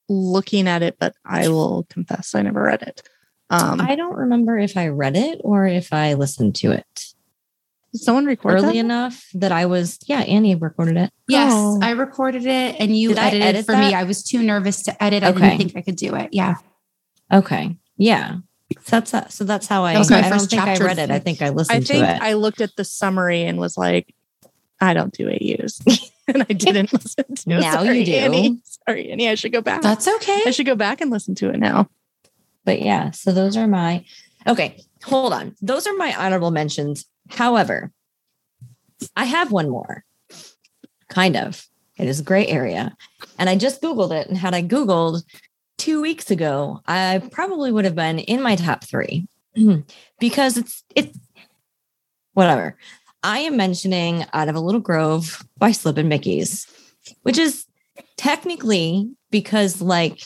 looking 0.09 0.67
at 0.69 0.83
it, 0.83 0.97
but 0.99 1.15
I 1.25 1.49
will 1.49 1.87
confess 1.89 2.35
I 2.35 2.43
never 2.43 2.63
read 2.63 2.83
it. 2.83 3.03
Um, 3.49 3.81
I 3.81 3.95
don't 3.97 4.17
remember 4.17 4.59
if 4.59 4.77
I 4.77 4.89
read 4.89 5.17
it 5.17 5.41
or 5.45 5.67
if 5.67 5.93
I 5.93 6.15
listened 6.15 6.55
to 6.57 6.73
it 6.73 6.87
did 6.95 7.15
someone 7.95 8.27
record 8.27 8.55
early 8.55 8.75
that? 8.75 8.77
enough 8.77 9.27
that 9.35 9.53
I 9.53 9.67
was, 9.67 9.99
yeah, 10.07 10.21
Annie 10.21 10.55
recorded 10.55 10.97
it. 10.97 11.11
Yes, 11.29 11.53
Oh. 11.55 11.79
I 11.83 11.91
recorded 11.91 12.47
it 12.47 12.77
and 12.79 12.97
you 12.97 13.11
Did 13.11 13.19
edited 13.19 13.43
edit 13.43 13.67
for 13.67 13.77
me. 13.77 13.95
I 13.95 14.05
was 14.05 14.23
too 14.23 14.43
nervous 14.43 14.83
to 14.85 15.03
edit. 15.03 15.23
I 15.23 15.29
Okay. 15.31 15.41
didn't 15.41 15.59
think 15.59 15.77
I 15.77 15.83
could 15.83 15.97
do 15.97 16.15
it. 16.15 16.31
Yeah. 16.33 16.57
Okay. 17.33 17.77
Yeah. 17.97 18.37
So 18.85 18.97
that's 19.01 19.15
uh, 19.15 19.29
so 19.29 19.45
that's 19.45 19.67
how 19.67 19.85
I. 19.85 19.95
That 19.95 20.11
my 20.11 20.19
I 20.19 20.21
don't 20.23 20.33
first 20.39 20.51
think 20.51 20.63
I 20.63 20.77
read 20.79 20.99
it. 20.99 21.11
I 21.11 21.19
think 21.19 21.43
I 21.43 21.49
listened 21.49 21.77
I 21.77 21.81
think 21.81 22.05
to 22.05 22.15
it. 22.17 22.23
I 22.23 22.35
looked 22.35 22.61
at 22.61 22.77
the 22.77 22.85
summary 22.85 23.43
and 23.43 23.59
was 23.59 23.77
like, 23.77 24.15
I 24.81 24.95
don't 24.95 25.13
do 25.13 25.29
AUs. 25.29 25.81
and 26.29 26.43
I 26.49 26.53
didn't 26.53 26.93
listen 26.93 27.25
to 27.35 27.51
it. 27.51 27.61
Now 27.61 27.83
you 27.83 28.05
do. 28.05 28.13
Annie. 28.13 28.61
Sorry, 28.87 29.11
Annie. 29.11 29.29
I 29.29 29.35
should 29.35 29.51
go 29.53 29.61
back. 29.61 29.83
That's 29.83 30.07
okay. 30.07 30.43
I 30.47 30.53
should 30.53 30.67
go 30.67 30.77
back 30.77 31.01
and 31.01 31.11
listen 31.11 31.35
to 31.37 31.51
it 31.51 31.59
now. 31.59 31.91
but 32.65 32.81
yeah, 32.81 33.11
so 33.11 33.33
those 33.33 33.57
are 33.57 33.67
my. 33.67 34.05
Okay, 34.47 34.81
hold 35.03 35.33
on. 35.33 35.57
Those 35.61 35.89
are 35.89 35.95
my 35.95 36.15
honorable 36.17 36.53
mentions. 36.53 37.05
However, 37.31 37.93
I 39.17 39.25
have 39.25 39.53
one 39.53 39.71
more. 39.71 40.05
Kind 41.09 41.37
of. 41.37 41.67
It 41.99 42.09
is 42.09 42.21
a 42.21 42.25
gray 42.25 42.47
area, 42.47 42.97
and 43.39 43.51
I 43.51 43.57
just 43.57 43.83
googled 43.83 44.13
it. 44.13 44.29
And 44.29 44.37
had 44.37 44.55
I 44.55 44.63
googled 44.63 45.23
two 45.77 46.01
weeks 46.01 46.31
ago, 46.31 46.81
I 46.87 47.21
probably 47.31 47.73
would 47.73 47.85
have 47.85 47.95
been 47.95 48.19
in 48.19 48.41
my 48.43 48.57
top 48.57 48.85
three 48.85 49.27
because 50.19 50.57
it's 50.57 50.85
it's 50.95 51.19
Whatever. 52.35 52.77
I 53.23 53.41
am 53.41 53.57
mentioning 53.57 54.25
Out 54.33 54.49
of 54.49 54.55
a 54.55 54.61
Little 54.61 54.81
Grove 54.81 55.45
by 55.59 55.73
Slippin' 55.73 56.09
Mickeys, 56.09 56.67
which 57.23 57.39
is 57.39 57.67
technically 58.17 59.11
because 59.31 59.83
like 59.83 60.23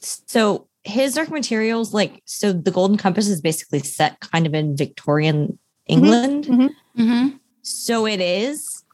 so 0.00 0.68
his 0.84 1.14
dark 1.14 1.30
materials 1.30 1.92
like 1.92 2.22
so 2.26 2.52
the 2.52 2.70
golden 2.70 2.96
compass 2.96 3.28
is 3.28 3.40
basically 3.40 3.80
set 3.80 4.20
kind 4.20 4.46
of 4.46 4.54
in 4.54 4.76
victorian 4.76 5.58
england? 5.86 6.46
Hmm 6.96 7.28
so 7.68 8.06
it 8.06 8.20
is 8.20 8.84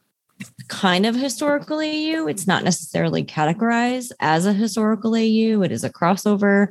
kind 0.67 1.05
of 1.05 1.13
historical 1.15 1.77
au 1.79 2.27
it's 2.27 2.47
not 2.47 2.63
necessarily 2.63 3.23
categorized 3.23 4.11
as 4.19 4.47
a 4.47 4.53
historical 4.53 5.15
au 5.15 5.61
it 5.61 5.71
is 5.71 5.83
a 5.83 5.91
crossover. 5.91 6.69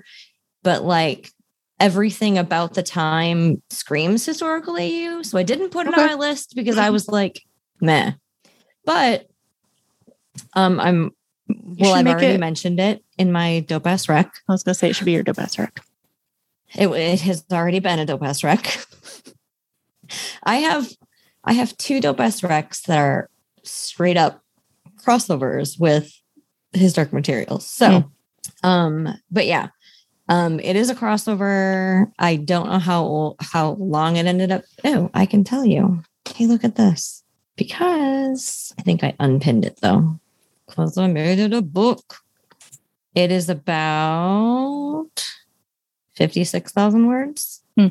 But 0.64 0.84
like 0.84 1.30
everything 1.78 2.38
about 2.38 2.74
the 2.74 2.82
time 2.82 3.62
screams 3.70 4.26
historical 4.26 4.76
au 4.76 5.22
so 5.22 5.38
i 5.38 5.42
didn't 5.44 5.70
put 5.70 5.86
it 5.86 5.94
on 5.96 6.06
my 6.06 6.14
list 6.14 6.54
because 6.56 6.76
i 6.76 6.90
was 6.90 7.08
like 7.08 7.42
meh. 7.80 8.12
But 8.84 9.28
um 10.54 10.80
i'm 10.80 11.12
well 11.78 11.94
i've 11.94 12.06
already 12.06 12.26
it- 12.26 12.40
mentioned 12.40 12.80
it 12.80 13.04
in 13.16 13.30
my 13.30 13.60
dope 13.60 13.86
ass 13.86 14.08
rec. 14.08 14.26
I 14.48 14.52
was 14.52 14.64
going 14.64 14.74
to 14.74 14.78
say 14.78 14.90
it 14.90 14.96
should 14.96 15.04
be 15.04 15.12
your 15.12 15.22
best 15.22 15.56
rec. 15.58 15.80
it, 16.74 16.88
it 16.88 17.20
has 17.20 17.44
already 17.52 17.78
been 17.78 18.00
a 18.00 18.06
dope 18.06 18.24
ass 18.24 18.42
rec. 18.42 18.84
I 20.42 20.56
have 20.56 20.88
I 21.44 21.54
have 21.54 21.76
two 21.76 22.00
dope 22.00 22.20
ass 22.20 22.40
recs 22.40 22.82
that 22.82 22.98
are 22.98 23.28
straight 23.62 24.16
up 24.16 24.42
crossovers 24.96 25.78
with 25.78 26.12
his 26.72 26.92
dark 26.92 27.12
materials. 27.12 27.66
So 27.66 28.10
um 28.62 29.08
but 29.30 29.46
yeah. 29.46 29.68
Um 30.28 30.60
it 30.60 30.76
is 30.76 30.90
a 30.90 30.94
crossover. 30.94 32.10
I 32.18 32.36
don't 32.36 32.68
know 32.68 32.78
how 32.78 33.36
how 33.40 33.72
long 33.72 34.16
it 34.16 34.26
ended 34.26 34.52
up. 34.52 34.62
Oh, 34.84 35.10
I 35.14 35.26
can 35.26 35.44
tell 35.44 35.64
you. 35.64 36.02
Hey, 36.28 36.46
look 36.46 36.64
at 36.64 36.76
this. 36.76 37.22
Because 37.56 38.72
I 38.78 38.82
think 38.82 39.04
I 39.04 39.14
unpinned 39.20 39.64
it 39.64 39.80
though. 39.82 40.18
Because 40.66 40.96
I 40.96 41.06
made 41.06 41.38
it 41.38 41.52
a 41.52 41.62
book. 41.62 42.16
It 43.14 43.30
is 43.30 43.50
about 43.50 45.10
56,000 46.16 47.06
words. 47.06 47.62
Hmm. 47.76 47.88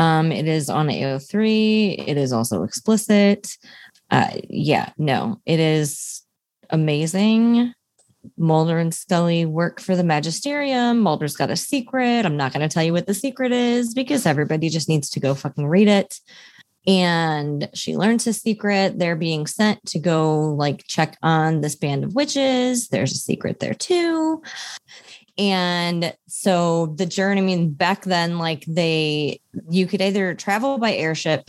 Um, 0.00 0.32
it 0.32 0.48
is 0.48 0.70
on 0.70 0.88
AO3. 0.88 2.08
It 2.08 2.16
is 2.16 2.32
also 2.32 2.62
explicit. 2.62 3.58
Uh, 4.10 4.30
yeah, 4.48 4.92
no, 4.96 5.42
it 5.44 5.60
is 5.60 6.22
amazing. 6.70 7.74
Mulder 8.38 8.78
and 8.78 8.94
Scully 8.94 9.44
work 9.44 9.78
for 9.78 9.94
the 9.94 10.02
Magisterium. 10.02 11.00
Mulder's 11.00 11.36
got 11.36 11.50
a 11.50 11.56
secret. 11.56 12.24
I'm 12.24 12.38
not 12.38 12.54
going 12.54 12.66
to 12.66 12.72
tell 12.72 12.82
you 12.82 12.94
what 12.94 13.06
the 13.06 13.12
secret 13.12 13.52
is 13.52 13.92
because 13.92 14.24
everybody 14.24 14.70
just 14.70 14.88
needs 14.88 15.10
to 15.10 15.20
go 15.20 15.34
fucking 15.34 15.66
read 15.66 15.88
it. 15.88 16.18
And 16.86 17.68
she 17.74 17.94
learns 17.94 18.24
his 18.24 18.40
secret. 18.40 18.98
They're 18.98 19.16
being 19.16 19.46
sent 19.46 19.84
to 19.88 19.98
go 19.98 20.54
like 20.54 20.86
check 20.86 21.18
on 21.22 21.60
this 21.60 21.76
band 21.76 22.04
of 22.04 22.14
witches. 22.14 22.88
There's 22.88 23.12
a 23.12 23.18
secret 23.18 23.60
there 23.60 23.74
too. 23.74 24.42
And 25.38 26.14
so 26.28 26.86
the 26.96 27.06
journey, 27.06 27.40
I 27.40 27.44
mean, 27.44 27.72
back 27.72 28.04
then, 28.04 28.38
like 28.38 28.64
they, 28.66 29.40
you 29.68 29.86
could 29.86 30.00
either 30.00 30.34
travel 30.34 30.78
by 30.78 30.92
airship 30.92 31.48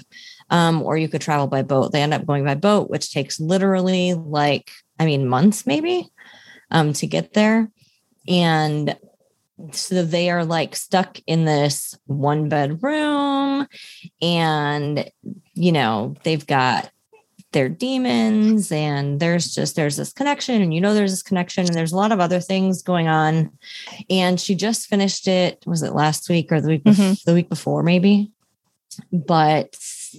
um, 0.49 0.81
or 0.81 0.97
you 0.97 1.09
could 1.09 1.21
travel 1.21 1.47
by 1.47 1.61
boat. 1.61 1.91
They 1.91 2.01
end 2.01 2.13
up 2.13 2.25
going 2.25 2.45
by 2.45 2.55
boat, 2.55 2.89
which 2.89 3.11
takes 3.11 3.39
literally 3.39 4.13
like, 4.13 4.71
I 4.99 5.05
mean, 5.05 5.27
months 5.27 5.65
maybe 5.65 6.07
um, 6.69 6.93
to 6.93 7.07
get 7.07 7.33
there. 7.33 7.69
And 8.27 8.97
so 9.71 10.03
they 10.03 10.29
are 10.29 10.45
like 10.45 10.75
stuck 10.75 11.19
in 11.27 11.45
this 11.45 11.97
one 12.05 12.49
bedroom 12.49 13.67
and, 14.21 15.09
you 15.53 15.71
know, 15.71 16.15
they've 16.23 16.45
got 16.45 16.91
their 17.53 17.67
demons 17.69 18.71
and 18.71 19.19
there's 19.19 19.53
just 19.53 19.75
there's 19.75 19.97
this 19.97 20.13
connection 20.13 20.61
and 20.61 20.73
you 20.73 20.79
know 20.79 20.93
there's 20.93 21.11
this 21.11 21.21
connection 21.23 21.65
and 21.65 21.75
there's 21.75 21.91
a 21.91 21.97
lot 21.97 22.11
of 22.13 22.19
other 22.21 22.39
things 22.39 22.81
going 22.81 23.07
on. 23.07 23.51
And 24.09 24.39
she 24.39 24.55
just 24.55 24.87
finished 24.87 25.27
it 25.27 25.61
was 25.65 25.83
it 25.83 25.93
last 25.93 26.29
week 26.29 26.51
or 26.51 26.61
the 26.61 26.69
week 26.69 26.83
bef- 26.85 26.95
Mhm. 26.95 27.23
the 27.23 27.33
week 27.33 27.49
before 27.49 27.83
maybe? 27.83 28.31
But 29.11 29.75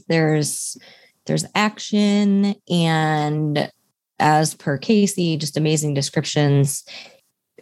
there's 0.08 0.76
there's 1.26 1.44
action 1.54 2.54
and 2.70 3.70
as 4.18 4.54
per 4.54 4.76
Casey 4.78 5.36
just 5.36 5.56
amazing 5.56 5.94
descriptions. 5.94 6.84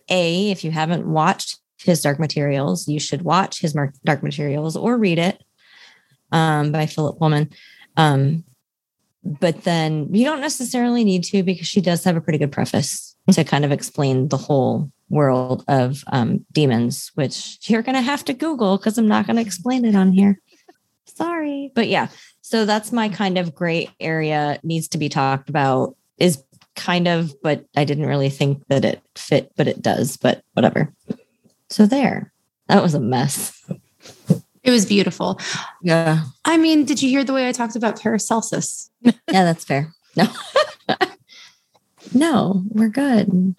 A 0.09 0.51
if 0.51 0.65
you 0.65 0.73
haven't 0.73 1.07
watched 1.07 1.59
his 1.83 2.03
dark 2.03 2.19
materials 2.19 2.89
you 2.89 2.99
should 3.01 3.23
watch 3.23 3.61
his 3.61 3.75
dark 4.05 4.23
materials 4.23 4.77
or 4.77 4.99
read 4.99 5.19
it. 5.19 5.43
Um, 6.33 6.71
by 6.73 6.87
Philip 6.87 7.19
Pullman. 7.19 7.51
Um, 7.97 8.45
but 9.23 9.65
then 9.65 10.13
you 10.15 10.25
don't 10.25 10.41
necessarily 10.41 11.05
need 11.05 11.25
to 11.25 11.43
because 11.43 11.67
she 11.67 11.81
does 11.81 12.05
have 12.05 12.17
a 12.17 12.21
pretty 12.21 12.39
good 12.39 12.53
preface 12.53 13.15
to 13.33 13.45
kind 13.45 13.65
of 13.65 13.73
explain 13.73 14.29
the 14.29 14.37
whole 14.37 14.91
world 15.09 15.65
of 15.69 16.03
um, 16.09 16.45
demons, 16.53 17.11
which 17.15 17.59
you're 17.69 17.83
going 17.83 17.97
to 17.97 18.01
have 18.01 18.25
to 18.25 18.33
Google 18.33 18.79
because 18.79 18.97
I'm 18.97 19.09
not 19.09 19.27
going 19.27 19.37
to 19.37 19.43
explain 19.43 19.85
it 19.85 19.95
on 19.95 20.13
here. 20.13 20.41
Sorry. 21.07 21.71
But 21.75 21.89
yeah, 21.89 22.09
so 22.41 22.65
that's 22.65 22.93
my 22.93 23.09
kind 23.09 23.37
of 23.37 23.55
gray 23.55 23.91
area 24.01 24.59
needs 24.63 24.89
to 24.89 24.99
be 24.99 25.09
talked 25.09 25.51
about 25.51 25.97
is 26.19 26.43
kind 26.77 27.09
of, 27.09 27.35
but 27.43 27.65
I 27.77 27.85
didn't 27.85 28.07
really 28.07 28.31
think 28.31 28.67
that 28.69 28.85
it 28.85 29.03
fit, 29.17 29.53
but 29.57 29.69
it 29.69 29.83
does, 29.83 30.17
but 30.17 30.43
whatever. 30.55 30.93
So 31.69 31.87
there, 31.87 32.33
that 32.69 32.83
was 32.83 32.95
a 32.95 33.01
mess. 33.01 33.53
It 34.63 34.71
was 34.71 34.85
beautiful. 34.87 35.41
Yeah. 35.83 36.25
I 36.45 36.57
mean, 36.57 36.85
did 36.85 37.01
you 37.03 37.09
hear 37.09 37.25
the 37.25 37.33
way 37.33 37.49
I 37.49 37.53
talked 37.53 37.77
about 37.77 38.01
Paracelsus? 38.01 38.91
Yeah, 39.03 39.45
that's 39.45 39.65
fair. 39.65 39.95
No. 40.17 40.27
no, 42.13 42.65
we're 42.69 42.89
good. 42.89 43.55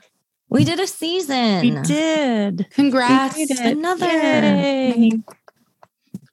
We 0.49 0.65
did 0.65 0.79
a 0.79 0.85
season. 0.85 1.61
We 1.61 1.71
did. 1.81 2.67
Congrats. 2.71 3.37
We 3.37 3.45
did. 3.45 3.77
Another. 3.77 4.05
Yay. 4.05 5.11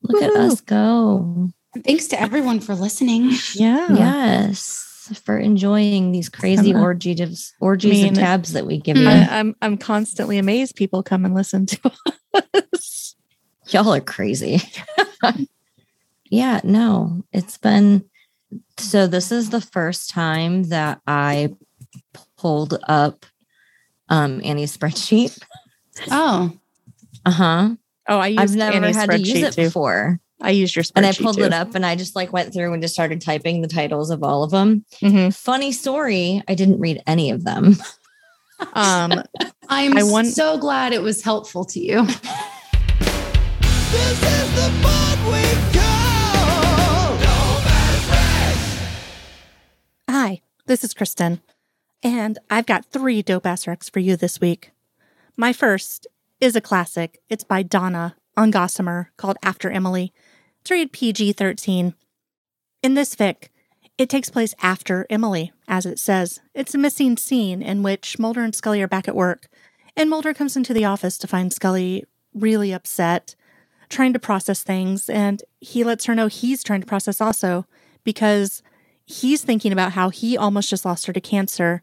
Look 0.03 0.23
at 0.23 0.31
us 0.32 0.61
go. 0.61 1.51
Thanks 1.85 2.09
to 2.09 2.20
everyone 2.20 2.61
for 2.61 2.74
listening. 2.74 3.31
Yeah. 3.55 3.86
Yes. 3.95 4.85
For 5.24 5.39
enjoying 5.39 6.12
these 6.12 6.28
crazy 6.28 6.74
I'm, 6.74 6.82
orgies 6.82 7.20
of 7.20 7.39
orgies 7.61 8.03
mean, 8.03 8.12
of 8.12 8.19
tabs 8.19 8.53
that 8.53 8.66
we 8.66 8.78
give 8.78 8.97
you. 8.97 9.09
I, 9.09 9.39
I'm 9.39 9.57
I'm 9.62 9.78
constantly 9.78 10.36
amazed 10.36 10.77
people 10.77 11.03
come 11.03 11.24
and 11.24 11.35
listen 11.35 11.65
to 11.66 11.93
us. 12.74 13.15
Y'all 13.69 13.93
are 13.95 14.01
crazy. 14.01 14.62
yeah, 16.31 16.61
no, 16.65 17.23
it's 17.32 17.59
been 17.59 18.05
so 18.78 19.07
this 19.07 19.31
is 19.31 19.51
the 19.51 19.61
first 19.61 20.11
time 20.11 20.65
that 20.65 21.01
I 21.07 21.55
pulled 22.39 22.78
up 22.89 23.27
um 24.09 24.40
Annie's 24.45 24.77
spreadsheet. 24.77 25.39
Oh, 26.11 26.53
Uh-huh. 27.27 27.70
Oh, 28.09 28.19
I 28.19 28.28
used 28.28 28.40
I've 28.40 28.57
never 28.57 28.77
Annie's 28.77 28.97
had 28.97 29.11
to 29.11 29.19
use 29.19 29.43
it 29.43 29.53
too. 29.53 29.66
before. 29.66 30.20
I 30.40 30.51
used 30.51 30.74
your 30.77 30.82
spreadsheet 30.85 30.97
And 30.97 31.07
I 31.07 31.12
pulled 31.12 31.36
too. 31.36 31.43
it 31.43 31.53
up 31.53 31.74
and 31.74 31.85
I 31.85 31.95
just 31.97 32.16
like 32.16 32.32
went 32.32 32.55
through 32.55 32.73
and 32.73 32.81
just 32.81 32.95
started 32.95 33.20
typing 33.20 33.61
the 33.61 33.69
titles 33.69 34.11
of 34.11 34.23
all 34.23 34.45
of 34.45 34.51
them. 34.51 34.85
Mhm. 35.03 35.35
Funny 35.35 35.73
story, 35.73 36.43
I 36.49 36.55
didn't 36.55 36.81
read 36.81 37.03
any 37.07 37.31
of 37.31 37.45
them. 37.45 37.77
Um, 38.73 39.23
I'm 39.69 39.99
I 39.99 40.23
so 40.24 40.57
glad 40.57 40.93
it 40.93 41.03
was 41.03 41.23
helpful 41.23 41.65
to 41.66 41.81
you. 41.81 42.07
Hi, 50.10 50.43
this 50.66 50.85
is 50.85 50.93
Kristen, 50.93 51.40
and 52.02 52.39
I've 52.51 52.66
got 52.66 52.85
three 52.85 53.23
dope 53.23 53.47
ass 53.47 53.65
for 53.65 54.01
you 54.01 54.15
this 54.16 54.43
week. 54.43 54.73
My 55.39 55.55
first 55.55 56.06
is 56.39 56.55
a 56.55 56.60
classic. 56.60 57.23
It's 57.31 57.44
by 57.44 57.62
Donna 57.62 58.15
on 58.36 58.51
Gossamer 58.51 59.10
called 59.16 59.39
After 59.43 59.70
Emily. 59.70 60.12
It's 60.60 60.70
rated 60.70 60.93
PG 60.93 61.32
13. 61.32 61.94
In 62.82 62.94
this 62.94 63.15
fic, 63.16 63.48
it 63.97 64.10
takes 64.10 64.28
place 64.28 64.55
after 64.60 65.06
Emily, 65.09 65.51
as 65.66 65.86
it 65.86 65.98
says. 65.98 66.40
It's 66.55 66.74
a 66.74 66.78
missing 66.78 67.16
scene 67.16 67.62
in 67.62 67.82
which 67.82 68.19
Mulder 68.19 68.43
and 68.43 68.55
Scully 68.55 68.82
are 68.82 68.89
back 68.89 69.09
at 69.09 69.16
work, 69.16 69.48
and 69.97 70.10
Mulder 70.10 70.35
comes 70.35 70.59
into 70.59 70.74
the 70.74 70.85
office 70.85 71.16
to 71.19 71.27
find 71.27 71.55
Scully 71.55 72.05
really 72.35 72.70
upset, 72.70 73.35
trying 73.89 74.12
to 74.12 74.19
process 74.19 74.62
things, 74.62 75.09
and 75.09 75.43
he 75.60 75.85
lets 75.85 76.06
her 76.06 76.15
know 76.15 76.27
he's 76.27 76.62
trying 76.62 76.81
to 76.81 76.86
process 76.86 77.20
also 77.20 77.66
because 78.05 78.62
he's 79.09 79.43
thinking 79.43 79.73
about 79.73 79.93
how 79.93 80.10
he 80.10 80.36
almost 80.36 80.69
just 80.69 80.85
lost 80.85 81.06
her 81.06 81.12
to 81.12 81.20
cancer 81.20 81.82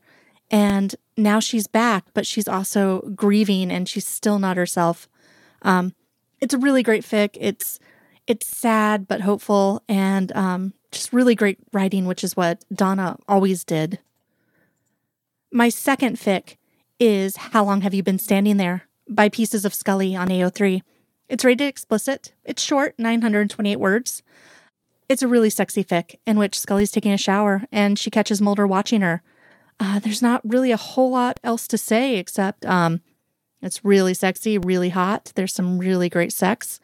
and 0.51 0.95
now 1.17 1.39
she's 1.39 1.67
back 1.67 2.05
but 2.13 2.25
she's 2.25 2.47
also 2.47 3.01
grieving 3.15 3.71
and 3.71 3.89
she's 3.89 4.05
still 4.05 4.39
not 4.39 4.57
herself. 4.57 5.09
Um, 5.63 5.93
it's 6.39 6.53
a 6.53 6.59
really 6.59 6.83
great 6.83 7.03
fic. 7.03 7.37
It's 7.39 7.79
it's 8.27 8.47
sad 8.47 9.07
but 9.07 9.21
hopeful 9.21 9.83
and 9.87 10.31
um, 10.35 10.73
just 10.91 11.13
really 11.13 11.35
great 11.35 11.57
writing 11.73 12.05
which 12.05 12.23
is 12.23 12.37
what 12.37 12.63
donna 12.73 13.17
always 13.27 13.63
did. 13.63 13.99
My 15.51 15.69
second 15.69 16.17
fic 16.17 16.57
is 16.99 17.37
how 17.37 17.63
long 17.63 17.81
have 17.81 17.93
you 17.93 18.03
been 18.03 18.19
standing 18.19 18.57
there 18.57 18.83
by 19.09 19.29
pieces 19.29 19.65
of 19.65 19.73
scully 19.73 20.15
on 20.15 20.29
ao3 20.29 20.81
it's 21.29 21.45
rated 21.45 21.67
explicit 21.67 22.33
it's 22.43 22.61
short 22.61 22.95
928 22.97 23.77
words 23.77 24.23
it's 25.07 25.21
a 25.21 25.27
really 25.27 25.49
sexy 25.49 25.83
fic 25.83 26.15
in 26.25 26.37
which 26.37 26.59
Scully's 26.59 26.91
taking 26.91 27.11
a 27.11 27.17
shower 27.17 27.63
and 27.71 27.99
she 27.99 28.09
catches 28.09 28.41
Mulder 28.41 28.65
watching 28.65 29.01
her. 29.01 29.21
Uh, 29.79 29.99
there's 29.99 30.21
not 30.21 30.41
really 30.43 30.71
a 30.71 30.77
whole 30.77 31.11
lot 31.11 31.39
else 31.43 31.67
to 31.67 31.77
say 31.77 32.17
except 32.17 32.65
um, 32.65 33.01
it's 33.61 33.85
really 33.85 34.13
sexy, 34.13 34.57
really 34.57 34.89
hot. 34.89 35.31
There's 35.35 35.53
some 35.53 35.77
really 35.77 36.09
great 36.09 36.33
sex. 36.33 36.79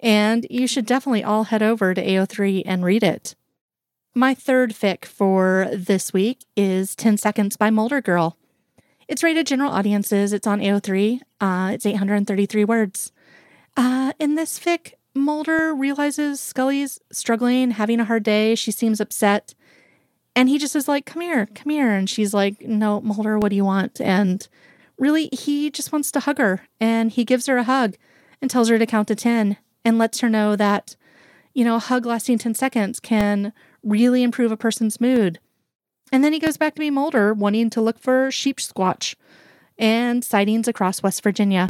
And 0.00 0.46
you 0.50 0.66
should 0.66 0.86
definitely 0.86 1.24
all 1.24 1.44
head 1.44 1.62
over 1.62 1.94
to 1.94 2.04
AO3 2.04 2.62
and 2.66 2.84
read 2.84 3.02
it. 3.02 3.34
My 4.14 4.34
third 4.34 4.72
fic 4.72 5.04
for 5.04 5.68
this 5.72 6.12
week 6.12 6.44
is 6.56 6.94
10 6.94 7.16
Seconds 7.16 7.56
by 7.56 7.70
Mulder 7.70 8.00
Girl. 8.00 8.36
It's 9.08 9.22
rated 9.22 9.46
general 9.46 9.72
audiences. 9.72 10.32
It's 10.32 10.46
on 10.46 10.60
AO3. 10.60 11.20
Uh, 11.40 11.70
it's 11.74 11.86
833 11.86 12.64
words. 12.64 13.12
Uh, 13.76 14.12
in 14.18 14.34
this 14.34 14.58
fic, 14.58 14.94
Mulder 15.14 15.74
realizes 15.74 16.40
Scully's 16.40 17.00
struggling, 17.12 17.72
having 17.72 18.00
a 18.00 18.04
hard 18.04 18.22
day. 18.22 18.54
She 18.54 18.70
seems 18.70 19.00
upset. 19.00 19.54
And 20.36 20.48
he 20.48 20.58
just 20.58 20.74
is 20.74 20.88
like, 20.88 21.06
come 21.06 21.22
here, 21.22 21.46
come 21.54 21.70
here. 21.70 21.90
And 21.90 22.10
she's 22.10 22.34
like, 22.34 22.60
no, 22.60 23.00
Mulder, 23.00 23.38
what 23.38 23.50
do 23.50 23.56
you 23.56 23.64
want? 23.64 24.00
And 24.00 24.46
really, 24.98 25.28
he 25.32 25.70
just 25.70 25.92
wants 25.92 26.10
to 26.12 26.20
hug 26.20 26.38
her. 26.38 26.66
And 26.80 27.12
he 27.12 27.24
gives 27.24 27.46
her 27.46 27.56
a 27.56 27.64
hug 27.64 27.96
and 28.40 28.50
tells 28.50 28.68
her 28.68 28.78
to 28.78 28.86
count 28.86 29.08
to 29.08 29.14
10 29.14 29.56
and 29.84 29.98
lets 29.98 30.20
her 30.20 30.28
know 30.28 30.56
that, 30.56 30.96
you 31.52 31.64
know, 31.64 31.76
a 31.76 31.80
hug 31.80 32.04
lasting 32.04 32.38
10 32.38 32.54
seconds 32.54 32.98
can 32.98 33.52
really 33.84 34.22
improve 34.22 34.50
a 34.50 34.56
person's 34.56 35.00
mood. 35.00 35.38
And 36.10 36.24
then 36.24 36.32
he 36.32 36.38
goes 36.38 36.56
back 36.56 36.74
to 36.74 36.80
be 36.80 36.90
Mulder, 36.90 37.32
wanting 37.32 37.70
to 37.70 37.80
look 37.80 37.98
for 37.98 38.28
sheepsquatch 38.28 39.14
and 39.78 40.24
sightings 40.24 40.68
across 40.68 41.02
West 41.02 41.22
Virginia. 41.22 41.68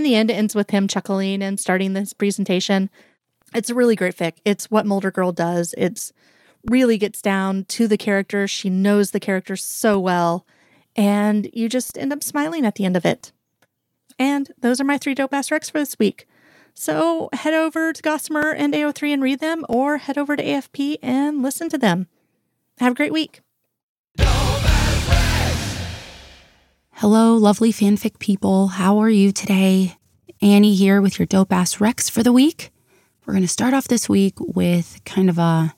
In 0.00 0.04
the 0.04 0.14
end, 0.14 0.30
it 0.30 0.34
ends 0.34 0.54
with 0.54 0.70
him 0.70 0.88
chuckling 0.88 1.42
and 1.42 1.60
starting 1.60 1.92
this 1.92 2.14
presentation. 2.14 2.88
It's 3.54 3.68
a 3.68 3.74
really 3.74 3.94
great 3.94 4.16
fic. 4.16 4.38
It's 4.46 4.70
what 4.70 4.86
Mulder 4.86 5.10
Girl 5.10 5.30
does. 5.30 5.74
It's 5.76 6.10
really 6.70 6.96
gets 6.96 7.20
down 7.20 7.66
to 7.66 7.86
the 7.86 7.98
character. 7.98 8.48
She 8.48 8.70
knows 8.70 9.10
the 9.10 9.20
character 9.20 9.56
so 9.56 10.00
well, 10.00 10.46
and 10.96 11.50
you 11.52 11.68
just 11.68 11.98
end 11.98 12.14
up 12.14 12.22
smiling 12.22 12.64
at 12.64 12.76
the 12.76 12.86
end 12.86 12.96
of 12.96 13.04
it. 13.04 13.30
And 14.18 14.50
those 14.58 14.80
are 14.80 14.84
my 14.84 14.96
three 14.96 15.14
dope 15.14 15.34
ass 15.34 15.50
recs 15.50 15.70
for 15.70 15.80
this 15.80 15.98
week. 15.98 16.26
So 16.72 17.28
head 17.34 17.52
over 17.52 17.92
to 17.92 18.00
Gossamer 18.00 18.54
and 18.54 18.72
AO3 18.72 19.12
and 19.12 19.22
read 19.22 19.40
them, 19.40 19.66
or 19.68 19.98
head 19.98 20.16
over 20.16 20.34
to 20.34 20.42
AFP 20.42 20.96
and 21.02 21.42
listen 21.42 21.68
to 21.68 21.76
them. 21.76 22.06
Have 22.78 22.92
a 22.92 22.96
great 22.96 23.12
week. 23.12 23.42
Hello, 27.00 27.34
lovely 27.34 27.72
fanfic 27.72 28.18
people. 28.18 28.66
How 28.66 28.98
are 28.98 29.08
you 29.08 29.32
today? 29.32 29.96
Annie 30.42 30.74
here 30.74 31.00
with 31.00 31.18
your 31.18 31.24
dope 31.24 31.50
ass 31.50 31.76
recs 31.76 32.10
for 32.10 32.22
the 32.22 32.30
week. 32.30 32.70
We're 33.24 33.32
going 33.32 33.42
to 33.42 33.48
start 33.48 33.72
off 33.72 33.88
this 33.88 34.06
week 34.06 34.34
with 34.38 35.00
kind 35.06 35.30
of 35.30 35.38
a 35.38 35.74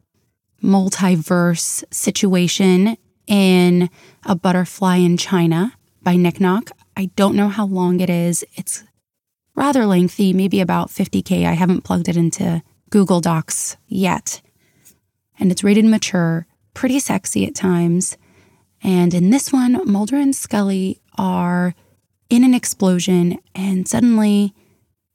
multiverse 0.64 1.84
situation 1.94 2.96
in 3.28 3.88
A 4.26 4.34
Butterfly 4.34 4.96
in 4.96 5.16
China 5.16 5.74
by 6.02 6.16
Nick 6.16 6.40
Knock. 6.40 6.72
I 6.96 7.12
don't 7.14 7.36
know 7.36 7.50
how 7.50 7.66
long 7.66 8.00
it 8.00 8.10
is. 8.10 8.44
It's 8.56 8.82
rather 9.54 9.86
lengthy, 9.86 10.32
maybe 10.32 10.60
about 10.60 10.88
50K. 10.88 11.46
I 11.46 11.52
haven't 11.52 11.82
plugged 11.82 12.08
it 12.08 12.16
into 12.16 12.64
Google 12.90 13.20
Docs 13.20 13.76
yet. 13.86 14.42
And 15.38 15.52
it's 15.52 15.62
rated 15.62 15.84
mature, 15.84 16.48
pretty 16.74 16.98
sexy 16.98 17.46
at 17.46 17.54
times. 17.54 18.16
And 18.82 19.14
in 19.14 19.30
this 19.30 19.52
one, 19.52 19.88
Mulder 19.88 20.16
and 20.16 20.34
Scully 20.34 20.98
are 21.18 21.74
in 22.30 22.44
an 22.44 22.54
explosion 22.54 23.38
and 23.54 23.86
suddenly 23.86 24.54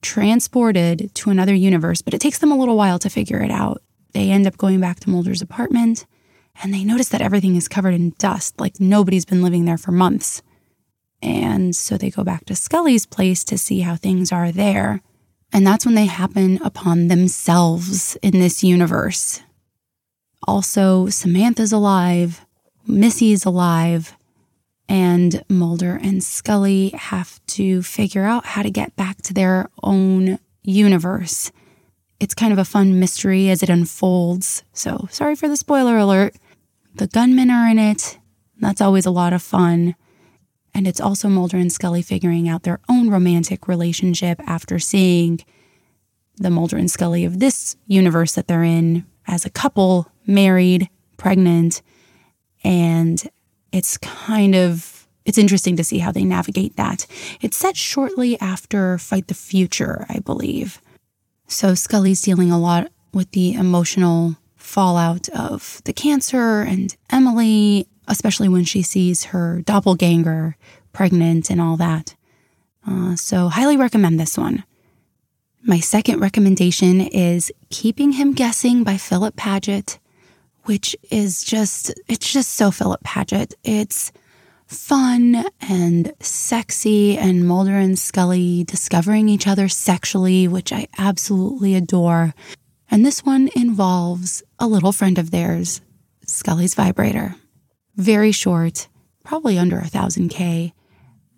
transported 0.01 1.13
to 1.15 1.29
another 1.29 1.53
universe, 1.53 2.01
but 2.01 2.13
it 2.13 2.21
takes 2.21 2.37
them 2.37 2.51
a 2.51 2.57
little 2.57 2.77
while 2.77 2.99
to 2.99 3.09
figure 3.09 3.41
it 3.41 3.51
out. 3.51 3.81
They 4.13 4.29
end 4.29 4.47
up 4.47 4.57
going 4.57 4.79
back 4.79 4.99
to 5.01 5.09
Mulder's 5.09 5.41
apartment 5.41 6.05
and 6.61 6.73
they 6.73 6.83
notice 6.83 7.09
that 7.09 7.21
everything 7.21 7.55
is 7.55 7.67
covered 7.67 7.93
in 7.93 8.13
dust, 8.17 8.59
like 8.59 8.79
nobody's 8.79 9.25
been 9.25 9.43
living 9.43 9.65
there 9.65 9.77
for 9.77 9.91
months. 9.91 10.41
And 11.21 11.75
so 11.75 11.97
they 11.97 12.09
go 12.09 12.23
back 12.23 12.45
to 12.45 12.55
Scully's 12.55 13.05
place 13.05 13.43
to 13.45 13.57
see 13.57 13.81
how 13.81 13.95
things 13.95 14.31
are 14.31 14.51
there. 14.51 15.01
And 15.53 15.65
that's 15.65 15.85
when 15.85 15.95
they 15.95 16.05
happen 16.05 16.59
upon 16.63 17.07
themselves 17.07 18.15
in 18.17 18.39
this 18.39 18.63
universe. 18.63 19.41
Also, 20.47 21.07
Samantha's 21.07 21.71
alive, 21.71 22.45
Missy's 22.85 23.45
alive, 23.45 24.16
and 24.89 25.43
Mulder 25.49 25.99
and 26.01 26.23
Scully 26.23 26.89
have 26.89 27.45
to 27.47 27.81
figure 27.81 28.23
out 28.23 28.45
how 28.45 28.63
to 28.63 28.71
get 28.71 28.95
back 28.95 29.21
to 29.23 29.33
their 29.33 29.69
own 29.83 30.39
universe. 30.63 31.51
It's 32.19 32.33
kind 32.33 32.51
of 32.51 32.59
a 32.59 32.65
fun 32.65 32.99
mystery 32.99 33.49
as 33.49 33.61
it 33.61 33.69
unfolds. 33.69 34.63
So, 34.73 35.07
sorry 35.11 35.35
for 35.35 35.47
the 35.47 35.57
spoiler 35.57 35.97
alert. 35.97 36.35
The 36.95 37.07
gunmen 37.07 37.51
are 37.51 37.69
in 37.69 37.77
it. 37.77 38.17
That's 38.59 38.81
always 38.81 39.05
a 39.05 39.11
lot 39.11 39.33
of 39.33 39.41
fun. 39.41 39.95
And 40.73 40.87
it's 40.87 41.01
also 41.01 41.27
Mulder 41.27 41.57
and 41.57 41.71
Scully 41.71 42.01
figuring 42.01 42.47
out 42.47 42.63
their 42.63 42.79
own 42.89 43.09
romantic 43.09 43.67
relationship 43.67 44.39
after 44.45 44.79
seeing 44.79 45.39
the 46.37 46.49
Mulder 46.49 46.77
and 46.77 46.89
Scully 46.89 47.25
of 47.25 47.39
this 47.39 47.75
universe 47.87 48.33
that 48.35 48.47
they're 48.47 48.63
in 48.63 49.05
as 49.27 49.45
a 49.45 49.49
couple, 49.49 50.11
married, 50.25 50.89
pregnant, 51.17 51.81
and 52.63 53.29
it's 53.71 53.97
kind 53.97 54.55
of 54.55 55.07
it's 55.25 55.37
interesting 55.37 55.75
to 55.75 55.83
see 55.83 55.99
how 55.99 56.11
they 56.11 56.23
navigate 56.23 56.77
that. 56.77 57.05
It's 57.41 57.57
set 57.57 57.75
shortly 57.75 58.39
after 58.39 58.97
Fight 58.97 59.27
the 59.27 59.33
Future, 59.33 60.05
I 60.07 60.19
believe. 60.19 60.81
So 61.47 61.75
Scully's 61.75 62.21
dealing 62.21 62.49
a 62.49 62.57
lot 62.57 62.89
with 63.13 63.31
the 63.31 63.53
emotional 63.53 64.37
fallout 64.55 65.27
of 65.29 65.81
the 65.83 65.91
cancer 65.91 66.61
and 66.61 66.95
Emily, 67.09 67.87
especially 68.07 68.47
when 68.47 68.63
she 68.63 68.81
sees 68.81 69.25
her 69.25 69.61
doppelganger 69.63 70.55
pregnant 70.93 71.49
and 71.49 71.59
all 71.59 71.77
that. 71.77 72.15
Uh, 72.85 73.15
so, 73.15 73.49
highly 73.49 73.75
recommend 73.75 74.19
this 74.19 74.37
one. 74.37 74.63
My 75.61 75.79
second 75.79 76.21
recommendation 76.21 77.01
is 77.01 77.51
Keeping 77.69 78.13
Him 78.13 78.33
Guessing 78.33 78.85
by 78.85 78.95
Philip 78.95 79.35
Paget 79.35 79.99
which 80.67 80.95
is 81.09 81.43
just, 81.43 81.93
it's 82.07 82.31
just 82.31 82.55
so 82.55 82.71
Philip 82.71 83.01
Paget. 83.03 83.53
It's 83.63 84.11
fun 84.65 85.45
and 85.61 86.13
sexy, 86.19 87.17
and 87.17 87.47
Mulder 87.47 87.77
and 87.77 87.97
Scully 87.97 88.65
discovering 88.65 89.29
each 89.29 89.47
other 89.47 89.69
sexually, 89.69 90.45
which 90.47 90.73
I 90.73 90.87
absolutely 90.97 91.73
adore. 91.73 92.33
And 92.91 93.05
this 93.05 93.25
one 93.25 93.49
involves 93.55 94.43
a 94.59 94.67
little 94.67 94.91
friend 94.91 95.17
of 95.17 95.31
theirs, 95.31 95.79
Scully's 96.25 96.75
vibrator. 96.75 97.35
Very 97.95 98.33
short, 98.33 98.89
probably 99.23 99.57
under 99.57 99.79
a 99.79 99.87
thousand 99.87 100.29
K. 100.29 100.73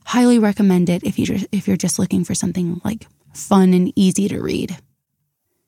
Highly 0.06 0.40
recommend 0.40 0.90
it 0.90 1.04
if 1.04 1.20
you 1.20 1.48
if 1.52 1.68
you're 1.68 1.78
just 1.78 2.00
looking 2.00 2.24
for 2.24 2.34
something 2.34 2.82
like 2.84 3.06
fun 3.32 3.76
and 3.76 3.94
easy 3.96 4.28
to 4.28 4.42
read. 4.42 4.76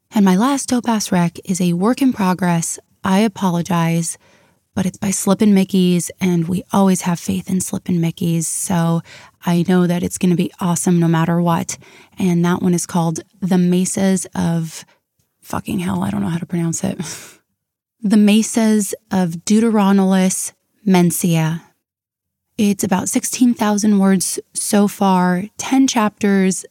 And 0.10 0.26
my 0.26 0.36
last 0.36 0.74
ass 0.74 1.12
rec 1.12 1.38
is 1.46 1.62
a 1.62 1.74
work 1.74 2.02
in 2.02 2.12
progress 2.12 2.80
I 3.04 3.20
apologize, 3.20 4.18
but 4.74 4.86
it's 4.86 4.98
by 4.98 5.12
Slippin' 5.12 5.54
Mickeys, 5.54 6.10
and 6.20 6.48
we 6.48 6.64
always 6.72 7.02
have 7.02 7.20
faith 7.20 7.50
in 7.50 7.62
Slippin' 7.62 8.00
Mickeys. 8.00 8.46
So 8.46 9.02
I 9.46 9.66
know 9.68 9.88
that 9.88 10.04
it's 10.04 10.18
going 10.18 10.30
to 10.30 10.36
be 10.36 10.52
awesome 10.60 11.00
no 11.00 11.08
matter 11.08 11.42
what. 11.42 11.78
And 12.18 12.44
that 12.46 12.62
one 12.62 12.74
is 12.74 12.86
called 12.86 13.22
The 13.42 13.58
Mesas 13.58 14.26
of 14.36 14.86
fucking 15.42 15.80
hell. 15.80 16.04
I 16.04 16.10
don't 16.10 16.22
know 16.22 16.30
how 16.30 16.38
to 16.38 16.46
pronounce 16.46 16.84
it. 16.84 17.00
The 18.04 18.18
Mesas 18.18 18.96
of 19.12 19.46
Deuteronilus 19.46 20.54
Mensae. 20.88 21.62
It's 22.58 22.84
about 22.84 23.10
16,000 23.10 24.00
words 24.00 24.40
so 24.54 24.88
far, 24.88 25.44
10 25.58 25.86
chapters, 25.86 26.66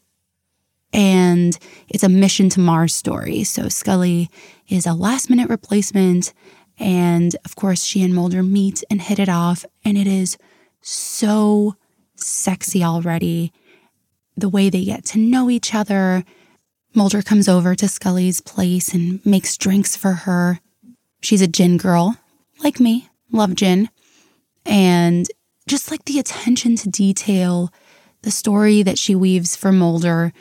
and 0.92 1.58
it's 1.88 2.02
a 2.02 2.08
mission 2.08 2.48
to 2.50 2.60
Mars 2.60 2.94
story. 2.94 3.44
So 3.44 3.68
Scully 3.68 4.28
is 4.68 4.86
a 4.86 4.92
last 4.92 5.30
minute 5.30 5.48
replacement. 5.48 6.32
And 6.78 7.36
of 7.44 7.56
course, 7.56 7.84
she 7.84 8.02
and 8.02 8.14
Mulder 8.14 8.42
meet 8.42 8.82
and 8.90 9.00
hit 9.00 9.18
it 9.18 9.28
off. 9.28 9.64
And 9.84 9.96
it 9.96 10.06
is 10.06 10.36
so 10.80 11.76
sexy 12.16 12.82
already. 12.82 13.52
The 14.36 14.48
way 14.48 14.70
they 14.70 14.84
get 14.84 15.04
to 15.06 15.18
know 15.18 15.50
each 15.50 15.74
other. 15.74 16.24
Mulder 16.94 17.22
comes 17.22 17.48
over 17.48 17.74
to 17.76 17.86
Scully's 17.86 18.40
place 18.40 18.92
and 18.92 19.24
makes 19.24 19.56
drinks 19.56 19.94
for 19.94 20.12
her. 20.12 20.60
She's 21.22 21.42
a 21.42 21.46
gin 21.46 21.76
girl, 21.76 22.16
like 22.64 22.80
me, 22.80 23.08
love 23.30 23.54
gin. 23.54 23.90
And 24.64 25.28
just 25.68 25.90
like 25.90 26.04
the 26.06 26.18
attention 26.18 26.74
to 26.76 26.88
detail, 26.88 27.70
the 28.22 28.30
story 28.30 28.82
that 28.82 28.98
she 28.98 29.14
weaves 29.14 29.54
for 29.54 29.70
Mulder, 29.70 30.32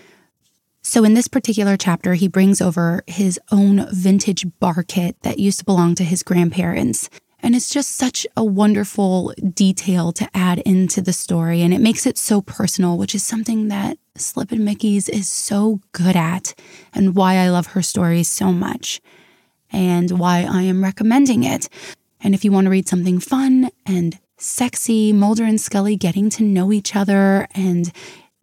so, 0.81 1.03
in 1.03 1.14
this 1.14 1.27
particular 1.27 1.76
chapter, 1.76 2.14
he 2.14 2.27
brings 2.27 2.61
over 2.61 3.03
his 3.06 3.39
own 3.51 3.88
vintage 3.91 4.45
bar 4.60 4.84
kit 4.84 5.18
that 5.23 5.39
used 5.39 5.60
to 5.60 5.65
belong 5.65 5.95
to 5.95 6.03
his 6.03 6.23
grandparents. 6.23 7.10
And 7.41 7.56
it's 7.56 7.69
just 7.69 7.95
such 7.95 8.27
a 8.35 8.43
wonderful 8.43 9.34
detail 9.53 10.11
to 10.14 10.30
add 10.34 10.60
into 10.60 11.01
the 11.01 11.14
story. 11.14 11.61
And 11.61 11.73
it 11.73 11.80
makes 11.80 12.06
it 12.06 12.18
so 12.18 12.41
personal, 12.41 12.97
which 12.97 13.15
is 13.15 13.26
something 13.26 13.69
that 13.69 13.97
Slippin' 14.15 14.65
Mickeys 14.65 15.07
is 15.07 15.30
so 15.30 15.80
good 15.93 16.15
at, 16.15 16.53
and 16.93 17.15
why 17.15 17.35
I 17.35 17.49
love 17.49 17.68
her 17.68 17.81
stories 17.81 18.27
so 18.27 18.51
much, 18.51 18.99
and 19.72 20.19
why 20.19 20.45
I 20.49 20.64
am 20.64 20.84
recommending 20.84 21.43
it. 21.43 21.69
And 22.22 22.34
if 22.34 22.43
you 22.43 22.51
want 22.51 22.65
to 22.65 22.72
read 22.72 22.89
something 22.89 23.19
fun 23.19 23.69
and 23.85 24.19
sexy, 24.38 25.14
Mulder 25.14 25.45
and 25.45 25.60
Scully 25.60 25.95
getting 25.95 26.30
to 26.31 26.43
know 26.43 26.72
each 26.72 26.95
other 26.95 27.47
and 27.53 27.91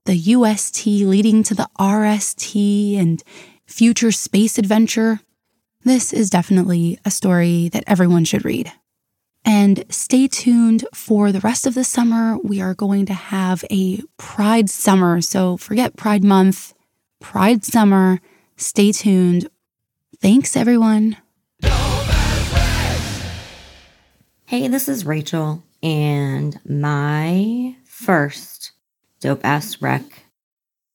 the 0.06 0.16
UST 0.16 0.86
leading 0.86 1.42
to 1.42 1.54
the 1.54 1.68
RST 1.78 2.96
and 2.96 3.22
future 3.66 4.12
space 4.12 4.56
adventure. 4.56 5.20
This 5.84 6.12
is 6.12 6.30
definitely 6.30 6.98
a 7.04 7.10
story 7.10 7.68
that 7.70 7.84
everyone 7.86 8.24
should 8.24 8.44
read. 8.44 8.72
And 9.44 9.84
stay 9.90 10.28
tuned 10.28 10.86
for 10.94 11.32
the 11.32 11.40
rest 11.40 11.66
of 11.66 11.74
the 11.74 11.84
summer. 11.84 12.38
We 12.38 12.60
are 12.60 12.74
going 12.74 13.06
to 13.06 13.14
have 13.14 13.64
a 13.70 14.00
Pride 14.16 14.70
summer. 14.70 15.20
So 15.20 15.56
forget 15.56 15.96
Pride 15.96 16.24
Month, 16.24 16.72
Pride 17.20 17.64
Summer. 17.64 18.20
Stay 18.56 18.92
tuned. 18.92 19.48
Thanks, 20.20 20.56
everyone. 20.56 21.16
Hey, 24.44 24.68
this 24.68 24.88
is 24.88 25.04
Rachel, 25.04 25.64
and 25.82 26.60
my 26.64 27.74
first 27.84 28.55
dope 29.20 29.44
ass 29.44 29.80
rec 29.80 30.02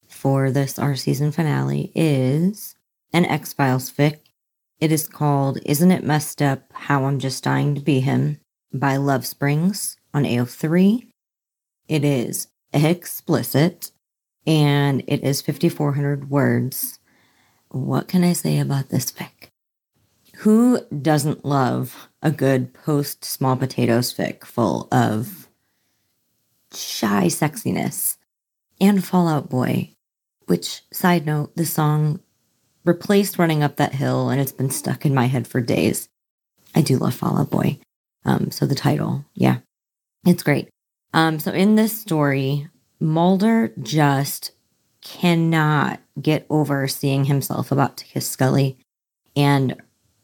for 0.08 0.52
this 0.52 0.78
our 0.78 0.96
season 0.96 1.32
finale 1.32 1.92
is 1.96 2.76
an 3.14 3.26
X 3.26 3.54
Files 3.54 3.92
fic. 3.92 4.20
It 4.80 4.92
is 4.92 5.08
called 5.08 5.60
Isn't 5.66 5.92
It 5.92 6.04
Messed 6.04 6.42
Up 6.42 6.72
How 6.74 7.06
I'm 7.06 7.20
Just 7.20 7.44
Dying 7.44 7.76
to 7.76 7.82
Be 7.82 8.00
Him 8.00 8.40
by 8.74 8.98
Love 8.98 9.26
Springs 9.26 9.98
on 10.14 10.24
AO3. 10.24 11.08
It 11.88 12.04
is 12.04 12.48
explicit 12.74 13.92
and 14.46 15.04
it 15.08 15.24
is 15.24 15.42
5,400 15.42 16.30
words. 16.30 17.00
What 17.70 18.08
can 18.08 18.24
I 18.24 18.34
say 18.34 18.60
about 18.60 18.90
this 18.90 19.12
fic? 19.12 19.50
Who 20.38 20.82
doesn't 20.90 21.46
love 21.46 22.10
a 22.22 22.32
good 22.32 22.74
post 22.74 23.24
small 23.26 23.56
potatoes 23.56 24.14
fic 24.14 24.44
full 24.44 24.88
of 24.92 25.41
shy 26.74 27.26
sexiness 27.26 28.18
and 28.80 29.04
Fall 29.04 29.28
Out 29.28 29.50
Boy, 29.50 29.92
which, 30.46 30.82
side 30.92 31.26
note, 31.26 31.56
the 31.56 31.66
song 31.66 32.20
replaced 32.86 33.38
Running 33.38 33.64
Up 33.64 33.76
That 33.78 33.94
Hill 33.94 34.30
and 34.30 34.42
it's 34.42 34.52
been 34.52 34.70
stuck 34.70 35.06
in 35.06 35.14
my 35.14 35.26
head 35.26 35.48
for 35.48 35.62
days. 35.62 36.10
I 36.74 36.82
do 36.82 36.98
love 36.98 37.16
Fall 37.16 37.40
Out 37.40 37.50
Boy. 37.50 37.80
Um, 38.26 38.52
so 38.52 38.66
the 38.66 38.76
title, 38.76 39.26
yeah, 39.34 39.58
it's 40.26 40.44
great. 40.44 40.70
Um, 41.14 41.40
so 41.40 41.52
in 41.52 41.76
this 41.76 41.98
story, 41.98 42.70
Mulder 43.00 43.74
just 43.82 44.52
cannot 45.02 46.00
get 46.22 46.46
over 46.50 46.88
seeing 46.88 47.26
himself 47.26 47.72
about 47.72 47.98
to 47.98 48.06
kiss 48.06 48.30
Scully 48.30 48.78
and 49.36 49.76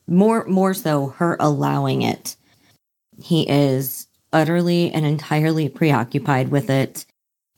more 0.08 0.46
more 0.46 0.74
so 0.74 1.08
her 1.08 1.36
allowing 1.40 2.04
it. 2.04 2.38
He 3.22 3.50
is 3.50 4.07
utterly 4.38 4.92
and 4.92 5.04
entirely 5.04 5.68
preoccupied 5.68 6.50
with 6.50 6.70
it. 6.70 7.06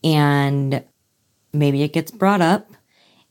And 0.02 0.82
maybe 1.52 1.82
it 1.82 1.92
gets 1.92 2.10
brought 2.10 2.40
up. 2.40 2.70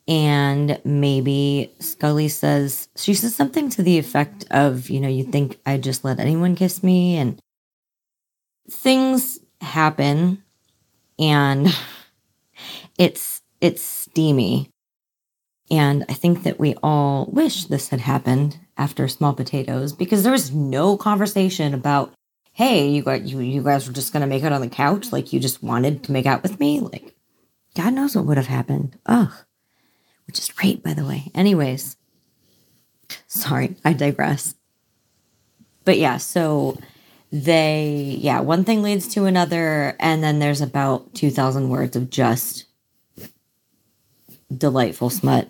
And 0.07 0.79
maybe 0.83 1.71
Scully 1.79 2.29
says, 2.29 2.89
she 2.95 3.13
says 3.13 3.35
something 3.35 3.69
to 3.71 3.83
the 3.83 3.97
effect 3.97 4.45
of, 4.51 4.89
you 4.89 4.99
know, 4.99 5.07
you 5.07 5.23
think 5.23 5.59
I 5.65 5.77
just 5.77 6.03
let 6.03 6.19
anyone 6.19 6.55
kiss 6.55 6.83
me. 6.83 7.17
And 7.17 7.39
things 8.69 9.39
happen. 9.61 10.43
And 11.17 11.67
it's, 12.97 13.41
it's 13.61 13.83
steamy. 13.83 14.69
And 15.71 16.05
I 16.09 16.13
think 16.13 16.43
that 16.43 16.59
we 16.59 16.75
all 16.81 17.27
wish 17.31 17.65
this 17.65 17.89
had 17.89 17.99
happened 17.99 18.59
after 18.77 19.07
Small 19.07 19.33
Potatoes 19.33 19.93
because 19.93 20.23
there 20.23 20.31
was 20.31 20.51
no 20.51 20.97
conversation 20.97 21.73
about 21.73 22.13
hey, 22.59 22.89
you 22.89 23.01
got 23.01 23.21
you 23.21 23.39
you 23.39 23.63
guys 23.63 23.87
were 23.87 23.93
just 23.93 24.11
gonna 24.11 24.27
make 24.27 24.43
out 24.43 24.51
on 24.51 24.59
the 24.59 24.67
couch, 24.67 25.13
like 25.13 25.31
you 25.31 25.39
just 25.39 25.63
wanted 25.63 26.03
to 26.03 26.11
make 26.11 26.25
out 26.25 26.43
with 26.43 26.59
me, 26.59 26.81
like 26.81 27.15
God 27.73 27.93
knows 27.93 28.17
what 28.17 28.25
would 28.25 28.35
have 28.35 28.47
happened. 28.47 28.99
Ugh. 29.05 29.31
Which 30.27 30.39
is 30.39 30.49
great, 30.49 30.83
by 30.83 30.93
the 30.93 31.05
way. 31.05 31.31
Anyways, 31.33 31.95
sorry, 33.27 33.77
I 33.85 33.93
digress. 33.93 34.55
But 35.85 35.99
yeah, 35.99 36.17
so 36.17 36.77
they 37.31 38.17
yeah, 38.19 38.41
one 38.41 38.65
thing 38.65 38.83
leads 38.83 39.07
to 39.13 39.23
another, 39.23 39.95
and 39.97 40.21
then 40.21 40.39
there's 40.39 40.59
about 40.59 41.15
two 41.15 41.31
thousand 41.31 41.69
words 41.69 41.95
of 41.95 42.09
just 42.09 42.65
delightful 44.53 45.09
smut. 45.09 45.47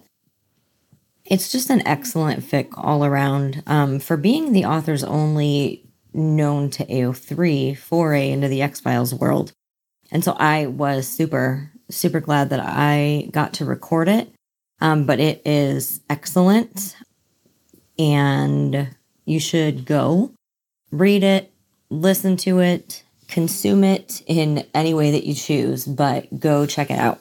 It's 1.26 1.52
just 1.52 1.72
an 1.72 1.82
excellent 1.88 2.44
fic 2.44 2.70
all 2.78 3.04
around. 3.04 3.64
Um, 3.66 3.98
for 4.00 4.16
being 4.16 4.52
the 4.52 4.66
author's 4.66 5.04
only 5.04 5.89
known 6.14 6.70
to 6.72 6.86
AO3 6.86 7.78
foray 7.78 8.32
into 8.32 8.48
the 8.48 8.62
X 8.62 8.80
Files 8.80 9.14
world. 9.14 9.52
And 10.12 10.24
so 10.24 10.34
I 10.34 10.66
was 10.66 11.08
super, 11.08 11.72
super 11.90 12.20
glad 12.20 12.50
that 12.50 12.62
I 12.62 13.30
got 13.32 13.54
to 13.54 13.66
record 13.66 14.08
it. 14.08 14.34
Um, 14.82 15.06
but 15.06 15.20
it 15.20 15.42
is 15.46 16.00
excellent. 16.10 16.96
And 17.98 18.96
you 19.26 19.40
should 19.40 19.86
go 19.86 20.32
read 20.92 21.24
it, 21.24 21.52
listen 21.90 22.38
to 22.38 22.60
it, 22.60 23.04
consume 23.28 23.84
it 23.84 24.24
in 24.26 24.66
any 24.74 24.94
way 24.94 25.12
that 25.12 25.26
you 25.26 25.34
choose, 25.34 25.86
but 25.86 26.40
go 26.40 26.66
check 26.66 26.90
it 26.90 26.98
out. 26.98 27.20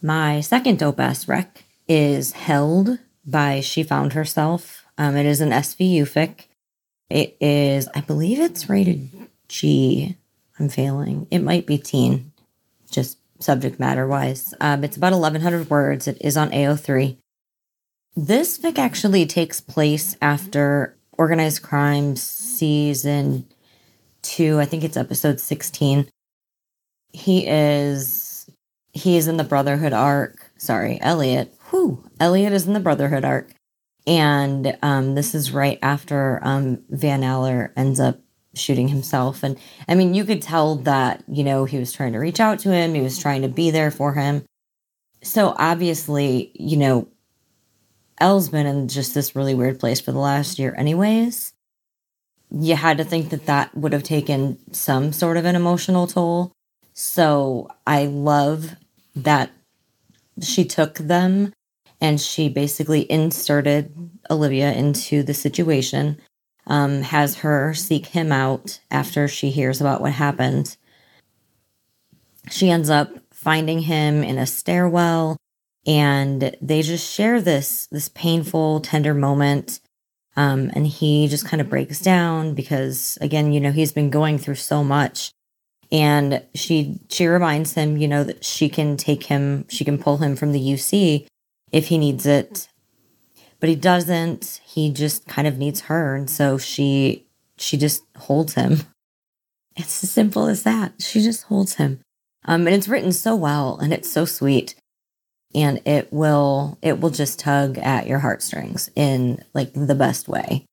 My 0.00 0.40
second 0.40 0.78
dope 0.78 1.00
ass 1.00 1.26
rec 1.26 1.64
is 1.88 2.32
Held 2.32 2.98
by 3.26 3.60
She 3.60 3.82
Found 3.82 4.12
Herself. 4.12 4.84
Um, 4.98 5.16
it 5.16 5.26
is 5.26 5.40
an 5.40 5.50
SVU 5.50 6.02
fic. 6.02 6.44
It 7.10 7.36
is, 7.40 7.88
I 7.94 8.00
believe 8.00 8.40
it's 8.40 8.68
rated 8.68 9.10
G. 9.48 10.16
I'm 10.58 10.68
failing. 10.68 11.26
It 11.30 11.40
might 11.40 11.66
be 11.66 11.78
teen, 11.78 12.32
just 12.90 13.18
subject 13.40 13.78
matter 13.78 14.06
wise. 14.06 14.54
Um, 14.60 14.84
it's 14.84 14.96
about 14.96 15.12
1,100 15.12 15.68
words. 15.68 16.08
It 16.08 16.18
is 16.20 16.36
on 16.36 16.50
AO3. 16.50 17.16
This 18.16 18.58
fic 18.58 18.78
actually 18.78 19.26
takes 19.26 19.60
place 19.60 20.16
after 20.22 20.96
Organized 21.12 21.62
Crime 21.62 22.16
season 22.16 23.46
two. 24.22 24.58
I 24.60 24.64
think 24.64 24.84
it's 24.84 24.96
episode 24.96 25.40
16. 25.40 26.08
He 27.12 27.46
is 27.46 28.48
he 28.92 29.16
is 29.16 29.26
in 29.26 29.36
the 29.36 29.44
Brotherhood 29.44 29.92
arc. 29.92 30.50
Sorry, 30.56 31.00
Elliot. 31.00 31.52
Whew. 31.70 32.08
Elliot 32.20 32.52
is 32.52 32.66
in 32.66 32.72
the 32.72 32.80
Brotherhood 32.80 33.24
arc. 33.24 33.52
And 34.06 34.76
um, 34.82 35.14
this 35.14 35.34
is 35.34 35.52
right 35.52 35.78
after 35.80 36.40
um, 36.42 36.82
Van 36.90 37.24
Aller 37.24 37.72
ends 37.76 38.00
up 38.00 38.18
shooting 38.54 38.88
himself. 38.88 39.42
And 39.42 39.58
I 39.88 39.94
mean, 39.94 40.14
you 40.14 40.24
could 40.24 40.42
tell 40.42 40.76
that, 40.76 41.24
you 41.26 41.42
know, 41.44 41.64
he 41.64 41.78
was 41.78 41.92
trying 41.92 42.12
to 42.12 42.18
reach 42.18 42.40
out 42.40 42.58
to 42.60 42.72
him, 42.72 42.94
he 42.94 43.00
was 43.00 43.18
trying 43.18 43.42
to 43.42 43.48
be 43.48 43.70
there 43.70 43.90
for 43.90 44.14
him. 44.14 44.44
So 45.22 45.54
obviously, 45.58 46.52
you 46.54 46.76
know, 46.76 47.08
El's 48.18 48.48
been 48.48 48.66
in 48.66 48.88
just 48.88 49.14
this 49.14 49.34
really 49.34 49.54
weird 49.54 49.80
place 49.80 50.00
for 50.00 50.12
the 50.12 50.18
last 50.18 50.58
year, 50.58 50.74
anyways. 50.76 51.52
You 52.50 52.76
had 52.76 52.98
to 52.98 53.04
think 53.04 53.30
that 53.30 53.46
that 53.46 53.76
would 53.76 53.92
have 53.92 54.04
taken 54.04 54.58
some 54.72 55.12
sort 55.12 55.36
of 55.36 55.44
an 55.44 55.56
emotional 55.56 56.06
toll. 56.06 56.52
So 56.92 57.68
I 57.86 58.06
love 58.06 58.76
that 59.16 59.50
she 60.40 60.64
took 60.64 60.94
them 60.94 61.52
and 62.04 62.20
she 62.20 62.50
basically 62.50 63.10
inserted 63.10 63.90
Olivia 64.30 64.70
into 64.74 65.22
the 65.22 65.32
situation, 65.32 66.20
um, 66.66 67.00
has 67.00 67.36
her 67.36 67.72
seek 67.72 68.04
him 68.04 68.30
out 68.30 68.78
after 68.90 69.26
she 69.26 69.48
hears 69.48 69.80
about 69.80 70.02
what 70.02 70.12
happened. 70.12 70.76
She 72.50 72.68
ends 72.68 72.90
up 72.90 73.08
finding 73.32 73.78
him 73.78 74.22
in 74.22 74.36
a 74.36 74.44
stairwell 74.44 75.38
and 75.86 76.54
they 76.60 76.82
just 76.82 77.10
share 77.10 77.40
this 77.40 77.86
this 77.86 78.10
painful 78.10 78.80
tender 78.80 79.14
moment 79.14 79.80
um, 80.36 80.70
and 80.74 80.86
he 80.86 81.26
just 81.26 81.46
kind 81.46 81.62
of 81.62 81.70
breaks 81.70 82.00
down 82.00 82.54
because 82.54 83.16
again 83.22 83.50
you 83.52 83.60
know 83.60 83.72
he's 83.72 83.92
been 83.92 84.10
going 84.10 84.38
through 84.38 84.54
so 84.54 84.84
much 84.84 85.30
and 85.92 86.42
she 86.54 86.98
she 87.10 87.26
reminds 87.26 87.74
him 87.74 87.98
you 87.98 88.08
know 88.08 88.24
that 88.24 88.44
she 88.44 88.68
can 88.68 88.96
take 88.96 89.24
him 89.24 89.66
she 89.68 89.84
can 89.84 89.98
pull 89.98 90.18
him 90.18 90.36
from 90.36 90.52
the 90.52 90.72
uc 90.72 91.26
if 91.74 91.88
he 91.88 91.98
needs 91.98 92.24
it. 92.24 92.68
But 93.58 93.68
he 93.68 93.74
doesn't. 93.74 94.60
He 94.64 94.92
just 94.92 95.26
kind 95.26 95.48
of 95.48 95.58
needs 95.58 95.82
her. 95.82 96.14
And 96.14 96.30
so 96.30 96.56
she 96.56 97.26
she 97.58 97.76
just 97.76 98.02
holds 98.16 98.54
him. 98.54 98.78
It's 99.76 100.04
as 100.04 100.10
simple 100.12 100.46
as 100.46 100.62
that. 100.62 100.92
She 101.00 101.20
just 101.20 101.42
holds 101.46 101.74
him. 101.74 101.98
Um, 102.44 102.68
and 102.68 102.76
it's 102.76 102.86
written 102.86 103.10
so 103.10 103.34
well 103.34 103.76
and 103.82 103.92
it's 103.92 104.08
so 104.08 104.24
sweet. 104.24 104.76
And 105.52 105.80
it 105.84 106.12
will 106.12 106.78
it 106.80 107.00
will 107.00 107.10
just 107.10 107.40
tug 107.40 107.76
at 107.78 108.06
your 108.06 108.20
heartstrings 108.20 108.88
in 108.94 109.44
like 109.52 109.72
the 109.74 109.96
best 109.96 110.28
way. 110.28 110.64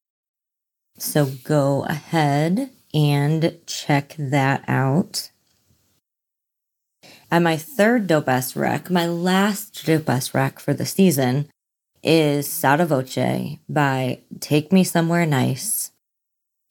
So 1.00 1.32
go 1.44 1.84
ahead 1.86 2.70
and 2.94 3.58
check 3.66 4.14
that 4.20 4.64
out 4.68 5.31
and 7.32 7.44
my 7.44 7.58
third 7.58 8.06
dope 8.06 8.30
ass 8.30 8.56
rec 8.56 8.90
my 8.92 9.08
last 9.08 9.86
dope 9.86 10.10
ass 10.10 10.34
rec 10.34 10.60
for 10.60 10.74
the 10.74 10.86
season 10.86 11.48
is 12.04 12.48
Sotto 12.48 12.86
Voce 12.86 13.58
by 13.70 14.20
Take 14.40 14.72
Me 14.72 14.84
Somewhere 14.84 15.26
Nice. 15.26 15.92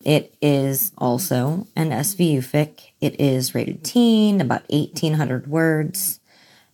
It 0.04 0.34
is 0.40 0.92
also 0.98 1.66
an 1.76 1.90
SVU 1.90 2.38
fic. 2.38 2.90
It 3.00 3.20
is 3.20 3.54
rated 3.54 3.84
teen, 3.84 4.40
about 4.40 4.62
1800 4.70 5.46
words. 5.46 6.20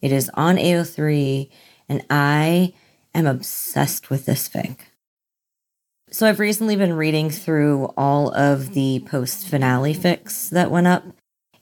It 0.00 0.12
is 0.12 0.30
on 0.34 0.56
AO3, 0.56 1.50
and 1.88 2.04
I 2.08 2.72
am 3.14 3.26
obsessed 3.26 4.10
with 4.10 4.26
this 4.26 4.48
fic. 4.48 4.78
So 6.10 6.28
I've 6.28 6.40
recently 6.40 6.76
been 6.76 6.92
reading 6.92 7.30
through 7.30 7.92
all 7.96 8.32
of 8.34 8.74
the 8.74 9.00
post 9.06 9.48
finale 9.48 9.94
fics 9.94 10.48
that 10.50 10.70
went 10.70 10.86
up, 10.86 11.04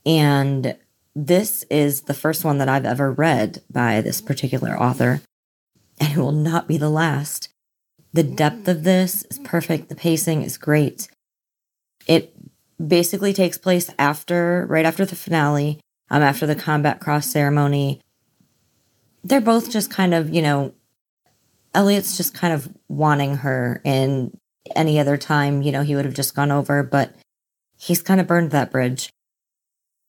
and 0.04 0.76
this 1.14 1.64
is 1.70 2.02
the 2.02 2.14
first 2.14 2.44
one 2.44 2.58
that 2.58 2.68
I've 2.68 2.84
ever 2.84 3.12
read 3.12 3.62
by 3.70 4.00
this 4.00 4.20
particular 4.20 4.78
author, 4.80 5.20
and 6.00 6.12
it 6.12 6.18
will 6.18 6.32
not 6.32 6.66
be 6.66 6.76
the 6.76 6.90
last. 6.90 7.48
The 8.12 8.22
depth 8.22 8.68
of 8.68 8.84
this 8.84 9.24
is 9.30 9.38
perfect, 9.40 9.88
the 9.88 9.94
pacing 9.94 10.42
is 10.42 10.58
great. 10.58 11.08
It 12.06 12.34
basically 12.84 13.32
takes 13.32 13.58
place 13.58 13.90
after, 13.98 14.66
right 14.68 14.84
after 14.84 15.04
the 15.04 15.16
finale, 15.16 15.80
um, 16.10 16.22
after 16.22 16.46
the 16.46 16.54
combat 16.54 17.00
cross 17.00 17.26
ceremony, 17.26 18.00
they're 19.22 19.40
both 19.40 19.70
just 19.70 19.90
kind 19.90 20.14
of, 20.14 20.30
you 20.30 20.42
know, 20.42 20.74
Elliot's 21.74 22.16
just 22.16 22.34
kind 22.34 22.52
of 22.52 22.68
wanting 22.88 23.38
her 23.38 23.80
in 23.84 24.36
any 24.76 24.98
other 24.98 25.16
time, 25.16 25.62
you 25.62 25.72
know, 25.72 25.82
he 25.82 25.96
would 25.96 26.04
have 26.04 26.14
just 26.14 26.34
gone 26.34 26.52
over, 26.52 26.82
but 26.82 27.14
he's 27.78 28.02
kind 28.02 28.20
of 28.20 28.26
burned 28.26 28.50
that 28.50 28.70
bridge. 28.70 29.10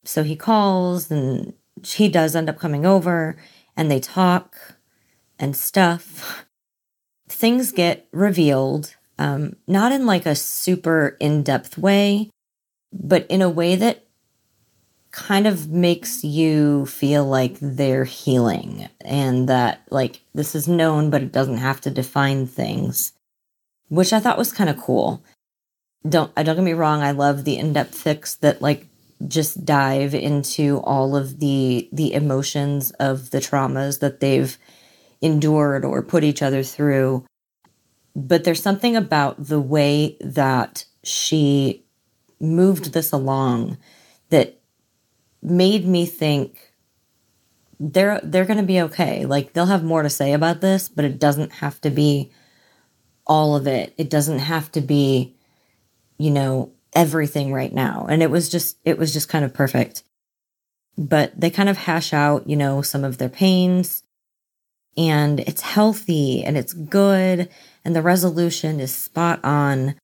So 0.06 0.22
he 0.22 0.36
calls 0.36 1.10
and 1.10 1.52
he 1.82 2.08
does 2.08 2.36
end 2.36 2.48
up 2.48 2.58
coming 2.58 2.86
over 2.86 3.36
and 3.76 3.90
they 3.90 4.00
talk 4.00 4.56
and 5.38 5.56
stuff. 5.56 6.46
Things 7.28 7.72
get 7.72 8.06
revealed, 8.12 8.94
um, 9.18 9.56
not 9.66 9.92
in 9.92 10.06
like 10.06 10.26
a 10.26 10.36
super 10.36 11.16
in 11.20 11.42
depth 11.42 11.76
way, 11.76 12.30
but 12.92 13.26
in 13.28 13.42
a 13.42 13.50
way 13.50 13.74
that 13.76 14.06
kind 15.16 15.46
of 15.46 15.68
makes 15.70 16.22
you 16.22 16.84
feel 16.86 17.24
like 17.24 17.56
they're 17.60 18.04
healing 18.04 18.86
and 19.00 19.48
that 19.48 19.80
like 19.90 20.20
this 20.34 20.54
is 20.54 20.68
known 20.68 21.08
but 21.08 21.22
it 21.22 21.32
doesn't 21.32 21.56
have 21.56 21.80
to 21.80 21.90
define 21.90 22.46
things 22.46 23.14
which 23.88 24.12
i 24.12 24.20
thought 24.20 24.36
was 24.36 24.52
kind 24.52 24.68
of 24.68 24.76
cool 24.76 25.24
don't 26.06 26.30
i 26.36 26.42
don't 26.42 26.56
get 26.56 26.64
me 26.64 26.74
wrong 26.74 27.00
i 27.00 27.12
love 27.12 27.44
the 27.44 27.56
in-depth 27.56 27.94
fics 28.04 28.38
that 28.40 28.60
like 28.60 28.86
just 29.26 29.64
dive 29.64 30.14
into 30.14 30.78
all 30.80 31.16
of 31.16 31.40
the 31.40 31.88
the 31.92 32.12
emotions 32.12 32.90
of 32.92 33.30
the 33.30 33.38
traumas 33.38 34.00
that 34.00 34.20
they've 34.20 34.58
endured 35.22 35.84
or 35.84 36.02
put 36.02 36.22
each 36.22 36.42
other 36.42 36.62
through 36.62 37.24
but 38.16 38.44
there's 38.44 38.62
something 38.62 38.96
about 38.96 39.36
the 39.42 39.60
way 39.60 40.16
that 40.20 40.86
she 41.04 41.84
moved 42.40 42.92
this 42.92 43.12
along 43.12 43.76
that 44.30 44.58
made 45.42 45.86
me 45.86 46.06
think 46.06 46.72
they're 47.78 48.20
they're 48.22 48.46
going 48.46 48.58
to 48.58 48.64
be 48.64 48.80
okay. 48.80 49.26
Like 49.26 49.52
they'll 49.52 49.66
have 49.66 49.84
more 49.84 50.02
to 50.02 50.10
say 50.10 50.32
about 50.32 50.62
this, 50.62 50.88
but 50.88 51.04
it 51.04 51.18
doesn't 51.18 51.52
have 51.52 51.78
to 51.82 51.90
be 51.90 52.32
all 53.26 53.54
of 53.54 53.66
it. 53.66 53.94
It 53.98 54.08
doesn't 54.08 54.38
have 54.38 54.72
to 54.72 54.80
be 54.80 55.36
you 56.18 56.30
know 56.30 56.72
everything 56.96 57.52
right 57.52 57.72
now. 57.72 58.06
And 58.08 58.22
it 58.22 58.30
was 58.30 58.48
just 58.48 58.78
it 58.84 58.98
was 58.98 59.12
just 59.12 59.28
kind 59.28 59.44
of 59.44 59.54
perfect. 59.54 60.02
But 60.98 61.38
they 61.38 61.50
kind 61.50 61.68
of 61.68 61.76
hash 61.76 62.12
out, 62.12 62.48
you 62.48 62.56
know, 62.56 62.82
some 62.82 63.04
of 63.04 63.18
their 63.18 63.28
pains 63.28 64.02
and 64.96 65.40
it's 65.40 65.60
healthy 65.60 66.42
and 66.42 66.56
it's 66.56 66.72
good 66.72 67.48
and 67.84 67.94
the 67.94 68.02
resolution 68.02 68.80
is 68.80 68.92
spot 68.92 69.38
on. 69.44 69.94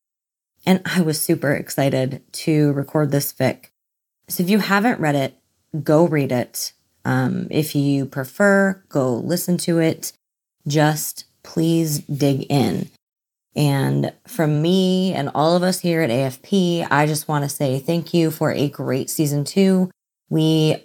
And 0.64 0.80
I 0.84 1.00
was 1.00 1.20
super 1.20 1.52
excited 1.52 2.22
to 2.32 2.72
record 2.72 3.10
this 3.10 3.32
fic 3.32 3.70
so 4.32 4.42
if 4.42 4.48
you 4.48 4.58
haven't 4.58 5.00
read 5.00 5.14
it, 5.14 5.36
go 5.82 6.06
read 6.06 6.32
it. 6.32 6.72
Um, 7.04 7.48
if 7.50 7.74
you 7.74 8.06
prefer, 8.06 8.82
go 8.88 9.14
listen 9.14 9.58
to 9.58 9.78
it. 9.78 10.12
Just 10.66 11.24
please 11.42 11.98
dig 11.98 12.46
in. 12.48 12.88
And 13.54 14.12
from 14.26 14.62
me 14.62 15.12
and 15.12 15.30
all 15.34 15.54
of 15.56 15.62
us 15.62 15.80
here 15.80 16.00
at 16.00 16.10
AFP, 16.10 16.86
I 16.90 17.06
just 17.06 17.28
want 17.28 17.44
to 17.44 17.48
say 17.48 17.78
thank 17.78 18.14
you 18.14 18.30
for 18.30 18.50
a 18.52 18.68
great 18.68 19.10
season 19.10 19.44
two. 19.44 19.90
We 20.30 20.76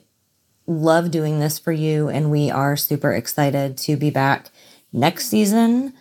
love 0.65 1.11
doing 1.11 1.39
this 1.39 1.57
for 1.57 1.71
you, 1.71 2.09
and 2.09 2.29
we 2.29 2.51
are 2.51 2.75
super 2.75 3.13
excited 3.13 3.77
to 3.77 3.95
be 3.95 4.09
back 4.09 4.49
next 4.91 5.27
season 5.27 5.93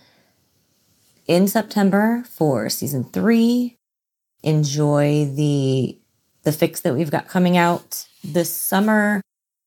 in 1.27 1.47
September 1.47 2.25
for 2.29 2.69
season 2.69 3.05
three. 3.05 3.77
Enjoy 4.43 5.25
the 5.25 5.99
the 6.43 6.51
fics 6.53 6.83
that 6.83 6.95
we've 6.95 7.11
got 7.11 7.27
coming 7.27 7.57
out 7.57 8.07
this 8.23 8.53
summer 8.53 9.21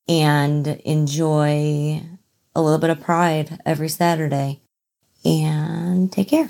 and 0.08 0.68
enjoy 0.86 2.02
a 2.56 2.62
little 2.62 2.80
bit 2.80 2.90
of 2.90 3.02
pride 3.02 3.62
every 3.66 3.90
Saturday. 3.90 4.62
And 5.26 6.10
take 6.12 6.30
care. 6.30 6.50